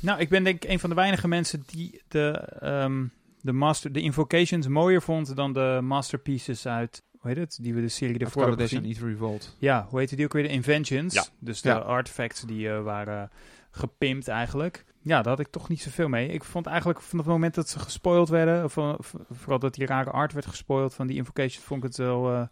Nou, 0.00 0.20
ik 0.20 0.28
ben 0.28 0.44
denk 0.44 0.64
ik 0.64 0.70
een 0.70 0.78
van 0.78 0.88
de 0.90 0.96
weinige 0.96 1.28
mensen 1.28 1.62
die 1.66 2.02
de, 2.08 2.30
ehm, 2.60 3.06
de, 3.40 3.52
master, 3.52 3.92
de 3.92 4.00
invocations 4.00 4.66
mooier 4.68 5.02
vond 5.02 5.36
dan 5.36 5.52
de 5.52 5.78
masterpieces 5.82 6.66
uit, 6.66 7.02
hoe 7.28 7.38
heet 7.38 7.46
het, 7.46 7.58
die 7.64 7.74
we 7.74 7.80
de 7.80 7.88
serie 7.88 8.18
ervoor 8.18 8.46
hebben 8.46 8.68
gezien. 8.68 8.92
Revolt. 9.08 9.56
Ja, 9.58 9.86
hoe 9.90 9.98
heette 9.98 10.16
die 10.16 10.24
ook 10.24 10.32
weer? 10.32 10.42
De 10.42 10.48
Inventions. 10.48 11.14
Ja. 11.14 11.24
Dus 11.38 11.60
de 11.62 11.68
Ja. 11.68 11.76
artifacts 11.78 12.40
die 12.42 12.70
eh, 12.70 12.82
waren 12.82 13.30
gepimpt 13.70 14.28
eigenlijk. 14.28 14.84
Ja, 15.02 15.16
daar 15.22 15.28
had 15.36 15.40
ik 15.40 15.48
toch 15.50 15.68
niet 15.68 15.80
zoveel 15.82 16.08
mee. 16.08 16.28
Ik 16.28 16.44
vond 16.44 16.66
eigenlijk 16.66 17.00
vanaf 17.00 17.24
het 17.24 17.34
moment 17.34 17.54
dat 17.54 17.68
ze 17.68 17.78
gespoild 17.78 18.28
werden, 18.28 18.64
of 18.64 18.76
eh, 18.76 18.94
vooral 19.30 19.58
dat 19.58 19.74
die 19.74 19.86
rare 19.86 20.10
art 20.10 20.32
werd 20.32 20.46
gespoild 20.46 20.94
van 20.94 21.06
die 21.06 21.16
invocations, 21.16 21.64
vond 21.64 21.82
ik 21.82 21.88
het 21.88 21.96
wel... 21.98 22.26
eh, 22.32 22.46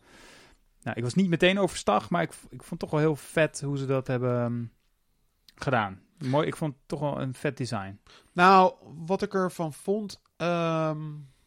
nou, 0.82 0.96
ik 0.98 1.02
was 1.02 1.14
niet 1.14 1.28
meteen 1.28 1.58
overstag, 1.58 2.10
maar 2.10 2.22
ik, 2.22 2.32
ik 2.50 2.62
vond 2.62 2.80
toch 2.80 2.90
wel 2.90 3.00
heel 3.00 3.16
vet 3.16 3.60
hoe 3.60 3.78
ze 3.78 3.86
dat 3.86 4.06
hebben 4.06 4.40
ehm, 4.40 4.64
gedaan. 5.54 6.00
Mooi, 6.18 6.46
ik 6.46 6.56
vond 6.56 6.74
het 6.74 6.82
toch 6.88 7.00
wel 7.00 7.20
een 7.20 7.34
vet 7.34 7.56
design. 7.56 7.98
Nou, 8.32 8.72
wat 9.06 9.22
ik 9.22 9.34
ervan 9.34 9.72
vond. 9.72 10.22
ehm, 10.36 10.98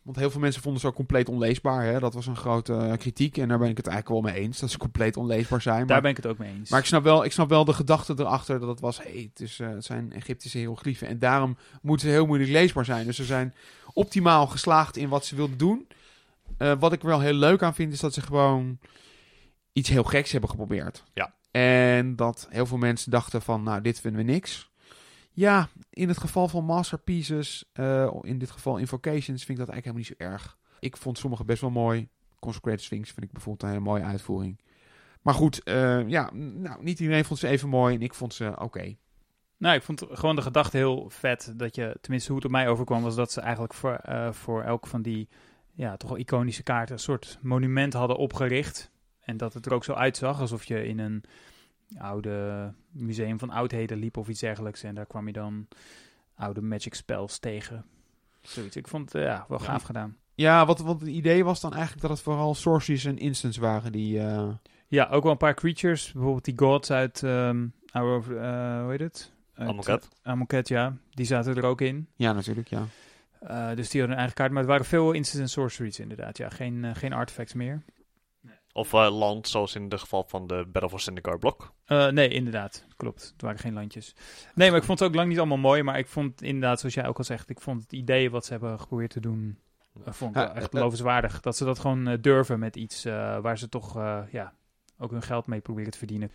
want 0.09 0.21
heel 0.21 0.31
veel 0.31 0.41
mensen 0.41 0.61
vonden 0.61 0.81
ze 0.81 0.87
ook 0.87 0.95
compleet 0.95 1.29
onleesbaar. 1.29 1.83
Hè? 1.83 1.99
Dat 1.99 2.13
was 2.13 2.27
een 2.27 2.35
grote 2.35 2.73
eh, 2.73 2.97
kritiek. 2.97 3.37
En 3.37 3.47
daar 3.47 3.57
ben 3.57 3.69
ik 3.69 3.77
het 3.77 3.87
eigenlijk 3.87 4.21
wel 4.21 4.31
mee 4.33 4.41
eens. 4.43 4.59
Dat 4.59 4.71
ze 4.71 4.77
compleet 4.77 5.17
onleesbaar 5.17 5.61
zijn. 5.61 5.77
Daar 5.77 5.87
Maar, 5.87 6.01
ben 6.01 6.11
ik 6.11 6.17
het 6.17 6.25
ook 6.25 6.37
mee 6.37 6.53
eens. 6.53 6.69
maar 6.69 6.79
ik, 6.79 6.85
snap 6.85 7.03
wel, 7.03 7.25
ik 7.25 7.31
snap 7.31 7.49
wel 7.49 7.65
de 7.65 7.73
gedachte 7.73 8.13
erachter. 8.17 8.59
Dat 8.59 8.69
het 8.69 8.79
was. 8.79 8.97
Hey, 8.97 9.29
het, 9.33 9.41
is, 9.41 9.59
eh, 9.59 9.69
het 9.69 9.85
zijn 9.85 10.13
Egyptische 10.13 10.57
hieroglyphen. 10.57 11.07
En 11.07 11.19
daarom 11.19 11.57
moeten 11.81 12.07
ze 12.07 12.13
heel 12.13 12.25
moeilijk 12.25 12.51
leesbaar 12.51 12.85
zijn. 12.85 13.05
Dus 13.05 13.15
ze 13.15 13.23
zijn 13.23 13.53
optimaal 13.93 14.47
geslaagd 14.47 14.97
in 14.97 15.09
wat 15.09 15.25
ze 15.25 15.35
wilden 15.35 15.57
doen. 15.57 15.87
Eh, 16.57 16.73
wat 16.79 16.93
ik 16.93 17.01
er 17.01 17.07
wel 17.07 17.19
heel 17.19 17.33
leuk 17.33 17.63
aan 17.63 17.75
vind. 17.75 17.93
Is 17.93 17.99
dat 17.99 18.13
ze 18.13 18.21
gewoon 18.21 18.79
iets 19.73 19.89
heel 19.89 20.03
geks 20.03 20.31
hebben 20.31 20.49
geprobeerd. 20.49 21.03
Ja. 21.13 21.33
En 21.51 22.15
dat 22.15 22.47
heel 22.49 22.65
veel 22.65 22.77
mensen 22.77 23.11
dachten 23.11 23.41
van. 23.41 23.63
Nou, 23.63 23.81
dit 23.81 23.99
vinden 23.99 24.25
we 24.25 24.31
niks. 24.31 24.68
Ja, 25.31 25.69
in 25.89 26.07
het 26.07 26.17
geval 26.17 26.47
van 26.47 26.65
masterpieces, 26.65 27.69
eh, 27.73 28.13
in 28.21 28.37
dit 28.37 28.51
geval 28.51 28.77
invocations, 28.77 29.43
vind 29.43 29.59
ik 29.59 29.65
dat 29.65 29.69
eigenlijk 29.69 29.85
helemaal 29.85 30.27
niet 30.27 30.29
zo 30.29 30.43
erg. 30.43 30.57
Ik 30.79 30.97
vond 30.97 31.17
sommige 31.17 31.43
best 31.43 31.61
wel 31.61 31.69
mooi. 31.69 32.09
Consecrated 32.39 32.81
Sphinx 32.81 33.11
vind 33.11 33.25
ik 33.25 33.31
bijvoorbeeld 33.31 33.63
een 33.63 33.69
hele 33.69 33.89
mooie 33.89 34.03
uitvoering. 34.03 34.59
Maar 35.21 35.33
goed, 35.33 35.63
eh, 35.63 36.07
ja, 36.07 36.29
nou, 36.33 36.83
niet 36.83 36.99
iedereen 36.99 37.25
vond 37.25 37.39
ze 37.39 37.47
even 37.47 37.69
mooi 37.69 37.95
en 37.95 38.01
ik 38.01 38.13
vond 38.13 38.33
ze 38.33 38.53
oké. 38.59 38.95
Nou, 39.57 39.75
ik 39.75 39.83
vond 39.83 40.05
gewoon 40.09 40.35
de 40.35 40.41
gedachte 40.41 40.77
heel 40.77 41.09
vet 41.09 41.53
dat 41.55 41.75
je, 41.75 41.97
tenminste 42.01 42.27
hoe 42.27 42.37
het 42.37 42.45
op 42.45 42.51
mij 42.51 42.67
overkwam, 42.67 43.01
was 43.01 43.15
dat 43.15 43.31
ze 43.31 43.41
eigenlijk 43.41 43.73
voor, 43.73 43.93
eh, 43.93 44.31
voor 44.31 44.63
elk 44.63 44.87
van 44.87 45.01
die, 45.01 45.29
ja, 45.73 45.97
toch 45.97 46.09
wel 46.09 46.19
iconische 46.19 46.63
kaarten 46.63 46.95
een 46.95 47.01
soort 47.01 47.37
monument 47.41 47.93
hadden 47.93 48.17
opgericht. 48.17 48.91
En 49.19 49.37
dat 49.37 49.53
het 49.53 49.65
er 49.65 49.73
ook 49.73 49.83
zo 49.83 49.93
uitzag 49.93 50.39
alsof 50.39 50.65
je 50.65 50.87
in 50.87 50.99
een 50.99 51.23
oude 51.97 52.73
museum 52.91 53.39
van 53.39 53.49
oudheden 53.49 53.97
liep 53.97 54.17
of 54.17 54.27
iets 54.27 54.39
dergelijks. 54.39 54.83
En 54.83 54.95
daar 54.95 55.05
kwam 55.05 55.27
je 55.27 55.33
dan 55.33 55.67
oude 56.35 56.61
magic 56.61 56.93
spells 56.93 57.39
tegen. 57.39 57.85
Zoiets. 58.41 58.75
Ik 58.75 58.87
vond 58.87 59.05
het 59.13 59.21
eh, 59.21 59.27
ja, 59.27 59.45
wel 59.47 59.59
Ja. 59.59 59.65
gaaf 59.65 59.83
gedaan. 59.83 60.17
Ja, 60.35 60.65
wat, 60.65 60.79
wat 60.79 60.99
het 60.99 61.09
idee 61.09 61.43
was 61.43 61.61
dan 61.61 61.71
eigenlijk 61.73 62.01
dat 62.01 62.11
het 62.11 62.21
vooral 62.21 62.55
sorceries 62.55 63.05
en 63.05 63.17
instants 63.17 63.57
waren 63.57 63.91
die... 63.91 64.19
eh, 64.19 64.47
Ja, 64.87 65.07
ook 65.09 65.23
wel 65.23 65.31
een 65.31 65.37
paar 65.37 65.53
creatures. 65.53 66.11
Bijvoorbeeld 66.11 66.45
die 66.45 66.57
gods 66.57 66.91
uit, 66.91 67.23
ehm 67.23 67.65
eh, 67.91 68.01
hoe 68.01 68.85
heet 68.89 68.99
het? 68.99 69.31
Amoket. 69.55 70.09
Amoket, 70.23 70.67
ja. 70.67 70.97
Die 71.09 71.25
zaten 71.25 71.55
er 71.55 71.63
ook 71.63 71.81
in. 71.81 72.07
ja, 72.15 72.33
natuurlijk, 72.33 72.67
ja. 72.67 72.83
Uh, 73.43 73.75
dus 73.75 73.89
die 73.89 73.99
hadden 73.99 74.09
een 74.09 74.15
eigen 74.23 74.33
kaart. 74.35 74.49
Maar 74.51 74.59
het 74.61 74.69
waren 74.69 74.85
veel 74.85 75.11
instants 75.11 75.41
en 75.43 75.49
sorceries 75.49 75.99
inderdaad. 75.99 76.37
Ja, 76.37 76.49
geen, 76.49 76.83
uh, 76.83 76.91
geen 76.95 77.13
artifacts 77.13 77.53
meer. 77.53 77.81
Of 78.79 78.93
uh, 78.93 79.17
land, 79.17 79.47
zoals 79.47 79.75
in 79.75 79.83
het 79.83 79.99
geval 79.99 80.23
van 80.27 80.47
de 80.47 80.65
Battle 80.71 80.89
for 80.89 80.99
Syndicate 80.99 81.37
blok. 81.37 81.73
Uh, 81.87 82.07
nee, 82.07 82.27
inderdaad. 82.27 82.85
Klopt. 82.95 83.29
Het 83.33 83.41
waren 83.41 83.59
geen 83.59 83.73
landjes. 83.73 84.15
Nee, 84.55 84.69
maar 84.69 84.79
ik 84.79 84.85
vond 84.85 84.99
het 84.99 85.07
ook 85.07 85.15
lang 85.15 85.29
niet 85.29 85.37
allemaal 85.37 85.57
mooi. 85.57 85.83
Maar 85.83 85.97
ik 85.97 86.07
vond 86.07 86.41
inderdaad, 86.41 86.79
zoals 86.79 86.95
jij 86.95 87.07
ook 87.07 87.17
al 87.17 87.23
zegt, 87.23 87.49
ik 87.49 87.61
vond 87.61 87.81
het 87.81 87.93
idee 87.93 88.31
wat 88.31 88.45
ze 88.45 88.51
hebben 88.51 88.79
geprobeerd 88.79 89.11
te 89.11 89.19
doen, 89.19 89.59
uh, 89.97 90.03
vond 90.13 90.35
ik 90.35 90.41
Ja, 90.41 90.47
wel 90.47 90.55
echt 90.55 90.73
eh, 90.73 90.81
lovenswaardig. 90.81 91.39
Dat 91.39 91.57
ze 91.57 91.65
dat 91.65 91.79
gewoon 91.79 92.17
durven 92.21 92.59
met 92.59 92.75
iets 92.75 93.03
waar 93.41 93.57
ze 93.57 93.69
toch 93.69 93.93
ja, 94.31 94.53
ook 94.97 95.11
hun 95.11 95.21
geld 95.21 95.47
mee 95.47 95.59
proberen 95.59 95.91
te 95.91 95.97
verdienen. 95.97 96.31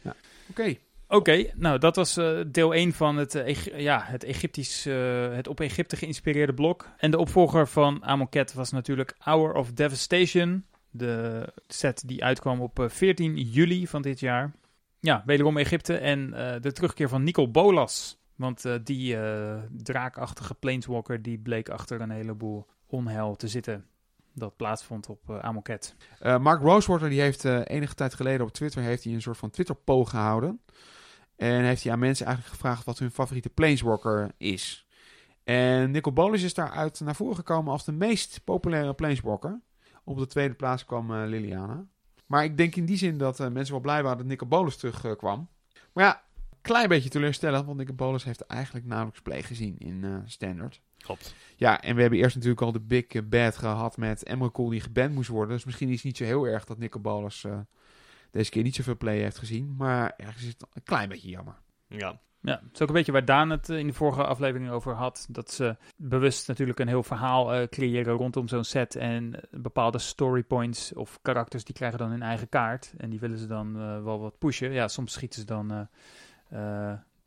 Oké. 0.51 0.77
Oké, 1.09 1.51
nou 1.55 1.79
dat 1.79 1.97
was 1.97 2.17
eh, 2.17 2.41
deel 2.47 2.75
1 2.75 2.93
van 2.93 3.17
het, 3.17 3.35
eh, 3.35 3.55
ja, 3.81 4.03
het, 4.05 4.25
Egyptisch, 4.25 4.87
eh, 4.87 5.33
het 5.33 5.49
op 5.49 5.61
Egypte 5.61 5.97
geïnspireerde 5.97 6.55
blok. 6.55 6.89
En 6.97 7.11
de 7.11 7.19
opvolger 7.19 7.69
van 7.69 8.05
Amonkhet 8.05 8.53
was 8.55 8.71
natuurlijk 8.71 9.15
Hour 9.19 9.55
of 9.55 9.73
Devastation. 9.73 10.65
De 10.97 11.47
set 11.67 12.03
die 12.07 12.25
uitkwam 12.25 12.61
op 12.61 12.79
eh, 12.79 12.89
14 12.89 13.37
juli 13.37 13.87
van 13.87 14.03
dit 14.03 14.21
jaar. 14.21 14.53
Ja, 15.01 15.23
wederom 15.27 15.57
Egypte 15.57 15.97
en 15.97 16.35
eh, 16.35 16.61
de 16.61 16.73
terugkeer 16.73 17.09
van 17.09 17.23
Nicol 17.23 17.51
Bolas. 17.51 18.19
Want 18.37 18.65
eh, 18.65 18.75
die 18.85 19.17
eh, 19.17 19.63
draakachtige 19.71 20.55
planeswalker 20.55 21.23
die 21.23 21.39
bleek 21.39 21.69
achter 21.69 22.01
een 22.01 22.11
heleboel 22.11 22.67
onheil 22.87 23.37
te 23.37 23.49
zitten. 23.49 23.87
Dat 24.35 24.57
plaatsvond 24.57 25.09
op 25.09 25.31
eh 25.31 25.39
Amonkhet. 25.39 25.97
Eh, 26.19 26.39
Mark 26.39 26.63
Rosewater 26.63 27.09
die 27.09 27.21
heeft 27.21 27.45
eh, 27.45 27.61
enige 27.65 27.95
tijd 27.95 28.15
geleden 28.15 28.47
op 28.47 28.53
Twitter 28.53 28.83
heeft 28.83 29.05
hij 29.05 29.13
een 29.13 29.23
soort 29.23 29.37
van 29.37 29.51
Twitter 29.51 29.75
poll 29.75 30.05
gehouden. 30.05 30.61
En 31.37 31.65
heeft 31.65 31.83
hij 31.83 31.93
aan 31.93 31.99
mensen 31.99 32.27
eigenlijk 32.27 32.57
gevraagd 32.57 32.85
wat 32.85 32.99
hun 32.99 33.11
favoriete 33.11 33.51
planeswalker 33.51 34.33
is. 34.37 34.87
En 35.45 35.91
Nicol 35.91 36.13
Bolas 36.13 36.43
is 36.43 36.55
daaruit 36.55 37.01
naar 37.01 37.15
voren 37.15 37.37
gekomen 37.37 37.73
als 37.73 37.85
de 37.85 37.93
meest 37.93 38.41
populaire 38.45 38.95
planeswalker. 38.95 39.61
Op 40.05 40.19
de 40.19 40.27
tweede 40.27 40.55
plaats 40.55 40.85
kwam 40.85 41.15
eh, 41.15 41.29
Liliana. 41.29 41.87
Maar 42.27 42.45
ik 42.45 42.57
denk 42.57 42.77
in 42.77 42.85
die 42.85 42.97
zin 42.97 43.19
dat 43.19 43.41
eh, 43.41 43.49
mensen 43.49 43.73
wel 43.73 43.83
blij 43.83 44.03
waren 44.03 44.19
dat 44.19 44.27
Nicol 44.27 44.49
Bolas 44.49 44.77
terugkwam. 44.77 45.49
maar 45.93 46.05
ja, 46.05 46.23
klein 46.65 46.89
beetje 46.89 47.09
teleurstellend, 47.09 47.67
want 47.67 47.79
Nicol 47.79 47.95
Bolas 47.95 48.25
heeft 48.25 48.41
eigenlijk 48.41 48.87
nauwelijks 48.87 49.23
play 49.23 49.43
gezien 49.43 49.79
in 49.79 50.05
eh, 50.05 50.17
Standard. 50.25 50.81
Klopt. 50.97 51.35
Ja, 51.57 51.83
en 51.83 51.95
we 51.95 52.01
hebben 52.01 52.19
eerst 52.19 52.35
natuurlijk 52.35 52.63
al 52.63 52.73
de 52.73 52.81
big 52.81 53.05
eh, 53.05 53.23
bad 53.25 53.57
gehad 53.57 53.97
met 53.97 54.23
Emrakul 54.23 54.69
die 54.69 54.81
geband 54.81 55.15
moest 55.15 55.29
worden. 55.29 55.55
Dus 55.55 55.65
misschien 55.65 55.89
is 55.89 55.95
het 55.95 56.05
niet 56.05 56.17
zo 56.17 56.25
heel 56.25 56.47
erg 56.47 56.65
dat 56.65 56.79
Nicol 56.79 57.01
Bolas 57.01 57.45
eh, 57.45 57.59
deze 58.31 58.51
keer 58.51 58.63
niet 58.63 58.75
zoveel 58.75 58.97
play 58.97 59.19
heeft 59.19 59.39
gezien. 59.39 59.75
Maar 59.77 60.13
ergens 60.17 60.43
is 60.43 60.49
het 60.49 60.67
een 60.73 60.83
klein 60.83 61.09
beetje 61.09 61.29
jammer. 61.29 61.55
Ja. 61.87 62.21
Ja, 62.45 62.61
het 62.63 62.75
is 62.75 62.81
ook 62.81 62.89
een 62.89 62.95
beetje 62.95 63.13
waar 63.13 63.25
Daan 63.25 63.51
het 63.51 63.69
eh, 63.69 63.79
in 63.79 63.87
de 63.87 63.93
vorige 63.93 64.25
aflevering 64.25 64.71
over 64.71 64.95
had. 64.95 65.27
Dat 65.31 65.51
ze 65.51 65.77
bewust 65.97 66.49
natuurlijk 66.49 66.79
een 66.79 66.89
heel 66.89 67.03
verhaal 67.03 67.55
eh, 67.55 67.69
creëren 67.69 68.15
rondom 68.15 68.49
zo'n 68.49 68.65
set. 68.65 68.97
En 68.97 69.35
eh, 69.35 69.61
bepaalde 69.61 69.99
story 69.99 70.43
points 70.43 70.93
of 70.93 71.19
karakters 71.23 71.65
die 71.65 71.75
krijgen 71.75 71.99
dan 71.99 72.11
hun 72.11 72.23
eigen 72.23 72.49
kaart. 72.49 72.93
En 72.97 73.11
die 73.11 73.21
willen 73.21 73.39
ze 73.39 73.47
dan 73.47 74.03
wel 74.05 74.21
wat 74.21 74.39
pushen. 74.39 74.73
Ja, 74.73 74.89
soms 74.89 75.13
schieten 75.13 75.41
ze 75.41 75.47
dan 75.47 75.67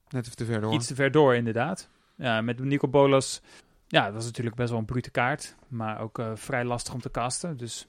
Net 0.09 0.25
even 0.25 0.35
te 0.35 0.45
ver 0.45 0.61
door. 0.61 0.73
iets 0.73 0.87
te 0.87 0.95
ver 0.95 1.11
door 1.11 1.35
inderdaad. 1.35 1.89
Ja, 2.15 2.41
met 2.41 2.59
Nico 2.59 2.87
Bolas, 2.87 3.41
ja, 3.87 4.05
dat 4.05 4.13
was 4.13 4.25
natuurlijk 4.25 4.55
best 4.55 4.69
wel 4.69 4.79
een 4.79 4.85
brute 4.85 5.11
kaart. 5.11 5.55
Maar 5.67 5.99
ook 5.99 6.21
vrij 6.33 6.65
lastig 6.65 6.93
om 6.93 7.01
te 7.01 7.11
casten. 7.11 7.57
Dus 7.57 7.87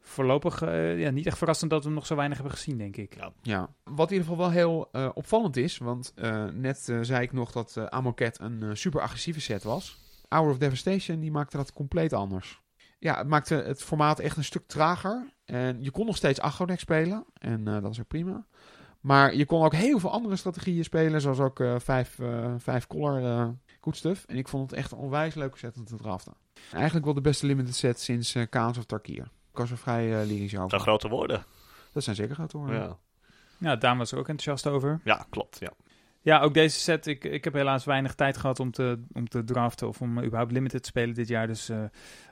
voorlopig 0.00 0.62
eh, 0.62 0.98
ja, 1.00 1.10
niet 1.10 1.26
echt 1.26 1.38
verrassend 1.38 1.70
dat 1.70 1.80
we 1.80 1.86
hem 1.86 1.94
nog 1.94 2.06
zo 2.06 2.16
weinig 2.16 2.38
hebben 2.38 2.56
gezien, 2.56 2.78
denk 2.78 2.96
ik. 2.96 3.14
Ja. 3.14 3.32
Ja, 3.42 3.74
wat 3.84 4.10
in 4.10 4.16
ieder 4.16 4.28
geval 4.30 4.44
wel 4.44 4.50
heel 4.50 4.88
eh, 4.92 5.08
opvallend 5.14 5.56
is, 5.56 5.78
want 5.78 6.12
eh, 6.14 6.44
net 6.44 6.92
zei 7.00 7.22
ik 7.22 7.32
nog 7.32 7.52
dat 7.52 7.76
eh 7.76 7.84
Amonkhet 7.84 8.40
een 8.40 8.76
super 8.76 9.00
agressieve 9.00 9.40
set 9.40 9.62
was. 9.62 9.98
Hour 10.28 10.50
of 10.50 10.58
Devastation, 10.58 11.20
die 11.20 11.30
maakte 11.30 11.56
dat 11.56 11.72
compleet 11.72 12.12
anders. 12.12 12.60
Ja, 12.98 13.16
het 13.16 13.28
maakte 13.28 13.54
het 13.54 13.82
formaat 13.82 14.18
echt 14.18 14.36
een 14.36 14.44
stuk 14.44 14.66
trager. 14.66 15.32
En 15.44 15.82
je 15.82 15.90
kon 15.90 16.06
nog 16.06 16.16
steeds 16.16 16.40
aggro-deck 16.40 16.80
spelen, 16.80 17.24
en 17.38 17.68
eh, 17.68 17.82
dat 17.82 17.90
is 17.90 18.00
ook 18.00 18.06
prima. 18.06 18.46
Maar 19.00 19.34
je 19.34 19.46
kon 19.46 19.64
ook 19.64 19.74
heel 19.74 19.98
veel 19.98 20.10
andere 20.10 20.36
strategieën 20.36 20.84
spelen, 20.84 21.20
zoals 21.20 21.38
ook 21.38 21.60
eh, 21.60 21.74
vijf, 21.78 22.18
eh, 22.18 22.54
vijf 22.58 22.86
color 22.86 23.24
eh 23.24 23.48
good 23.80 23.96
stuff. 23.96 24.24
En 24.24 24.36
ik 24.36 24.48
vond 24.48 24.70
het 24.70 24.78
echt 24.78 24.92
een 24.92 24.98
onwijs 24.98 25.34
leuke 25.34 25.58
set 25.58 25.76
om 25.76 25.84
te 25.84 25.96
draften. 25.96 26.34
Eigenlijk 26.72 27.04
wel 27.04 27.14
de 27.14 27.20
beste 27.20 27.46
limited 27.46 27.74
set 27.74 28.00
sinds 28.00 28.34
eh 28.34 28.46
Kaans 28.50 28.78
of 28.78 28.84
Tarkier. 28.84 29.30
Ik 29.52 29.56
was 29.58 29.70
er 29.70 29.78
vrij 29.78 30.20
eh 30.20 30.26
lyrisch 30.26 30.50
Dat 30.50 30.58
over. 30.58 30.70
zijn 30.70 30.82
grote 30.82 31.08
woorden. 31.08 31.44
Dat 31.92 32.02
zijn 32.02 32.16
zeker 32.16 32.34
grote 32.34 32.58
woorden. 32.58 32.76
Ja. 32.76 32.96
Ja, 33.58 33.76
Daan 33.76 33.98
was 33.98 34.12
er 34.12 34.18
ook 34.18 34.28
enthousiast 34.28 34.74
over. 34.74 35.00
ja, 35.04 35.26
klopt. 35.30 35.56
Ja. 35.60 35.72
Ja, 36.22 36.40
ook 36.40 36.54
deze 36.54 36.78
set. 36.80 37.06
Ik, 37.06 37.24
ik 37.24 37.44
heb 37.44 37.52
helaas 37.52 37.84
weinig 37.84 38.14
tijd 38.14 38.36
gehad 38.36 38.60
om 38.60 38.70
te, 38.70 39.02
om 39.12 39.28
te 39.28 39.44
draften 39.44 39.88
of 39.88 40.00
om 40.00 40.22
überhaupt 40.22 40.52
limited 40.52 40.82
te 40.82 40.88
spelen 40.88 41.14
dit 41.14 41.28
jaar. 41.28 41.46
Dus 41.46 41.68
eh, 41.68 41.78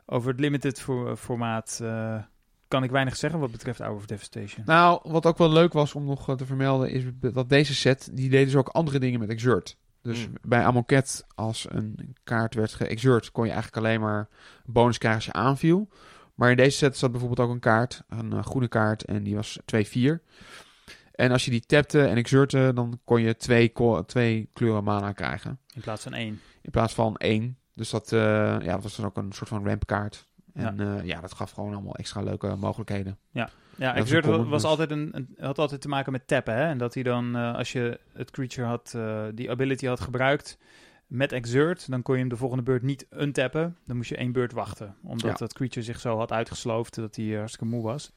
over 0.07 0.31
het 0.31 0.41
limited 0.41 0.81
voor, 0.81 1.16
formaat 1.16 1.79
eh, 1.83 2.23
kan 2.69 2.83
ik 2.83 2.91
weinig 2.91 3.16
zeggen 3.16 3.41
wat 3.41 3.51
betreft 3.51 3.79
Hour 3.79 3.95
of 3.97 4.07
Devastation. 4.07 4.64
Nou, 4.66 5.01
wat 5.03 5.27
ook 5.27 5.39
wel 5.39 5.51
leuk 5.51 5.73
was 5.73 5.95
om 5.95 6.05
nog 6.05 6.37
te 6.37 6.47
vermelden, 6.47 6.91
is 6.91 7.05
dat 7.21 7.49
deze 7.49 7.75
set, 7.75 8.09
die 8.12 8.31
deden 8.31 8.47
dus 8.47 8.57
ook 8.57 8.69
andere 8.69 8.99
dingen 8.99 9.21
met 9.21 9.29
Exert. 9.29 9.77
Dus 10.03 10.27
Mm. 10.27 10.35
bij 10.43 10.64
Amonkhet, 10.64 11.27
als 11.35 11.66
een 11.71 12.16
kaart 12.25 12.55
werd 12.55 12.75
geexert, 12.75 13.31
kon 13.31 13.45
je 13.47 13.53
eigenlijk 13.53 13.85
alleen 13.87 14.01
maar 14.01 14.29
bonus 14.64 14.99
krijgen 14.99 15.21
als 15.21 15.27
je 15.27 15.33
aanviel. 15.49 15.89
Maar 16.39 16.51
in 16.51 16.57
deze 16.57 16.76
set 16.76 16.97
zat 16.97 17.11
bijvoorbeeld 17.11 17.49
ook 17.49 17.55
een 17.55 17.61
kaart, 17.61 18.03
een 18.09 18.32
eh, 18.32 18.45
groene 18.45 18.68
kaart, 18.68 19.05
en 19.05 19.22
die 19.22 19.34
was 19.34 19.59
2-4. 19.64 20.20
En 21.12 21.30
als 21.30 21.45
je 21.45 21.51
die 21.51 21.66
tapte 21.66 22.05
en 22.07 22.16
exerte, 22.16 22.70
dan 22.74 23.01
kon 23.05 23.20
je 23.20 23.36
twee, 23.36 23.72
twee 24.07 24.51
kleuren 24.53 24.84
mana 24.84 25.12
krijgen. 25.12 25.59
In 25.74 25.80
plaats 25.80 26.03
van 26.03 26.14
één. 26.14 26.41
In 26.62 26.70
plaats 26.70 26.95
van 26.95 27.16
één. 27.16 27.59
Dus 27.74 27.91
dat, 27.91 28.12
eh, 28.12 28.20
ja, 28.61 28.72
dat 28.72 28.82
was 28.82 28.97
dan 28.97 29.07
ook 29.07 29.16
een 29.16 29.32
soort 29.32 29.49
van 29.49 29.66
rampkaart. 29.66 30.26
En 30.55 30.76
ja. 30.76 31.01
ja, 31.03 31.20
dat 31.20 31.34
gaf 31.34 31.51
gewoon 31.51 31.72
allemaal 31.72 31.95
extra 31.95 32.22
leuke 32.22 32.57
mogelijkheden. 32.57 33.18
Ja, 33.30 33.51
is 33.78 33.84
een 33.97 34.03
Exert 34.03 34.24
common, 34.24 34.49
was 34.49 34.62
dus. 34.62 34.70
altijd 34.70 34.91
een, 34.91 35.09
een, 35.12 35.36
had 35.39 35.59
altijd 35.59 35.80
te 35.80 35.89
maken 35.89 36.12
met 36.12 36.26
tappen. 36.26 36.55
Hè? 36.55 36.62
En 36.62 36.78
dat 36.78 36.95
hij 36.95 37.03
dan, 37.03 37.36
eh, 37.36 37.55
als 37.55 37.72
je 37.72 38.01
het 38.12 38.30
creature 38.30 38.66
had, 38.66 38.93
eh, 38.97 39.24
die 39.34 39.51
ability 39.51 39.86
had 39.86 40.01
gebruikt 40.01 40.59
met 41.09 41.33
Exert, 41.33 41.91
dan 41.91 42.03
kon 42.03 42.15
je 42.15 42.21
hem 42.21 42.29
de 42.29 42.37
volgende 42.37 42.63
beurt 42.63 42.83
niet 42.83 43.07
untappen. 43.11 43.77
Dan 43.87 43.97
moest 43.97 44.09
je 44.09 44.17
één 44.17 44.33
beurt 44.33 44.53
wachten. 44.53 44.97
Omdat 45.03 45.31
Ja. 45.31 45.35
dat 45.37 45.53
creature 45.53 45.83
zich 45.85 46.01
zo 46.01 46.17
had 46.17 46.33
uitgesloofd 46.33 46.95
dat 46.95 47.17
hij 47.17 47.31
eh, 47.33 47.37
hartstikke 47.39 47.67
moe 47.67 47.83
was. 47.83 48.13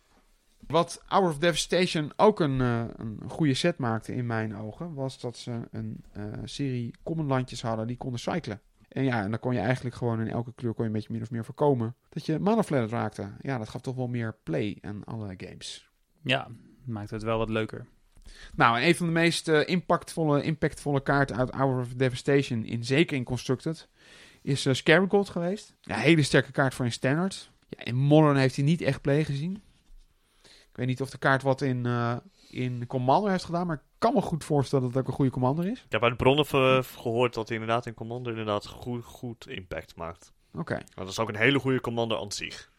Wat 0.67 1.03
Hour 1.07 1.29
of 1.29 1.37
Devastation 1.37 2.11
ook 2.15 2.39
een, 2.39 2.61
eh, 2.61 2.83
een 2.95 3.19
goede 3.27 3.53
set 3.53 3.77
maakte 3.77 4.13
in 4.15 4.25
mijn 4.25 4.55
ogen, 4.55 4.93
was 4.93 5.19
dat 5.19 5.37
ze 5.37 5.59
een 5.71 6.03
eh, 6.11 6.23
serie 6.43 6.93
common 7.03 7.25
landjes 7.27 7.61
hadden 7.61 7.87
die 7.87 7.97
konden 7.97 8.19
cyclen. 8.19 8.61
En 8.87 9.03
ja, 9.03 9.23
en 9.23 9.29
dan 9.29 9.39
kon 9.39 9.53
je 9.53 9.59
eigenlijk 9.59 9.95
gewoon 9.95 10.19
in 10.19 10.27
elke 10.27 10.53
kleur 10.53 10.73
kon 10.73 10.83
je 10.83 10.89
een 10.89 10.95
beetje 10.95 11.13
min 11.13 11.21
of 11.21 11.31
meer 11.31 11.45
voorkomen 11.45 11.95
dat 12.09 12.25
je 12.25 12.39
mana 12.39 12.61
raakte. 12.87 13.31
Ja, 13.41 13.57
dat 13.57 13.69
gaf 13.69 13.81
toch 13.81 13.95
wel 13.95 14.07
meer 14.07 14.35
play 14.43 14.77
aan 14.81 15.03
alle 15.03 15.33
games. 15.37 15.89
Ja, 16.23 16.47
maakt 16.85 17.09
het 17.09 17.23
wel 17.23 17.37
wat 17.37 17.49
leuker. 17.49 17.87
Nou, 18.55 18.77
en 18.77 18.87
een 18.87 18.95
van 18.95 19.05
de 19.05 19.11
meest 19.11 19.47
eh, 19.47 19.67
impactvolle, 19.67 20.43
impactvolle 20.43 21.03
kaarten 21.03 21.37
uit 21.37 21.51
Hour 21.51 21.79
of 21.79 21.93
Devastation, 21.93 22.65
in, 22.65 22.83
zeker 22.83 23.17
in 23.17 23.23
Constructed, 23.23 23.87
is 24.41 24.65
uh, 24.65 25.03
geweest. 25.09 25.75
Ja, 25.81 25.95
hele 25.95 26.23
sterke 26.23 26.51
kaart 26.51 26.73
voor 26.73 26.85
een 26.85 26.91
standard. 26.91 27.51
Ja, 27.69 27.83
in 27.83 27.95
Modern 27.95 28.35
heeft 28.35 28.55
hij 28.55 28.65
niet 28.65 28.81
echt 28.81 29.01
play 29.01 29.23
gezien. 29.23 29.63
Ik 30.43 30.77
weet 30.77 30.87
niet 30.87 31.01
of 31.01 31.09
de 31.09 31.17
kaart 31.17 31.41
wat 31.41 31.61
in, 31.61 31.85
eh, 31.85 32.15
in 32.49 32.87
Commander 32.87 33.31
heeft 33.31 33.43
gedaan, 33.43 33.67
maar 33.67 33.75
ik 33.75 33.81
kan 33.97 34.13
me 34.13 34.21
goed 34.21 34.43
voorstellen 34.43 34.85
dat 34.85 34.93
het 34.93 35.03
ook 35.03 35.07
een 35.07 35.15
goede 35.15 35.31
Commander 35.31 35.67
is. 35.67 35.83
Ik 35.85 35.91
heb 35.91 36.03
uit 36.03 36.17
bronnen 36.17 36.45
gehoord 36.83 37.33
dat 37.33 37.47
hij 37.47 37.57
inderdaad 37.57 37.85
in 37.85 37.93
Commander 37.93 38.31
inderdaad 38.31 38.67
goed, 38.67 39.03
goed 39.03 39.47
impact 39.47 39.95
maakt. 39.95 40.33
Oké. 40.53 40.79
Dat 40.95 41.09
is 41.09 41.19
ook 41.19 41.29
een 41.29 41.35
hele 41.35 41.59
goede 41.59 41.81
Commander 41.81 42.17
aan 42.17 42.31
zich. 42.31 42.71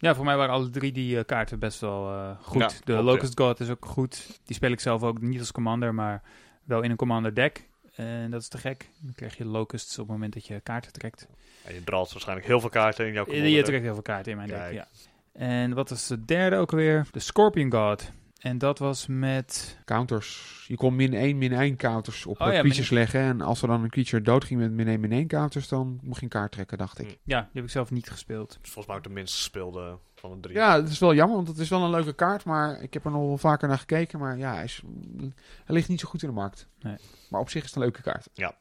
Ja, 0.00 0.14
voor 0.14 0.24
mij 0.24 0.36
waren 0.36 0.54
alle 0.54 0.70
drie 0.70 0.92
die 0.92 1.18
eh, 1.18 1.24
kaarten 1.24 1.58
best 1.58 1.80
wel 1.80 2.10
eh, 2.12 2.30
goed. 2.42 2.60
Ja, 2.60 2.70
de 2.84 3.02
Locust 3.02 3.38
God 3.38 3.60
is 3.60 3.70
ook 3.70 3.86
goed. 3.86 4.40
Die 4.44 4.56
speel 4.56 4.70
ik 4.72 4.80
zelf 4.80 5.02
ook 5.02 5.20
niet 5.20 5.38
als 5.38 5.52
commander, 5.52 5.94
maar 5.94 6.22
wel 6.64 6.80
in 6.82 6.90
een 6.90 6.96
commander 6.96 7.34
deck. 7.34 7.68
En 7.94 8.30
dat 8.30 8.40
is 8.40 8.48
te 8.48 8.58
gek. 8.58 8.88
Dan 9.00 9.14
krijg 9.14 9.36
je 9.36 9.44
Locusts 9.44 9.92
op 9.98 10.04
het 10.04 10.12
moment 10.14 10.32
dat 10.34 10.46
je 10.46 10.60
kaarten 10.60 10.92
trekt. 10.92 11.26
En 11.64 11.74
je 11.74 11.84
draalt 11.84 12.12
waarschijnlijk 12.12 12.46
heel 12.48 12.60
veel 12.60 12.68
kaarten 12.68 13.06
in 13.06 13.12
jouw 13.12 13.22
Eh, 13.24 13.28
Commander. 13.28 13.56
Je 13.56 13.62
trekt 13.62 13.82
heel 13.82 13.92
veel 13.94 14.02
kaarten 14.02 14.30
in 14.32 14.36
mijn 14.38 14.48
deck, 14.48 14.72
ja. 14.72 14.88
En 15.32 15.74
wat 15.74 15.90
was 15.90 16.06
de 16.06 16.24
derde 16.24 16.56
ook 16.56 16.70
weer? 16.70 17.06
De 17.10 17.18
Scorpion 17.20 17.72
God. 17.72 18.10
En 18.40 18.58
dat 18.58 18.78
was 18.78 19.06
met... 19.06 19.78
Counters. 19.84 20.64
Je 20.68 20.76
kon 20.76 20.96
min 20.96 21.14
1, 21.14 21.38
min 21.38 21.52
1 21.52 21.76
counters 21.76 22.26
op 22.26 22.40
Oh 22.40 22.52
ja, 22.52 22.60
creatures 22.60 22.90
leggen. 22.90 23.20
En 23.20 23.40
als 23.40 23.62
er 23.62 23.68
dan 23.68 23.82
een 23.82 23.90
creature 23.90 24.22
doodging 24.22 24.60
met 24.60 24.72
min 24.72 24.88
1, 24.88 25.00
min 25.00 25.12
1 25.12 25.26
counters, 25.26 25.68
dan 25.68 25.98
mocht 26.02 26.18
je 26.18 26.22
een 26.22 26.28
kaart 26.28 26.52
trekken, 26.52 26.78
dacht 26.78 26.98
ik. 26.98 27.06
Hm. 27.06 27.14
Ja, 27.24 27.40
die 27.40 27.50
heb 27.52 27.64
ik 27.64 27.70
zelf 27.70 27.90
niet 27.90 28.10
gespeeld. 28.10 28.48
Dat 28.48 28.58
is 28.62 28.70
volgens 28.70 28.86
mij 28.86 28.96
ook 28.96 29.02
de 29.02 29.10
minst 29.10 29.34
gespeelde 29.34 29.98
van 30.14 30.30
de 30.30 30.40
drie. 30.40 30.54
Ja, 30.54 30.76
het 30.76 30.88
is 30.88 30.98
wel 30.98 31.14
jammer, 31.14 31.36
want 31.36 31.48
het 31.48 31.58
is 31.58 31.68
wel 31.68 31.82
een 31.82 31.90
leuke 31.90 32.12
kaart. 32.12 32.44
Maar 32.44 32.82
ik 32.82 32.94
heb 32.94 33.04
er 33.04 33.10
nog 33.10 33.26
wel 33.26 33.38
vaker 33.38 33.68
naar 33.68 33.78
gekeken. 33.78 34.18
Maar 34.18 34.38
ja, 34.38 34.54
hij, 34.54 34.64
is, 34.64 34.82
hij 35.64 35.74
ligt 35.74 35.88
niet 35.88 36.00
zo 36.00 36.08
goed 36.08 36.22
in 36.22 36.28
de 36.28 36.34
markt. 36.34 36.68
Nee. 36.80 36.96
Maar 37.30 37.40
op 37.40 37.50
zich 37.50 37.62
is 37.62 37.68
het 37.68 37.76
een 37.76 37.82
leuke 37.82 38.02
kaart. 38.02 38.28
Ja. 38.32 38.56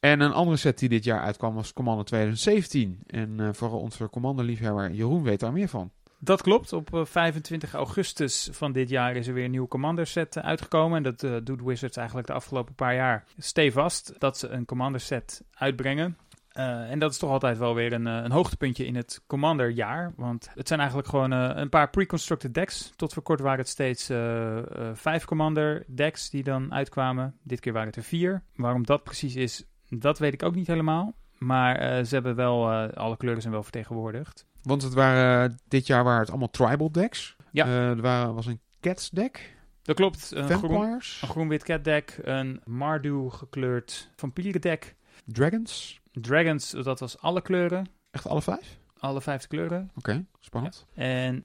En 0.00 0.20
een 0.20 0.32
andere 0.32 0.56
set 0.56 0.78
die 0.78 0.88
dit 0.88 1.04
jaar 1.04 1.20
uitkwam 1.20 1.54
was 1.54 1.72
Commander 1.72 2.04
2017. 2.04 3.00
En 3.06 3.40
eh 3.40 3.48
vooral 3.52 3.80
onze 3.80 4.10
Commander-liefhebber 4.10 4.90
Jeroen 4.90 5.22
weet 5.22 5.40
daar 5.40 5.52
meer 5.52 5.68
van. 5.68 5.90
Dat 6.24 6.42
klopt. 6.42 6.72
Op 6.72 6.94
eh, 6.94 7.04
25 7.04 7.74
augustus 7.74 8.48
van 8.52 8.72
dit 8.72 8.88
jaar 8.88 9.16
is 9.16 9.26
er 9.26 9.34
weer 9.34 9.44
een 9.44 9.50
nieuwe 9.50 9.68
Commander 9.68 10.06
set 10.06 10.36
eh, 10.36 10.44
uitgekomen. 10.44 10.96
En 10.96 11.02
dat 11.02 11.22
eh, 11.22 11.36
doet 11.44 11.62
Wizards 11.62 11.96
eigenlijk 11.96 12.26
de 12.26 12.32
afgelopen 12.32 12.74
paar 12.74 12.94
jaar 12.94 13.24
stevast. 13.38 14.14
Dat 14.18 14.38
ze 14.38 14.48
een 14.48 14.64
Commander 14.64 15.00
set 15.00 15.44
uitbrengen. 15.52 16.16
Eh, 16.54 16.90
en 16.90 16.98
dat 16.98 17.10
is 17.10 17.18
toch 17.18 17.30
altijd 17.30 17.58
wel 17.58 17.74
weer 17.74 17.92
een, 17.92 18.06
eh, 18.06 18.20
een 18.22 18.30
hoogtepuntje 18.30 18.86
in 18.86 18.96
het 18.96 19.22
Commander-jaar. 19.26 20.12
Want 20.16 20.50
het 20.54 20.68
zijn 20.68 20.80
eigenlijk 20.80 21.08
gewoon 21.08 21.32
eh, 21.32 21.50
een 21.54 21.68
paar 21.68 21.90
pre-constructed 21.90 22.54
decks. 22.54 22.92
Tot 22.96 23.12
voor 23.12 23.22
kort 23.22 23.40
waren 23.40 23.58
het 23.58 23.68
steeds 23.68 24.08
eh, 24.08 24.58
eh, 24.58 24.64
vijf 24.94 25.24
Commander-decks 25.24 26.30
die 26.30 26.42
dan 26.42 26.72
uitkwamen. 26.72 27.38
Dit 27.42 27.60
keer 27.60 27.72
waren 27.72 27.88
het 27.88 27.96
er 27.96 28.02
vier. 28.02 28.42
Waarom 28.54 28.84
dat 28.86 29.02
precies 29.02 29.36
is, 29.36 29.64
dat 29.88 30.18
weet 30.18 30.32
ik 30.32 30.42
ook 30.42 30.54
niet 30.54 30.66
helemaal. 30.66 31.14
Maar 31.38 31.76
eh, 31.76 32.04
ze 32.04 32.14
hebben 32.14 32.34
wel, 32.34 32.70
eh, 32.70 32.92
alle 32.92 33.16
kleuren 33.16 33.40
zijn 33.40 33.54
wel 33.54 33.62
vertegenwoordigd. 33.62 34.46
Want 34.64 34.82
het 34.82 34.94
waren, 34.94 35.58
dit 35.68 35.86
jaar 35.86 36.04
waren 36.04 36.20
het 36.20 36.28
allemaal 36.28 36.50
tribal 36.50 36.92
decks. 36.92 37.36
Ja. 37.50 37.66
Eh, 37.66 37.88
er 37.88 38.00
waren, 38.00 38.34
was 38.34 38.46
een 38.46 38.60
Cats 38.80 39.10
deck. 39.10 39.56
Dat 39.82 39.96
klopt. 39.96 40.30
Een 40.34 40.48
groen, 40.48 40.92
een 40.92 41.28
groen-wit 41.28 41.64
cat 41.64 41.84
deck. 41.84 42.18
Een 42.22 42.60
Mardu 42.64 43.30
gekleurd 43.30 44.10
vampieren 44.16 44.60
deck. 44.60 44.94
Dragons. 45.24 46.00
Dragons, 46.12 46.70
dat 46.70 47.00
was 47.00 47.18
alle 47.18 47.42
kleuren. 47.42 47.86
Echt 48.10 48.26
alle 48.26 48.42
vijf? 48.42 48.78
Alle 48.98 49.20
vijfde 49.20 49.48
kleuren. 49.48 49.90
Oké, 49.96 50.24
spannend. 50.40 50.86
En, 50.94 51.44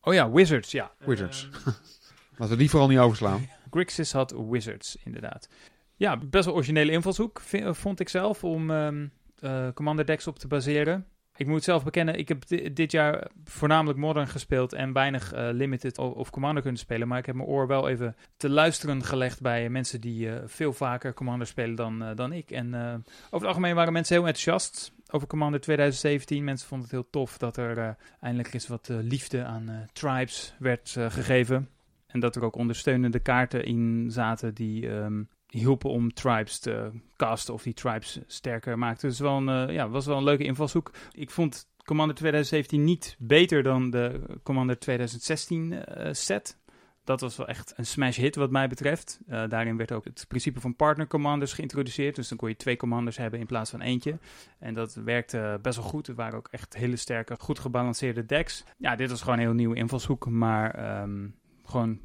oh 0.00 0.14
ja, 0.14 0.30
Wizards, 0.30 0.70
ja. 0.70 0.92
Wizards. 0.98 1.48
Eh, 1.52 1.66
Laten 2.38 2.54
we 2.54 2.56
die 2.56 2.70
vooral 2.70 2.88
niet 2.88 2.98
overslaan. 2.98 3.48
Grixis 3.70 4.12
had 4.12 4.34
Wizards, 4.48 4.96
inderdaad. 5.04 5.48
Ja, 5.96 6.16
best 6.16 6.44
wel 6.44 6.54
originele 6.54 6.92
invalshoek, 6.92 7.40
vond 7.70 8.00
ik 8.00 8.08
zelf, 8.08 8.44
om 8.44 8.70
ehm 8.70 9.06
eh, 9.44 9.68
Commander 9.74 10.06
decks 10.06 10.26
op 10.26 10.38
te 10.38 10.46
baseren. 10.46 11.06
Ik 11.36 11.46
moet 11.46 11.64
zelf 11.64 11.84
bekennen, 11.84 12.18
ik 12.18 12.28
heb 12.28 12.46
di- 12.46 12.72
dit 12.72 12.92
jaar 12.92 13.30
voornamelijk 13.44 13.98
Modern 13.98 14.26
gespeeld 14.26 14.72
en 14.72 14.92
weinig 14.92 15.32
eh, 15.32 15.48
Limited 15.52 15.98
of 15.98 16.30
Commander 16.30 16.62
kunnen 16.62 16.80
spelen. 16.80 17.08
Maar 17.08 17.18
ik 17.18 17.26
heb 17.26 17.34
mijn 17.34 17.48
oor 17.48 17.66
wel 17.66 17.88
even 17.88 18.16
te 18.36 18.48
luisteren 18.48 19.04
gelegd 19.04 19.40
bij 19.40 19.68
mensen 19.70 20.00
die 20.00 20.30
eh, 20.30 20.42
veel 20.46 20.72
vaker 20.72 21.14
Commander 21.14 21.46
spelen 21.46 21.74
dan, 21.76 22.02
eh, 22.02 22.16
dan 22.16 22.32
ik. 22.32 22.50
En 22.50 22.74
over 22.74 23.30
het 23.30 23.44
algemeen 23.44 23.74
waren 23.74 23.92
mensen 23.92 24.14
heel 24.16 24.26
enthousiast 24.26 24.92
over 25.10 25.28
Commander 25.28 25.60
2017. 25.60 26.44
Mensen 26.44 26.68
vonden 26.68 26.86
het 26.86 26.96
heel 26.96 27.10
tof 27.10 27.38
dat 27.38 27.56
er 27.56 27.96
eindelijk 28.20 28.54
eens 28.54 28.68
wat 28.68 28.88
liefde 28.88 29.44
aan 29.44 29.86
tribes 29.92 30.54
werd 30.58 30.96
gegeven. 31.08 31.68
En 32.06 32.20
dat 32.20 32.36
er 32.36 32.44
ook 32.44 32.56
ondersteunende 32.56 33.18
kaarten 33.18 33.64
in 33.64 34.06
zaten 34.10 34.54
die 34.54 34.88
ehm, 34.88 35.22
hielpen 35.54 35.90
om 35.90 36.12
tribes 36.14 36.58
te 36.58 36.90
casten 37.16 37.54
of 37.54 37.62
die 37.62 37.74
tribes 37.74 38.18
sterker 38.26 38.78
maakten. 38.78 39.08
Dus 39.08 39.18
wel 39.18 39.48
eh, 39.48 39.74
ja, 39.74 39.88
was 39.88 40.06
wel 40.06 40.16
een 40.16 40.24
leuke 40.24 40.44
invalshoek. 40.44 40.90
Ik 41.12 41.30
vond 41.30 41.68
Commander 41.84 42.16
2017 42.16 42.84
niet 42.84 43.16
beter 43.18 43.62
dan 43.62 43.90
de 43.90 44.20
Commander 44.42 44.78
2016 44.78 45.72
eh, 45.72 46.12
set. 46.12 46.58
Dat 47.04 47.20
was 47.20 47.36
wel 47.36 47.48
echt 47.48 47.72
een 47.76 47.86
smash 47.86 48.16
hit 48.16 48.36
wat 48.36 48.50
mij 48.50 48.68
betreft. 48.68 49.20
Eh, 49.26 49.48
daarin 49.48 49.76
werd 49.76 49.92
ook 49.92 50.04
het 50.04 50.24
principe 50.28 50.60
van 50.60 50.76
partner 50.76 51.06
commanders 51.06 51.52
geïntroduceerd. 51.52 52.16
Dus 52.16 52.28
dan 52.28 52.38
kon 52.38 52.48
je 52.48 52.56
twee 52.56 52.76
commanders 52.76 53.16
hebben 53.16 53.40
in 53.40 53.46
plaats 53.46 53.70
van 53.70 53.80
eentje. 53.80 54.18
En 54.58 54.74
dat 54.74 54.94
werkte 54.94 55.58
best 55.62 55.76
wel 55.76 55.86
goed. 55.86 56.06
Het 56.06 56.16
waren 56.16 56.38
ook 56.38 56.48
echt 56.50 56.74
hele 56.74 56.96
sterke, 56.96 57.36
goed 57.38 57.58
gebalanceerde 57.58 58.26
decks. 58.26 58.64
Ja, 58.78 58.96
dit 58.96 59.10
was 59.10 59.20
gewoon 59.20 59.38
een 59.38 59.44
heel 59.44 59.54
nieuwe 59.54 59.76
invalshoek. 59.76 60.28
Maar 60.28 60.74
ehm, 60.74 61.28
gewoon 61.64 62.00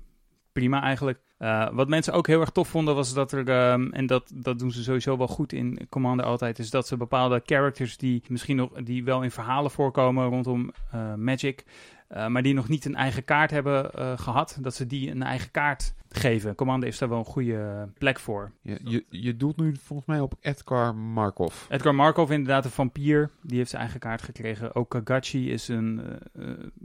prima 0.60 0.82
eigenlijk. 0.82 1.20
Eh, 1.38 1.70
wat 1.72 1.88
mensen 1.88 2.14
ook 2.14 2.28
heel 2.28 2.40
erg 2.40 2.50
tof 2.50 2.68
vonden 2.68 2.96
was 2.96 3.14
dat 3.14 3.32
er, 3.32 3.50
ehm, 3.50 3.90
en 3.92 4.06
dat, 4.06 4.32
dat 4.34 4.60
doen 4.60 4.72
ze 4.72 4.84
sowieso 4.84 5.18
wel 5.18 5.28
goed 5.28 5.54
in 5.54 5.88
Commander 5.90 6.26
altijd, 6.26 6.60
is 6.60 6.70
dat 6.70 6.88
ze 6.88 6.98
bepaalde 6.98 7.42
characters 7.46 7.98
die 7.98 8.24
misschien 8.28 8.56
nog, 8.56 8.72
die 8.72 9.04
wel 9.04 9.24
in 9.24 9.32
verhalen 9.32 9.72
voorkomen 9.72 10.28
rondom 10.28 10.72
eh, 10.92 11.14
Magic, 11.14 11.66
eh, 12.08 12.28
maar 12.28 12.42
die 12.42 12.54
nog 12.54 12.68
niet 12.68 12.86
een 12.86 12.96
eigen 12.96 13.24
kaart 13.26 13.52
hebben 13.52 13.94
eh, 13.94 14.18
gehad, 14.18 14.58
dat 14.62 14.76
ze 14.76 14.88
die 14.88 15.12
een 15.12 15.24
eigen 15.24 15.52
kaart 15.52 15.94
geven. 16.10 16.56
Commander 16.56 16.90
is 16.90 16.98
daar 16.98 17.10
wel 17.10 17.20
een 17.20 17.26
goede 17.26 17.90
plek 17.98 18.20
voor. 18.20 18.52
Je, 18.62 18.80
je, 18.84 19.06
je 19.10 19.38
doelt 19.38 19.58
nu 19.58 19.76
volgens 19.76 20.08
mij 20.08 20.20
op 20.20 20.34
Edgar 20.40 20.96
Markov. 20.96 21.70
Edgar 21.70 21.96
Markov, 21.96 22.30
inderdaad 22.30 22.66
een 22.66 22.72
vampier, 22.72 23.30
die 23.42 23.58
heeft 23.58 23.70
zijn 23.70 23.82
eigen 23.82 24.00
kaart 24.00 24.22
gekregen. 24.22 24.76
Ook 24.76 24.90
Kagachi 24.90 25.52
is 25.52 25.68
een 25.68 26.20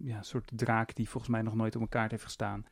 ja, 0.02 0.22
soort 0.22 0.50
draak 0.54 0.94
die 0.94 1.08
volgens 1.08 1.32
mij 1.32 1.42
nog 1.42 1.54
nooit 1.54 1.76
op 1.76 1.82
een 1.82 1.88
kaart 1.88 2.10
heeft 2.10 2.24
gestaan. 2.24 2.64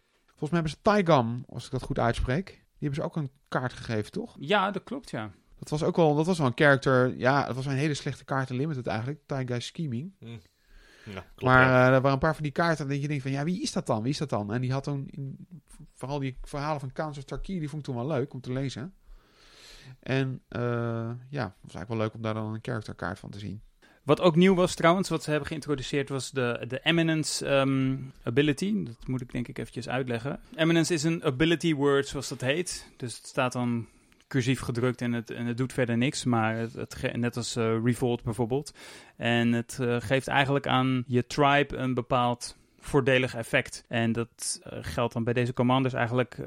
Volgens 0.43 0.63
mij 0.63 0.71
hebben 0.73 1.03
ze 1.05 1.07
Taigam, 1.07 1.45
als 1.49 1.65
ik 1.65 1.71
dat 1.71 1.83
goed 1.83 1.99
uitspreek. 1.99 2.47
Die 2.47 2.89
hebben 2.89 2.95
ze 2.95 3.03
ook 3.03 3.17
een 3.17 3.31
kaart 3.49 3.73
gegeven, 3.73 4.13
toch? 4.13 4.37
Ja, 4.39 4.71
dat 4.71 4.83
klopt, 4.83 5.11
ja. 5.11 5.31
Dat 5.59 5.69
was 5.69 5.83
ook 5.83 5.97
wel, 5.97 6.15
dat 6.15 6.27
was 6.27 6.39
wel 6.39 6.47
een 6.47 6.53
character. 6.55 7.17
Ja, 7.17 7.47
het 7.47 7.57
was 7.57 7.67
een 7.67 7.73
hele 7.73 7.95
slechte 7.95 8.25
kaart 8.25 8.51
in 8.51 8.57
Limited 8.57 8.87
eigenlijk. 8.87 9.21
Taigai 9.27 9.61
Scheming. 9.61 10.15
Ja, 10.19 10.31
klopt, 11.05 11.43
maar 11.43 11.63
ja. 11.63 11.87
eh, 11.87 11.95
er 11.95 12.01
waren 12.01 12.13
een 12.13 12.19
paar 12.19 12.35
van 12.35 12.43
die 12.43 12.53
kaarten 12.53 12.89
dat 12.89 13.01
je 13.01 13.09
denkt 13.09 13.23
van, 13.23 13.33
ja, 13.33 13.45
wie 13.45 13.63
is 13.63 13.73
dat 13.73 13.87
dan? 13.87 14.03
Wie 14.03 14.11
is 14.11 14.19
dat 14.19 14.29
dan? 14.29 14.53
En 14.53 14.61
die 14.61 14.73
had 14.73 14.85
toen, 14.85 15.07
in, 15.11 15.47
vooral 15.95 16.19
die 16.19 16.39
verhalen 16.43 16.81
van 16.81 16.93
Khans 16.93 17.19
of 17.19 17.25
Tarkir, 17.25 17.59
die 17.59 17.69
vond 17.69 17.87
ik 17.87 17.95
toen 17.95 18.05
wel 18.05 18.17
leuk 18.17 18.35
om 18.35 18.41
te 18.41 18.53
lezen. 18.53 18.95
En 20.01 20.43
eh, 20.49 20.61
ja, 21.29 21.45
het 21.45 21.63
was 21.63 21.75
eigenlijk 21.75 21.89
wel 21.89 21.99
leuk 21.99 22.15
om 22.15 22.23
daar 22.23 22.35
dan 22.35 22.55
een 22.55 22.63
characterkaart 22.63 23.19
van 23.19 23.31
te 23.31 23.39
zien. 23.39 23.63
Wat 24.03 24.21
ook 24.21 24.37
nieuw 24.37 24.55
was 24.55 24.75
trouwens, 24.75 25.09
wat 25.09 25.23
ze 25.23 25.31
hebben 25.31 25.49
geïntroduceerd, 25.49 26.09
was 26.09 26.31
de, 26.31 26.65
de 26.69 26.81
Eminence 26.83 27.47
ehm, 27.47 27.97
Ability. 28.23 28.85
Dat 28.85 29.07
moet 29.07 29.21
ik 29.21 29.33
denk 29.33 29.49
ik 29.49 29.59
eventjes 29.59 29.89
uitleggen. 29.89 30.41
Eminence 30.57 30.95
is 30.95 31.03
een 31.03 31.25
ability 31.25 31.75
word, 31.75 32.09
zoals 32.09 32.29
dat 32.29 32.41
heet. 32.41 32.89
Dus 32.97 33.17
het 33.17 33.27
staat 33.27 33.53
dan 33.53 33.87
cursief 34.33 34.61
gedrukt 34.61 35.01
en 35.01 35.13
het, 35.13 35.31
en 35.31 35.47
het 35.47 35.57
doet 35.57 35.73
verder 35.73 35.97
niks. 35.97 36.25
Maar 36.25 36.57
het, 36.57 37.13
net 37.13 37.37
als 37.37 37.57
eh, 37.57 37.77
Revolt 37.85 38.23
bijvoorbeeld. 38.23 38.75
En 39.17 39.53
het 39.53 39.79
eh, 39.81 39.97
geeft 39.99 40.29
eigenlijk 40.29 40.67
aan 40.67 41.05
je 41.07 41.27
tribe 41.27 41.77
een 41.77 41.95
bepaald 41.95 42.57
voordelig 42.79 43.35
effect. 43.35 43.85
En 43.89 44.13
dat 44.13 44.61
eh, 44.63 44.79
geldt 44.81 45.13
dan 45.13 45.25
bij 45.25 45.33
deze 45.33 45.53
commanders 45.53 45.95
eigenlijk 45.95 46.39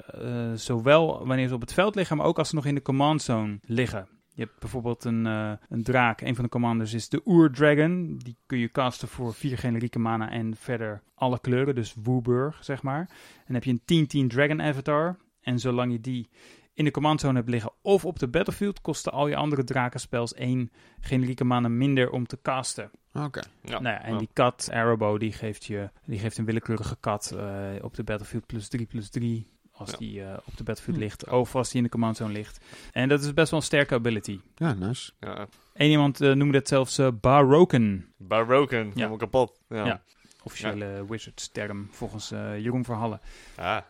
zowel 0.55 1.27
wanneer 1.27 1.47
ze 1.47 1.53
op 1.53 1.61
het 1.61 1.73
veld 1.73 1.95
liggen, 1.95 2.17
maar 2.17 2.25
ook 2.25 2.37
als 2.37 2.49
ze 2.49 2.55
nog 2.55 2.65
in 2.65 2.75
de 2.75 2.81
command 2.81 3.21
zone 3.21 3.59
liggen. 3.65 4.07
Je 4.35 4.43
hebt 4.43 4.59
bijvoorbeeld 4.59 5.03
een, 5.03 5.25
eh, 5.25 5.51
een 5.69 5.83
draak. 5.83 6.21
Een 6.21 6.35
van 6.35 6.43
de 6.43 6.49
commanders 6.49 6.93
is 6.93 7.09
de 7.09 7.21
Oer-Dragon. 7.25 8.17
Die 8.17 8.37
kun 8.45 8.57
je 8.57 8.71
casten 8.71 9.07
voor 9.07 9.33
vier 9.33 9.57
generieke 9.57 9.99
mana 9.99 10.29
en 10.31 10.55
verder 10.55 11.01
alle 11.15 11.39
kleuren. 11.39 11.75
Dus 11.75 11.95
Wooburg, 12.03 12.63
zeg 12.63 12.83
maar. 12.83 12.99
En 12.99 13.43
dan 13.45 13.55
heb 13.55 13.63
je 13.63 13.71
een 13.71 13.85
10-10 13.85 14.27
Dragon 14.27 14.61
Avatar. 14.61 15.17
En 15.41 15.59
zolang 15.59 15.91
je 15.91 15.99
die 16.01 16.29
in 16.73 16.85
de 16.85 16.91
command 16.91 17.19
zone 17.19 17.37
hebt 17.37 17.49
liggen 17.49 17.71
of 17.81 18.05
op 18.05 18.19
de 18.19 18.27
battlefield... 18.27 18.81
kosten 18.81 19.11
al 19.11 19.27
je 19.27 19.35
andere 19.35 19.63
drakenspels 19.63 20.33
één 20.33 20.71
generieke 20.99 21.43
mana 21.43 21.67
minder 21.67 22.09
om 22.09 22.25
te 22.27 22.39
casten. 22.41 22.91
Oké. 23.13 23.41
Ja. 23.61 23.79
Nou 23.79 23.95
ja, 23.95 24.01
en 24.01 24.11
Ja. 24.13 24.17
die 24.19 24.29
kat, 24.33 24.69
Arrowbow, 24.71 25.19
die 25.19 25.31
geeft, 25.31 25.65
je, 25.65 25.89
die 26.05 26.19
geeft 26.19 26.37
een 26.37 26.45
willekeurige 26.45 26.97
kat 26.99 27.31
eh, 27.31 27.69
op 27.81 27.93
de 27.95 28.03
battlefield 28.03 28.45
plus 28.45 28.67
3 28.67 28.85
plus 28.85 29.09
3 29.09 29.47
als 29.75 29.91
Ja. 29.91 29.97
die 29.97 30.23
eh, 30.23 30.37
op 30.45 30.57
de 30.57 30.63
battlefield 30.63 30.97
Hm. 30.97 31.03
ligt. 31.03 31.29
Of 31.29 31.55
als 31.55 31.67
die 31.69 31.77
in 31.77 31.83
de 31.83 31.89
command 31.89 32.17
zone 32.17 32.33
ligt. 32.33 32.65
En 32.91 33.09
dat 33.09 33.23
is 33.23 33.33
best 33.33 33.51
wel 33.51 33.59
een 33.59 33.65
sterke 33.65 33.93
ability. 33.93 34.39
Ja, 34.55 34.73
nice. 34.73 35.11
Ja. 35.19 35.47
Eén 35.73 35.89
iemand 35.89 36.21
eh, 36.21 36.31
noemde 36.31 36.57
het 36.57 36.67
zelfs 36.67 36.97
eh 36.97 37.07
Baroken. 37.21 38.13
Baroken, 38.17 38.85
Ja. 38.85 38.91
helemaal 38.93 39.17
kapot. 39.17 39.59
Ja. 39.69 39.85
Ja. 39.85 40.01
Officiële 40.43 41.05
wizards 41.07 41.51
term 41.51 41.87
volgens 41.91 42.31
eh, 42.31 42.59
Jeroen 42.59 42.83
Verhallen. 42.85 43.21
Ja. 43.57 43.85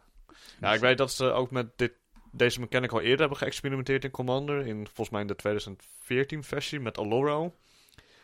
ja, 0.61 0.73
ik 0.73 0.79
weet 0.79 0.97
dat 0.97 1.11
ze 1.11 1.25
ook 1.31 1.51
met 1.51 1.77
dit, 1.77 1.91
deze 2.31 2.59
mechanic 2.59 2.91
al 2.91 3.01
eerder 3.01 3.19
hebben 3.19 3.37
geëxperimenteerd 3.37 4.03
in 4.03 4.11
Commander. 4.11 4.65
In 4.67 4.75
volgens 4.85 5.09
mij 5.09 5.21
in 5.21 5.27
de 5.27 5.35
2014 5.35 6.43
versie 6.43 6.79
met 6.79 6.97
Aloro. 6.97 7.55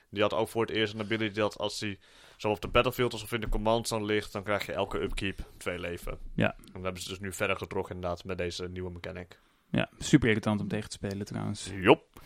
Die 0.09 0.22
had 0.22 0.34
ook 0.34 0.47
voor 0.47 0.62
het 0.62 0.72
eerst 0.72 0.93
een 0.93 0.99
ability 0.99 1.34
dat 1.36 1.57
als 1.57 1.80
hij 1.80 1.99
zowel 2.42 2.56
op 2.56 2.62
de 2.62 2.68
battlefield 2.68 3.14
als 3.14 3.24
of 3.24 3.32
in 3.32 3.42
de 3.42 3.50
command 3.50 3.88
zone 3.88 4.06
ligt, 4.06 4.32
dan 4.32 4.44
krijg 4.44 4.66
je 4.66 4.74
elke 4.74 5.02
upkeep 5.02 5.39
twee 5.58 5.80
leven. 5.80 6.18
Ja. 6.34 6.56
En 6.58 6.72
dat 6.74 6.84
hebben 6.84 7.02
ze 7.02 7.10
dus 7.10 7.20
nu 7.20 7.34
verder 7.34 7.56
getrokken 7.58 7.96
inderdaad 7.96 8.24
met 8.24 8.38
deze 8.38 8.68
nieuwe 8.70 8.92
mechanic. 8.92 9.39
Ja, 9.70 9.89
super 10.00 10.28
irritant 10.30 10.62
om 10.62 10.68
tegen 10.68 10.89
te 10.89 10.96
spelen 10.96 11.26
trouwens. 11.26 11.72
Jop. 11.76 12.22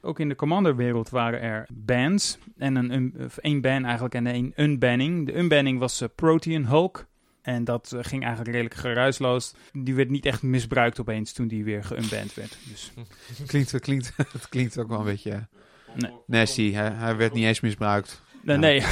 Ook 0.00 0.20
in 0.20 0.28
de 0.28 0.34
Commander-wereld 0.34 1.08
waren 1.10 1.40
er 1.40 1.66
bans. 1.72 2.38
En 2.56 2.76
een, 2.76 2.92
un- 2.92 3.14
of 3.24 3.36
één 3.36 3.60
ban 3.60 3.84
eigenlijk 3.84 4.14
en 4.14 4.26
een 4.26 4.52
unbanning. 4.56 5.26
De 5.26 5.36
unbanning 5.38 5.78
was 5.78 6.00
eh, 6.00 6.08
Protean 6.14 6.64
Hulk. 6.64 7.06
En 7.42 7.64
dat 7.64 7.92
eh, 7.92 7.98
ging 8.04 8.22
eigenlijk 8.22 8.52
redelijk 8.54 8.80
geruisloos. 8.80 9.54
Die 9.72 9.94
werd 9.94 10.10
niet 10.10 10.26
echt 10.26 10.42
misbruikt 10.42 11.00
opeens 11.00 11.32
toen 11.32 11.48
die 11.48 11.64
weer 11.64 11.84
geunband 11.84 12.34
werd. 12.34 12.58
Dus 12.68 12.92
Klinkt, 13.46 13.72
het 13.72 13.82
klinkt, 13.82 14.12
het 14.32 14.48
klinkt 14.48 14.78
ook 14.78 14.88
wel 14.88 14.98
een 14.98 15.04
beetje 15.04 15.46
Nee. 15.94 16.12
nasty. 16.26 16.72
Hij, 16.72 16.90
hij 16.90 17.16
werd 17.16 17.32
niet 17.32 17.44
eens 17.44 17.60
misbruikt. 17.60 18.22
Nee, 18.46 18.80
Ja. 18.80 18.88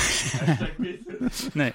nee. 0.78 1.02
nee. 1.52 1.72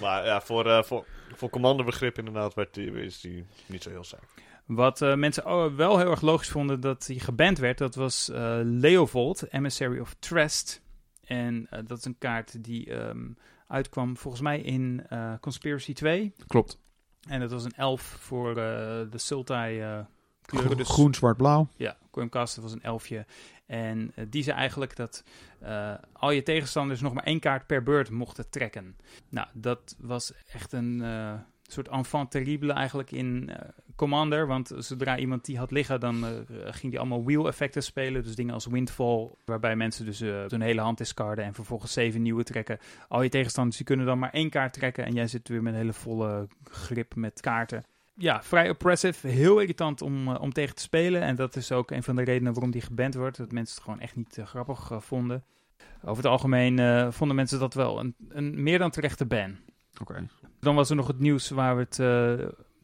Maar 0.00 0.24
ja, 0.24 0.40
voor, 0.40 0.66
eh 0.66 0.82
voor, 0.82 1.04
voor 1.34 1.50
Commander 1.50 1.84
begrip 1.84 2.18
inderdaad 2.18 2.54
werd 2.54 2.74
die, 2.74 3.02
is 3.02 3.20
die 3.20 3.44
niet 3.66 3.82
zo 3.82 3.90
heel 3.90 4.04
sterk. 4.04 4.22
Wat 4.66 5.02
eh, 5.02 5.14
mensen 5.14 5.76
wel 5.76 5.98
heel 5.98 6.10
erg 6.10 6.20
logisch 6.20 6.48
vonden 6.48 6.80
dat 6.80 7.06
hij 7.06 7.16
geband 7.16 7.58
werd, 7.58 7.78
dat 7.78 7.94
was 7.94 8.28
eh 8.30 8.58
Leovold, 8.62 9.52
Emissary 9.52 9.98
of 9.98 10.16
Trest. 10.18 10.82
En 11.24 11.68
dat 11.86 11.98
is 11.98 12.04
een 12.04 12.18
kaart 12.18 12.64
die 12.64 12.94
ehm, 12.94 13.26
uitkwam 13.66 14.16
volgens 14.16 14.42
mij 14.42 14.60
in 14.60 15.04
eh, 15.08 15.32
Conspiracy 15.40 15.92
2. 15.92 16.32
Klopt. 16.46 16.78
En 17.28 17.40
dat 17.40 17.50
was 17.50 17.64
een 17.64 17.74
elf 17.76 18.02
voor 18.02 18.48
eh, 18.50 18.56
de 19.10 19.18
Sultai 19.18 19.80
eh 19.80 19.98
kleuren. 20.42 20.76
Dus, 20.76 20.88
Groen, 20.88 21.14
zwart, 21.14 21.36
blauw. 21.36 21.68
Ja, 21.76 21.96
Quimcast 22.10 22.56
was 22.56 22.72
een 22.72 22.82
elfje. 22.82 23.26
En 23.70 24.12
eh, 24.14 24.24
die 24.28 24.42
zei 24.42 24.56
eigenlijk 24.56 24.96
dat 24.96 25.24
eh, 25.60 25.94
al 26.12 26.30
je 26.30 26.42
tegenstanders 26.42 27.00
nog 27.00 27.12
maar 27.12 27.24
één 27.24 27.40
kaart 27.40 27.66
per 27.66 27.82
beurt 27.82 28.10
mochten 28.10 28.50
trekken. 28.50 28.96
Nou, 29.28 29.46
dat 29.52 29.96
was 29.98 30.32
echt 30.52 30.72
een 30.72 31.02
eh, 31.02 31.32
soort 31.62 31.88
enfant 31.88 32.30
terrible 32.30 32.72
eigenlijk 32.72 33.10
in 33.10 33.50
Commander. 33.96 34.46
Want 34.46 34.72
zodra 34.78 35.18
iemand 35.18 35.44
die 35.44 35.58
had 35.58 35.70
liggen, 35.70 36.00
dan 36.00 36.24
ging 36.64 36.90
die 36.92 36.98
allemaal 36.98 37.24
wheel 37.24 37.46
effecten 37.46 37.82
spelen. 37.82 38.22
Dus 38.22 38.34
dingen 38.34 38.54
als 38.54 38.66
Windfall, 38.66 39.30
waarbij 39.44 39.76
mensen 39.76 40.04
dus 40.04 40.18
hun 40.20 40.60
hele 40.60 40.80
hand 40.80 40.98
discarden 40.98 41.44
en 41.44 41.54
vervolgens 41.54 41.92
zeven 41.92 42.22
nieuwe 42.22 42.42
trekken. 42.42 42.78
Al 43.08 43.22
je 43.22 43.28
tegenstanders 43.28 43.76
die 43.76 43.86
kunnen 43.86 44.06
dan 44.06 44.18
maar 44.18 44.32
één 44.32 44.50
kaart 44.50 44.72
trekken 44.72 45.04
en 45.04 45.14
jij 45.14 45.26
zit 45.26 45.48
weer 45.48 45.62
met 45.62 45.72
een 45.72 45.78
hele 45.78 45.92
volle 45.92 46.48
grip 46.64 47.14
met 47.14 47.40
kaarten 47.40 47.84
ja, 48.20 48.42
vrij 48.42 48.70
oppressive. 48.70 49.28
Heel 49.28 49.60
irritant 49.60 50.02
om, 50.02 50.28
eh, 50.28 50.40
om 50.40 50.52
tegen 50.52 50.74
te 50.74 50.82
spelen. 50.82 51.22
En 51.22 51.36
dat 51.36 51.56
is 51.56 51.72
ook 51.72 51.90
een 51.90 52.02
van 52.02 52.16
de 52.16 52.24
redenen 52.24 52.52
waarom 52.52 52.70
die 52.70 52.80
geband 52.80 53.14
wordt. 53.14 53.36
Dat 53.36 53.52
mensen 53.52 53.74
het 53.74 53.84
gewoon 53.84 54.00
echt 54.00 54.16
niet 54.16 54.38
eh, 54.38 54.46
grappig 54.46 54.90
eh, 54.90 55.00
vonden. 55.00 55.44
Over 56.02 56.22
het 56.22 56.32
algemeen 56.32 57.12
vonden 57.12 57.36
mensen 57.36 57.58
dat 57.58 57.74
wel 57.74 58.00
een, 58.00 58.14
een 58.28 58.62
meer 58.62 58.78
dan 58.78 58.90
terechte 58.90 59.26
ban. 59.26 59.56
Oké. 60.00 60.26
Dan 60.60 60.74
was 60.74 60.90
er 60.90 60.96
nog 60.96 61.06
het 61.06 61.18
nieuws 61.18 61.50
waar 61.50 61.76
we 61.76 61.82
het 61.82 61.98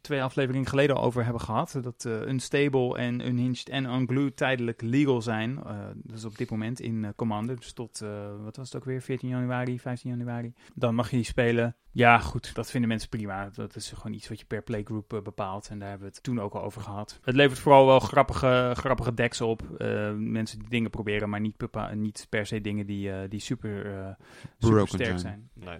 twee 0.07 0.22
afleveringen 0.22 0.68
geleden 0.68 0.96
al 0.96 1.02
over 1.02 1.22
hebben 1.22 1.42
gehad. 1.42 1.78
Dat 1.82 2.04
eh, 2.04 2.20
Unstable 2.20 2.96
en 2.96 3.26
Unhinged 3.26 3.68
en 3.68 3.84
Unglued 3.84 4.36
tijdelijk 4.36 4.82
legal 4.82 5.22
zijn. 5.22 5.59
Eh 5.64 5.74
dat 5.94 6.16
is 6.16 6.24
op 6.24 6.38
dit 6.38 6.50
moment 6.50 6.80
in 6.80 7.04
eh, 7.04 7.11
Commander. 7.16 7.57
Dus 7.57 7.72
tot, 7.72 8.00
eh, 8.00 8.09
wat 8.42 8.57
was 8.57 8.66
het 8.66 8.76
ook 8.76 8.84
weer, 8.84 9.02
14 9.02 9.28
januari, 9.28 9.80
15 9.80 10.11
januari. 10.11 10.54
Dan 10.74 10.94
mag 10.94 11.11
je 11.11 11.16
die 11.16 11.24
spelen. 11.24 11.76
Ja, 11.96 12.18
goed, 12.18 12.54
dat 12.54 12.70
vinden 12.70 12.88
mensen 12.88 13.09
prima. 13.09 13.48
Dat 13.52 13.76
is 13.76 13.92
gewoon 13.92 14.12
iets 14.12 14.28
wat 14.28 14.38
je 14.38 14.46
per 14.46 14.62
playgroup 14.62 15.20
bepaalt. 15.24 15.68
En 15.68 15.78
daar 15.78 15.88
hebben 15.88 16.09
we 16.09 16.14
het 16.14 16.22
toen 16.22 16.40
ook 16.40 16.54
al 16.54 16.62
over 16.62 16.82
gehad. 16.82 17.18
Het 17.22 17.34
levert 17.34 17.59
vooral 17.59 17.86
wel 17.86 18.00
grappige, 18.00 18.72
grappige 18.74 19.14
decks 19.14 19.40
op. 19.40 19.62
Eh, 19.78 20.12
mensen 20.14 20.59
die 20.59 20.68
dingen 20.68 20.90
proberen, 20.90 21.28
maar 21.28 21.40
niet, 21.40 21.57
niet 21.94 22.26
per 22.28 22.46
se 22.46 22.61
dingen 22.61 22.86
die, 22.86 23.12
eh, 23.12 23.28
die 23.28 23.40
super, 23.40 23.96
eh, 23.96 24.11
super 24.59 24.88
sterk 24.88 25.18
zijn. 25.18 25.18
zijn. 25.18 25.50
Nee. 25.54 25.78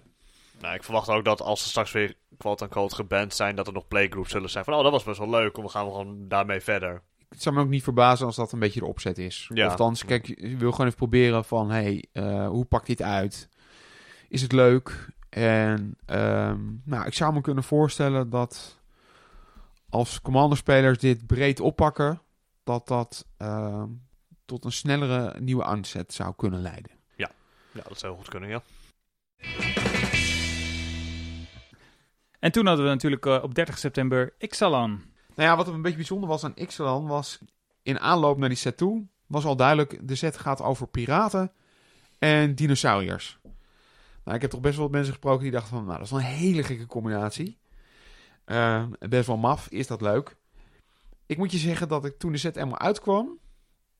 Nou, 0.59 0.75
ik 0.75 0.83
verwacht 0.83 1.09
ook 1.09 1.25
dat 1.25 1.41
als 1.41 1.63
ze 1.63 1.69
straks 1.69 1.91
weer 1.91 2.15
quote-unquote 2.37 2.95
geband 2.95 3.33
zijn, 3.33 3.55
dat 3.55 3.67
er 3.67 3.73
nog 3.73 3.87
playgroups 3.87 4.31
zullen 4.31 4.49
zijn 4.49 4.63
van, 4.63 4.73
oh, 4.73 4.83
dat 4.83 4.91
was 4.91 5.03
best 5.03 5.17
wel 5.17 5.29
leuk, 5.29 5.57
we 5.57 5.69
gaan 5.69 5.85
gewoon 5.85 6.27
daarmee 6.27 6.61
verder. 6.61 7.01
Het 7.29 7.41
zou 7.41 7.55
me 7.55 7.61
ook 7.61 7.69
niet 7.69 7.83
verbazen 7.83 8.25
als 8.25 8.35
dat 8.35 8.51
een 8.51 8.59
beetje 8.59 8.79
de 8.79 8.85
opzet 8.85 9.17
is. 9.17 9.49
Ja. 9.53 9.67
Of 9.67 9.75
dan, 9.75 9.95
kijk, 10.05 10.25
je 10.25 10.57
wil 10.57 10.71
gewoon 10.71 10.85
even 10.85 10.97
proberen 10.97 11.45
van, 11.45 11.69
hey, 11.69 12.05
eh, 12.11 12.47
hoe 12.47 12.65
pakt 12.65 12.87
dit 12.87 13.01
uit? 13.01 13.49
Is 14.29 14.41
het 14.41 14.51
leuk? 14.51 15.09
En 15.29 15.97
ehm, 16.05 16.59
nou, 16.83 17.05
ik 17.05 17.13
zou 17.13 17.33
me 17.33 17.41
kunnen 17.41 17.63
voorstellen 17.63 18.29
dat 18.29 18.79
als 19.89 20.21
commanderspelers 20.21 20.97
dit 20.97 21.27
breed 21.27 21.59
oppakken, 21.59 22.21
dat 22.63 22.87
dat 22.87 23.25
ehm, 23.37 23.87
tot 24.45 24.65
een 24.65 24.71
snellere 24.71 25.39
nieuwe 25.39 25.63
aanzet 25.63 26.13
zou 26.13 26.33
kunnen 26.35 26.61
leiden. 26.61 26.91
Ja, 27.15 27.83
dat 27.87 27.99
zou 27.99 28.15
goed 28.15 28.29
kunnen, 28.29 28.49
ja. 28.49 28.61
En 32.39 32.51
toen 32.51 32.65
hadden 32.65 32.85
we 32.85 32.91
natuurlijk 32.91 33.25
eh, 33.25 33.39
op 33.43 33.55
30 33.55 33.77
september 33.77 34.33
Ixalan. 34.37 34.89
Nou 35.35 35.49
ja, 35.49 35.55
wat 35.55 35.67
een 35.67 35.81
beetje 35.81 35.97
bijzonder 35.97 36.29
was 36.29 36.43
aan 36.43 36.55
Ixalan 36.55 37.07
was 37.07 37.39
in 37.83 37.99
aanloop 37.99 38.37
naar 38.37 38.49
die 38.49 38.57
set 38.57 38.77
toe, 38.77 39.07
was 39.27 39.45
al 39.45 39.55
duidelijk, 39.55 40.07
de 40.07 40.15
set 40.15 40.37
gaat 40.37 40.61
over 40.61 40.87
piraten 40.87 41.51
en 42.19 42.55
dinosauriërs. 42.55 43.39
Nou, 44.23 44.35
ik 44.35 44.41
heb 44.41 44.51
toch 44.51 44.61
best 44.61 44.75
wel 44.75 44.83
wat 44.83 44.93
mensen 44.93 45.13
gesproken 45.13 45.43
die 45.43 45.51
dachten 45.51 45.69
van, 45.69 45.85
nou, 45.85 45.97
dat 45.97 46.05
is 46.05 46.11
wel 46.11 46.19
een 46.19 46.25
hele 46.25 46.63
gekke 46.63 46.85
combinatie. 46.85 47.57
Eh, 48.45 48.85
best 48.99 49.27
wel 49.27 49.37
maf, 49.37 49.69
is 49.69 49.87
dat 49.87 50.01
leuk. 50.01 50.35
Ik 51.25 51.37
moet 51.37 51.51
je 51.51 51.57
zeggen 51.57 51.87
dat 51.87 52.05
ik 52.05 52.17
toen 52.17 52.31
de 52.31 52.37
set 52.37 52.55
helemaal 52.55 52.79
uitkwam, 52.79 53.39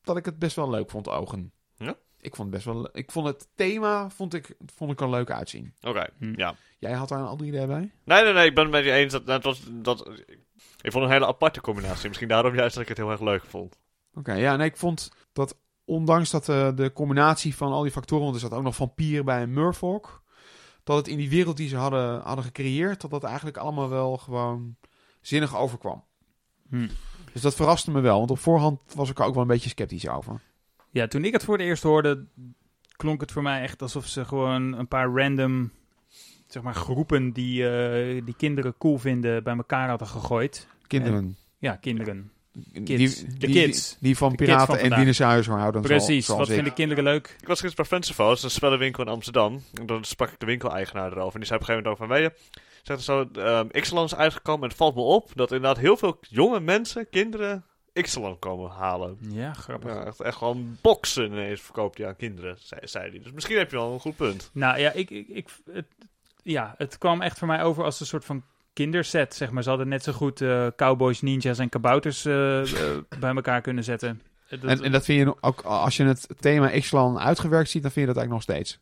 dat 0.02 0.18
ik 0.18 0.26
het 0.26 0.40
best 0.40 0.56
wel 0.56 0.70
leuk 0.70 0.90
vond, 0.90 1.10
ogen. 1.10 1.52
Ja? 1.76 1.98
Ik 2.20 2.36
vond 2.36 2.54
het 2.54 2.64
best 2.64 2.66
wel, 2.76 2.90
ik 2.94 3.12
vond 3.12 3.28
het 3.28 3.48
thema, 3.56 4.10
vond 4.10 4.34
ik, 4.34 4.56
vond 4.76 4.92
ik 4.92 5.02
er 5.02 5.10
leuk 5.10 5.32
uitzien. 5.32 5.74
Oké, 5.82 6.08
Hm. 6.20 6.34
ja. 6.36 6.56
Jij 6.80 6.92
had 6.94 7.10
daar 7.10 7.20
een 7.20 7.26
ander 7.28 7.48
idee 7.48 7.66
bij? 7.68 7.92
Nee, 8.04 8.24
nee, 8.24 8.34
nee, 8.34 8.48
ik 8.48 8.56
ben 8.56 8.64
het 8.64 8.74
met 8.74 8.84
je 8.84 8.92
eens 8.92 9.12
dat, 9.12 9.26
dat 9.26 9.44
was, 9.44 9.62
dat, 9.72 10.10
ik 10.82 10.92
vond 10.92 11.04
een 11.04 11.12
hele 11.12 11.28
aparte 11.28 11.62
combinatie. 11.62 12.08
Misschien 12.08 12.28
daarom 12.28 12.56
juist 12.56 12.74
dat 12.74 12.84
ik 12.84 12.90
het 12.90 12.98
heel 12.98 13.12
erg 13.12 13.22
leuk 13.22 13.44
vond. 13.46 13.78
Oké, 14.14 14.34
ja, 14.34 14.56
nee, 14.56 14.68
ik 14.68 14.78
vond 14.78 15.12
dat 15.34 15.58
ondanks 15.86 16.30
dat 16.30 16.50
eh, 16.50 16.70
de 16.76 16.94
combinatie 16.94 17.56
van 17.56 17.72
al 17.72 17.82
die 17.82 17.92
factoren, 17.92 18.24
want 18.24 18.36
er 18.36 18.42
zat 18.42 18.54
ook 18.54 18.64
nog 18.64 18.76
vampier 18.76 19.24
bij 19.24 19.42
en 19.42 19.54
Murfolk, 19.54 20.24
dat 20.84 20.98
het 20.98 21.08
in 21.08 21.18
die 21.18 21.30
wereld 21.30 21.58
die 21.58 21.68
ze 21.70 21.76
hadden, 21.76 22.22
hadden 22.22 22.46
gecreëerd, 22.46 23.02
dat 23.02 23.12
dat 23.12 23.24
eigenlijk 23.24 23.58
allemaal 23.58 23.90
wel 23.90 24.18
gewoon 24.18 24.76
zinnig 25.22 25.58
overkwam. 25.58 26.04
Hm. 26.70 26.88
Dus 27.34 27.42
dat 27.42 27.56
verraste 27.56 27.92
me 27.92 28.00
wel, 28.00 28.18
want 28.18 28.32
op 28.32 28.40
voorhand 28.40 28.80
was 28.96 29.10
ik 29.10 29.20
er 29.20 29.26
ook 29.26 29.34
wel 29.34 29.42
een 29.42 29.48
beetje 29.48 29.70
sceptisch 29.70 30.08
over. 30.10 30.42
Ja, 30.92 31.08
toen 31.08 31.26
ik 31.26 31.34
het 31.34 31.44
voor 31.44 31.58
het 31.58 31.66
eerst 31.68 31.84
hoorde, 31.84 32.26
klonk 32.96 33.22
het 33.22 33.32
voor 33.32 33.42
mij 33.44 33.62
echt 33.62 33.82
alsof 33.82 34.06
ze 34.08 34.26
gewoon 34.26 34.74
een 34.74 34.88
paar 34.88 35.10
random, 35.10 35.72
zeg 36.48 36.64
maar, 36.64 36.76
groepen 36.76 37.32
die, 37.32 37.70
eh, 37.70 38.22
die 38.26 38.36
kinderen 38.38 38.76
cool 38.78 38.98
vinden 38.98 39.44
bij 39.44 39.56
elkaar 39.56 39.90
hadden 39.90 40.08
gegooid. 40.08 40.68
Kinderen. 40.88 41.38
Ja, 41.58 41.76
kinderen. 41.76 42.32
Die, 42.74 42.84
Kids. 42.84 43.16
die, 43.20 43.28
De 43.38 43.48
die- 43.48 43.56
kids. 43.56 43.98
Die, 44.00 44.18
van 44.18 44.30
De 44.32 44.36
kids 44.36 44.50
piraten 44.50 44.80
van 44.80 44.92
en 44.92 45.00
dinosauriërs 45.00 45.48
houden. 45.48 45.82
Precies, 45.82 46.08
zoals, 46.08 46.26
zoals 46.26 46.40
wat 46.40 46.48
ik. 46.50 46.54
vinden 46.56 46.74
kinderen 46.74 47.04
leuk? 47.04 47.36
Ik 47.42 47.48
was 47.48 47.60
gisteren 47.60 47.76
bij 47.90 47.98
Fanciful, 47.98 48.28
dat 48.28 48.38
is 48.38 48.44
een 48.44 48.50
spellenwinkel 48.50 49.04
in 49.04 49.10
Amsterdam. 49.10 49.62
En 49.74 49.86
dan 49.86 50.04
sprak 50.04 50.30
ik 50.32 50.40
de 50.40 50.46
winkeleigenaar 50.46 51.12
erover. 51.12 51.34
En 51.34 51.40
die 51.40 51.48
zei 51.48 51.60
op 51.60 51.68
een 51.68 51.76
gegeven 51.76 51.98
moment 52.00 52.16
over, 52.18 52.22
weet 52.22 52.34
je, 52.54 52.62
zegt 52.84 53.02
zo, 53.02 53.30
um, 53.38 54.04
is 54.04 54.16
uitgekomen 54.16 54.62
en 54.62 54.68
het 54.68 54.78
valt 54.78 54.96
me 54.96 55.02
op 55.02 55.32
dat 55.36 55.52
inderdaad 55.52 55.78
heel 55.78 55.98
veel 55.98 56.18
jonge 56.22 56.60
mensen, 56.60 57.10
kinderen, 57.10 57.66
Ixalan 57.98 58.40
komen 58.40 58.70
halen. 58.72 59.18
Ja, 59.30 59.54
grappig. 59.54 59.94
Ja, 59.94 60.06
echt, 60.06 60.20
echt 60.22 60.38
gewoon 60.38 60.78
boksen 60.82 61.26
ineens 61.26 61.62
verkoopt 61.62 61.98
hij 61.98 62.08
aan 62.08 62.16
kinderen, 62.16 62.56
zei, 62.60 62.82
zei 62.84 63.10
hij. 63.10 63.20
Dus 63.20 63.32
misschien 63.32 63.58
heb 63.58 63.72
je 63.72 63.78
wel 63.78 63.94
een 63.94 64.00
goed 64.00 64.16
punt. 64.16 64.50
Nou 64.54 64.80
ja, 64.80 64.92
ik, 64.92 65.10
ik, 65.10 65.28
ik, 65.28 65.50
het, 65.72 65.86
ja, 66.44 66.76
het 66.78 66.98
kwam 66.98 67.22
echt 67.22 67.38
voor 67.38 67.48
mij 67.48 67.64
over 67.64 67.84
als 67.84 68.00
een 68.00 68.06
soort 68.06 68.26
van 68.26 68.44
kinderset, 68.74 69.36
zeg 69.36 69.52
maar. 69.52 69.64
Ze 69.64 69.70
hadden 69.70 69.88
net 69.88 70.04
zo 70.04 70.12
goed 70.12 70.42
eh, 70.42 70.68
cowboys, 70.76 71.22
ninjas 71.22 71.60
en 71.60 71.70
kabouters 71.70 72.26
eh, 72.26 72.62
eh, 72.62 72.98
bij 73.20 73.36
elkaar 73.36 73.62
kunnen 73.62 73.84
zetten. 73.84 74.22
Dat- 74.50 74.64
En, 74.64 74.84
en 74.84 74.92
dat 74.92 75.06
vind 75.06 75.28
je 75.28 75.36
ook, 75.42 75.62
als 75.62 75.98
je 75.98 76.04
het 76.04 76.28
thema 76.40 76.70
Ixalan 76.72 77.20
uitgewerkt 77.20 77.70
ziet, 77.70 77.82
dan 77.82 77.92
vind 77.92 78.08
je 78.08 78.14
dat 78.14 78.24
eigenlijk 78.24 78.48
nog 78.48 78.56
steeds. 78.58 78.80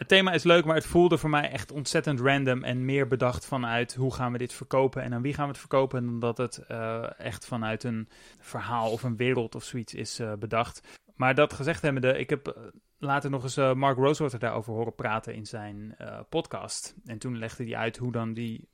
Het 0.00 0.08
thema 0.08 0.32
is 0.32 0.42
leuk, 0.42 0.64
maar 0.64 0.74
het 0.74 0.86
voelde 0.86 1.18
voor 1.18 1.30
mij 1.30 1.50
echt 1.50 1.72
ontzettend 1.72 2.20
random 2.20 2.64
en 2.64 2.84
meer 2.84 3.06
bedacht 3.06 3.46
vanuit 3.46 3.94
hoe 3.94 4.14
gaan 4.14 4.32
we 4.32 4.38
dit 4.38 4.52
verkopen 4.52 5.02
en 5.02 5.14
aan 5.14 5.22
wie 5.22 5.34
gaan 5.34 5.44
we 5.44 5.50
het 5.50 5.60
verkopen, 5.60 6.06
dan 6.06 6.18
dat 6.18 6.38
het 6.38 6.58
eh, 6.58 7.18
echt 7.18 7.46
vanuit 7.46 7.84
een 7.84 8.08
verhaal 8.38 8.90
of 8.90 9.02
een 9.02 9.16
wereld 9.16 9.54
of 9.54 9.64
zoiets 9.64 9.94
is 9.94 10.18
eh, 10.18 10.32
bedacht. 10.32 10.98
Maar 11.14 11.34
dat 11.34 11.52
gezegd 11.52 11.82
hebbende, 11.82 12.18
ik 12.18 12.30
heb 12.30 12.46
eh, 12.46 12.62
later 12.98 13.30
nog 13.30 13.42
eens 13.42 13.56
Mark 13.56 13.96
Rosewater 13.96 14.38
daarover 14.38 14.72
horen 14.72 14.94
praten 14.94 15.34
in 15.34 15.46
zijn 15.46 15.96
podcast. 16.28 16.94
En 17.04 17.18
toen 17.18 17.38
legde 17.38 17.64
hij 17.64 17.76
uit 17.76 17.96
hoe 17.96 18.12
dan 18.12 18.32
die, 18.32 18.68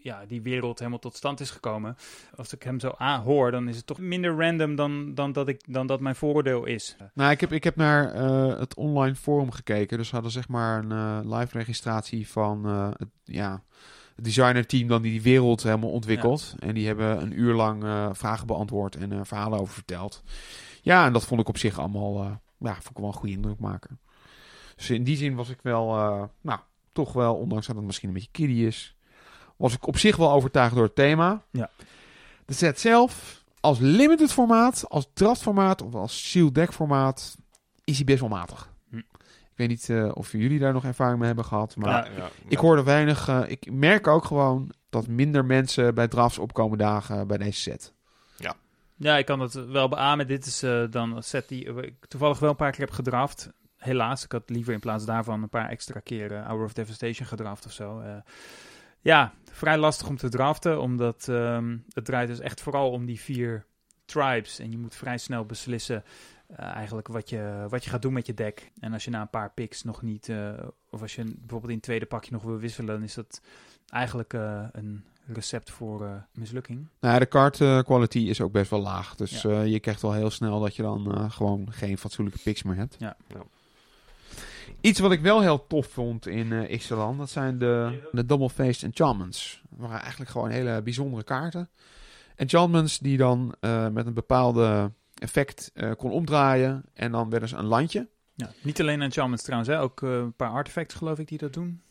ja, 0.00 0.24
die 0.26 0.42
wereld 0.42 0.78
helemaal 0.78 0.98
tot 0.98 1.16
stand 1.16 1.40
is 1.40 1.50
gekomen. 1.50 1.96
Als 2.36 2.52
ik 2.52 2.62
hem 2.62 2.80
zo 2.80 2.94
aanhoor, 2.96 3.50
dan 3.50 3.68
is 3.68 3.76
het 3.76 3.86
toch 3.86 3.98
minder 3.98 4.36
random 4.36 4.76
dan, 4.76 5.14
dan, 5.14 5.32
dat, 5.32 5.48
ik, 5.48 5.62
dan 5.68 5.86
dat 5.86 6.00
mijn 6.00 6.14
vooroordeel 6.14 6.64
is. 6.64 6.96
Nou, 7.14 7.30
ik 7.30 7.40
heb, 7.40 7.52
ik 7.52 7.64
heb 7.64 7.76
naar 7.76 8.12
eh, 8.14 8.58
het 8.58 8.74
online 8.74 9.14
forum 9.14 9.50
gekeken. 9.50 9.98
Dus 9.98 10.08
ze 10.08 10.14
hadden 10.14 10.32
zeg 10.32 10.48
maar 10.48 10.84
een 10.84 10.92
eh, 10.92 11.38
live 11.38 11.58
registratie 11.58 12.28
van 12.28 12.66
eh, 12.66 12.88
het, 12.96 13.08
ja, 13.24 13.62
het 14.14 14.24
designerteam 14.24 14.88
dan 14.88 15.02
die 15.02 15.12
die 15.12 15.22
wereld 15.22 15.62
helemaal 15.62 15.90
ontwikkelt. 15.90 16.54
En 16.58 16.74
die 16.74 16.86
hebben 16.86 17.22
een 17.22 17.40
uur 17.40 17.54
lang 17.54 17.84
vragen 18.16 18.46
beantwoord 18.46 18.96
en 18.96 19.26
verhalen 19.26 19.58
over 19.58 19.74
verteld. 19.74 20.22
Ja, 20.82 21.06
en 21.06 21.12
dat 21.12 21.26
vond 21.26 21.40
ik 21.40 21.48
op 21.48 21.58
zich 21.58 21.78
allemaal, 21.78 22.40
ja, 22.58 22.72
vond 22.72 22.90
ik 22.90 22.96
wel 22.96 23.06
een 23.06 23.12
goede 23.12 23.34
indruk 23.34 23.58
maken. 23.58 24.00
Dus 24.76 24.90
in 24.90 25.04
die 25.04 25.16
zin 25.16 25.34
was 25.34 25.48
ik 25.48 25.62
wel, 25.62 25.86
nou, 26.40 26.60
toch 26.92 27.12
wel, 27.12 27.34
ondanks 27.34 27.66
dat 27.66 27.76
het 27.76 27.84
misschien 27.84 28.08
een 28.08 28.14
beetje 28.14 28.30
kiddie 28.32 28.66
is, 28.66 28.97
was 29.58 29.74
ik 29.74 29.86
op 29.86 29.98
zich 29.98 30.16
wel 30.16 30.32
overtuigd 30.32 30.74
door 30.74 30.84
het 30.84 30.94
thema. 30.94 31.42
Ja. 31.50 31.70
De 32.46 32.54
set 32.54 32.80
zelf, 32.80 33.44
als 33.60 33.78
limited 33.78 34.32
formaat, 34.32 34.84
als 34.88 35.08
draft 35.12 35.42
formaat 35.42 35.82
of 35.82 35.94
als 35.94 36.18
shield 36.28 36.54
deck 36.54 36.72
formaat, 36.72 37.36
is 37.84 37.96
hij 37.96 38.04
best 38.04 38.20
wel 38.20 38.28
matig. 38.28 38.72
Hm. 38.90 38.96
Ik 38.96 39.54
weet 39.54 39.68
niet 39.68 39.90
eh, 39.90 40.10
of 40.14 40.32
jullie 40.32 40.58
daar 40.58 40.72
nog 40.72 40.84
ervaring 40.84 41.18
mee 41.18 41.26
hebben 41.26 41.44
gehad, 41.44 41.76
maar 41.76 41.90
Ja, 41.90 42.04
Ja, 42.10 42.16
ja, 42.16 42.28
ik 42.48 42.58
hoorde 42.58 42.82
weinig. 42.82 43.28
eh, 43.28 43.42
ik 43.46 43.72
merk 43.72 44.06
ook 44.06 44.24
gewoon 44.24 44.72
dat 44.90 45.06
minder 45.06 45.44
mensen 45.44 45.94
bij 45.94 46.08
drafts 46.08 46.38
opkomen 46.38 46.78
dagen 46.78 47.26
bij 47.26 47.38
deze 47.38 47.60
set. 47.60 47.92
Ja, 49.00 49.16
ik 49.16 49.26
kan 49.26 49.40
het 49.40 49.52
wel 49.52 49.88
beamen. 49.88 50.26
Dit 50.26 50.46
is 50.46 50.62
eh, 50.62 50.84
dan 50.90 51.16
een 51.16 51.22
set 51.22 51.48
die 51.48 51.64
ik 51.64 51.94
toevallig 52.08 52.38
wel 52.38 52.50
een 52.50 52.56
paar 52.56 52.70
keer 52.70 52.80
heb 52.80 52.90
gedraft. 52.90 53.50
Helaas, 53.76 54.24
ik 54.24 54.32
had 54.32 54.42
liever 54.50 54.72
in 54.72 54.80
plaats 54.80 55.04
daarvan 55.04 55.42
een 55.42 55.48
paar 55.48 55.68
extra 55.68 56.00
keren 56.00 56.44
Hour 56.44 56.64
of 56.64 56.72
Devastation 56.72 57.26
gedraft 57.26 57.66
of 57.66 57.72
zo. 57.72 58.02
Ja, 59.08 59.32
vrij 59.52 59.78
lastig 59.78 60.08
om 60.08 60.16
te 60.16 60.28
draften, 60.28 60.80
omdat 60.80 61.28
ehm, 61.28 61.76
het 61.92 62.04
draait 62.04 62.28
dus 62.28 62.40
echt 62.40 62.60
vooral 62.60 62.90
om 62.90 63.06
die 63.06 63.20
vier 63.20 63.64
tribes. 64.04 64.58
En 64.58 64.70
je 64.70 64.78
moet 64.78 64.94
vrij 64.94 65.18
snel 65.18 65.44
beslissen 65.44 66.04
eh, 66.46 66.64
eigenlijk 66.66 67.08
wat 67.08 67.28
je, 67.30 67.66
wat 67.68 67.84
je 67.84 67.90
gaat 67.90 68.02
doen 68.02 68.12
met 68.12 68.26
je 68.26 68.34
deck. 68.34 68.70
En 68.80 68.92
als 68.92 69.04
je 69.04 69.10
na 69.10 69.20
een 69.20 69.30
paar 69.30 69.50
picks 69.50 69.82
nog 69.82 70.02
niet, 70.02 70.28
eh, 70.28 70.52
of 70.90 71.02
als 71.02 71.14
je 71.14 71.24
bijvoorbeeld 71.24 71.68
in 71.70 71.76
het 71.76 71.82
tweede 71.82 72.06
pakje 72.06 72.32
nog 72.32 72.42
wil 72.42 72.58
wisselen, 72.58 72.94
dan 72.94 73.02
is 73.02 73.14
dat 73.14 73.40
eigenlijk 73.88 74.32
eh, 74.34 74.64
een 74.72 75.04
recept 75.26 75.70
voor 75.70 76.04
eh, 76.04 76.12
mislukking. 76.32 76.88
Nou 77.00 77.14
ja, 77.14 77.18
de 77.20 77.28
card 77.28 77.56
quality 77.84 78.18
is 78.18 78.40
ook 78.40 78.52
best 78.52 78.70
wel 78.70 78.80
laag. 78.80 79.14
Dus 79.14 79.42
Ja. 79.42 79.50
eh, 79.50 79.66
je 79.66 79.80
krijgt 79.80 80.02
wel 80.02 80.12
heel 80.12 80.30
snel 80.30 80.60
dat 80.60 80.76
je 80.76 80.82
dan 80.82 81.14
eh, 81.14 81.30
gewoon 81.30 81.72
geen 81.72 81.98
fatsoenlijke 81.98 82.40
picks 82.42 82.62
meer 82.62 82.76
hebt. 82.76 82.96
Ja. 82.98 83.16
Ja. 83.28 83.42
Iets 84.80 85.00
wat 85.00 85.12
ik 85.12 85.20
wel 85.20 85.40
heel 85.40 85.66
tof 85.66 85.86
vond 85.86 86.26
in 86.26 86.52
eh 86.52 86.70
Ixalan, 86.70 87.18
dat 87.18 87.30
zijn 87.30 87.58
de, 87.58 88.00
de 88.12 88.24
double-faced 88.24 88.82
enchantments. 88.82 89.62
Dat 89.70 89.78
waren 89.78 90.00
eigenlijk 90.00 90.30
gewoon 90.30 90.50
hele 90.50 90.82
bijzondere 90.82 91.24
kaarten. 91.24 91.70
Enchantments 92.36 92.98
die 92.98 93.16
dan 93.16 93.54
eh, 93.60 93.88
met 93.88 94.06
een 94.06 94.14
bepaalde 94.14 94.92
effect 95.14 95.70
eh, 95.74 95.90
kon 95.96 96.10
omdraaien 96.10 96.84
en 96.94 97.12
dan 97.12 97.30
werden 97.30 97.48
ze 97.48 97.56
een 97.56 97.64
landje. 97.64 98.08
Ja, 98.34 98.50
niet 98.62 98.80
alleen 98.80 99.02
enchantments 99.02 99.42
trouwens, 99.42 99.70
hè? 99.70 99.80
ook 99.80 100.02
eh, 100.02 100.10
een 100.10 100.32
paar 100.32 100.50
artefacts 100.50 100.94
geloof 100.94 101.18
ik 101.18 101.28
die 101.28 101.38
dat 101.38 101.52
doen. 101.52 101.82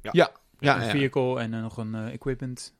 Ja, 0.00 0.30
een 0.58 0.82
ja. 0.82 0.90
vehicle 0.90 1.40
en 1.40 1.50
nog 1.50 1.76
een 1.76 1.94
eh, 1.94 2.12
equipment. 2.12 2.74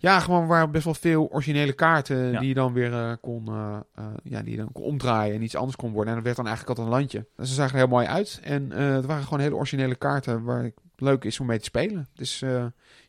Ja, 0.00 0.20
gewoon 0.20 0.46
waar 0.46 0.70
best 0.70 0.84
wel 0.84 0.94
veel 0.94 1.28
originele 1.30 1.72
kaarten 1.72 2.30
Ja. 2.30 2.38
die 2.38 2.48
je 2.48 2.54
dan 2.54 2.72
weer 2.72 2.92
eh, 2.92 3.12
kon, 3.20 3.48
eh, 3.48 3.76
eh, 3.94 4.04
ja, 4.22 4.42
die 4.42 4.56
dan 4.56 4.72
kon 4.72 4.84
omdraaien 4.84 5.34
en 5.34 5.42
iets 5.42 5.56
anders 5.56 5.76
kon 5.76 5.90
worden. 5.92 6.08
En 6.08 6.14
dat 6.14 6.24
werd 6.24 6.36
dan 6.36 6.46
eigenlijk 6.46 6.78
altijd 6.78 6.94
een 6.94 7.00
landje. 7.00 7.26
Dus 7.36 7.48
ze 7.48 7.54
zagen 7.54 7.72
er 7.72 7.78
heel 7.78 7.88
mooi 7.88 8.06
uit. 8.06 8.40
En 8.42 8.70
het 8.70 9.06
waren 9.06 9.24
gewoon 9.24 9.40
hele 9.40 9.54
originele 9.54 9.94
kaarten 9.94 10.42
waar 10.44 10.62
het 10.62 10.74
leuk 10.96 11.24
is 11.24 11.40
om 11.40 11.46
mee 11.46 11.58
te 11.58 11.64
spelen. 11.64 12.08
Dus 12.14 12.44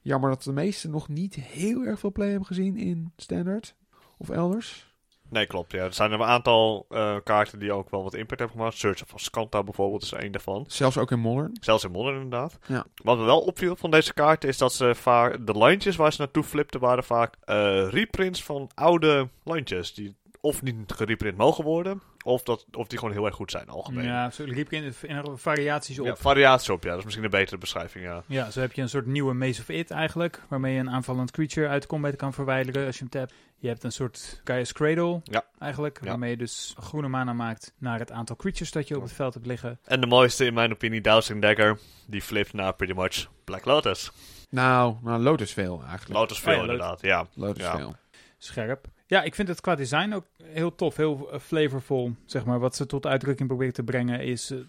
jammer 0.02 0.30
dat 0.30 0.44
de 0.44 0.52
meesten 0.54 0.92
nog 0.92 1.08
niet 1.08 1.36
heel 1.36 1.84
erg 1.86 2.00
veel 2.00 2.12
play 2.12 2.30
hebben 2.30 2.48
gezien 2.48 2.78
in 2.78 3.14
Standard 3.16 3.76
of 4.18 4.30
elders. 4.30 4.89
Nee, 5.30 5.46
klopt. 5.46 5.72
Ja. 5.72 5.84
Er 5.84 5.94
zijn 5.94 6.12
een 6.12 6.24
aantal 6.24 6.86
eh, 6.90 7.16
kaarten 7.24 7.60
die 7.60 7.72
ook 7.72 7.90
wel 7.90 8.04
wat 8.04 8.14
impact 8.14 8.40
hebben 8.40 8.58
gemaakt. 8.58 8.78
Search 8.78 9.04
of 9.14 9.22
Scanta 9.22 9.64
bijvoorbeeld 9.64 10.04
is 10.04 10.12
één 10.12 10.32
daarvan. 10.32 10.66
Zelfs 10.68 10.98
ook 10.98 11.12
in 11.12 11.20
Modern. 11.20 11.58
Zelfs 11.62 11.84
in 11.84 11.92
Modern 11.92 12.16
inderdaad. 12.16 12.58
Ja. 12.68 12.86
Wat 13.04 13.18
me 13.18 13.24
wel 13.24 13.42
opviel 13.42 13.76
van 13.76 13.92
deze 13.92 14.14
kaarten 14.14 14.50
is 14.50 14.58
dat 14.58 14.74
ze 14.74 14.96
vaak... 14.96 15.46
De 15.46 15.58
lijntjes 15.58 15.96
waar 15.96 16.14
ze 16.14 16.22
naartoe 16.22 16.44
flipten 16.44 16.80
waren 16.80 17.04
vaak 17.04 17.36
eh, 17.44 17.90
reprints 17.90 18.44
van 18.44 18.70
oude 18.74 19.30
lijntjes. 19.44 19.94
Die 19.94 20.16
of 20.42 20.62
niet 20.62 20.92
gereprint 20.92 21.38
mogen 21.38 21.64
worden, 21.64 22.02
of, 22.24 22.44
dat, 22.44 22.66
of 22.72 22.88
die 22.88 23.00
gewoon 23.00 23.14
heel 23.14 23.26
erg 23.26 23.36
goed 23.36 23.52
zijn 23.52 23.70
algemeen. 23.70 24.06
Ja, 24.06 24.30
zo 24.30 24.44
liep 24.44 24.72
in, 24.72 24.94
in 25.02 25.38
variaties 25.38 26.00
op. 26.00 26.06
Ja, 26.06 26.12
Ja. 26.12 26.18
variatie 26.18 26.74
op, 26.74 26.84
ja. 26.84 26.90
Dat 26.90 26.98
is 27.00 27.04
misschien 27.06 27.26
een 27.26 27.32
betere 27.32 27.58
beschrijving, 27.58 28.24
ja. 28.28 28.52
zo 28.52 28.60
heb 28.60 28.72
je 28.74 28.82
een 28.82 28.90
soort 28.90 29.06
nieuwe 29.06 29.34
Maze 29.34 29.62
of 29.62 29.70
It 29.70 29.92
eigenlijk, 29.92 30.42
waarmee 30.50 30.74
je 30.74 30.80
een 30.80 30.90
aanvallend 30.90 31.32
creature 31.32 31.68
uit 31.68 31.82
de 31.82 31.88
combat 31.88 32.16
kan 32.16 32.34
verwijderen 32.34 32.86
als 32.86 32.96
je 32.98 33.02
hem 33.10 33.10
tapt. 33.10 33.34
Je 33.62 33.68
hebt 33.68 33.84
een 33.84 33.92
soort 33.92 34.42
Gaia's 34.44 34.72
Cradle 34.74 35.22
Ja. 35.24 35.44
eigenlijk, 35.60 36.00
Ja. 36.02 36.08
waarmee 36.08 36.30
je 36.30 36.38
dus 36.38 36.76
groene 36.80 37.08
mana 37.08 37.34
maakt 37.34 37.74
naar 37.78 38.00
het 38.00 38.12
aantal 38.12 38.36
creatures 38.36 38.72
dat 38.72 38.88
je 38.88 38.96
op 38.96 39.02
het 39.04 39.12
veld 39.14 39.34
hebt 39.34 39.46
liggen. 39.46 39.80
En 39.86 40.02
de 40.02 40.08
mooiste 40.08 40.46
in 40.46 40.54
mijn 40.54 40.72
opinie, 40.72 41.02
Dowsing 41.02 41.42
Dagger, 41.42 41.80
die 42.08 42.22
flipt 42.22 42.54
naar 42.54 42.74
pretty 42.74 42.94
much 42.94 43.28
Black 43.44 43.66
Lotus. 43.66 44.12
Nou, 44.50 44.96
nou 45.02 45.22
Lotus 45.22 45.54
veel 45.54 45.82
eigenlijk. 45.88 46.20
Lotus 46.20 46.40
veel 46.40 46.52
Oh 46.54 46.60
ja, 46.60 46.66
Lotus. 46.66 46.74
inderdaad, 46.82 47.02
ja. 47.02 47.44
Lotus 47.46 47.64
Ja. 47.64 47.76
veel. 47.78 47.96
Scherp. 48.38 48.88
Ja, 49.10 49.24
ik 49.24 49.36
vind 49.36 49.48
het 49.48 49.62
qua 49.62 49.76
design 49.76 50.14
ook 50.14 50.26
heel 50.44 50.76
tof, 50.76 50.96
heel 50.96 51.32
eh, 51.32 51.40
flavorful. 51.40 52.16
Zeg 52.26 52.46
maar, 52.46 52.60
wat 52.60 52.76
ze 52.76 52.86
tot 52.86 53.06
uitdrukking 53.06 53.48
proberen 53.48 53.74
te 53.74 53.84
brengen 53.84 54.24
is 54.24 54.52
eh, 54.52 54.60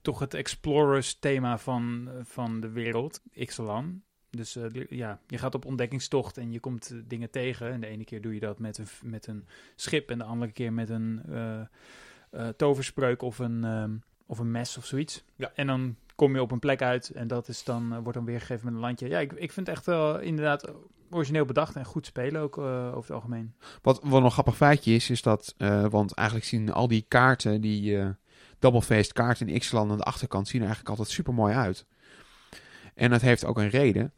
toch 0.00 0.18
het 0.18 0.34
Explorers 0.34 1.18
thema 1.18 1.58
van, 1.58 2.08
eh, 2.08 2.14
van 2.24 2.60
de 2.60 2.68
wereld, 2.68 3.22
Ixalan. 3.32 4.02
Dus 4.30 4.58
ja, 4.88 5.20
je 5.26 5.38
gaat 5.38 5.54
op 5.54 5.64
ontdekkingstocht 5.64 6.38
en 6.38 6.52
je 6.52 6.60
komt 6.60 6.94
dingen 7.04 7.30
tegen. 7.30 7.70
En 7.70 7.80
de 7.80 7.86
ene 7.86 8.04
keer 8.04 8.20
doe 8.20 8.34
je 8.34 8.40
dat 8.40 8.58
met 8.58 8.78
een, 8.78 8.86
met 9.02 9.26
een 9.26 9.46
schip 9.76 10.10
en 10.10 10.18
de 10.18 10.24
andere 10.24 10.52
keer 10.52 10.72
met 10.72 10.88
een 10.88 11.22
toverspreuk 12.56 13.22
of 13.22 13.38
een, 13.38 13.64
ehm, 13.64 13.96
of 14.26 14.38
een 14.38 14.50
mes 14.50 14.76
of 14.76 14.86
zoiets. 14.86 15.24
Ja. 15.36 15.52
En 15.54 15.66
dan 15.66 15.96
kom 16.14 16.34
je 16.34 16.42
op 16.42 16.50
een 16.50 16.58
plek 16.58 16.82
uit 16.82 17.10
en 17.10 17.26
dat 17.26 17.48
is 17.48 17.64
dan, 17.64 17.92
eh, 17.92 17.98
wordt 17.98 18.14
dan 18.14 18.24
weergegeven 18.24 18.64
met 18.64 18.74
een 18.74 18.80
landje. 18.80 19.08
Ja, 19.08 19.18
ik, 19.18 19.32
ik 19.32 19.52
vind 19.52 19.66
het 19.66 19.76
echt 19.76 19.86
wel 19.86 20.18
inderdaad 20.20 20.72
origineel 21.10 21.44
bedacht 21.44 21.76
en 21.76 21.84
goed 21.84 22.06
spelen 22.06 22.40
ook 22.40 22.58
eh, 22.58 22.86
over 22.86 23.00
het 23.00 23.10
algemeen. 23.10 23.54
Wat, 23.82 24.00
wat 24.02 24.12
nog 24.12 24.24
een 24.24 24.30
grappig 24.30 24.56
feitje 24.56 24.94
is, 24.94 25.10
is 25.10 25.22
dat, 25.22 25.54
eh, 25.56 25.86
want 25.86 26.14
eigenlijk 26.14 26.48
zien 26.48 26.72
al 26.72 26.88
die 26.88 27.04
kaarten, 27.08 27.60
die 27.60 27.98
eh 27.98 28.08
double-faced 28.58 29.12
kaarten 29.12 29.48
in 29.48 29.58
X-Land 29.58 29.90
aan 29.90 29.96
de 29.96 30.04
achterkant, 30.04 30.48
zien 30.48 30.60
er 30.60 30.66
eigenlijk 30.66 30.96
altijd 30.98 31.16
super 31.16 31.34
mooi 31.34 31.54
uit. 31.54 31.86
En 32.94 33.10
dat 33.10 33.20
heeft 33.20 33.44
ook 33.44 33.58
een 33.58 33.68
reden, 33.68 34.12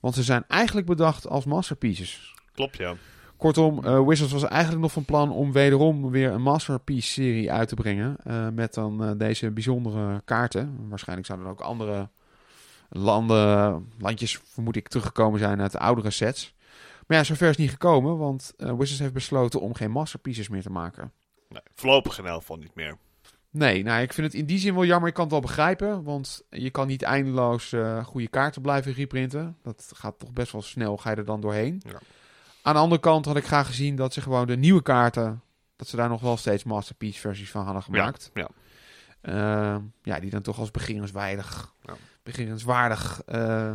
want 0.00 0.14
ze 0.14 0.22
zijn 0.22 0.44
eigenlijk 0.48 0.86
bedacht 0.86 1.28
als 1.28 1.44
masterpieces. 1.44 2.34
Klopt, 2.52 2.76
ja. 2.76 2.94
Kortom, 3.36 3.84
eh, 3.84 4.06
Wizards 4.06 4.32
was 4.32 4.44
eigenlijk 4.44 4.82
nog 4.82 4.92
van 4.92 5.04
plan 5.04 5.32
om 5.32 5.52
wederom 5.52 6.10
weer 6.10 6.30
een 6.30 6.42
masterpiece-serie 6.42 7.52
uit 7.52 7.68
te 7.68 7.74
brengen. 7.74 8.16
eh, 8.24 8.48
met 8.48 8.74
dan 8.74 9.04
eh, 9.04 9.10
deze 9.16 9.50
bijzondere 9.50 10.22
kaarten. 10.24 10.88
Waarschijnlijk 10.88 11.26
zouden 11.26 11.48
er 11.48 11.52
ook 11.52 11.60
andere 11.60 12.08
landen, 12.88 13.86
landjes, 13.98 14.40
vermoed 14.44 14.76
ik, 14.76 14.88
teruggekomen 14.88 15.38
zijn 15.38 15.60
uit 15.60 15.72
de 15.72 15.78
oudere 15.78 16.10
sets. 16.10 16.54
Maar 17.06 17.16
ja, 17.18 17.24
zover 17.24 17.48
is 17.48 17.56
niet 17.56 17.70
gekomen, 17.70 18.18
want 18.18 18.52
Wizards 18.56 18.98
heeft 18.98 19.12
besloten 19.12 19.60
om 19.60 19.74
geen 19.74 19.90
masterpieces 19.90 20.48
meer 20.48 20.62
te 20.62 20.70
maken. 20.70 21.12
Nee, 21.48 21.62
voorlopig 21.74 22.18
in 22.18 22.26
elk 22.26 22.40
geval 22.40 22.56
niet 22.56 22.74
meer. 22.74 22.96
Nee, 23.50 23.82
nou, 23.82 24.02
ik 24.02 24.12
vind 24.12 24.26
het 24.26 24.36
in 24.36 24.46
die 24.46 24.58
zin 24.58 24.74
wel 24.74 24.84
jammer. 24.84 25.08
Ik 25.08 25.14
kan 25.14 25.24
het 25.24 25.32
wel 25.32 25.42
begrijpen, 25.42 26.02
want 26.02 26.42
je 26.50 26.70
kan 26.70 26.86
niet 26.86 27.02
eindeloos 27.02 27.74
goede 28.02 28.28
kaarten 28.28 28.62
blijven 28.62 28.92
reprinten. 28.92 29.56
Dat 29.62 29.90
gaat 29.94 30.18
toch 30.18 30.32
best 30.32 30.52
wel 30.52 30.62
snel, 30.62 30.96
ga 30.96 31.10
je 31.10 31.16
er 31.16 31.24
dan 31.24 31.40
doorheen. 31.40 31.82
Ja. 31.86 31.98
Aan 32.66 32.74
de 32.74 32.80
andere 32.80 33.00
kant 33.00 33.24
had 33.24 33.36
ik 33.36 33.44
graag 33.46 33.66
gezien 33.66 33.96
dat 33.96 34.12
ze 34.12 34.20
gewoon 34.20 34.46
de 34.46 34.56
nieuwe 34.56 34.82
kaarten, 34.82 35.42
dat 35.76 35.88
ze 35.88 35.96
daar 35.96 36.08
nog 36.08 36.20
wel 36.20 36.36
steeds 36.36 36.64
masterpiece 36.64 37.20
versies 37.20 37.50
van 37.50 37.64
hadden 37.64 37.82
gemaakt. 37.82 38.30
ja. 38.34 38.48
Eh, 39.20 39.76
ja, 40.02 40.20
die 40.20 40.30
dan 40.30 40.42
toch 40.42 40.58
als 40.58 40.70
beginnerswaardig, 40.70 41.74
Ja. 41.82 41.94
beginnerswaardig 42.22 43.22
eh 43.26 43.74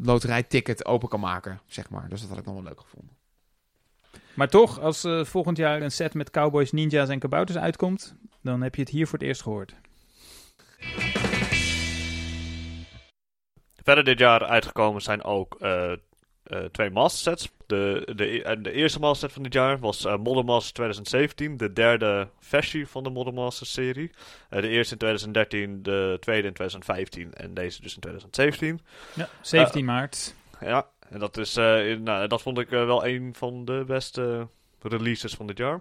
loterijticket 0.00 0.84
open 0.84 1.08
kan 1.08 1.20
maken, 1.20 1.60
zeg 1.66 1.90
maar. 1.90 2.08
Dus 2.08 2.20
dat 2.20 2.28
had 2.28 2.38
ik 2.38 2.44
nog 2.44 2.54
wel 2.54 2.62
leuk 2.62 2.80
gevonden. 2.80 3.16
Maar 4.34 4.48
toch, 4.48 4.80
als 4.80 5.04
eh, 5.04 5.24
volgend 5.24 5.56
jaar 5.56 5.82
een 5.82 5.90
set 5.92 6.14
met 6.14 6.30
cowboys, 6.30 6.72
ninja's 6.72 7.08
en 7.08 7.18
kabouters 7.18 7.58
uitkomt, 7.58 8.14
dan 8.42 8.62
heb 8.62 8.74
je 8.74 8.80
het 8.80 8.90
hier 8.90 9.06
voor 9.06 9.18
het 9.18 9.28
eerst 9.28 9.42
gehoord. 9.42 9.74
Verder 13.82 14.04
dit 14.04 14.18
jaar 14.18 14.44
uitgekomen 14.44 15.02
zijn 15.02 15.24
ook 15.24 15.56
eh, 16.44 16.58
twee 16.64 16.90
master 16.90 17.22
sets. 17.32 17.52
De, 17.66 18.12
de, 18.16 18.58
de 18.62 18.72
eerste 18.72 18.98
master 18.98 19.20
set 19.20 19.32
van 19.32 19.42
dit 19.42 19.52
jaar 19.52 19.78
was 19.78 20.04
eh 20.04 20.16
Modern 20.16 20.46
Masters 20.46 20.72
2017, 20.72 21.56
de 21.56 21.72
derde 21.72 22.28
versie 22.40 22.86
van 22.88 23.02
de 23.04 23.10
Modern 23.10 23.34
Masters 23.34 23.72
serie. 23.72 24.10
Eh, 24.48 24.60
de 24.60 24.68
eerste 24.68 24.92
in 24.92 24.98
2013, 24.98 25.82
de 25.82 26.16
tweede 26.20 26.46
in 26.48 26.54
2015 26.54 27.34
en 27.34 27.54
deze 27.54 27.82
dus 27.82 27.94
in 27.94 28.00
2017. 28.00 28.80
Ja, 29.14 29.28
17 29.40 29.84
maart. 29.84 30.34
Ja, 30.60 30.86
en 31.08 31.18
dat, 31.18 31.36
is, 31.36 31.56
eh, 31.56 31.90
in- 31.90 32.02
nou, 32.02 32.26
dat 32.26 32.42
vond 32.42 32.58
ik 32.58 32.68
wel 32.68 33.06
een 33.06 33.34
van 33.36 33.64
de 33.64 33.84
beste 33.86 34.48
releases 34.82 35.34
van 35.34 35.46
dit 35.46 35.58
jaar. 35.58 35.80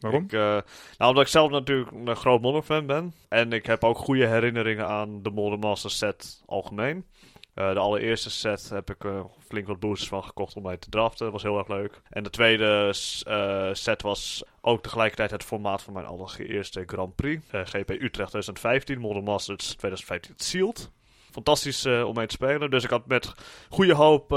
Waarom? 0.00 0.24
Ik, 0.24 0.32
eh, 0.32 0.40
nou, 0.40 0.62
omdat 1.10 1.22
ik 1.22 1.28
zelf 1.28 1.50
natuurlijk 1.50 1.90
een 1.90 2.16
groot 2.16 2.40
Modern 2.40 2.62
fan 2.64 2.86
ben. 2.86 3.14
En 3.28 3.52
ik 3.52 3.66
heb 3.66 3.84
ook 3.84 3.98
goede 3.98 4.26
herinneringen 4.26 4.86
aan 4.88 5.22
de 5.22 5.30
Modern 5.30 5.60
Masters 5.60 5.98
set 5.98 6.42
algemeen. 6.46 7.04
Eh, 7.54 7.72
de 7.72 7.78
allereerste 7.78 8.30
set 8.30 8.68
heb 8.68 8.90
ik 8.90 9.04
eh, 9.04 9.24
flink 9.46 9.66
wat 9.66 9.80
boosters 9.80 10.08
van 10.08 10.24
gekocht 10.24 10.56
om 10.56 10.62
mij 10.62 10.76
te 10.76 10.90
draften. 10.90 11.24
Dat 11.24 11.32
was 11.32 11.42
heel 11.42 11.58
erg 11.58 11.68
leuk. 11.68 12.00
En 12.08 12.22
de 12.22 12.30
tweede 12.30 12.94
eh, 13.26 13.68
set 13.72 14.02
was 14.02 14.44
ook 14.60 14.82
tegelijkertijd 14.82 15.30
het 15.30 15.44
formaat 15.44 15.82
van 15.82 15.92
mijn 15.92 16.06
allereerste 16.06 16.82
Grand 16.86 17.14
Prix. 17.14 17.46
GP 17.50 17.90
Utrecht 17.90 18.30
2015, 18.30 18.98
Modern 18.98 19.24
Masters 19.24 19.66
2015 19.66 20.34
Sealed. 20.36 20.90
Fantastisch 21.30 21.86
om 21.86 22.14
mee 22.14 22.26
te 22.26 22.34
spelen. 22.34 22.70
Dus 22.70 22.84
ik 22.84 22.90
had 22.90 23.06
met 23.06 23.32
goede 23.68 23.94
hoop 23.94 24.30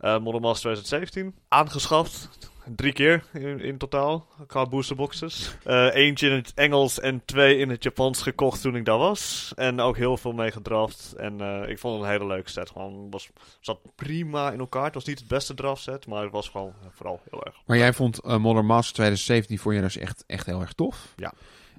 Modern 0.00 0.42
Masters 0.42 0.60
2017 0.60 1.34
aangeschaft. 1.48 2.28
Drie 2.76 2.92
keer 2.92 3.24
in, 3.32 3.60
in 3.60 3.78
totaal 3.78 4.26
qua 4.46 4.66
boosterboxes. 4.66 5.56
Eh, 5.64 5.94
eentje 5.94 6.28
in 6.28 6.34
het 6.34 6.52
Engels 6.54 7.00
en 7.00 7.22
twee 7.24 7.58
in 7.58 7.70
het 7.70 7.82
Japans 7.82 8.22
gekocht 8.22 8.60
toen 8.60 8.76
ik 8.76 8.84
daar 8.84 8.98
was. 8.98 9.52
En 9.56 9.80
ook 9.80 9.96
heel 9.96 10.16
veel 10.16 10.32
mee 10.32 10.50
gedraft. 10.50 11.14
En 11.16 11.40
eh, 11.40 11.68
ik 11.68 11.78
vond 11.78 11.94
het 11.94 12.02
een 12.02 12.10
hele 12.10 12.26
leuke 12.26 12.50
set. 12.50 12.70
Gewoon 12.70 13.10
was, 13.10 13.30
zat 13.60 13.78
prima 13.94 14.52
in 14.52 14.58
elkaar. 14.58 14.84
Het 14.84 14.94
was 14.94 15.04
niet 15.04 15.18
het 15.18 15.28
beste 15.28 15.54
draft 15.54 15.82
set, 15.82 16.06
maar 16.06 16.22
het 16.22 16.32
was 16.32 16.48
gewoon 16.48 16.72
eh, 16.82 16.88
vooral 16.90 17.20
heel 17.30 17.44
erg. 17.44 17.56
Maar 17.66 17.76
jij 17.76 17.92
vond 17.92 18.24
Modern 18.24 18.66
Masters 18.66 18.92
2017 18.92 19.58
voor 19.58 19.74
je 19.74 19.80
dus 19.80 19.96
echt, 19.96 20.24
echt 20.26 20.46
heel 20.46 20.60
erg 20.60 20.72
tof. 20.72 21.12
Ja. 21.16 21.32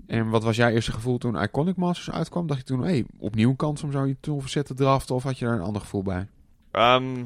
En 0.07 0.29
wat 0.29 0.43
was 0.43 0.55
jouw 0.55 0.69
eerste 0.69 0.91
gevoel 0.91 1.17
toen 1.17 1.41
Iconic 1.41 1.75
Masters 1.75 2.15
uitkwam? 2.15 2.47
Dacht 2.47 2.59
je 2.59 2.65
toen, 2.65 2.79
hé, 2.79 2.89
hey, 2.89 3.05
opnieuw 3.19 3.49
een 3.49 3.55
kans 3.55 3.83
om 3.83 3.91
zo'n 3.91 4.17
toffe 4.19 4.49
set 4.49 4.65
te 4.65 4.73
draften? 4.73 5.15
Of 5.15 5.23
had 5.23 5.39
je 5.39 5.45
daar 5.45 5.53
een 5.53 5.61
ander 5.61 5.81
gevoel 5.81 6.03
bij? 6.03 6.27
Ehm 6.71 7.23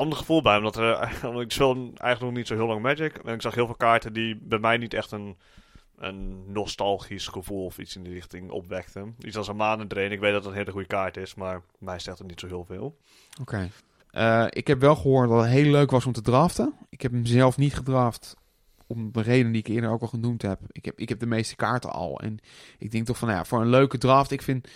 ander 0.00 0.18
gevoel 0.18 0.42
bij, 0.42 0.56
omdat 0.56 0.76
er, 0.76 1.12
want 1.22 1.40
ik 1.40 1.52
speel 1.52 1.74
eigenlijk 1.74 2.20
nog 2.20 2.32
niet 2.32 2.46
zo 2.46 2.54
heel 2.54 2.66
lang 2.66 2.82
Magic. 2.82 3.16
En 3.16 3.34
ik 3.34 3.42
zag 3.42 3.54
heel 3.54 3.66
veel 3.66 3.74
kaarten 3.74 4.12
die 4.12 4.36
bij 4.42 4.58
mij 4.58 4.76
niet 4.76 4.94
echt 4.94 5.10
een, 5.10 5.36
een 5.98 6.52
nostalgisch 6.52 7.26
gevoel 7.26 7.64
of 7.64 7.78
iets 7.78 7.96
in 7.96 8.02
die 8.02 8.12
richting 8.12 8.50
opwekten. 8.50 9.14
Iets 9.18 9.36
als 9.36 9.48
een 9.48 9.56
manendrain. 9.56 10.12
Ik 10.12 10.20
weet 10.20 10.32
dat 10.32 10.42
het 10.42 10.52
een 10.52 10.58
hele 10.58 10.70
goede 10.70 10.86
kaart 10.86 11.16
is, 11.16 11.34
maar 11.34 11.62
mij 11.78 11.98
zegt 11.98 12.18
het 12.18 12.26
niet 12.26 12.40
zo 12.40 12.46
heel 12.46 12.64
veel. 12.64 12.96
Oké. 13.40 13.70
Eh, 14.10 14.46
ik 14.48 14.66
heb 14.66 14.80
wel 14.80 14.96
gehoord 14.96 15.28
dat 15.28 15.40
het 15.40 15.50
heel 15.50 15.70
leuk 15.70 15.90
was 15.90 16.06
om 16.06 16.12
te 16.12 16.20
draften. 16.20 16.74
Ik 16.88 17.02
heb 17.02 17.12
hem 17.12 17.26
zelf 17.26 17.56
niet 17.56 17.74
gedraft. 17.74 18.36
Om 18.86 19.12
de 19.12 19.22
reden 19.22 19.52
die 19.52 19.60
ik 19.60 19.68
eerder 19.68 19.90
ook 19.90 20.00
al 20.02 20.08
genoemd 20.08 20.42
heb. 20.42 20.60
Ik 20.72 20.84
heb, 20.84 20.98
ik 20.98 21.08
heb 21.08 21.20
de 21.20 21.26
meeste 21.26 21.56
kaarten 21.56 21.90
al. 21.90 22.20
En 22.20 22.38
ik 22.78 22.90
denk 22.90 23.06
toch 23.06 23.18
van, 23.18 23.28
nou 23.28 23.40
ja, 23.40 23.46
voor 23.46 23.60
een 23.60 23.68
leuke 23.68 23.98
draft. 23.98 24.30
Ik 24.30 24.42
vind, 24.42 24.68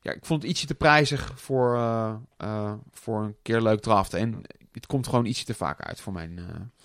ja, 0.00 0.12
ik 0.12 0.24
vond 0.24 0.42
het 0.42 0.50
ietsje 0.50 0.66
te 0.66 0.74
prijzig 0.74 1.32
voor, 1.40 1.74
eh, 1.74 2.14
eh, 2.36 2.72
voor 2.90 3.22
een 3.22 3.36
keer 3.42 3.60
leuk 3.60 3.80
draften. 3.80 4.18
En 4.18 4.42
het 4.72 4.86
komt 4.86 5.06
gewoon 5.06 5.24
ietsje 5.24 5.44
te 5.44 5.54
vaak 5.54 5.80
uit 5.80 6.00
voor 6.00 6.12
mijn, 6.12 6.38
eh, 6.38 6.44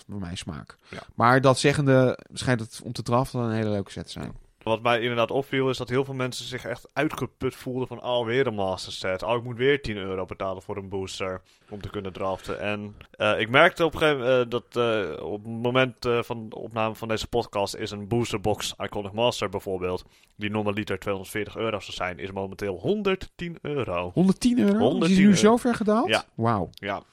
voor 0.10 0.20
mijn 0.20 0.38
smaak. 0.38 0.78
Ja. 0.90 1.02
Maar 1.16 1.42
dat 1.42 1.60
zeggende 1.60 2.20
schijnt 2.34 2.60
het 2.60 2.82
om 2.84 2.92
te 2.92 3.04
draften 3.04 3.40
een 3.40 3.52
hele 3.52 3.70
leuke 3.70 3.92
set 3.92 4.06
te 4.06 4.12
zijn. 4.12 4.46
Wat 4.64 4.82
mij 4.82 5.00
inderdaad 5.02 5.32
opviel 5.32 5.70
is 5.70 5.78
dat 5.78 5.90
heel 5.90 6.06
veel 6.06 6.14
mensen 6.14 6.46
zich 6.46 6.66
echt 6.66 6.90
uitgeput 6.94 7.56
voelden 7.56 7.88
van 7.88 8.02
alweer 8.02 8.48
een 8.48 8.54
master 8.54 8.92
set. 8.94 9.24
Oh, 9.24 9.36
ik 9.36 9.44
moet 9.44 9.58
weer 9.58 9.82
10 9.82 9.98
euro 9.98 10.26
betalen 10.26 10.62
voor 10.62 10.78
een 10.78 10.90
booster 10.90 11.42
om 11.70 11.82
te 11.82 11.90
kunnen 11.90 12.14
draften. 12.14 12.60
En 12.60 12.96
eh, 13.12 13.40
ik 13.40 13.50
merkte 13.50 13.86
op 13.86 13.94
een 13.94 14.00
gegeven 14.00 14.22
moment 14.22 14.52
dat 14.52 14.64
eh, 14.72 15.24
op 15.24 15.44
het 15.44 15.54
moment 15.62 15.96
van 16.22 16.50
de 16.50 16.56
opname 16.56 16.96
van 16.96 17.08
deze 17.08 17.28
podcast 17.28 17.76
is 17.76 17.92
een 17.92 18.08
boosterbox 18.08 18.74
Iconic 18.78 19.12
Master 19.12 19.50
bijvoorbeeld, 19.50 20.06
die 20.36 20.50
normaliter 20.50 21.00
240 21.00 21.56
euro 21.56 21.80
zou 21.80 21.94
zijn, 21.94 22.20
is 22.20 22.32
momenteel 22.32 22.76
110 22.80 23.58
euro. 23.62 24.12
110 24.14 24.60
euro? 24.60 24.78
110 24.78 25.12
is 25.12 25.18
hij 25.18 25.26
nu 25.26 25.36
zo 25.36 25.58
ver 25.58 25.76
gedaald? 25.76 26.08
Ja. 26.08 26.24
Wauw. 26.36 26.70
Ja, 26.72 27.04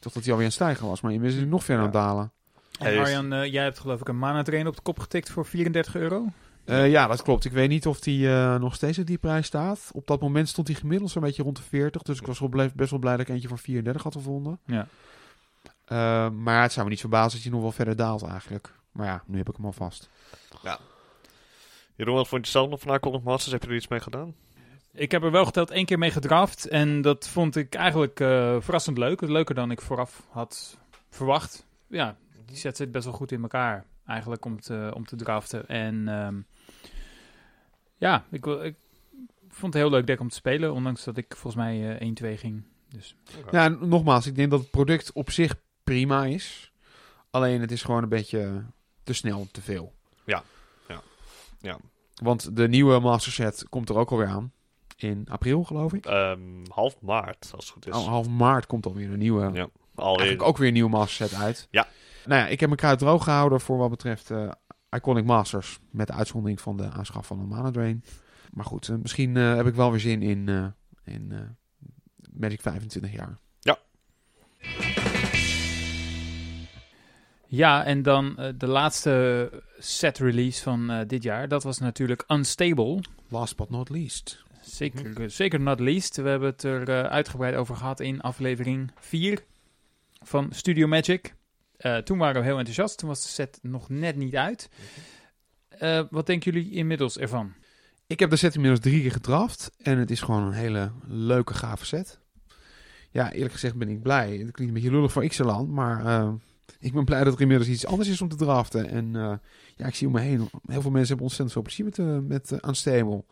dacht 0.00 0.14
dat 0.14 0.24
hij 0.24 0.32
alweer 0.32 0.36
aan 0.36 0.42
het 0.44 0.52
stijgen 0.52 0.86
was, 0.86 1.00
maar 1.00 1.10
inmiddels 1.12 1.36
is 1.40 1.44
hij 1.46 1.52
nog 1.52 1.64
verder 1.64 1.84
aan 1.84 1.90
het 1.90 2.00
dalen. 2.00 2.32
En 2.78 2.98
Arjan, 2.98 3.32
eh, 3.32 3.52
jij 3.52 3.62
hebt 3.62 3.78
geloof 3.78 4.00
ik 4.00 4.08
een 4.08 4.18
mana 4.18 4.42
train 4.42 4.66
op 4.66 4.76
de 4.76 4.82
kop 4.82 4.98
getikt 4.98 5.30
voor 5.30 5.46
34 5.46 5.94
euro. 5.94 6.26
Eh, 6.64 6.90
ja, 6.90 7.06
dat 7.06 7.22
klopt. 7.22 7.44
Ik 7.44 7.52
weet 7.52 7.68
niet 7.68 7.86
of 7.86 8.00
die 8.00 8.28
eh, 8.30 8.54
nog 8.58 8.74
steeds 8.74 8.98
op 8.98 9.06
die 9.06 9.18
prijs 9.18 9.46
staat. 9.46 9.90
Op 9.92 10.06
dat 10.06 10.20
moment 10.20 10.48
stond 10.48 10.66
hij 10.68 10.76
gemiddeld 10.76 11.10
zo'n 11.10 11.22
beetje 11.22 11.42
rond 11.42 11.56
de 11.56 11.62
40. 11.62 12.02
Dus 12.02 12.18
ik 12.20 12.26
was 12.26 12.38
wel 12.38 12.48
blij- 12.48 12.70
best 12.74 12.90
wel 12.90 12.98
blij 13.00 13.16
dat 13.16 13.20
ik 13.20 13.28
eentje 13.28 13.48
voor 13.48 13.58
34 13.58 14.02
had 14.02 14.12
gevonden. 14.12 14.58
Ja. 14.66 14.86
Eh, 15.84 16.30
maar 16.30 16.62
het 16.62 16.72
zou 16.72 16.84
me 16.84 16.90
niet 16.90 17.00
verbazen 17.00 17.32
dat 17.32 17.42
hij 17.42 17.50
nog 17.52 17.60
wel 17.60 17.72
verder 17.72 17.96
daalt 17.96 18.22
eigenlijk. 18.22 18.72
Maar 18.92 19.06
ja, 19.06 19.22
nu 19.26 19.38
heb 19.38 19.48
ik 19.48 19.56
hem 19.56 19.64
al 19.64 19.72
vast. 19.72 20.08
Jeroen, 21.96 22.14
wat 22.14 22.28
vond 22.28 22.44
je 22.46 22.50
zelf 22.52 22.68
nog 22.70 22.80
van 22.80 22.94
Iconic 22.94 23.22
Masters? 23.22 23.52
Heb 23.52 23.62
je 23.62 23.68
er 23.68 23.74
iets 23.74 23.88
mee 23.88 24.00
gedaan? 24.00 24.34
Ik 24.92 25.10
heb 25.10 25.22
er 25.22 25.30
wel 25.30 25.44
geteld 25.44 25.70
één 25.70 25.84
keer 25.84 25.98
mee 25.98 26.10
gedraft. 26.10 26.68
En 26.68 27.00
dat 27.00 27.28
vond 27.28 27.56
ik 27.56 27.74
eigenlijk 27.74 28.20
eh, 28.20 28.56
verrassend 28.60 28.98
leuk. 28.98 29.20
Leuker 29.20 29.54
dan 29.54 29.70
ik 29.70 29.80
vooraf 29.80 30.26
had 30.30 30.78
verwacht. 31.08 31.66
Ja, 31.86 32.16
die 32.46 32.56
set 32.56 32.76
zit 32.76 32.92
best 32.92 33.04
wel 33.04 33.14
goed 33.14 33.32
in 33.32 33.42
elkaar. 33.42 33.84
Eigenlijk 34.06 34.44
om 34.44 34.60
te, 34.60 34.90
om 34.94 35.06
te 35.06 35.16
draften. 35.16 35.68
En 35.68 36.08
ehm, 36.08 36.40
ja, 37.96 38.24
ik, 38.30 38.46
ik 38.46 38.76
vond 39.48 39.74
het 39.74 39.74
een 39.74 39.88
heel 39.88 39.90
leuk 39.90 40.06
deck 40.06 40.20
om 40.20 40.28
te 40.28 40.34
spelen. 40.34 40.72
Ondanks 40.72 41.04
dat 41.04 41.16
ik 41.16 41.26
volgens 41.36 41.62
mij 41.62 41.98
eh 41.98 42.34
1-2 42.34 42.38
ging. 42.38 42.62
Dus 42.88 43.16
Ja, 43.50 43.68
nogmaals, 43.68 44.26
ik 44.26 44.34
denk 44.34 44.50
dat 44.50 44.60
het 44.60 44.70
product 44.70 45.12
op 45.12 45.30
zich 45.30 45.54
prima 45.84 46.24
is. 46.24 46.72
Alleen 47.30 47.60
het 47.60 47.70
is 47.70 47.82
gewoon 47.82 48.02
een 48.02 48.08
beetje 48.08 48.64
te 49.02 49.12
snel, 49.12 49.48
te 49.52 49.62
veel. 49.62 49.94
Ja. 50.24 50.42
Ja. 50.88 51.02
Ja. 51.60 51.78
Want 52.14 52.56
de 52.56 52.68
nieuwe 52.68 52.98
Master 52.98 53.32
Set 53.32 53.68
komt 53.68 53.88
er 53.88 53.96
ook 53.96 54.10
alweer 54.10 54.26
aan. 54.26 54.52
In 55.02 55.26
april, 55.30 55.64
geloof 55.64 55.92
ik. 55.92 56.06
Ehm, 56.06 56.40
half 56.68 57.00
maart, 57.00 57.50
als 57.54 57.64
het 57.64 57.72
goed 57.72 57.86
is. 57.86 57.92
Al- 57.92 58.08
half 58.08 58.28
maart 58.28 58.66
komt 58.66 58.86
alweer 58.86 59.10
een 59.12 59.18
nieuwe. 59.18 59.50
Ja. 59.52 59.68
Alweer. 59.94 60.18
Eigenlijk 60.18 60.48
ook 60.48 60.56
weer 60.56 60.66
een 60.68 60.72
nieuwe 60.74 60.90
Master 60.90 61.28
Set 61.28 61.38
uit. 61.40 61.68
Ja. 61.70 61.86
Nou 62.26 62.40
ja, 62.40 62.46
ik 62.46 62.60
heb 62.60 62.68
mijn 62.68 62.80
kruid 62.80 62.98
droog 62.98 63.24
gehouden 63.24 63.60
voor 63.60 63.78
wat 63.78 63.90
betreft 63.90 64.30
eh, 64.30 64.50
Iconic 64.90 65.24
Masters. 65.24 65.78
Met 65.90 66.06
de 66.06 66.12
uitzondering 66.12 66.60
van 66.60 66.76
de 66.76 66.90
aanschaf 66.90 67.26
van 67.26 67.40
een 67.40 67.48
Mana 67.48 67.70
Drain. 67.70 68.04
Maar 68.52 68.64
goed, 68.64 68.88
eh, 68.88 68.96
misschien 68.96 69.36
eh, 69.36 69.54
heb 69.54 69.66
ik 69.66 69.74
wel 69.74 69.90
weer 69.90 70.00
zin 70.00 70.22
in, 70.22 70.48
eh, 70.48 70.66
in 71.14 71.32
eh, 71.32 71.38
Magic 72.32 72.60
25 72.60 73.12
jaar. 73.12 73.38
Ja, 77.52 77.84
en 77.84 78.02
dan 78.02 78.34
de 78.56 78.66
laatste 78.66 79.50
set 79.78 80.18
release 80.18 80.62
van 80.62 80.90
eh, 80.90 80.98
dit 81.06 81.22
jaar. 81.22 81.48
Dat 81.48 81.62
was 81.62 81.78
natuurlijk 81.78 82.24
Unstable. 82.28 82.98
Last 83.28 83.56
but 83.56 83.70
not 83.70 83.88
least. 83.88 84.42
Zeker, 84.60 85.30
zeker 85.30 85.60
not 85.60 85.80
least. 85.80 86.16
We 86.16 86.28
hebben 86.28 86.48
het 86.48 86.62
er 86.62 86.88
eh, 86.88 87.02
uitgebreid 87.02 87.54
over 87.54 87.76
gehad 87.76 88.00
in 88.00 88.20
aflevering 88.20 88.90
4 88.98 89.44
van 90.22 90.48
Studio 90.52 90.86
Magic. 90.86 91.34
Eh, 91.76 91.96
toen 91.96 92.18
waren 92.18 92.40
we 92.40 92.46
heel 92.46 92.58
enthousiast. 92.58 92.98
Toen 92.98 93.08
was 93.08 93.22
de 93.22 93.28
set 93.28 93.58
nog 93.62 93.88
net 93.88 94.16
niet 94.16 94.36
uit. 94.36 94.68
Eh, 95.68 96.02
wat 96.10 96.26
denken 96.26 96.52
jullie 96.52 96.72
inmiddels 96.72 97.18
ervan? 97.18 97.52
Ik 98.06 98.20
heb 98.20 98.30
de 98.30 98.36
set 98.36 98.54
inmiddels 98.54 98.82
drie 98.82 99.00
keer 99.00 99.12
gedraft. 99.12 99.70
En 99.78 99.98
het 99.98 100.10
is 100.10 100.20
gewoon 100.20 100.42
een 100.42 100.52
hele 100.52 100.92
leuke, 101.06 101.54
gave 101.54 101.86
set. 101.86 102.18
Ja, 103.10 103.32
eerlijk 103.32 103.52
gezegd 103.52 103.76
ben 103.76 103.88
ik 103.88 104.02
blij. 104.02 104.28
Het 104.28 104.38
klinkt 104.38 104.58
een 104.58 104.72
beetje 104.72 104.90
lullig 104.90 105.12
voor 105.12 105.26
Xeland, 105.26 105.68
maar 105.68 106.06
eh, 106.06 106.32
ik 106.78 106.92
ben 106.92 107.04
blij 107.04 107.24
dat 107.24 107.34
er 107.34 107.40
inmiddels 107.40 107.68
iets 107.68 107.86
anders 107.86 108.08
is 108.08 108.20
om 108.20 108.28
te 108.28 108.36
draften. 108.36 108.88
En 108.88 109.16
eh, 109.16 109.32
ja, 109.76 109.86
ik 109.86 109.94
zie 109.94 110.06
om 110.06 110.12
me 110.12 110.20
heen, 110.20 110.48
heel 110.66 110.80
veel 110.80 110.90
mensen 110.90 111.08
hebben 111.08 111.26
ontzettend 111.26 111.52
veel 111.52 111.62
plezier 111.62 111.84
met, 111.84 111.98
uh, 111.98 112.18
met 112.18 112.50
uh, 112.50 112.58
Unstable. 112.68 113.24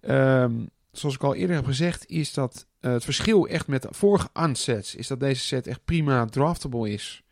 Ehm, 0.00 0.52
zoals 0.92 1.14
ik 1.14 1.22
al 1.22 1.34
eerder 1.34 1.56
heb 1.56 1.64
gezegd, 1.64 2.06
is 2.06 2.32
dat 2.32 2.66
uh, 2.80 2.92
het 2.92 3.04
verschil 3.04 3.46
echt 3.46 3.66
met 3.66 3.82
de 3.82 3.88
vorige 3.90 4.28
unsets, 4.34 4.94
is 4.94 5.06
dat 5.06 5.20
deze 5.20 5.44
set 5.44 5.66
echt 5.66 5.84
prima 5.84 6.24
draftable 6.24 6.90
is. 6.90 7.22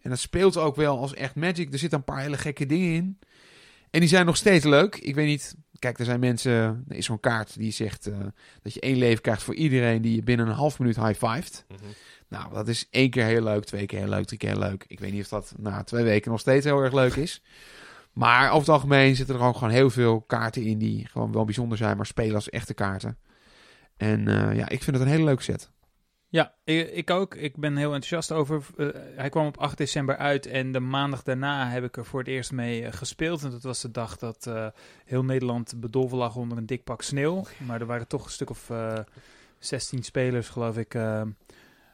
En 0.00 0.10
dat 0.10 0.18
speelt 0.18 0.56
ook 0.56 0.76
wel 0.76 0.98
als 0.98 1.14
echt 1.14 1.34
Magic. 1.34 1.72
Er 1.72 1.78
zitten 1.78 1.98
een 1.98 2.04
paar 2.04 2.20
hele 2.20 2.38
gekke 2.38 2.66
dingen 2.66 2.94
in. 2.94 3.18
En 3.90 4.00
die 4.00 4.08
zijn 4.08 4.26
nog 4.26 4.36
steeds 4.36 4.64
leuk. 4.64 4.96
Ik 4.96 5.14
weet 5.14 5.26
niet. 5.26 5.54
Kijk, 5.78 5.98
er 5.98 6.04
zijn 6.04 6.20
mensen. 6.20 6.84
Er 6.88 6.96
is 6.96 7.04
zo'n 7.04 7.20
kaart 7.20 7.56
die 7.56 7.72
zegt 7.72 8.08
uh, 8.08 8.16
dat 8.62 8.74
je 8.74 8.80
één 8.80 8.96
leven 8.96 9.22
krijgt 9.22 9.42
voor 9.42 9.54
iedereen 9.54 10.02
die 10.02 10.14
je 10.14 10.22
binnen 10.22 10.46
een 10.46 10.54
half 10.54 10.78
minuut 10.78 10.96
high-fived. 10.96 11.64
Mhm. 11.68 11.80
Nou, 12.28 12.54
dat 12.54 12.68
is 12.68 12.86
één 12.90 13.10
keer 13.10 13.24
heel 13.24 13.42
leuk, 13.42 13.64
twee 13.64 13.86
keer 13.86 13.98
heel 13.98 14.08
leuk, 14.08 14.24
drie 14.24 14.38
keer 14.38 14.50
heel 14.50 14.58
leuk. 14.58 14.84
Ik 14.88 15.00
weet 15.00 15.12
niet 15.12 15.22
of 15.22 15.28
dat 15.28 15.54
na 15.56 15.84
twee 15.84 16.04
weken 16.04 16.30
nog 16.30 16.40
steeds 16.40 16.64
heel 16.64 16.80
erg 16.82 16.92
leuk 16.92 17.14
is. 17.14 17.42
Maar 18.12 18.46
over 18.48 18.58
het 18.60 18.68
algemeen 18.68 19.16
zitten 19.16 19.34
er 19.34 19.42
ook 19.42 19.56
gewoon 19.56 19.72
heel 19.72 19.90
veel 19.90 20.20
kaarten 20.20 20.62
in 20.62 20.78
die 20.78 21.06
gewoon 21.06 21.32
wel 21.32 21.44
bijzonder 21.44 21.78
zijn, 21.78 21.96
maar 21.96 22.06
spelen 22.06 22.34
als 22.34 22.50
echte 22.50 22.74
kaarten. 22.74 23.18
En 23.96 24.28
uh, 24.28 24.56
ja, 24.56 24.68
ik 24.68 24.82
vind 24.82 24.96
het 24.96 25.04
een 25.06 25.12
hele 25.12 25.24
leuke 25.24 25.42
set. 25.42 25.70
Ja, 26.28 26.54
ik, 26.64 27.10
ook. 27.10 27.34
Ik 27.34 27.56
ben 27.56 27.76
heel 27.76 27.94
enthousiast 27.94 28.32
over. 28.32 28.62
Uh, 28.76 28.88
hij 29.16 29.28
kwam 29.28 29.46
op 29.46 29.58
8 29.58 29.76
december 29.76 30.16
uit 30.16 30.46
en 30.46 30.72
de 30.72 30.80
maandag 30.80 31.22
daarna 31.22 31.68
heb 31.68 31.84
ik 31.84 31.96
er 31.96 32.04
voor 32.04 32.18
het 32.18 32.28
eerst 32.28 32.52
mee 32.52 32.82
uh, 32.82 32.92
gespeeld. 32.92 33.42
En 33.42 33.50
dat 33.50 33.62
was 33.62 33.80
de 33.80 33.90
dag 33.90 34.18
dat 34.18 34.50
heel 35.04 35.24
Nederland 35.24 35.74
bedolven 35.76 36.18
lag 36.18 36.36
onder 36.36 36.58
een 36.58 36.66
dik 36.66 36.84
pak 36.84 37.02
sneeuw. 37.02 37.44
Maar 37.66 37.80
er 37.80 37.86
waren 37.86 38.08
toch 38.08 38.24
een 38.24 38.30
stuk 38.30 38.50
of 38.50 38.70
16 39.58 40.02
spelers, 40.02 40.48
geloof 40.48 40.76
ik. 40.76 40.96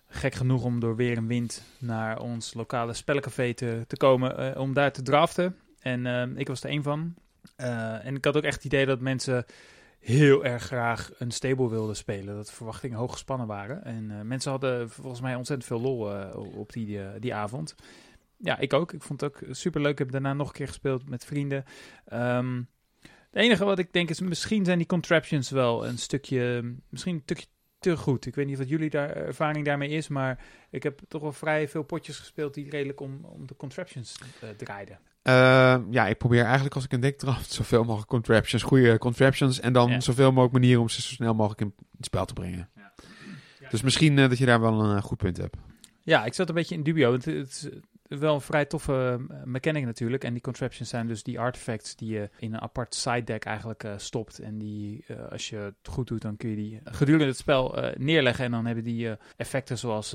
gek 0.08 0.34
genoeg 0.34 0.64
om 0.64 0.80
door 0.80 0.96
weer 0.96 1.16
en 1.16 1.26
wind 1.26 1.62
naar 1.78 2.18
ons 2.20 2.54
lokale 2.54 2.92
spellencafé 2.92 3.54
te, 3.54 3.84
te 3.86 3.96
komen 3.96 4.58
om 4.58 4.72
daar 4.72 4.92
te 4.92 5.02
draften. 5.02 5.56
En 5.81 6.37
ik 6.37 6.49
was 6.49 6.62
er 6.62 6.70
één 6.70 6.83
van. 6.83 7.14
en 7.57 8.16
ik 8.16 8.24
had 8.24 8.37
ook 8.37 8.43
echt 8.43 8.55
het 8.55 8.64
idee 8.64 8.87
dat 8.87 9.01
mensen 9.01 9.45
heel 9.99 10.45
erg 10.45 10.62
graag 10.62 11.11
een 11.18 11.31
stable 11.31 11.68
wilden 11.68 11.97
spelen. 11.97 12.35
Dat 12.35 12.47
de 12.47 12.53
verwachtingen 12.53 12.99
hoog 12.99 13.12
gespannen 13.12 13.47
waren. 13.47 13.85
En 13.85 14.11
uh, 14.11 14.20
mensen 14.20 14.51
hadden 14.51 14.91
volgens 14.91 15.20
mij 15.20 15.35
ontzettend 15.35 15.68
veel 15.68 15.81
lol 15.81 16.14
uh, 16.14 16.37
op 16.57 16.72
die, 16.72 16.99
uh, 16.99 17.09
die 17.18 17.35
avond. 17.35 17.74
Ja, 18.37 18.59
ik 18.59 18.72
ook. 18.72 18.93
Ik 18.93 19.03
vond 19.03 19.20
het 19.20 19.31
ook 19.31 19.55
super 19.55 19.81
leuk. 19.81 19.93
Ik 19.93 19.99
heb 19.99 20.11
daarna 20.11 20.33
nog 20.33 20.49
een 20.49 20.55
keer 20.55 20.66
gespeeld 20.66 21.09
met 21.09 21.24
vrienden. 21.24 21.64
Um, 22.12 22.68
het 23.03 23.43
enige 23.43 23.64
wat 23.64 23.79
ik 23.79 23.93
denk 23.93 24.11
is, 24.11 24.20
misschien 24.20 24.64
zijn 24.64 24.79
die 24.79 24.87
contraptions 24.87 25.51
wel 25.51 25.87
een 25.87 25.99
stukje, 25.99 26.74
misschien 26.89 27.14
een 27.14 27.20
stukje 27.24 27.47
te 27.79 27.97
goed. 27.97 28.26
Ik 28.26 28.35
weet 28.35 28.47
niet 28.47 28.59
wat 28.59 28.68
jullie 28.68 28.91
daar, 28.91 29.11
ervaring 29.11 29.64
daarmee 29.64 29.89
is, 29.89 30.09
maar 30.09 30.45
ik 30.70 30.83
heb 30.83 31.01
toch 31.09 31.22
wel 31.22 31.33
vrij 31.33 31.68
veel 31.68 31.83
potjes 31.83 32.18
gespeeld 32.18 32.55
die 32.55 32.70
redelijk 32.70 33.01
om, 33.01 33.24
om 33.24 33.47
de 33.47 33.57
contraptions 33.57 34.18
draaiden. 34.57 34.99
Uh, 35.29 35.79
ja, 35.91 36.07
ik 36.07 36.18
probeer 36.18 36.45
eigenlijk 36.45 36.74
als 36.74 36.85
ik 36.85 36.93
een 36.93 37.01
deck 37.01 37.18
draft 37.18 37.53
zoveel 37.61 37.85
mogelijk 37.85 38.09
contraptions, 38.09 38.62
goede 38.62 38.99
contraptions. 38.99 39.61
En 39.61 39.72
dan 39.72 39.91
ja. 39.91 40.01
zoveel 40.01 40.29
mogelijk 40.29 40.53
manieren 40.53 40.81
om 40.81 40.89
ze 40.89 41.03
zo 41.03 41.09
snel 41.09 41.35
mogelijk 41.35 41.61
in 41.61 41.74
het 41.97 42.05
spel 42.05 42.24
te 42.24 42.33
brengen. 42.33 42.68
Ja. 42.76 42.93
Ja. 43.61 43.68
Dus 43.68 43.83
misschien 43.83 44.16
uh, 44.16 44.29
dat 44.29 44.39
je 44.39 44.47
daar 44.47 44.61
wel 44.61 44.81
een 44.81 44.97
uh, 44.97 45.03
goed 45.03 45.18
punt 45.18 45.37
hebt. 45.37 45.57
Ja, 46.03 46.24
ik 46.24 46.35
zat 46.35 46.49
een 46.49 46.55
beetje 46.55 46.74
in 46.74 46.83
dubio. 46.83 47.12
Het, 47.12 47.24
het 47.24 47.49
is 47.49 47.68
wel 48.09 48.34
een 48.34 48.40
vrij 48.40 48.64
toffe 48.64 49.26
mechanic 49.44 49.84
natuurlijk. 49.84 50.24
En 50.24 50.32
die 50.32 50.42
contraptions 50.42 50.88
zijn 50.88 51.06
dus 51.06 51.22
die 51.22 51.40
artifacts 51.40 51.96
die 51.96 52.12
je 52.12 52.30
in 52.38 52.54
een 52.54 52.61
apart 52.61 52.94
side 52.94 53.24
deck 53.24 53.44
eigenlijk 53.44 53.84
uh, 53.84 53.92
stopt. 53.96 54.38
En 54.38 54.59
die, 54.59 55.04
uh, 55.09 55.28
als 55.30 55.48
je 55.48 55.56
het 55.56 55.88
goed 55.90 56.06
doet, 56.06 56.22
dan 56.22 56.36
kun 56.36 56.50
je 56.50 56.56
die 56.56 56.80
gedurende 56.84 57.26
het 57.26 57.36
spel 57.36 57.76
neerleggen. 57.96 58.44
En 58.44 58.50
dan 58.50 58.66
hebben 58.66 58.84
die 58.84 59.16
effecten 59.36 59.78
zoals 59.78 60.11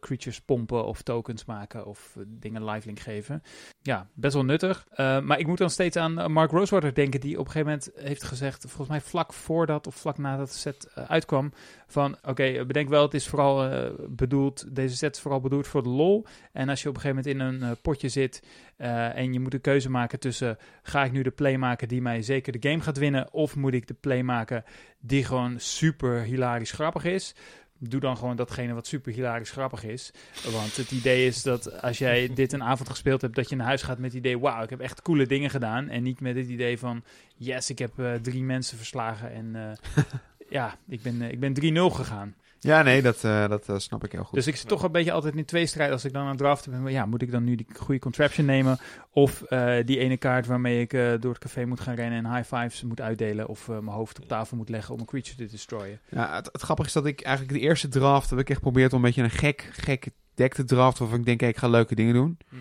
creatures 0.00 0.40
pompen 0.40 0.84
of 0.84 1.02
tokens 1.02 1.44
maken 1.44 1.86
of 1.86 2.16
dingen 2.26 2.64
lifelink 2.64 2.98
geven. 3.00 3.42
Ja, 3.80 4.08
best 4.14 4.34
wel 4.34 4.44
nuttig. 4.44 4.86
maar 4.96 5.38
ik 5.38 5.46
moet 5.46 5.58
dan 5.58 5.70
steeds 5.70 5.96
aan 5.96 6.32
Mark 6.32 6.50
Rosewater 6.50 6.94
denken, 6.94 7.20
die 7.20 7.38
op 7.38 7.46
een 7.46 7.50
gegeven 7.50 7.72
moment 7.72 7.90
heeft 7.94 8.22
gezegd, 8.22 8.60
volgens 8.60 8.88
mij 8.88 9.00
vlak 9.00 9.32
voordat 9.32 9.86
of 9.86 9.94
vlak 9.94 10.18
nadat 10.18 10.48
de 10.48 10.54
set 10.54 10.90
uitkwam, 10.94 11.52
van 11.86 12.16
oké, 12.16 12.28
okay, 12.28 12.66
bedenk 12.66 12.88
wel, 12.88 13.02
het 13.02 13.14
is 13.14 13.28
vooral 13.28 13.70
bedoeld, 14.08 14.74
deze 14.74 14.96
set 14.96 15.16
is 15.16 15.22
vooral 15.22 15.40
bedoeld 15.40 15.66
voor 15.66 15.82
de 15.82 15.88
lol. 15.88 16.26
En 16.52 16.68
als 16.68 16.82
je 16.82 16.88
op 16.88 16.94
een 16.94 17.00
gegeven 17.00 17.16
moment 17.16 17.26
in 17.32 17.40
een 17.40 17.62
uh, 17.62 17.70
potje 17.82 18.08
zit 18.08 18.42
uh, 18.78 19.16
en 19.16 19.32
je 19.32 19.40
moet 19.40 19.54
een 19.54 19.60
keuze 19.60 19.90
maken 19.90 20.18
tussen 20.18 20.58
ga 20.82 21.04
ik 21.04 21.12
nu 21.12 21.22
de 21.22 21.30
play 21.30 21.56
maken 21.56 21.88
die 21.88 22.02
mij 22.02 22.22
zeker 22.22 22.52
de 22.52 22.68
game 22.68 22.82
gaat 22.82 22.98
winnen 22.98 23.32
of 23.32 23.56
moet 23.56 23.74
ik 23.74 23.86
de 23.86 23.94
play 23.94 24.22
maken 24.22 24.64
die 25.00 25.24
gewoon 25.24 25.60
super 25.60 26.22
hilarisch 26.22 26.72
grappig 26.72 27.04
is. 27.04 27.34
Doe 27.78 28.00
dan 28.00 28.16
gewoon 28.16 28.36
datgene 28.36 28.74
wat 28.74 28.86
super 28.86 29.12
hilarisch 29.12 29.50
grappig 29.50 29.84
is. 29.84 30.12
Want 30.50 30.76
het 30.76 30.90
idee 30.90 31.26
is 31.26 31.42
dat 31.42 31.82
als 31.82 31.98
jij 31.98 32.30
dit 32.34 32.52
een 32.52 32.62
avond 32.62 32.88
gespeeld 32.88 33.20
hebt, 33.20 33.34
dat 33.34 33.48
je 33.48 33.56
naar 33.56 33.66
huis 33.66 33.82
gaat 33.82 33.98
met 33.98 34.12
het 34.12 34.18
idee: 34.18 34.38
wauw, 34.38 34.62
ik 34.62 34.70
heb 34.70 34.80
echt 34.80 35.02
coole 35.02 35.26
dingen 35.26 35.50
gedaan. 35.50 35.88
En 35.88 36.02
niet 36.02 36.20
met 36.20 36.36
het 36.36 36.48
idee 36.48 36.78
van: 36.78 37.04
yes, 37.36 37.70
ik 37.70 37.78
heb 37.78 37.98
uh, 37.98 38.14
drie 38.14 38.42
mensen 38.42 38.76
verslagen. 38.76 39.32
En 39.32 39.78
ja, 40.48 40.76
ik 40.88 41.02
ben, 41.02 41.22
ik 41.22 41.40
ben 41.40 41.54
3-0 41.76 41.94
gegaan. 41.94 42.34
Ja, 42.64 42.82
nee, 42.82 43.02
dat, 43.02 43.24
uh, 43.24 43.48
dat 43.48 43.68
uh, 43.68 43.78
snap 43.78 44.04
ik 44.04 44.12
heel 44.12 44.24
goed. 44.24 44.34
Dus 44.34 44.46
ik 44.46 44.56
zit 44.56 44.68
toch 44.68 44.82
een 44.82 44.92
beetje 44.92 45.12
altijd 45.12 45.34
in 45.34 45.44
twee 45.44 45.66
strijd 45.66 45.92
als 45.92 46.04
ik 46.04 46.12
dan 46.12 46.22
aan 46.22 46.28
het 46.28 46.38
draften 46.38 46.70
ben. 46.70 46.92
Ja, 46.92 47.06
moet 47.06 47.22
ik 47.22 47.30
dan 47.30 47.44
nu 47.44 47.54
die 47.54 47.66
goede 47.76 48.00
contraption 48.00 48.46
nemen? 48.46 48.78
Of 49.10 49.42
uh, 49.48 49.74
die 49.84 49.98
ene 49.98 50.16
kaart 50.16 50.46
waarmee 50.46 50.80
ik 50.80 50.90
door 51.20 51.32
het 51.32 51.38
café 51.38 51.64
moet 51.64 51.80
gaan 51.80 51.94
rennen 51.94 52.24
en 52.24 52.34
high 52.34 52.54
fives 52.54 52.82
moet 52.82 53.00
uitdelen. 53.00 53.48
Of 53.48 53.68
mijn 53.68 53.86
hoofd 53.86 54.20
op 54.20 54.28
tafel 54.28 54.56
moet 54.56 54.68
leggen 54.68 54.94
om 54.94 55.00
een 55.00 55.06
creature 55.06 55.36
te 55.36 55.46
destroyen. 55.46 56.00
Ja, 56.08 56.34
het, 56.34 56.48
het 56.52 56.62
grappige 56.62 56.88
is 56.88 56.94
dat 56.94 57.06
ik 57.06 57.20
eigenlijk 57.20 57.58
de 57.58 57.64
eerste 57.64 57.88
draft 57.88 58.30
heb 58.30 58.38
ik 58.38 58.48
echt 58.48 58.58
geprobeerd 58.58 58.92
om 58.92 58.98
een 58.98 59.04
beetje 59.04 59.22
een 59.22 59.30
gek, 59.30 59.68
gek 59.72 60.08
deck 60.34 60.54
te 60.54 60.64
draften. 60.64 61.00
Waarvan 61.00 61.20
ik 61.20 61.26
denk, 61.26 61.40
hey, 61.40 61.48
ik 61.48 61.56
ga 61.56 61.68
leuke 61.68 61.94
dingen 61.94 62.14
doen. 62.14 62.38
Hm. 62.48 62.56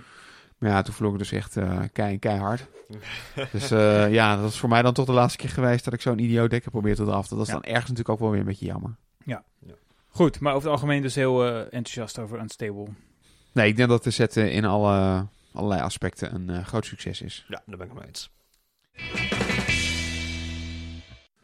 Maar 0.57 0.69
ja, 0.69 0.81
toen 0.81 0.93
vloog 0.93 1.11
ik 1.11 1.17
dus 1.17 1.31
echt 1.31 1.57
kei, 1.93 2.19
keihard. 2.19 2.67
dus 3.51 3.67
ja, 4.09 4.35
dat 4.35 4.49
is 4.49 4.57
voor 4.57 4.69
mij 4.69 4.81
dan 4.81 4.93
toch 4.93 5.05
de 5.05 5.11
laatste 5.11 5.37
keer 5.37 5.49
geweest 5.49 5.83
dat 5.83 5.93
ik 5.93 6.01
zo'n 6.01 6.19
idioot 6.19 6.49
deck 6.49 6.63
heb 6.63 6.73
geprobeerd 6.73 6.97
te 6.97 7.03
draften. 7.03 7.37
Dat 7.37 7.45
is 7.45 7.53
ja. 7.53 7.59
dan 7.59 7.69
ergens 7.69 7.89
natuurlijk 7.89 8.09
ook 8.09 8.19
wel 8.19 8.29
weer 8.29 8.39
een 8.39 8.45
beetje 8.45 8.65
jammer. 8.65 8.95
Ja. 9.23 9.43
ja. 9.59 9.73
Goed, 10.11 10.39
maar 10.39 10.53
over 10.53 10.69
het 10.69 10.77
algemeen 10.79 11.01
dus 11.01 11.15
heel 11.15 11.45
eh, 11.45 11.59
enthousiast 11.59 12.19
over 12.19 12.39
Unstable. 12.39 12.87
Nee, 13.51 13.67
ik 13.67 13.75
denk 13.75 13.89
dat 13.89 14.03
de 14.03 14.11
set 14.11 14.37
eh, 14.37 14.55
in 14.55 14.65
alle, 14.65 15.25
allerlei 15.53 15.81
aspecten 15.81 16.33
een 16.35 16.49
eh, 16.49 16.65
groot 16.65 16.85
succes 16.85 17.21
is. 17.21 17.45
Ja, 17.47 17.61
daar 17.65 17.77
ben 17.77 17.87
ik 17.87 17.93
mee 17.93 18.07
eens. 18.07 18.29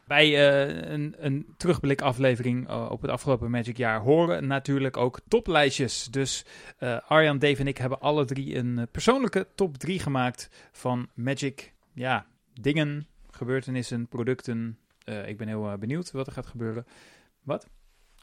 Bij 0.08 0.48
eh, 0.48 0.90
een, 0.92 1.14
een 1.18 1.46
terugblik 1.56 2.00
aflevering 2.00 2.68
op 2.68 3.02
het 3.02 3.10
afgelopen 3.10 3.50
Magic 3.50 3.76
jaar 3.76 4.00
horen 4.00 4.46
natuurlijk 4.46 4.96
ook 4.96 5.20
toplijstjes. 5.28 6.04
Dus 6.04 6.44
eh, 6.78 6.98
Arjan, 7.06 7.38
Dave 7.38 7.60
en 7.60 7.66
ik 7.66 7.78
hebben 7.78 8.00
alle 8.00 8.24
drie 8.24 8.56
een 8.56 8.88
persoonlijke 8.90 9.46
top 9.54 9.76
3 9.76 9.98
gemaakt 9.98 10.50
van 10.72 11.08
Magic. 11.14 11.72
Ja, 11.92 12.26
dingen, 12.60 13.06
gebeurtenissen, 13.30 14.06
producten. 14.06 14.78
Eh, 15.04 15.28
ik 15.28 15.36
ben 15.36 15.48
heel 15.48 15.76
benieuwd 15.78 16.10
wat 16.10 16.26
er 16.26 16.32
gaat 16.32 16.46
gebeuren. 16.46 16.86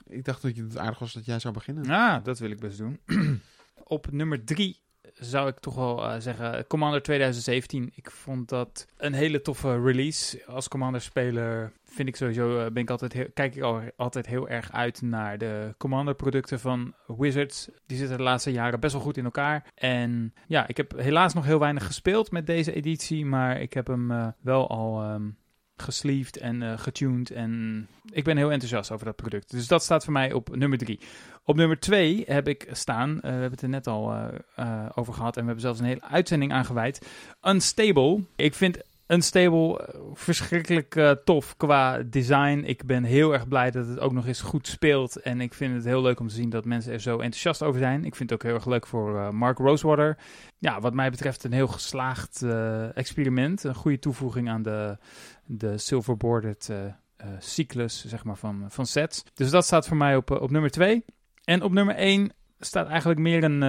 Ik 0.07 0.25
dacht 0.25 0.41
dat 0.41 0.55
het 0.55 0.77
aardig 0.77 0.99
was 0.99 1.13
dat 1.13 1.25
jij 1.25 1.39
zou 1.39 1.53
beginnen. 1.53 1.89
Ah, 1.89 2.23
dat 2.23 2.39
wil 2.39 2.51
ik 2.51 2.59
best 2.59 2.77
doen. 2.77 2.99
Op 3.83 4.11
nummer 4.11 4.43
drie 4.43 4.83
zou 5.13 5.47
ik 5.47 5.59
toch 5.59 5.75
wel 5.75 6.09
eh, 6.09 6.19
zeggen 6.19 6.67
Commander 6.67 7.01
2017. 7.01 7.91
Ik 7.95 8.11
vond 8.11 8.49
dat 8.49 8.87
een 8.97 9.13
hele 9.13 9.41
toffe 9.41 9.81
release. 9.81 10.45
Als 10.45 10.67
Commander-speler 10.67 11.71
vind 11.83 12.07
ik 12.07 12.15
sowieso, 12.15 12.59
eh, 12.59 12.71
ben 12.71 12.83
ik 12.83 12.89
altijd 12.89 13.33
kijk 13.33 13.55
ik 13.55 13.61
al, 13.61 13.81
altijd 13.95 14.25
heel 14.25 14.49
erg 14.49 14.71
uit 14.71 15.01
naar 15.01 15.37
de 15.37 15.73
Commander-producten 15.77 16.59
van 16.59 16.93
Wizards. 17.07 17.69
Die 17.85 17.97
zitten 17.97 18.17
de 18.17 18.23
laatste 18.23 18.51
jaren 18.51 18.79
best 18.79 18.93
wel 18.93 19.01
goed 19.01 19.17
in 19.17 19.25
elkaar. 19.25 19.71
En 19.75 20.33
ja, 20.47 20.67
ik 20.67 20.77
heb 20.77 20.97
helaas 20.97 21.33
nog 21.33 21.45
heel 21.45 21.59
weinig 21.59 21.85
gespeeld 21.85 22.31
met 22.31 22.45
deze 22.45 22.73
editie, 22.73 23.25
maar 23.25 23.61
ik 23.61 23.73
heb 23.73 23.87
hem 23.87 24.11
eh, 24.11 24.27
wel 24.41 24.69
al... 24.69 25.01
ehm 25.01 25.27
gesleeved 25.77 26.37
en 26.37 26.61
eh, 26.61 26.77
getuned. 26.77 27.31
En 27.31 27.87
ik 28.11 28.23
ben 28.23 28.37
heel 28.37 28.51
enthousiast 28.51 28.91
over 28.91 29.05
dat 29.05 29.15
product. 29.15 29.51
Dus 29.51 29.67
dat 29.67 29.83
staat 29.83 30.03
voor 30.03 30.13
mij 30.13 30.33
op 30.33 30.55
nummer 30.55 30.77
drie. 30.77 30.99
Op 31.43 31.55
nummer 31.55 31.79
twee 31.79 32.23
heb 32.27 32.47
ik 32.47 32.67
staan, 32.71 33.15
eh, 33.15 33.21
we 33.21 33.27
hebben 33.27 33.51
het 33.51 33.61
er 33.61 33.69
net 33.69 33.87
al 33.87 34.13
eh, 34.55 34.85
over 34.95 35.13
gehad 35.13 35.35
en 35.35 35.41
we 35.41 35.45
hebben 35.45 35.63
zelfs 35.63 35.79
een 35.79 35.85
hele 35.85 36.03
uitzending 36.03 36.51
aangeweid. 36.51 37.07
Unstable. 37.43 38.23
Ik 38.35 38.53
vind 38.53 38.77
Unstable 39.07 39.85
eh, 39.85 39.99
verschrikkelijk 40.13 40.95
eh, 40.95 41.11
tof 41.11 41.57
qua 41.57 42.03
design. 42.03 42.63
Ik 42.65 42.85
ben 42.85 43.03
heel 43.03 43.33
erg 43.33 43.47
blij 43.47 43.71
dat 43.71 43.87
het 43.87 43.99
ook 43.99 44.11
nog 44.11 44.27
eens 44.27 44.41
goed 44.41 44.67
speelt. 44.67 45.15
En 45.15 45.41
ik 45.41 45.53
vind 45.53 45.75
het 45.75 45.83
heel 45.83 46.01
leuk 46.01 46.19
om 46.19 46.27
te 46.27 46.33
zien 46.33 46.49
dat 46.49 46.65
mensen 46.65 46.93
er 46.93 46.99
zo 46.99 47.11
enthousiast 47.11 47.63
over 47.63 47.79
zijn. 47.79 48.05
Ik 48.05 48.15
vind 48.15 48.29
het 48.29 48.39
ook 48.39 48.45
heel 48.45 48.55
erg 48.55 48.65
leuk 48.65 48.87
voor 48.87 49.17
eh, 49.17 49.29
Mark 49.29 49.57
Rosewater. 49.57 50.17
Ja, 50.57 50.79
wat 50.79 50.93
mij 50.93 51.09
betreft 51.09 51.43
een 51.43 51.51
heel 51.51 51.67
geslaagd 51.67 52.43
experiment. 52.93 53.63
Een 53.63 53.75
goede 53.75 53.99
toevoeging 53.99 54.49
aan 54.49 54.63
de, 54.63 54.97
de 55.45 55.77
silver 55.77 56.17
bordered 56.17 56.71
cyclus 57.39 58.05
zeg 58.05 58.23
maar, 58.23 58.37
van, 58.37 58.65
van 58.67 58.85
sets. 58.85 59.23
Dus 59.33 59.49
dat 59.49 59.65
staat 59.65 59.87
voor 59.87 59.97
mij 59.97 60.15
op, 60.15 60.31
op 60.31 60.51
nummer 60.51 60.71
2. 60.71 61.05
En 61.43 61.61
op 61.61 61.71
nummer 61.71 61.95
1 61.95 62.33
staat 62.59 62.87
eigenlijk 62.87 63.19
meer 63.19 63.43
een, 63.43 63.61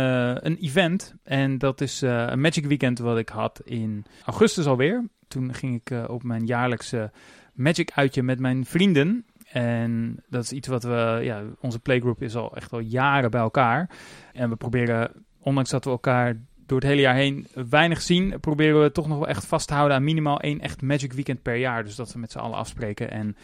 een 0.47 0.57
event. 0.57 1.14
En 1.22 1.59
dat 1.59 1.80
is 1.80 2.01
een 2.01 2.41
Magic 2.41 2.66
Weekend 2.66 2.99
wat 2.99 3.18
ik 3.18 3.28
had 3.28 3.61
in 3.64 4.05
augustus 4.24 4.66
alweer. 4.66 5.05
Toen 5.29 5.55
ging 5.55 5.74
ik 5.74 5.91
eh, 5.91 6.05
op 6.09 6.22
mijn 6.22 6.47
jaarlijkse 6.47 7.11
Magic 7.57 7.91
uitje 7.95 8.22
met 8.22 8.39
mijn 8.39 8.64
vrienden. 8.64 9.24
En 9.49 10.22
dat 10.29 10.43
is 10.43 10.53
iets 10.53 10.68
wat 10.68 10.83
we, 10.83 11.20
ja, 11.22 11.43
onze 11.61 11.79
playgroup 11.79 12.22
is 12.22 12.37
al 12.37 12.57
echt 12.57 12.72
al 12.72 12.79
jaren 12.79 13.31
bij 13.31 13.41
elkaar. 13.41 13.91
En 14.33 14.51
we 14.51 14.57
proberen, 14.57 15.12
ondanks 15.39 15.70
dat 15.70 15.85
we 15.85 15.91
elkaar 15.91 16.41
door 16.66 16.79
het 16.79 16.89
hele 16.89 17.01
jaar 17.01 17.14
heen 17.14 17.47
weinig 17.68 18.03
zien, 18.03 18.41
proberen 18.41 18.83
we 18.83 18.93
toch 18.93 19.09
nog 19.09 19.18
wel 19.18 19.29
echt 19.29 19.47
vast 19.47 19.68
te 19.68 19.74
houden 19.74 19.97
aan 19.97 20.05
minimaal 20.05 20.41
één 20.41 20.61
echt 20.61 20.83
Magic 20.83 21.12
Weekend 21.12 21.43
per 21.43 21.57
jaar. 21.57 21.85
Dus 21.85 21.95
dat 21.95 22.12
we 22.12 22.18
met 22.18 22.31
z'n 22.31 22.39
allen 22.39 22.59
afspreken 22.59 23.11
en 23.11 23.37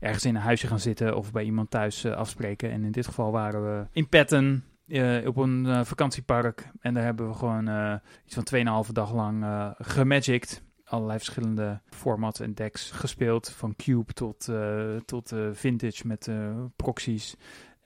ergens 0.00 0.24
in 0.24 0.34
een 0.34 0.42
huisje 0.42 0.66
gaan 0.66 0.80
zitten 0.80 1.16
of 1.16 1.32
bij 1.32 1.44
iemand 1.44 1.70
thuis 1.70 2.04
eh, 2.04 2.12
afspreken. 2.12 2.70
En 2.70 2.84
in 2.84 2.92
dit 2.92 3.06
geval 3.06 3.32
waren 3.32 3.64
we 3.64 3.86
in 3.92 4.08
Petten 4.08 4.64
eh, 4.88 5.26
op 5.26 5.36
een 5.36 5.86
vakantiepark. 5.86 6.70
En 6.80 6.94
daar 6.94 7.04
hebben 7.04 7.28
we 7.28 7.34
gewoon 7.34 8.00
iets 8.24 8.34
van 8.34 8.84
2,5 8.86 8.92
dag 8.92 9.14
lang 9.14 9.46
gemagiced. 9.78 10.64
Allerlei 10.88 11.18
verschillende 11.18 11.80
formats 11.88 12.40
en 12.40 12.54
decks 12.54 12.90
gespeeld. 12.90 13.50
Van 13.50 13.76
Cube 13.76 14.12
tot, 14.12 14.48
eh, 14.48 14.96
tot 15.04 15.32
eh, 15.32 15.48
Vintage 15.52 16.06
met 16.06 16.28
eh, 16.28 16.64
proxies. 16.76 17.36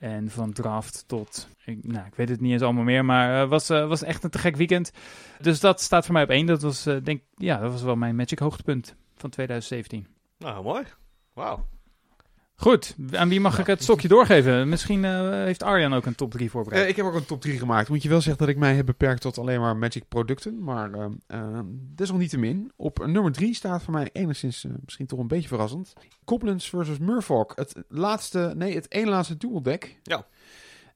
En 0.01 0.29
van 0.29 0.53
draft 0.53 1.03
tot, 1.07 1.47
ik, 1.65 1.83
nou, 1.83 2.05
ik 2.05 2.15
weet 2.15 2.29
het 2.29 2.41
niet 2.41 2.51
eens 2.51 2.61
allemaal 2.61 2.83
meer, 2.83 3.05
maar 3.05 3.39
het 3.39 3.49
was, 3.49 3.69
eh, 3.69 3.87
was 3.87 4.03
echt 4.03 4.23
een 4.23 4.29
te 4.29 4.37
gek 4.37 4.55
weekend. 4.55 4.91
Dus 5.39 5.59
dat 5.59 5.81
staat 5.81 6.05
voor 6.05 6.13
mij 6.13 6.23
op 6.23 6.29
één. 6.29 6.45
Dat 6.45 6.61
was, 6.61 6.85
eh, 6.85 6.95
denk, 7.03 7.21
ja, 7.35 7.57
dat 7.57 7.71
was 7.71 7.81
wel 7.81 7.95
mijn 7.95 8.15
Magic 8.15 8.39
hoogtepunt 8.39 8.95
van 9.15 9.29
2017. 9.29 10.07
Nou, 10.37 10.63
mooi. 10.63 10.83
Wauw. 11.33 11.65
Goed, 12.61 12.95
aan 13.11 13.29
wie 13.29 13.39
mag 13.39 13.59
ik 13.59 13.65
het 13.65 13.83
stokje 13.83 14.07
doorgeven? 14.07 14.69
Misschien 14.69 15.05
eh, 15.05 15.29
heeft 15.29 15.63
Arjan 15.63 15.93
ook 15.93 16.05
een 16.05 16.15
top 16.15 16.31
3 16.31 16.49
voorbereid. 16.49 16.83
Eh, 16.83 16.89
ik 16.89 16.95
heb 16.95 17.05
ook 17.05 17.13
een 17.13 17.25
top 17.25 17.41
3 17.41 17.57
gemaakt. 17.57 17.89
Moet 17.89 18.03
je 18.03 18.09
wel 18.09 18.21
zeggen 18.21 18.45
dat 18.45 18.49
ik 18.49 18.57
mij 18.57 18.75
heb 18.75 18.85
beperkt 18.85 19.21
tot 19.21 19.37
alleen 19.37 19.59
maar 19.59 19.77
Magic 19.77 20.03
producten. 20.07 20.63
Maar 20.63 20.89
uh, 20.89 21.05
uh, 21.27 21.59
desalniettemin. 21.95 22.71
Op 22.75 23.05
nummer 23.05 23.31
3 23.31 23.55
staat 23.55 23.83
voor 23.83 23.93
mij 23.93 24.09
enigszins 24.11 24.63
uh, 24.63 24.71
misschien 24.83 25.05
toch 25.05 25.19
een 25.19 25.27
beetje 25.27 25.47
verrassend. 25.47 25.93
Goblins 26.25 26.69
versus 26.69 26.97
Murfolk. 26.97 27.51
Het 27.55 27.73
laatste, 27.87 28.53
nee, 28.55 28.75
het 28.75 28.87
één 28.87 29.07
laatste 29.07 29.37
dual 29.37 29.61
deck. 29.61 29.99
Ja. 30.03 30.25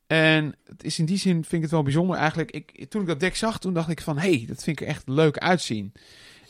En 0.08 0.56
het 0.66 0.84
is 0.84 1.00
in 1.00 1.06
die 1.06 1.18
zin 1.18 1.34
vind 1.34 1.54
ik 1.54 1.62
het 1.62 1.72
wel 1.72 1.84
bijzonder. 1.84 2.18
Eigenlijk, 2.18 2.52
ik, 2.52 2.90
toen 2.90 3.02
ik 3.02 3.08
dat 3.08 3.20
deck 3.20 3.36
zag, 3.36 3.60
toen 3.60 3.74
dacht 3.74 3.90
ik 3.90 4.02
van... 4.02 4.18
Hé, 4.18 4.36
hey, 4.36 4.46
dat 4.48 4.64
vind 4.64 4.80
ik 4.80 4.86
er 4.86 4.94
echt 4.94 5.08
leuk 5.08 5.38
uitzien. 5.38 5.94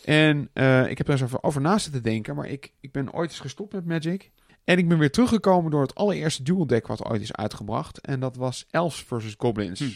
En 0.05 0.49
uh, 0.53 0.89
ik 0.89 0.97
heb 0.97 1.07
daar 1.07 1.15
eens 1.15 1.25
over, 1.25 1.43
over 1.43 1.61
naast 1.61 1.91
te 1.91 2.01
denken. 2.01 2.35
Maar 2.35 2.47
ik, 2.47 2.71
ik 2.79 2.91
ben 2.91 3.13
ooit 3.13 3.29
eens 3.29 3.39
gestopt 3.39 3.73
met 3.73 3.85
Magic. 3.85 4.31
En 4.65 4.77
ik 4.77 4.87
ben 4.87 4.97
weer 4.97 5.11
teruggekomen 5.11 5.71
door 5.71 5.81
het 5.81 5.95
allereerste 5.95 6.43
dual 6.43 6.67
deck 6.67 6.87
wat 6.87 7.05
ooit 7.05 7.21
is 7.21 7.33
uitgebracht. 7.33 8.01
En 8.01 8.19
dat 8.19 8.35
was 8.35 8.65
Elves 8.69 9.03
versus 9.03 9.35
Goblins. 9.37 9.79
Hm. 9.79 9.89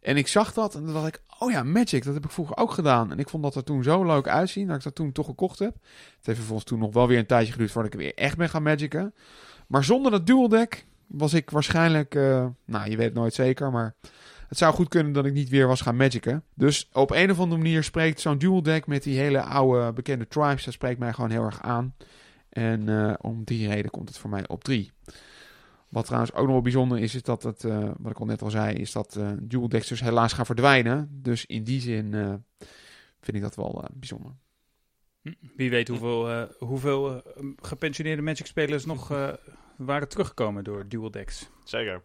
En 0.00 0.16
ik 0.16 0.26
zag 0.26 0.52
dat 0.52 0.74
en 0.74 0.84
dan 0.84 0.94
dacht 0.94 1.06
ik, 1.06 1.22
oh 1.38 1.50
ja, 1.50 1.62
Magic, 1.62 2.04
dat 2.04 2.14
heb 2.14 2.24
ik 2.24 2.30
vroeger 2.30 2.56
ook 2.56 2.72
gedaan. 2.72 3.10
En 3.10 3.18
ik 3.18 3.28
vond 3.28 3.42
dat 3.42 3.54
er 3.54 3.64
toen 3.64 3.82
zo 3.82 4.04
leuk 4.04 4.28
uitzien 4.28 4.66
dat 4.66 4.76
ik 4.76 4.82
dat 4.82 4.94
toen 4.94 5.12
toch 5.12 5.26
gekocht 5.26 5.58
heb. 5.58 5.74
Het 6.16 6.26
heeft 6.26 6.38
vervolgens 6.38 6.68
toen 6.68 6.78
nog 6.78 6.92
wel 6.92 7.08
weer 7.08 7.18
een 7.18 7.26
tijdje 7.26 7.52
geduurd 7.52 7.70
voordat 7.70 7.92
ik 7.92 7.98
weer 7.98 8.14
echt 8.14 8.36
ben 8.36 8.48
gaan 8.48 8.62
magicen. 8.62 9.14
Maar 9.66 9.84
zonder 9.84 10.10
dat 10.10 10.26
dual 10.26 10.48
deck 10.48 10.86
was 11.06 11.34
ik 11.34 11.50
waarschijnlijk, 11.50 12.14
uh, 12.14 12.46
nou 12.64 12.90
je 12.90 12.96
weet 12.96 13.06
het 13.06 13.14
nooit 13.14 13.34
zeker, 13.34 13.70
maar 13.70 13.94
het 14.48 14.58
zou 14.58 14.74
goed 14.74 14.88
kunnen 14.88 15.12
dat 15.12 15.24
ik 15.24 15.32
niet 15.32 15.48
weer 15.48 15.66
was 15.66 15.80
gaan 15.80 15.96
magicen. 15.96 16.44
Dus 16.54 16.88
op 16.92 17.10
een 17.10 17.30
of 17.30 17.40
andere 17.40 17.62
manier 17.62 17.84
spreekt 17.84 18.20
zo'n 18.20 18.38
dual 18.38 18.62
deck 18.62 18.86
met 18.86 19.02
die 19.02 19.18
hele 19.18 19.42
oude 19.42 19.92
bekende 19.92 20.28
tribes, 20.28 20.64
dat 20.64 20.74
spreekt 20.74 20.98
mij 20.98 21.12
gewoon 21.12 21.30
heel 21.30 21.44
erg 21.44 21.62
aan. 21.62 21.94
En 22.50 22.88
uh, 22.88 23.14
om 23.20 23.44
die 23.44 23.68
reden 23.68 23.90
komt 23.90 24.08
het 24.08 24.18
voor 24.18 24.30
mij 24.30 24.48
op 24.48 24.64
3. 24.64 24.90
Wat 25.88 26.04
trouwens 26.04 26.32
ook 26.32 26.44
nog 26.44 26.52
wel 26.52 26.60
bijzonder 26.60 26.98
is, 26.98 27.14
is 27.14 27.22
dat 27.22 27.42
het, 27.42 27.64
uh, 27.64 27.90
wat 27.98 28.12
ik 28.12 28.18
al 28.18 28.26
net 28.26 28.42
al 28.42 28.50
zei, 28.50 28.76
is 28.76 28.92
dat 28.92 29.16
uh, 29.18 29.30
dual 29.40 29.68
decks 29.68 29.88
dus 29.88 30.00
helaas 30.00 30.32
gaan 30.32 30.46
verdwijnen. 30.46 31.08
Dus 31.22 31.46
in 31.46 31.64
die 31.64 31.80
zin 31.80 32.12
uh, 32.12 32.34
vind 33.20 33.36
ik 33.36 33.42
dat 33.42 33.56
wel 33.56 33.84
bijzonder. 33.92 34.32
Wie 35.56 35.70
weet 35.70 35.88
hoeveel, 35.88 36.48
hoeveel 36.58 37.22
gepensioneerde 37.62 38.22
Magic 38.22 38.46
spelers 38.46 38.84
nog 38.84 39.08
waren 39.76 40.08
teruggekomen 40.08 40.64
door 40.64 40.88
dual 40.88 41.10
decks. 41.10 41.48
Zeker. 41.64 42.02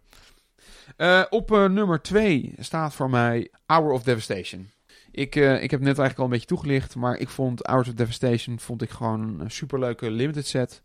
op 1.30 1.50
nummer 1.50 2.02
2 2.02 2.54
staat 2.58 2.94
voor 2.94 3.10
mij 3.10 3.52
Hour 3.66 3.92
of 3.92 4.04
Devastation. 4.04 4.70
Ik, 5.16 5.36
uh, 5.36 5.64
ik 5.64 5.72
heb 5.72 5.80
net 5.80 5.98
eigenlijk 5.98 6.18
al 6.18 6.24
een 6.24 6.30
beetje 6.30 6.46
toegelicht, 6.46 6.96
maar 6.96 7.18
ik 7.18 7.30
vond 7.30 7.66
Hours 7.66 7.88
of 7.88 7.94
Devastation 7.94 8.60
vond 8.60 8.82
ik 8.82 8.90
gewoon 8.90 9.40
een 9.40 9.52
superleuke 9.52 10.12
limited 10.12 10.48
set. 10.48 10.82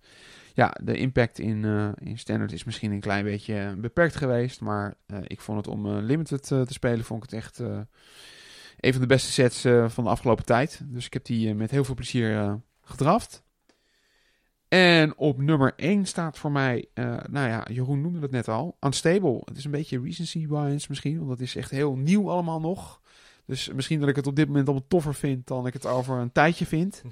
Ja, 0.55 0.74
de 0.83 0.97
impact 0.97 1.39
in, 1.39 1.62
uh, 1.62 1.89
in 1.99 2.18
standard 2.18 2.53
is 2.53 2.64
misschien 2.64 2.93
een 2.93 3.01
klein 3.01 3.24
beetje 3.24 3.74
beperkt 3.78 4.16
geweest, 4.16 4.61
maar 4.61 4.95
ik 5.22 5.41
vond 5.41 5.59
het 5.59 5.66
om 5.66 5.89
limited 5.89 6.43
te 6.43 6.66
spelen, 6.68 7.05
vond 7.05 7.24
ik 7.24 7.31
het 7.31 7.39
echt 7.39 7.59
een 8.78 8.93
van 8.93 9.01
de 9.01 9.07
beste 9.07 9.33
sets 9.33 9.61
van 9.95 10.05
de 10.05 10.11
afgelopen 10.11 10.45
tijd. 10.45 10.81
Dus 10.85 11.07
ik 11.07 11.12
heb 11.12 11.24
die 11.24 11.55
met 11.55 11.70
heel 11.70 11.85
veel 11.85 11.95
plezier 11.95 12.61
gedraft. 12.83 13.43
En 14.68 15.16
op 15.16 15.43
nummer 15.43 15.72
1 15.76 16.07
staat 16.07 16.39
voor 16.39 16.53
mij, 16.53 16.89
nou 17.31 17.49
ja, 17.49 17.66
Jeroen 17.72 18.01
noemde 18.01 18.20
het 18.20 18.31
net 18.31 18.49
al, 18.49 18.76
Unstable. 18.81 19.43
Het 19.45 19.57
is 19.57 19.64
een 19.64 19.70
beetje 19.70 20.01
recency 20.01 20.47
bias 20.47 20.89
misschien, 20.89 21.18
want 21.18 21.31
het 21.31 21.41
is 21.41 21.57
echt 21.57 21.70
heel 21.70 21.97
nieuw 21.97 22.31
allemaal 22.31 22.61
nog. 22.61 23.01
Dus 23.51 23.73
misschien 23.73 24.01
dat 24.01 24.09
ik 24.09 24.17
het 24.17 24.27
op 24.27 24.37
dit 24.37 24.47
moment 24.47 24.67
allemaal 24.67 24.87
toffer 24.89 25.15
vind 25.15 25.47
dan 25.47 25.67
ik 25.67 25.73
het 25.73 25.87
over 25.87 26.19
een 26.19 26.33
tijdje 26.33 26.67
vind. 26.67 27.03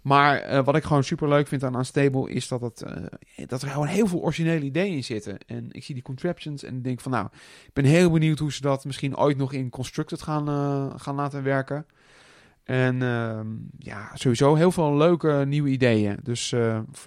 Maar 0.00 0.52
uh, 0.52 0.64
wat 0.64 0.76
ik 0.76 0.84
gewoon 0.84 1.04
super 1.04 1.28
leuk 1.28 1.48
vind 1.48 1.64
aan 1.64 1.76
Unstable 1.76 2.30
is 2.30 2.48
dat, 2.48 2.60
het, 2.60 2.84
uh, 2.86 3.46
dat 3.46 3.62
er 3.62 3.68
gewoon 3.68 3.86
heel 3.86 4.06
veel 4.06 4.20
originele 4.20 4.64
ideeën 4.64 4.94
in 4.94 5.04
zitten. 5.04 5.38
En 5.46 5.68
ik 5.70 5.84
zie 5.84 5.94
die 5.94 6.04
contraptions 6.04 6.62
en 6.62 6.82
denk 6.82 7.00
van 7.00 7.12
nou, 7.12 7.26
ik 7.66 7.72
ben 7.72 7.84
heel 7.84 8.10
benieuwd 8.10 8.38
hoe 8.38 8.52
ze 8.52 8.60
dat 8.60 8.84
misschien 8.84 9.16
ooit 9.16 9.36
nog 9.36 9.52
in 9.52 9.70
Constructed 9.70 10.22
gaan, 10.22 10.48
uh, 10.48 11.00
gaan 11.00 11.14
laten 11.14 11.42
werken. 11.42 11.86
En 12.62 13.02
ehm, 13.02 13.46
ja, 13.78 14.10
sowieso 14.14 14.54
heel 14.54 14.72
veel 14.72 14.96
leuke 14.96 15.44
nieuwe 15.46 15.68
ideeën. 15.68 16.18
Dus 16.22 16.54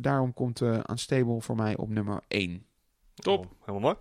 daarom 0.01 0.33
komt 0.33 0.61
Unstable 0.61 1.41
voor 1.41 1.55
mij 1.55 1.77
op 1.77 1.89
nummer 1.89 2.21
1. 2.27 2.65
Top. 3.13 3.45
Oh, 3.45 3.51
helemaal 3.59 3.79
mooi. 3.79 3.95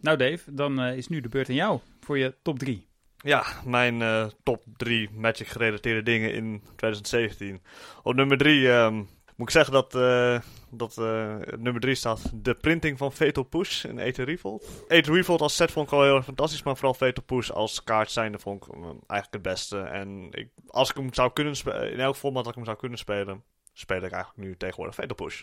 Nou 0.00 0.16
Dave, 0.16 0.54
dan 0.54 0.80
is 0.80 1.08
nu 1.08 1.20
de 1.20 1.28
beurt 1.28 1.48
aan 1.48 1.54
jou 1.54 1.80
voor 2.00 2.18
je 2.18 2.34
top 2.42 2.58
3. 2.58 2.87
Ja, 3.22 3.44
mijn 3.64 4.00
uh, 4.00 4.26
top 4.42 4.62
3 4.76 5.10
Magic 5.12 5.46
gerelateerde 5.46 6.02
dingen 6.02 6.34
in 6.34 6.60
2017. 6.76 7.62
Op 8.02 8.14
nummer 8.14 8.38
3 8.38 8.68
um, 8.68 9.08
Moet 9.38 9.46
ik 9.46 9.52
zeggen 9.52 9.72
dat, 9.72 9.94
eh, 9.94 10.40
dat 10.70 10.98
eh, 10.98 11.36
nummer 11.58 11.80
3 11.80 11.94
staat 11.94 12.30
de 12.34 12.54
printing 12.54 12.98
van 12.98 13.12
Fatal 13.12 13.42
Push 13.42 13.84
in 13.84 14.00
Aether 14.00 14.24
Revolt. 14.24 14.84
Aether 14.88 15.14
Revolt 15.14 15.40
als 15.40 15.56
set 15.56 15.70
vond 15.70 15.86
ik 15.86 15.92
wel 15.92 16.02
heel 16.02 16.14
erg 16.16 16.24
fantastisch, 16.24 16.62
maar 16.62 16.74
vooral 16.76 16.94
Fatal 16.94 17.24
Push 17.24 17.50
als 17.50 17.84
kaart 17.84 18.10
zijnde 18.10 18.38
vond 18.38 18.64
ik 18.64 18.72
hem 18.72 18.82
eigenlijk 18.84 19.32
het 19.32 19.42
beste. 19.42 19.78
En 19.78 20.28
ik, 20.30 20.48
als 20.66 20.90
ik 20.90 20.96
hem 20.96 21.14
zou 21.14 21.32
kunnen 21.32 21.56
spelen, 21.56 21.92
in 21.92 22.00
elk 22.00 22.16
format 22.16 22.42
dat 22.42 22.52
ik 22.52 22.54
hem 22.54 22.64
zou 22.64 22.76
kunnen 22.76 22.98
spelen, 22.98 23.42
speel 23.72 24.02
ik 24.02 24.12
eigenlijk 24.12 24.48
nu 24.48 24.56
tegenwoordig 24.56 24.94
Fatal 24.94 25.16
Push. 25.16 25.42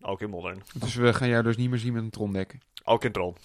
Ook 0.00 0.20
in 0.20 0.30
Modern. 0.30 0.62
Dus 0.74 0.94
we 0.94 1.14
gaan 1.14 1.28
jou 1.28 1.42
dus 1.42 1.56
niet 1.56 1.70
meer 1.70 1.78
zien 1.78 1.92
met 1.92 2.02
een 2.02 2.10
Tron 2.10 2.32
deck. 2.32 2.58
Ook 2.84 3.04
in 3.04 3.12
Tron. 3.12 3.36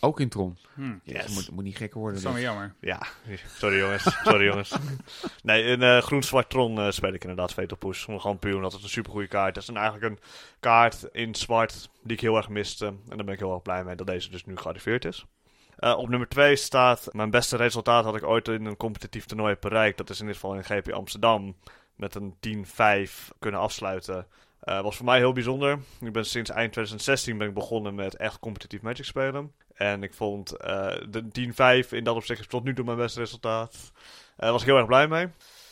Ook 0.00 0.20
in 0.20 0.28
Tron. 0.28 0.58
Hm, 0.74 0.94
Yes. 1.02 1.22
Het 1.24 1.34
moet, 1.34 1.50
moet 1.50 1.64
niet 1.64 1.76
gekker 1.76 2.00
dat 2.00 2.00
worden. 2.00 2.16
is 2.18 2.22
dan 2.22 2.32
dit. 2.32 2.42
weer 2.42 2.50
jammer. 2.50 2.74
Ja, 2.80 3.02
sorry 3.46 3.78
jongens. 3.78 4.20
Sorry 4.22 4.44
jongens. 4.46 4.72
Nee, 5.42 5.62
in 5.64 5.82
eh, 5.82 5.98
groen-zwart 5.98 6.50
Tron 6.50 6.78
eh, 6.78 6.90
speel 6.90 7.12
ik 7.12 7.24
inderdaad 7.24 7.78
Push. 7.78 8.04
Gewoon 8.04 8.38
puur 8.38 8.54
omdat 8.56 8.72
het 8.72 8.82
een 8.82 8.88
supergoeie 8.88 9.28
kaart 9.28 9.56
is. 9.56 9.68
En 9.68 9.76
eigenlijk 9.76 10.06
een 10.12 10.18
kaart 10.60 11.08
in 11.12 11.34
zwart 11.34 11.90
die 12.02 12.12
ik 12.12 12.20
heel 12.20 12.36
erg 12.36 12.48
miste. 12.48 12.86
En 12.86 13.16
daar 13.16 13.24
ben 13.24 13.34
ik 13.34 13.38
heel 13.40 13.52
erg 13.52 13.62
blij 13.62 13.84
mee 13.84 13.96
dat 13.96 14.06
deze 14.06 14.30
dus 14.30 14.44
nu 14.44 14.56
gearriveerd 14.56 15.04
is. 15.04 15.24
Eh, 15.76 15.98
op 15.98 16.08
nummer 16.08 16.28
2 16.28 16.56
staat 16.56 17.08
mijn 17.12 17.30
beste 17.30 17.56
resultaat 17.56 18.04
had 18.04 18.16
ik 18.16 18.24
ooit 18.24 18.48
in 18.48 18.64
een 18.64 18.76
competitief 18.76 19.24
toernooi 19.26 19.56
bereikt. 19.60 19.98
Dat 19.98 20.10
is 20.10 20.20
in 20.20 20.26
dit 20.26 20.34
geval 20.34 20.54
in 20.54 20.64
GP 20.64 20.92
Amsterdam. 20.92 21.56
Met 21.96 22.14
een 22.14 22.36
10-5 22.40 23.30
kunnen 23.38 23.60
afsluiten. 23.60 24.26
Eh 24.60 24.80
was 24.80 24.96
voor 24.96 25.04
mij 25.04 25.18
heel 25.18 25.32
bijzonder. 25.32 25.78
Ik 26.00 26.12
ben 26.12 26.26
sinds 26.26 26.50
eind 26.50 26.72
2016 26.72 27.38
ben 27.38 27.48
ik 27.48 27.54
begonnen 27.54 27.94
met 27.94 28.16
echt 28.16 28.38
competitief 28.38 28.82
Magic 28.82 29.04
spelen. 29.04 29.52
En 29.74 30.02
ik 30.02 30.14
vond 30.14 30.56
eh, 30.56 30.96
de 31.08 31.84
10-5 31.84 31.88
in 31.88 32.04
dat 32.04 32.16
opzicht 32.16 32.48
tot 32.48 32.64
nu 32.64 32.74
toe 32.74 32.84
mijn 32.84 32.96
beste 32.96 33.20
resultaat. 33.20 33.92
Daar 34.36 34.52
was 34.52 34.60
ik 34.60 34.66
heel 34.66 34.76
erg 34.76 34.86
blij 34.86 35.08
mee. 35.08 35.28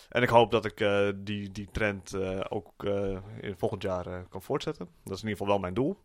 En 0.08 0.22
ik 0.22 0.28
hoop 0.28 0.50
dat 0.50 0.64
ik 0.64 0.80
eh, 0.80 1.08
die, 1.16 1.50
die 1.52 1.68
trend 1.72 2.14
eh, 2.14 2.40
ook 2.48 2.84
eh, 2.84 3.16
in 3.40 3.54
volgend 3.58 3.82
jaar 3.82 4.06
eh, 4.06 4.18
kan 4.28 4.42
voortzetten. 4.42 4.88
Dat 5.04 5.16
is 5.16 5.22
in 5.22 5.28
ieder 5.28 5.30
geval 5.30 5.46
wel 5.46 5.58
mijn 5.58 5.74
doel. 5.74 5.96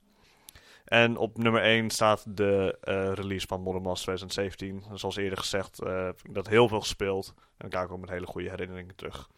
En 0.85 1.17
op 1.17 1.37
nummer 1.37 1.61
1 1.61 1.89
staat 1.89 2.37
de 2.37 2.77
eh, 2.81 3.11
release 3.13 3.47
van 3.47 3.61
Modern 3.61 3.83
Masters 3.83 4.19
2017. 4.19 4.97
Zoals 4.97 5.15
eerder 5.15 5.37
gezegd, 5.37 5.81
eh, 5.81 6.05
heb 6.05 6.19
ik 6.23 6.33
dat 6.33 6.47
heel 6.47 6.67
veel 6.67 6.79
gespeeld. 6.79 7.33
En 7.57 7.69
daar 7.69 7.85
kom 7.85 7.95
ik 7.95 8.01
met 8.01 8.09
hele 8.09 8.25
goede 8.25 8.49
herinneringen 8.49 8.95
terug. 8.95 9.29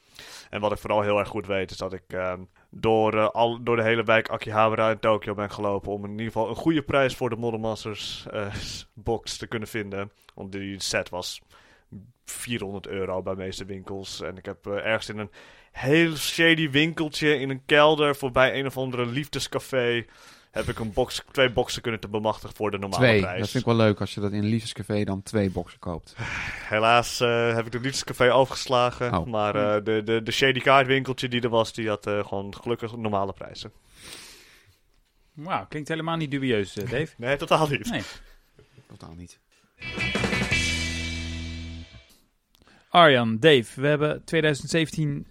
En 0.49 0.61
wat 0.61 0.71
ik 0.71 0.77
vooral 0.77 1.01
heel 1.01 1.19
erg 1.19 1.27
goed 1.27 1.47
weet, 1.47 1.71
is 1.71 1.77
dat 1.77 1.93
ik 1.93 2.03
eh, 2.07 2.33
door, 2.69 3.13
eh, 3.13 3.29
al, 3.29 3.63
door 3.63 3.75
de 3.75 3.83
hele 3.83 4.03
wijk 4.03 4.29
Akihabara 4.29 4.91
in 4.91 4.99
Tokio 4.99 5.33
ben 5.33 5.51
gelopen. 5.51 5.91
om 5.91 6.03
in 6.03 6.11
ieder 6.11 6.25
geval 6.25 6.49
een 6.49 6.55
goede 6.55 6.81
prijs 6.81 7.15
voor 7.15 7.29
de 7.29 7.35
Modern 7.35 7.61
Masters 7.61 8.25
eh, 8.31 8.53
box 8.93 9.37
te 9.37 9.47
kunnen 9.47 9.67
vinden. 9.67 10.11
Want 10.33 10.51
die 10.51 10.79
set 10.79 11.09
was 11.09 11.41
400 12.25 12.87
euro 12.87 13.21
bij 13.21 13.33
de 13.35 13.41
meeste 13.41 13.65
winkels. 13.65 14.21
En 14.21 14.37
ik 14.37 14.45
heb 14.45 14.67
eh, 14.67 14.73
ergens 14.73 15.09
in 15.09 15.17
een 15.17 15.31
heel 15.71 16.15
shady 16.15 16.69
winkeltje 16.69 17.39
in 17.39 17.49
een 17.49 17.65
kelder 17.65 18.15
voorbij 18.15 18.59
een 18.59 18.65
of 18.65 18.77
andere 18.77 19.05
liefdescafé. 19.05 20.05
Heb 20.55 20.69
ik 20.69 20.79
een 20.79 20.93
box, 20.93 21.23
twee 21.31 21.49
boxen 21.49 21.81
kunnen 21.81 21.99
te 21.99 22.07
bemachtigen 22.07 22.55
voor 22.55 22.71
de 22.71 22.77
normale 22.77 23.03
Twee. 23.03 23.19
prijs. 23.19 23.39
Dat 23.39 23.49
vind 23.49 23.63
ik 23.63 23.69
wel 23.69 23.85
leuk 23.85 23.99
als 23.99 24.13
je 24.13 24.19
dat 24.19 24.31
in 24.31 24.37
een 24.37 24.49
liefdescafé 24.49 25.03
dan 25.03 25.23
twee 25.23 25.49
boxen 25.49 25.79
koopt. 25.79 26.15
Helaas 26.69 27.19
eh, 27.19 27.55
heb 27.55 27.65
ik 27.65 27.71
de 27.71 27.79
liefdescafé 27.79 28.33
overgeslagen. 28.33 29.17
Oh. 29.17 29.25
Maar 29.25 29.55
eh, 29.55 29.83
de, 29.83 30.03
de, 30.03 30.23
de 30.23 30.31
shady 30.31 30.59
kaartwinkeltje 30.59 31.27
die 31.27 31.41
er 31.41 31.49
was, 31.49 31.73
die 31.73 31.87
had 31.87 32.07
eh, 32.07 32.27
gewoon 32.27 32.55
gelukkig 32.61 32.95
normale 32.95 33.33
prijzen. 33.33 33.71
Wauw, 35.33 35.65
klinkt 35.67 35.89
helemaal 35.89 36.17
niet 36.17 36.31
dubieus, 36.31 36.73
Dave. 36.73 37.07
Nee, 37.17 37.37
totaal 37.37 37.67
niet. 37.67 37.89
Nee. 37.89 38.01
Totaal 38.87 39.13
niet. 39.15 39.39
Arjan, 42.89 43.39
Dave, 43.39 43.81
we 43.81 43.87
hebben 43.87 44.23
2017 44.23 45.27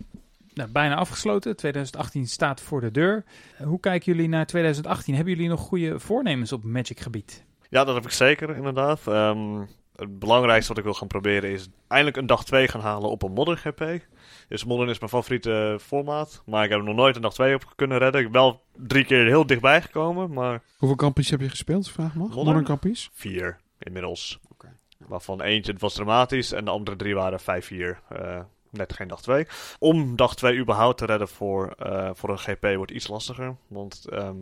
nou, 0.55 0.71
bijna 0.71 0.95
afgesloten. 0.95 1.57
2018 1.57 2.27
staat 2.27 2.61
voor 2.61 2.81
de 2.81 2.91
deur. 2.91 3.25
Eh, 3.59 3.67
Hoe 3.67 3.81
kijken 3.81 4.13
jullie 4.13 4.29
naar 4.29 4.47
2018? 4.47 5.15
Hebben 5.15 5.35
jullie 5.35 5.49
nog 5.49 5.61
goede 5.61 6.01
voornemens 6.01 6.53
op 6.53 6.65
Magic 6.65 7.01
gebied? 7.01 7.45
Ja, 7.71 7.85
dat 7.85 7.95
heb 7.95 8.05
ik 8.05 8.11
zeker, 8.11 8.57
inderdaad. 8.57 9.01
Ehm, 9.07 9.61
het 9.97 10.19
belangrijkste 10.19 10.69
wat 10.69 10.79
ik 10.79 10.85
wil 10.85 10.95
gaan 10.95 11.09
proberen 11.09 11.51
is 11.51 11.69
eindelijk 11.89 12.17
een 12.17 12.27
dag 12.27 12.45
2 12.45 12.69
gaan 12.69 12.81
halen 12.81 13.11
op 13.11 13.23
een 13.23 13.33
Modern 13.33 13.59
GP. 13.59 14.07
Dus 14.49 14.65
Modern 14.65 14.89
is 14.91 14.99
mijn 14.99 15.11
favoriete 15.11 15.79
formaat. 15.81 16.43
Maar 16.47 16.65
ik 16.65 16.71
heb 16.71 16.79
er 16.79 16.85
nog 16.85 16.95
nooit 16.95 17.17
een 17.17 17.23
dag 17.23 17.33
2 17.35 17.55
op 17.55 17.73
kunnen 17.77 17.99
redden. 17.99 18.21
Ik 18.21 18.31
ben 18.31 18.41
wel 18.41 18.63
drie 18.77 19.05
keer 19.05 19.27
heel 19.27 19.47
dichtbij 19.47 19.83
gekomen, 19.83 20.33
maar 20.33 20.63
Hoeveel 20.77 20.97
kampies 20.99 21.31
heb 21.31 21.41
je 21.41 21.49
gespeeld, 21.49 21.91
vraag 21.91 22.15
mag? 22.15 22.29
Modern? 22.29 22.45
Modern 22.47 22.65
kampies? 22.65 23.11
vier 23.13 23.61
inmiddels. 23.79 24.39
Oké. 24.53 24.77
Waarvan 24.99 25.41
eentje 25.43 25.75
was 25.79 25.95
dramatisch 25.95 26.53
en 26.53 26.65
de 26.65 26.71
andere 26.71 26.97
drie 26.97 27.15
waren 27.15 27.41
5-4. 27.41 28.03
Eh, 28.09 28.41
net 28.77 28.93
geen 28.93 29.09
dag 29.09 29.23
2. 29.23 29.47
Om 29.79 30.17
dag 30.17 30.37
2 30.37 30.59
überhaupt 30.59 30.99
te 30.99 31.05
redden 31.05 31.29
voor, 31.29 31.69
eh, 31.69 32.11
voor 32.13 32.31
een 32.31 32.39
GP 32.39 32.75
wordt 32.77 32.93
iets 32.93 33.09
lastiger. 33.09 33.57
Want 33.69 34.05
ehm, 34.09 34.37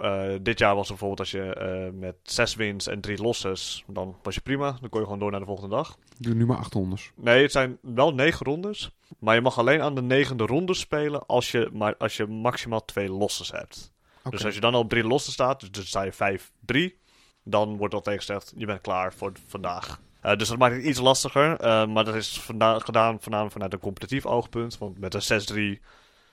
eh, 0.00 0.32
dit 0.42 0.58
jaar 0.58 0.74
was 0.74 0.88
bijvoorbeeld 0.88 1.20
als 1.20 1.30
je 1.30 1.54
eh, 1.54 1.92
met 1.92 2.14
6 2.22 2.54
wins 2.54 2.86
en 2.86 3.00
3 3.00 3.22
losses, 3.22 3.84
dan 3.86 4.16
was 4.22 4.34
je 4.34 4.40
prima. 4.40 4.76
Dan 4.80 4.88
kon 4.88 5.00
je 5.00 5.04
gewoon 5.04 5.20
door 5.20 5.30
naar 5.30 5.40
de 5.40 5.46
volgende 5.46 5.76
dag. 5.76 5.98
Doe 6.18 6.34
nu 6.34 6.46
maar 6.46 6.56
acht 6.56 6.72
rondes. 6.72 7.12
Nee, 7.14 7.42
het 7.42 7.52
zijn 7.52 7.78
wel 7.80 8.14
9 8.14 8.46
rondes. 8.46 8.90
Maar 9.18 9.34
je 9.34 9.40
mag 9.40 9.58
alleen 9.58 9.82
aan 9.82 9.94
de 9.94 10.02
negende 10.02 10.46
ronde 10.46 10.74
spelen 10.74 11.26
als 11.26 11.50
je, 11.50 11.70
maar 11.72 11.96
als 11.96 12.16
je 12.16 12.26
maximaal 12.26 12.84
2 12.84 13.10
losses 13.10 13.52
hebt. 13.52 13.94
Dus 14.30 14.44
als 14.44 14.54
je 14.54 14.60
dan 14.60 14.74
al 14.74 14.80
op 14.80 14.88
3 14.88 15.04
lossen 15.04 15.32
staat, 15.32 15.60
dus, 15.60 15.70
dus 15.70 15.88
sta 15.88 16.02
je 16.02 16.12
5-3, 16.12 17.00
dan 17.44 17.76
wordt 17.76 17.94
al 17.94 18.00
tegengezegd, 18.00 18.52
je 18.56 18.66
bent 18.66 18.80
klaar 18.80 19.14
voor 19.14 19.32
vandaag. 19.46 20.00
Eh, 20.26 20.36
dus 20.36 20.48
dat 20.48 20.58
maakt 20.58 20.74
het 20.74 20.84
iets 20.84 21.00
lastiger, 21.00 21.56
eh, 21.60 21.86
maar 21.86 22.04
dat 22.04 22.14
is 22.14 22.40
vanda- 22.40 22.78
gedaan 22.78 23.20
voornamelijk 23.20 23.52
vanuit 23.52 23.72
een 23.72 23.78
competitief 23.78 24.26
oogpunt. 24.26 24.78
Want 24.78 24.98
met 24.98 25.14
een 25.14 25.22
6-3 25.22 25.82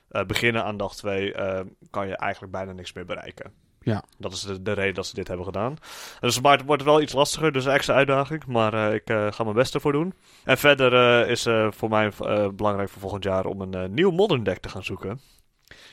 eh, 0.10 0.26
beginnen 0.26 0.64
aan 0.64 0.78
dag 0.78 0.96
2 0.96 1.34
eh, 1.34 1.66
kan 1.90 2.08
je 2.08 2.16
eigenlijk 2.16 2.52
bijna 2.52 2.72
niks 2.72 2.94
meer 2.94 3.06
bereiken. 3.06 3.52
Ja. 3.80 4.04
Dat 4.18 4.32
is 4.32 4.42
de, 4.42 4.62
de 4.62 4.72
reden 4.72 4.94
dat 4.94 5.06
ze 5.06 5.14
dit 5.14 5.28
hebben 5.28 5.46
gedaan. 5.46 5.76
Dus 6.20 6.42
maar 6.42 6.58
het 6.58 6.66
wordt 6.66 6.84
wel 6.84 7.02
iets 7.02 7.14
lastiger, 7.14 7.52
dus 7.52 7.66
een 7.66 7.72
extra 7.72 7.96
uitdaging. 7.96 8.46
Maar 8.46 8.94
ik 8.94 9.04
ga 9.06 9.44
mijn 9.44 9.56
best 9.56 9.74
ervoor 9.74 9.92
doen. 9.92 10.14
En 10.44 10.58
verder 10.58 11.28
is 11.30 11.48
voor 11.70 11.90
mij 11.90 12.12
belangrijk 12.56 12.90
voor 12.90 13.02
volgend 13.02 13.24
jaar 13.24 13.46
om 13.46 13.62
een 13.62 13.94
nieuw 13.94 14.12
modern 14.12 14.44
deck 14.44 14.58
te 14.60 14.70
gaan 14.70 14.84
zoeken. 14.84 15.20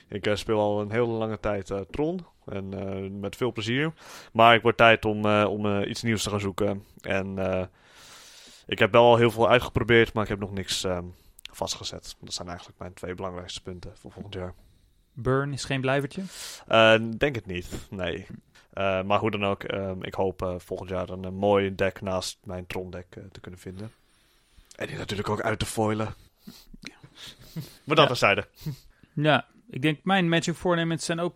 Ik 0.09 0.31
speel 0.35 0.59
al 0.59 0.81
een 0.81 0.91
hele 0.91 1.07
lange 1.07 1.41
tijd 1.41 1.73
Tron. 1.91 2.27
En 2.47 3.21
met 3.21 3.37
veel 3.37 3.53
plezier. 3.53 3.93
Maar 4.33 4.55
ik 4.55 4.63
word 4.63 4.77
tijd 4.77 5.05
om, 5.05 5.27
om 5.27 5.83
iets 5.83 6.03
nieuws 6.03 6.23
te 6.23 6.31
gaan 6.31 6.41
zoeken. 6.41 6.85
En 7.01 7.39
ik 8.71 8.79
heb 8.79 8.93
wel 8.93 9.05
al 9.05 9.17
heel 9.17 9.31
veel 9.31 9.49
uitgeprobeerd, 9.49 10.13
maar 10.13 10.23
ik 10.23 10.29
heb 10.29 10.39
nog 10.39 10.53
niks 10.53 10.85
ehm, 10.85 11.05
vastgezet. 11.53 12.17
Dat 12.21 12.35
zijn 12.35 12.49
eigenlijk 12.49 12.79
mijn 12.79 12.93
twee 12.95 13.15
belangrijkste 13.15 13.63
punten 13.63 13.97
voor 13.97 14.13
volgend 14.13 14.35
jaar. 14.35 14.55
Burn 15.13 15.53
is 15.53 15.65
geen 15.65 15.81
blijvertje. 15.81 16.23
Eh, 16.67 16.95
denk 17.19 17.35
het 17.35 17.47
niet, 17.47 17.69
nee. 17.91 18.27
Eh, 18.73 19.03
maar 19.03 19.19
hoe 19.19 19.31
dan 19.31 19.45
ook, 19.47 19.63
ehm, 19.63 20.03
ik 20.03 20.15
hoop 20.15 20.43
eh, 20.43 20.55
volgend 20.59 20.91
jaar 20.91 21.09
een, 21.09 21.25
eh, 21.25 21.31
mooi 21.31 21.75
deck 21.75 22.01
naast 22.01 22.39
mijn 22.45 22.67
Tron 22.67 22.91
deck 22.91 23.07
eh, 23.11 23.23
te 23.33 23.41
kunnen 23.41 23.61
vinden. 23.61 23.93
En 24.77 24.87
die 24.87 24.97
natuurlijk 24.97 25.29
ook 25.29 25.41
uit 25.43 25.59
te 25.59 25.67
foilen. 25.67 26.15
maar 27.85 27.97
dat 27.97 27.99
Ja. 27.99 28.07
terzijde. 28.07 28.49
Ja, 29.13 29.47
ik 29.71 29.83
denk 29.83 30.05
mijn 30.05 30.29
Magic 30.29 30.55
voornemens 30.55 31.05
zijn 31.05 31.21
ook 31.21 31.35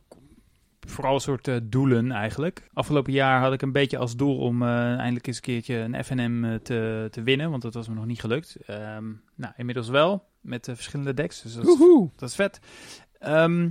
vooral 0.87 1.15
een 1.15 1.21
soort 1.21 1.49
eh, 1.49 1.57
doelen 1.63 2.11
eigenlijk. 2.11 2.69
Afgelopen 2.73 3.13
jaar 3.13 3.41
had 3.41 3.53
ik 3.53 3.63
een 3.63 3.73
beetje 3.73 3.99
als 3.99 4.17
doel 4.17 4.39
om 4.39 4.63
eh, 4.63 4.69
eindelijk 4.69 5.27
eens 5.27 5.37
een 5.37 5.43
keertje 5.43 5.77
een 5.77 6.05
FNM 6.05 6.45
eh, 6.45 6.55
te, 6.55 7.09
te 7.11 7.23
winnen, 7.23 7.51
want 7.51 7.63
dat 7.63 7.75
was 7.75 7.89
me 7.89 7.95
nog 7.95 8.07
niet 8.07 8.21
gelukt. 8.21 8.57
Ehm, 8.67 9.13
nou, 9.35 9.53
inmiddels 9.57 9.89
wel, 9.89 10.29
met 10.41 10.69
verschillende 10.75 11.15
decks, 11.15 11.43
dus 11.43 11.55
dat 11.55 11.67
is, 11.67 11.79
Woehoe! 11.79 12.11
dat 12.17 12.29
is 12.29 12.35
vet. 12.35 12.61
Ehm, 13.19 13.63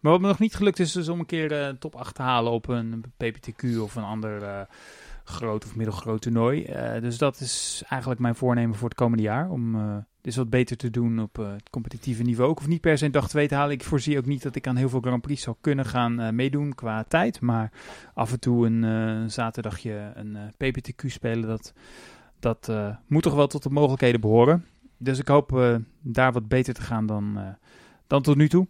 maar 0.00 0.12
wat 0.12 0.20
me 0.20 0.26
nog 0.26 0.38
niet 0.38 0.54
gelukt 0.54 0.78
is, 0.78 0.96
is 0.96 1.08
om 1.08 1.18
een 1.18 1.26
keer 1.26 1.78
top 1.78 1.94
8 1.94 2.14
te 2.14 2.22
halen 2.22 2.52
op 2.52 2.68
een 2.68 3.04
PPTQ 3.16 3.78
of 3.78 3.94
een 3.94 4.04
ander 4.04 4.66
groot 5.28 5.64
of 5.64 5.76
middelgroot 5.76 6.20
toernooi. 6.20 6.64
Eh, 6.64 7.00
dus 7.00 7.18
dat 7.18 7.40
is 7.40 7.82
eigenlijk 7.88 8.20
mijn 8.20 8.34
voornemen 8.34 8.76
voor 8.76 8.88
het 8.88 8.98
komende 8.98 9.22
jaar. 9.22 9.50
Om 9.50 9.74
eh 9.74 9.96
dit 10.20 10.34
wat 10.34 10.50
beter 10.50 10.76
te 10.76 10.90
doen 10.90 11.20
op 11.20 11.38
eh, 11.38 11.52
het 11.52 11.70
competitieve 11.70 12.22
niveau. 12.22 12.50
Ik 12.50 12.58
hoef 12.58 12.66
niet 12.66 12.80
per 12.80 12.98
se 12.98 13.04
een 13.04 13.10
dag 13.10 13.28
2 13.28 13.48
te 13.48 13.54
halen. 13.54 13.72
Ik 13.72 13.84
voorzie 13.84 14.18
ook 14.18 14.26
niet 14.26 14.42
dat 14.42 14.56
ik 14.56 14.66
aan 14.66 14.76
heel 14.76 14.88
veel 14.88 15.00
Grand 15.00 15.22
Prix 15.22 15.42
zal 15.42 15.56
kunnen 15.60 15.84
gaan 15.84 16.34
meedoen 16.34 16.74
qua 16.74 17.04
tijd. 17.04 17.40
Maar 17.40 17.72
af 18.14 18.32
en 18.32 18.40
toe 18.40 18.66
een 18.66 19.30
zaterdagje 19.30 20.12
een 20.14 20.36
PPTQ 20.56 21.06
spelen, 21.06 21.48
dat, 21.48 21.72
dat 22.38 22.72
moet 23.06 23.22
toch 23.22 23.34
wel 23.34 23.46
tot 23.46 23.62
de 23.62 23.70
mogelijkheden 23.70 24.20
behoren. 24.20 24.66
Dus 24.96 25.18
ik 25.18 25.28
hoop 25.28 25.80
daar 26.00 26.32
wat 26.32 26.48
beter 26.48 26.74
te 26.74 26.82
gaan 26.82 27.06
dan, 27.06 27.56
dan 28.06 28.22
tot 28.22 28.36
nu 28.36 28.48
toe. 28.48 28.66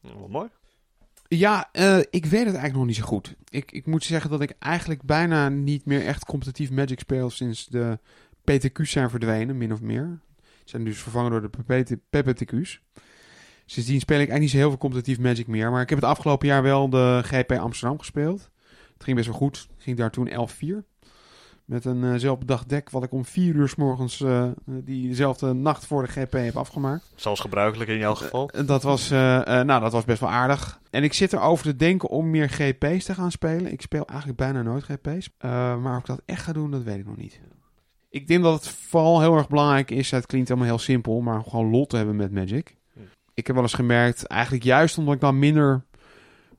Ja, 0.00 0.10
mooi. 0.28 0.48
Ja, 1.38 1.68
eh, 1.72 1.98
ik 1.98 2.24
weet 2.24 2.46
het 2.46 2.54
eigenlijk 2.54 2.74
nog 2.74 2.86
niet 2.86 2.96
zo 2.96 3.02
goed. 3.02 3.34
Ik, 3.48 3.72
ik 3.72 3.86
moet 3.86 4.04
zeggen 4.04 4.30
dat 4.30 4.40
ik 4.40 4.54
eigenlijk 4.58 5.02
bijna 5.02 5.48
niet 5.48 5.84
meer 5.84 6.06
echt 6.06 6.24
competitief 6.24 6.70
Magic 6.70 7.00
speel 7.00 7.30
sinds 7.30 7.66
de 7.66 7.98
PTQ's 8.44 8.90
zijn 8.90 9.10
verdwenen, 9.10 9.58
min 9.58 9.72
of 9.72 9.80
meer. 9.80 10.20
Zijn 10.64 10.84
dus 10.84 10.98
vervangen 10.98 11.30
door 11.30 11.42
de 11.42 11.48
PPT 11.48 11.96
PPTQ's. 12.10 12.80
Sindsdien 13.66 14.00
speel 14.00 14.20
ik 14.20 14.28
eigenlijk 14.28 14.40
niet 14.40 14.50
zo 14.50 14.56
heel 14.56 14.68
veel 14.68 14.78
competitief 14.78 15.18
Magic 15.18 15.46
meer. 15.46 15.70
Maar 15.70 15.82
ik 15.82 15.88
heb 15.88 16.00
het 16.00 16.08
afgelopen 16.08 16.46
jaar 16.46 16.62
wel 16.62 16.90
de 16.90 17.20
GP 17.24 17.52
Amsterdam 17.52 17.98
gespeeld. 17.98 18.50
Het 18.94 19.04
ging 19.04 19.16
best 19.16 19.28
wel 19.28 19.38
goed. 19.38 19.68
Ik 19.76 19.82
ging 19.82 19.96
daar 19.96 20.10
toen 20.10 20.30
11-4. 20.30 20.84
Met 21.64 21.84
een 21.84 22.02
uh, 22.02 22.14
zelfbedacht 22.14 22.68
deck 22.68 22.90
wat 22.90 23.02
ik 23.02 23.12
om 23.12 23.24
vier 23.24 23.54
uur 23.54 23.68
s 23.68 23.74
morgens 23.74 24.20
uh, 24.20 24.48
diezelfde 24.64 25.52
nacht 25.52 25.86
voor 25.86 26.02
de 26.02 26.08
GP 26.08 26.32
heb 26.32 26.56
afgemaakt. 26.56 27.12
Zoals 27.14 27.40
gebruikelijk 27.40 27.90
in 27.90 27.98
jouw 27.98 28.14
geval. 28.14 28.50
Uh, 28.54 28.66
dat, 28.66 28.82
was, 28.82 29.08
nou, 29.08 29.80
dat 29.80 29.92
was 29.92 30.04
best 30.04 30.20
wel 30.20 30.30
aardig. 30.30 30.80
En 30.90 31.02
ik 31.02 31.12
zit 31.12 31.32
erover 31.32 31.64
te 31.64 31.76
denken 31.76 32.08
om 32.08 32.30
meer 32.30 32.48
GP's 32.48 33.04
te 33.04 33.14
gaan 33.14 33.30
spelen. 33.30 33.72
Ik 33.72 33.80
speel 33.80 34.06
eigenlijk 34.06 34.38
bijna 34.38 34.62
nooit 34.62 34.84
GP's. 34.84 35.30
maar 35.40 35.94
of 35.94 36.00
ik 36.00 36.06
dat 36.06 36.22
echt 36.24 36.42
ga 36.42 36.52
doen, 36.52 36.70
dat 36.70 36.82
weet 36.82 36.98
ik 36.98 37.06
nog 37.06 37.16
niet. 37.16 37.40
Ik 38.10 38.26
denk 38.26 38.42
dat 38.42 38.54
het 38.54 38.68
vooral 38.68 39.20
heel 39.20 39.36
erg 39.36 39.48
belangrijk 39.48 39.90
is. 39.90 40.10
Het 40.10 40.26
klinkt 40.26 40.50
allemaal 40.50 40.68
heel 40.68 40.78
simpel, 40.78 41.20
maar 41.20 41.42
gewoon 41.42 41.70
lol 41.70 41.86
te 41.86 41.96
hebben 41.96 42.16
met 42.16 42.32
Magic. 42.32 42.76
Ik 43.34 43.46
heb 43.46 43.54
wel 43.54 43.64
eens 43.64 43.74
gemerkt, 43.74 44.26
eigenlijk 44.26 44.64
juist 44.64 44.98
omdat 44.98 45.14
ik 45.14 45.20
dan 45.20 45.38
minder 45.38 45.84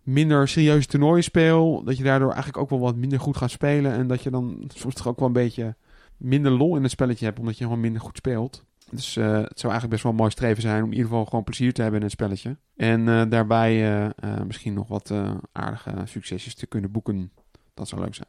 minder 0.06 0.48
serieuze 0.48 0.88
toernooien 0.88 1.24
speel, 1.24 1.84
dat 1.84 1.98
je 1.98 2.04
daardoor 2.04 2.28
eigenlijk 2.28 2.58
ook 2.58 2.70
wel 2.70 2.80
wat 2.80 2.96
minder 2.96 3.20
goed 3.20 3.38
gaat 3.38 3.52
spelen. 3.52 3.92
En 3.92 4.08
dat 4.08 4.24
je 4.24 4.30
dan 4.30 4.64
soms 4.74 4.94
toch 4.94 5.08
ook 5.08 5.20
wel 5.20 5.28
een 5.28 5.34
beetje 5.34 5.76
minder 6.18 6.52
lol 6.52 6.76
in 6.76 6.82
het 6.84 6.92
spelletje 6.92 7.26
hebt, 7.26 7.40
omdat 7.40 7.58
je 7.58 7.64
gewoon 7.64 7.80
minder 7.80 8.02
goed 8.02 8.18
speelt. 8.18 8.64
Dus 8.90 9.16
uh, 9.16 9.26
het 9.26 9.60
zou 9.60 9.72
eigenlijk 9.72 9.90
best 9.90 10.04
wel 10.04 10.12
een 10.12 10.18
mooi 10.18 10.32
streven 10.32 10.62
zijn 10.62 10.84
om 10.84 10.90
in 10.90 10.96
ieder 10.96 11.10
geval 11.10 11.26
gewoon 11.26 11.44
plezier 11.44 11.74
te 11.74 11.82
hebben 11.82 12.00
in 12.00 12.06
het 12.06 12.16
spelletje. 12.16 12.58
En 12.76 13.08
uh, 13.08 13.22
daarbij 13.30 14.00
uh, 14.00 14.10
misschien 14.48 14.74
nog 14.74 14.88
wat 14.88 15.14
aardige 15.52 15.92
succesjes 16.04 16.56
te 16.56 16.68
kunnen 16.68 16.92
boeken. 16.92 17.32
Dat 17.74 17.88
zou 17.88 18.02
leuk 18.02 18.16
zijn. 18.16 18.28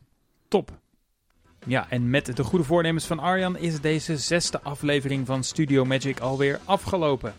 Top. 0.48 0.78
Ja, 1.66 1.90
en 1.90 2.10
met 2.10 2.36
de 2.36 2.44
goede 2.44 2.64
voornemens 2.64 3.06
van 3.06 3.18
Arjan 3.18 3.56
is 3.56 3.80
deze 3.80 4.16
zesde 4.16 4.60
aflevering 4.62 5.26
van 5.26 5.44
Studio 5.44 5.84
Magic 5.84 6.20
alweer 6.20 6.60
afgelopen. 6.64 7.34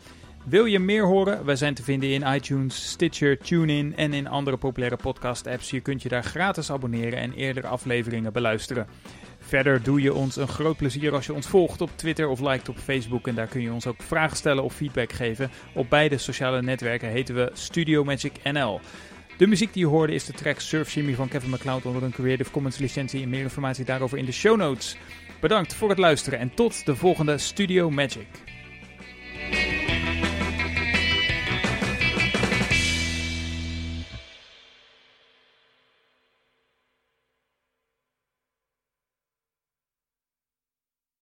Wil 0.49 0.65
je 0.65 0.79
meer 0.79 1.05
horen? 1.05 1.45
Wij 1.45 1.55
zijn 1.55 1.73
te 1.73 1.83
vinden 1.83 2.09
in 2.09 2.33
iTunes, 2.33 2.89
Stitcher, 2.89 3.37
TuneIn 3.37 3.95
en 3.95 4.13
in 4.13 4.27
andere 4.27 4.57
populaire 4.57 4.95
podcast-apps. 4.95 5.69
Je 5.69 5.79
kunt 5.79 6.01
je 6.01 6.09
daar 6.09 6.23
gratis 6.23 6.71
abonneren 6.71 7.19
en 7.19 7.33
eerdere 7.33 7.67
afleveringen 7.67 8.33
beluisteren. 8.33 8.87
Verder 9.39 9.83
doe 9.83 10.01
je 10.01 10.13
ons 10.13 10.35
een 10.35 10.47
groot 10.47 10.77
plezier 10.77 11.13
als 11.13 11.25
je 11.25 11.33
ons 11.33 11.47
volgt 11.47 11.81
op 11.81 11.89
Twitter 11.95 12.27
of 12.27 12.39
liked 12.39 12.69
op 12.69 12.77
Facebook. 12.77 13.27
En 13.27 13.35
daar 13.35 13.47
kun 13.47 13.61
je 13.61 13.71
ons 13.71 13.87
ook 13.87 14.01
vragen 14.01 14.37
stellen 14.37 14.63
of 14.63 14.73
feedback 14.73 15.11
geven. 15.11 15.51
Op 15.73 15.89
beide 15.89 16.17
sociale 16.17 16.61
netwerken 16.61 17.09
heten 17.09 17.35
we 17.35 17.49
Studio 17.53 18.03
Magic 18.03 18.33
NL. 18.43 18.79
De 19.37 19.47
muziek 19.47 19.73
die 19.73 19.83
je 19.83 19.89
hoorde 19.89 20.13
is 20.13 20.25
de 20.25 20.33
track 20.33 20.59
Surf 20.59 20.89
Shimmy 20.89 21.13
van 21.13 21.27
Kevin 21.27 21.49
MacLeod 21.49 21.85
onder 21.85 22.03
een 22.03 22.11
Creative 22.11 22.51
Commons 22.51 22.77
licentie. 22.77 23.23
En 23.23 23.29
meer 23.29 23.41
informatie 23.41 23.85
daarover 23.85 24.17
in 24.17 24.25
de 24.25 24.31
show 24.31 24.57
notes. 24.57 24.97
Bedankt 25.39 25.73
voor 25.73 25.89
het 25.89 25.97
luisteren 25.97 26.39
en 26.39 26.53
tot 26.53 26.85
de 26.85 26.95
volgende 26.95 27.37
Studio 27.37 27.89
Magic. 27.89 28.56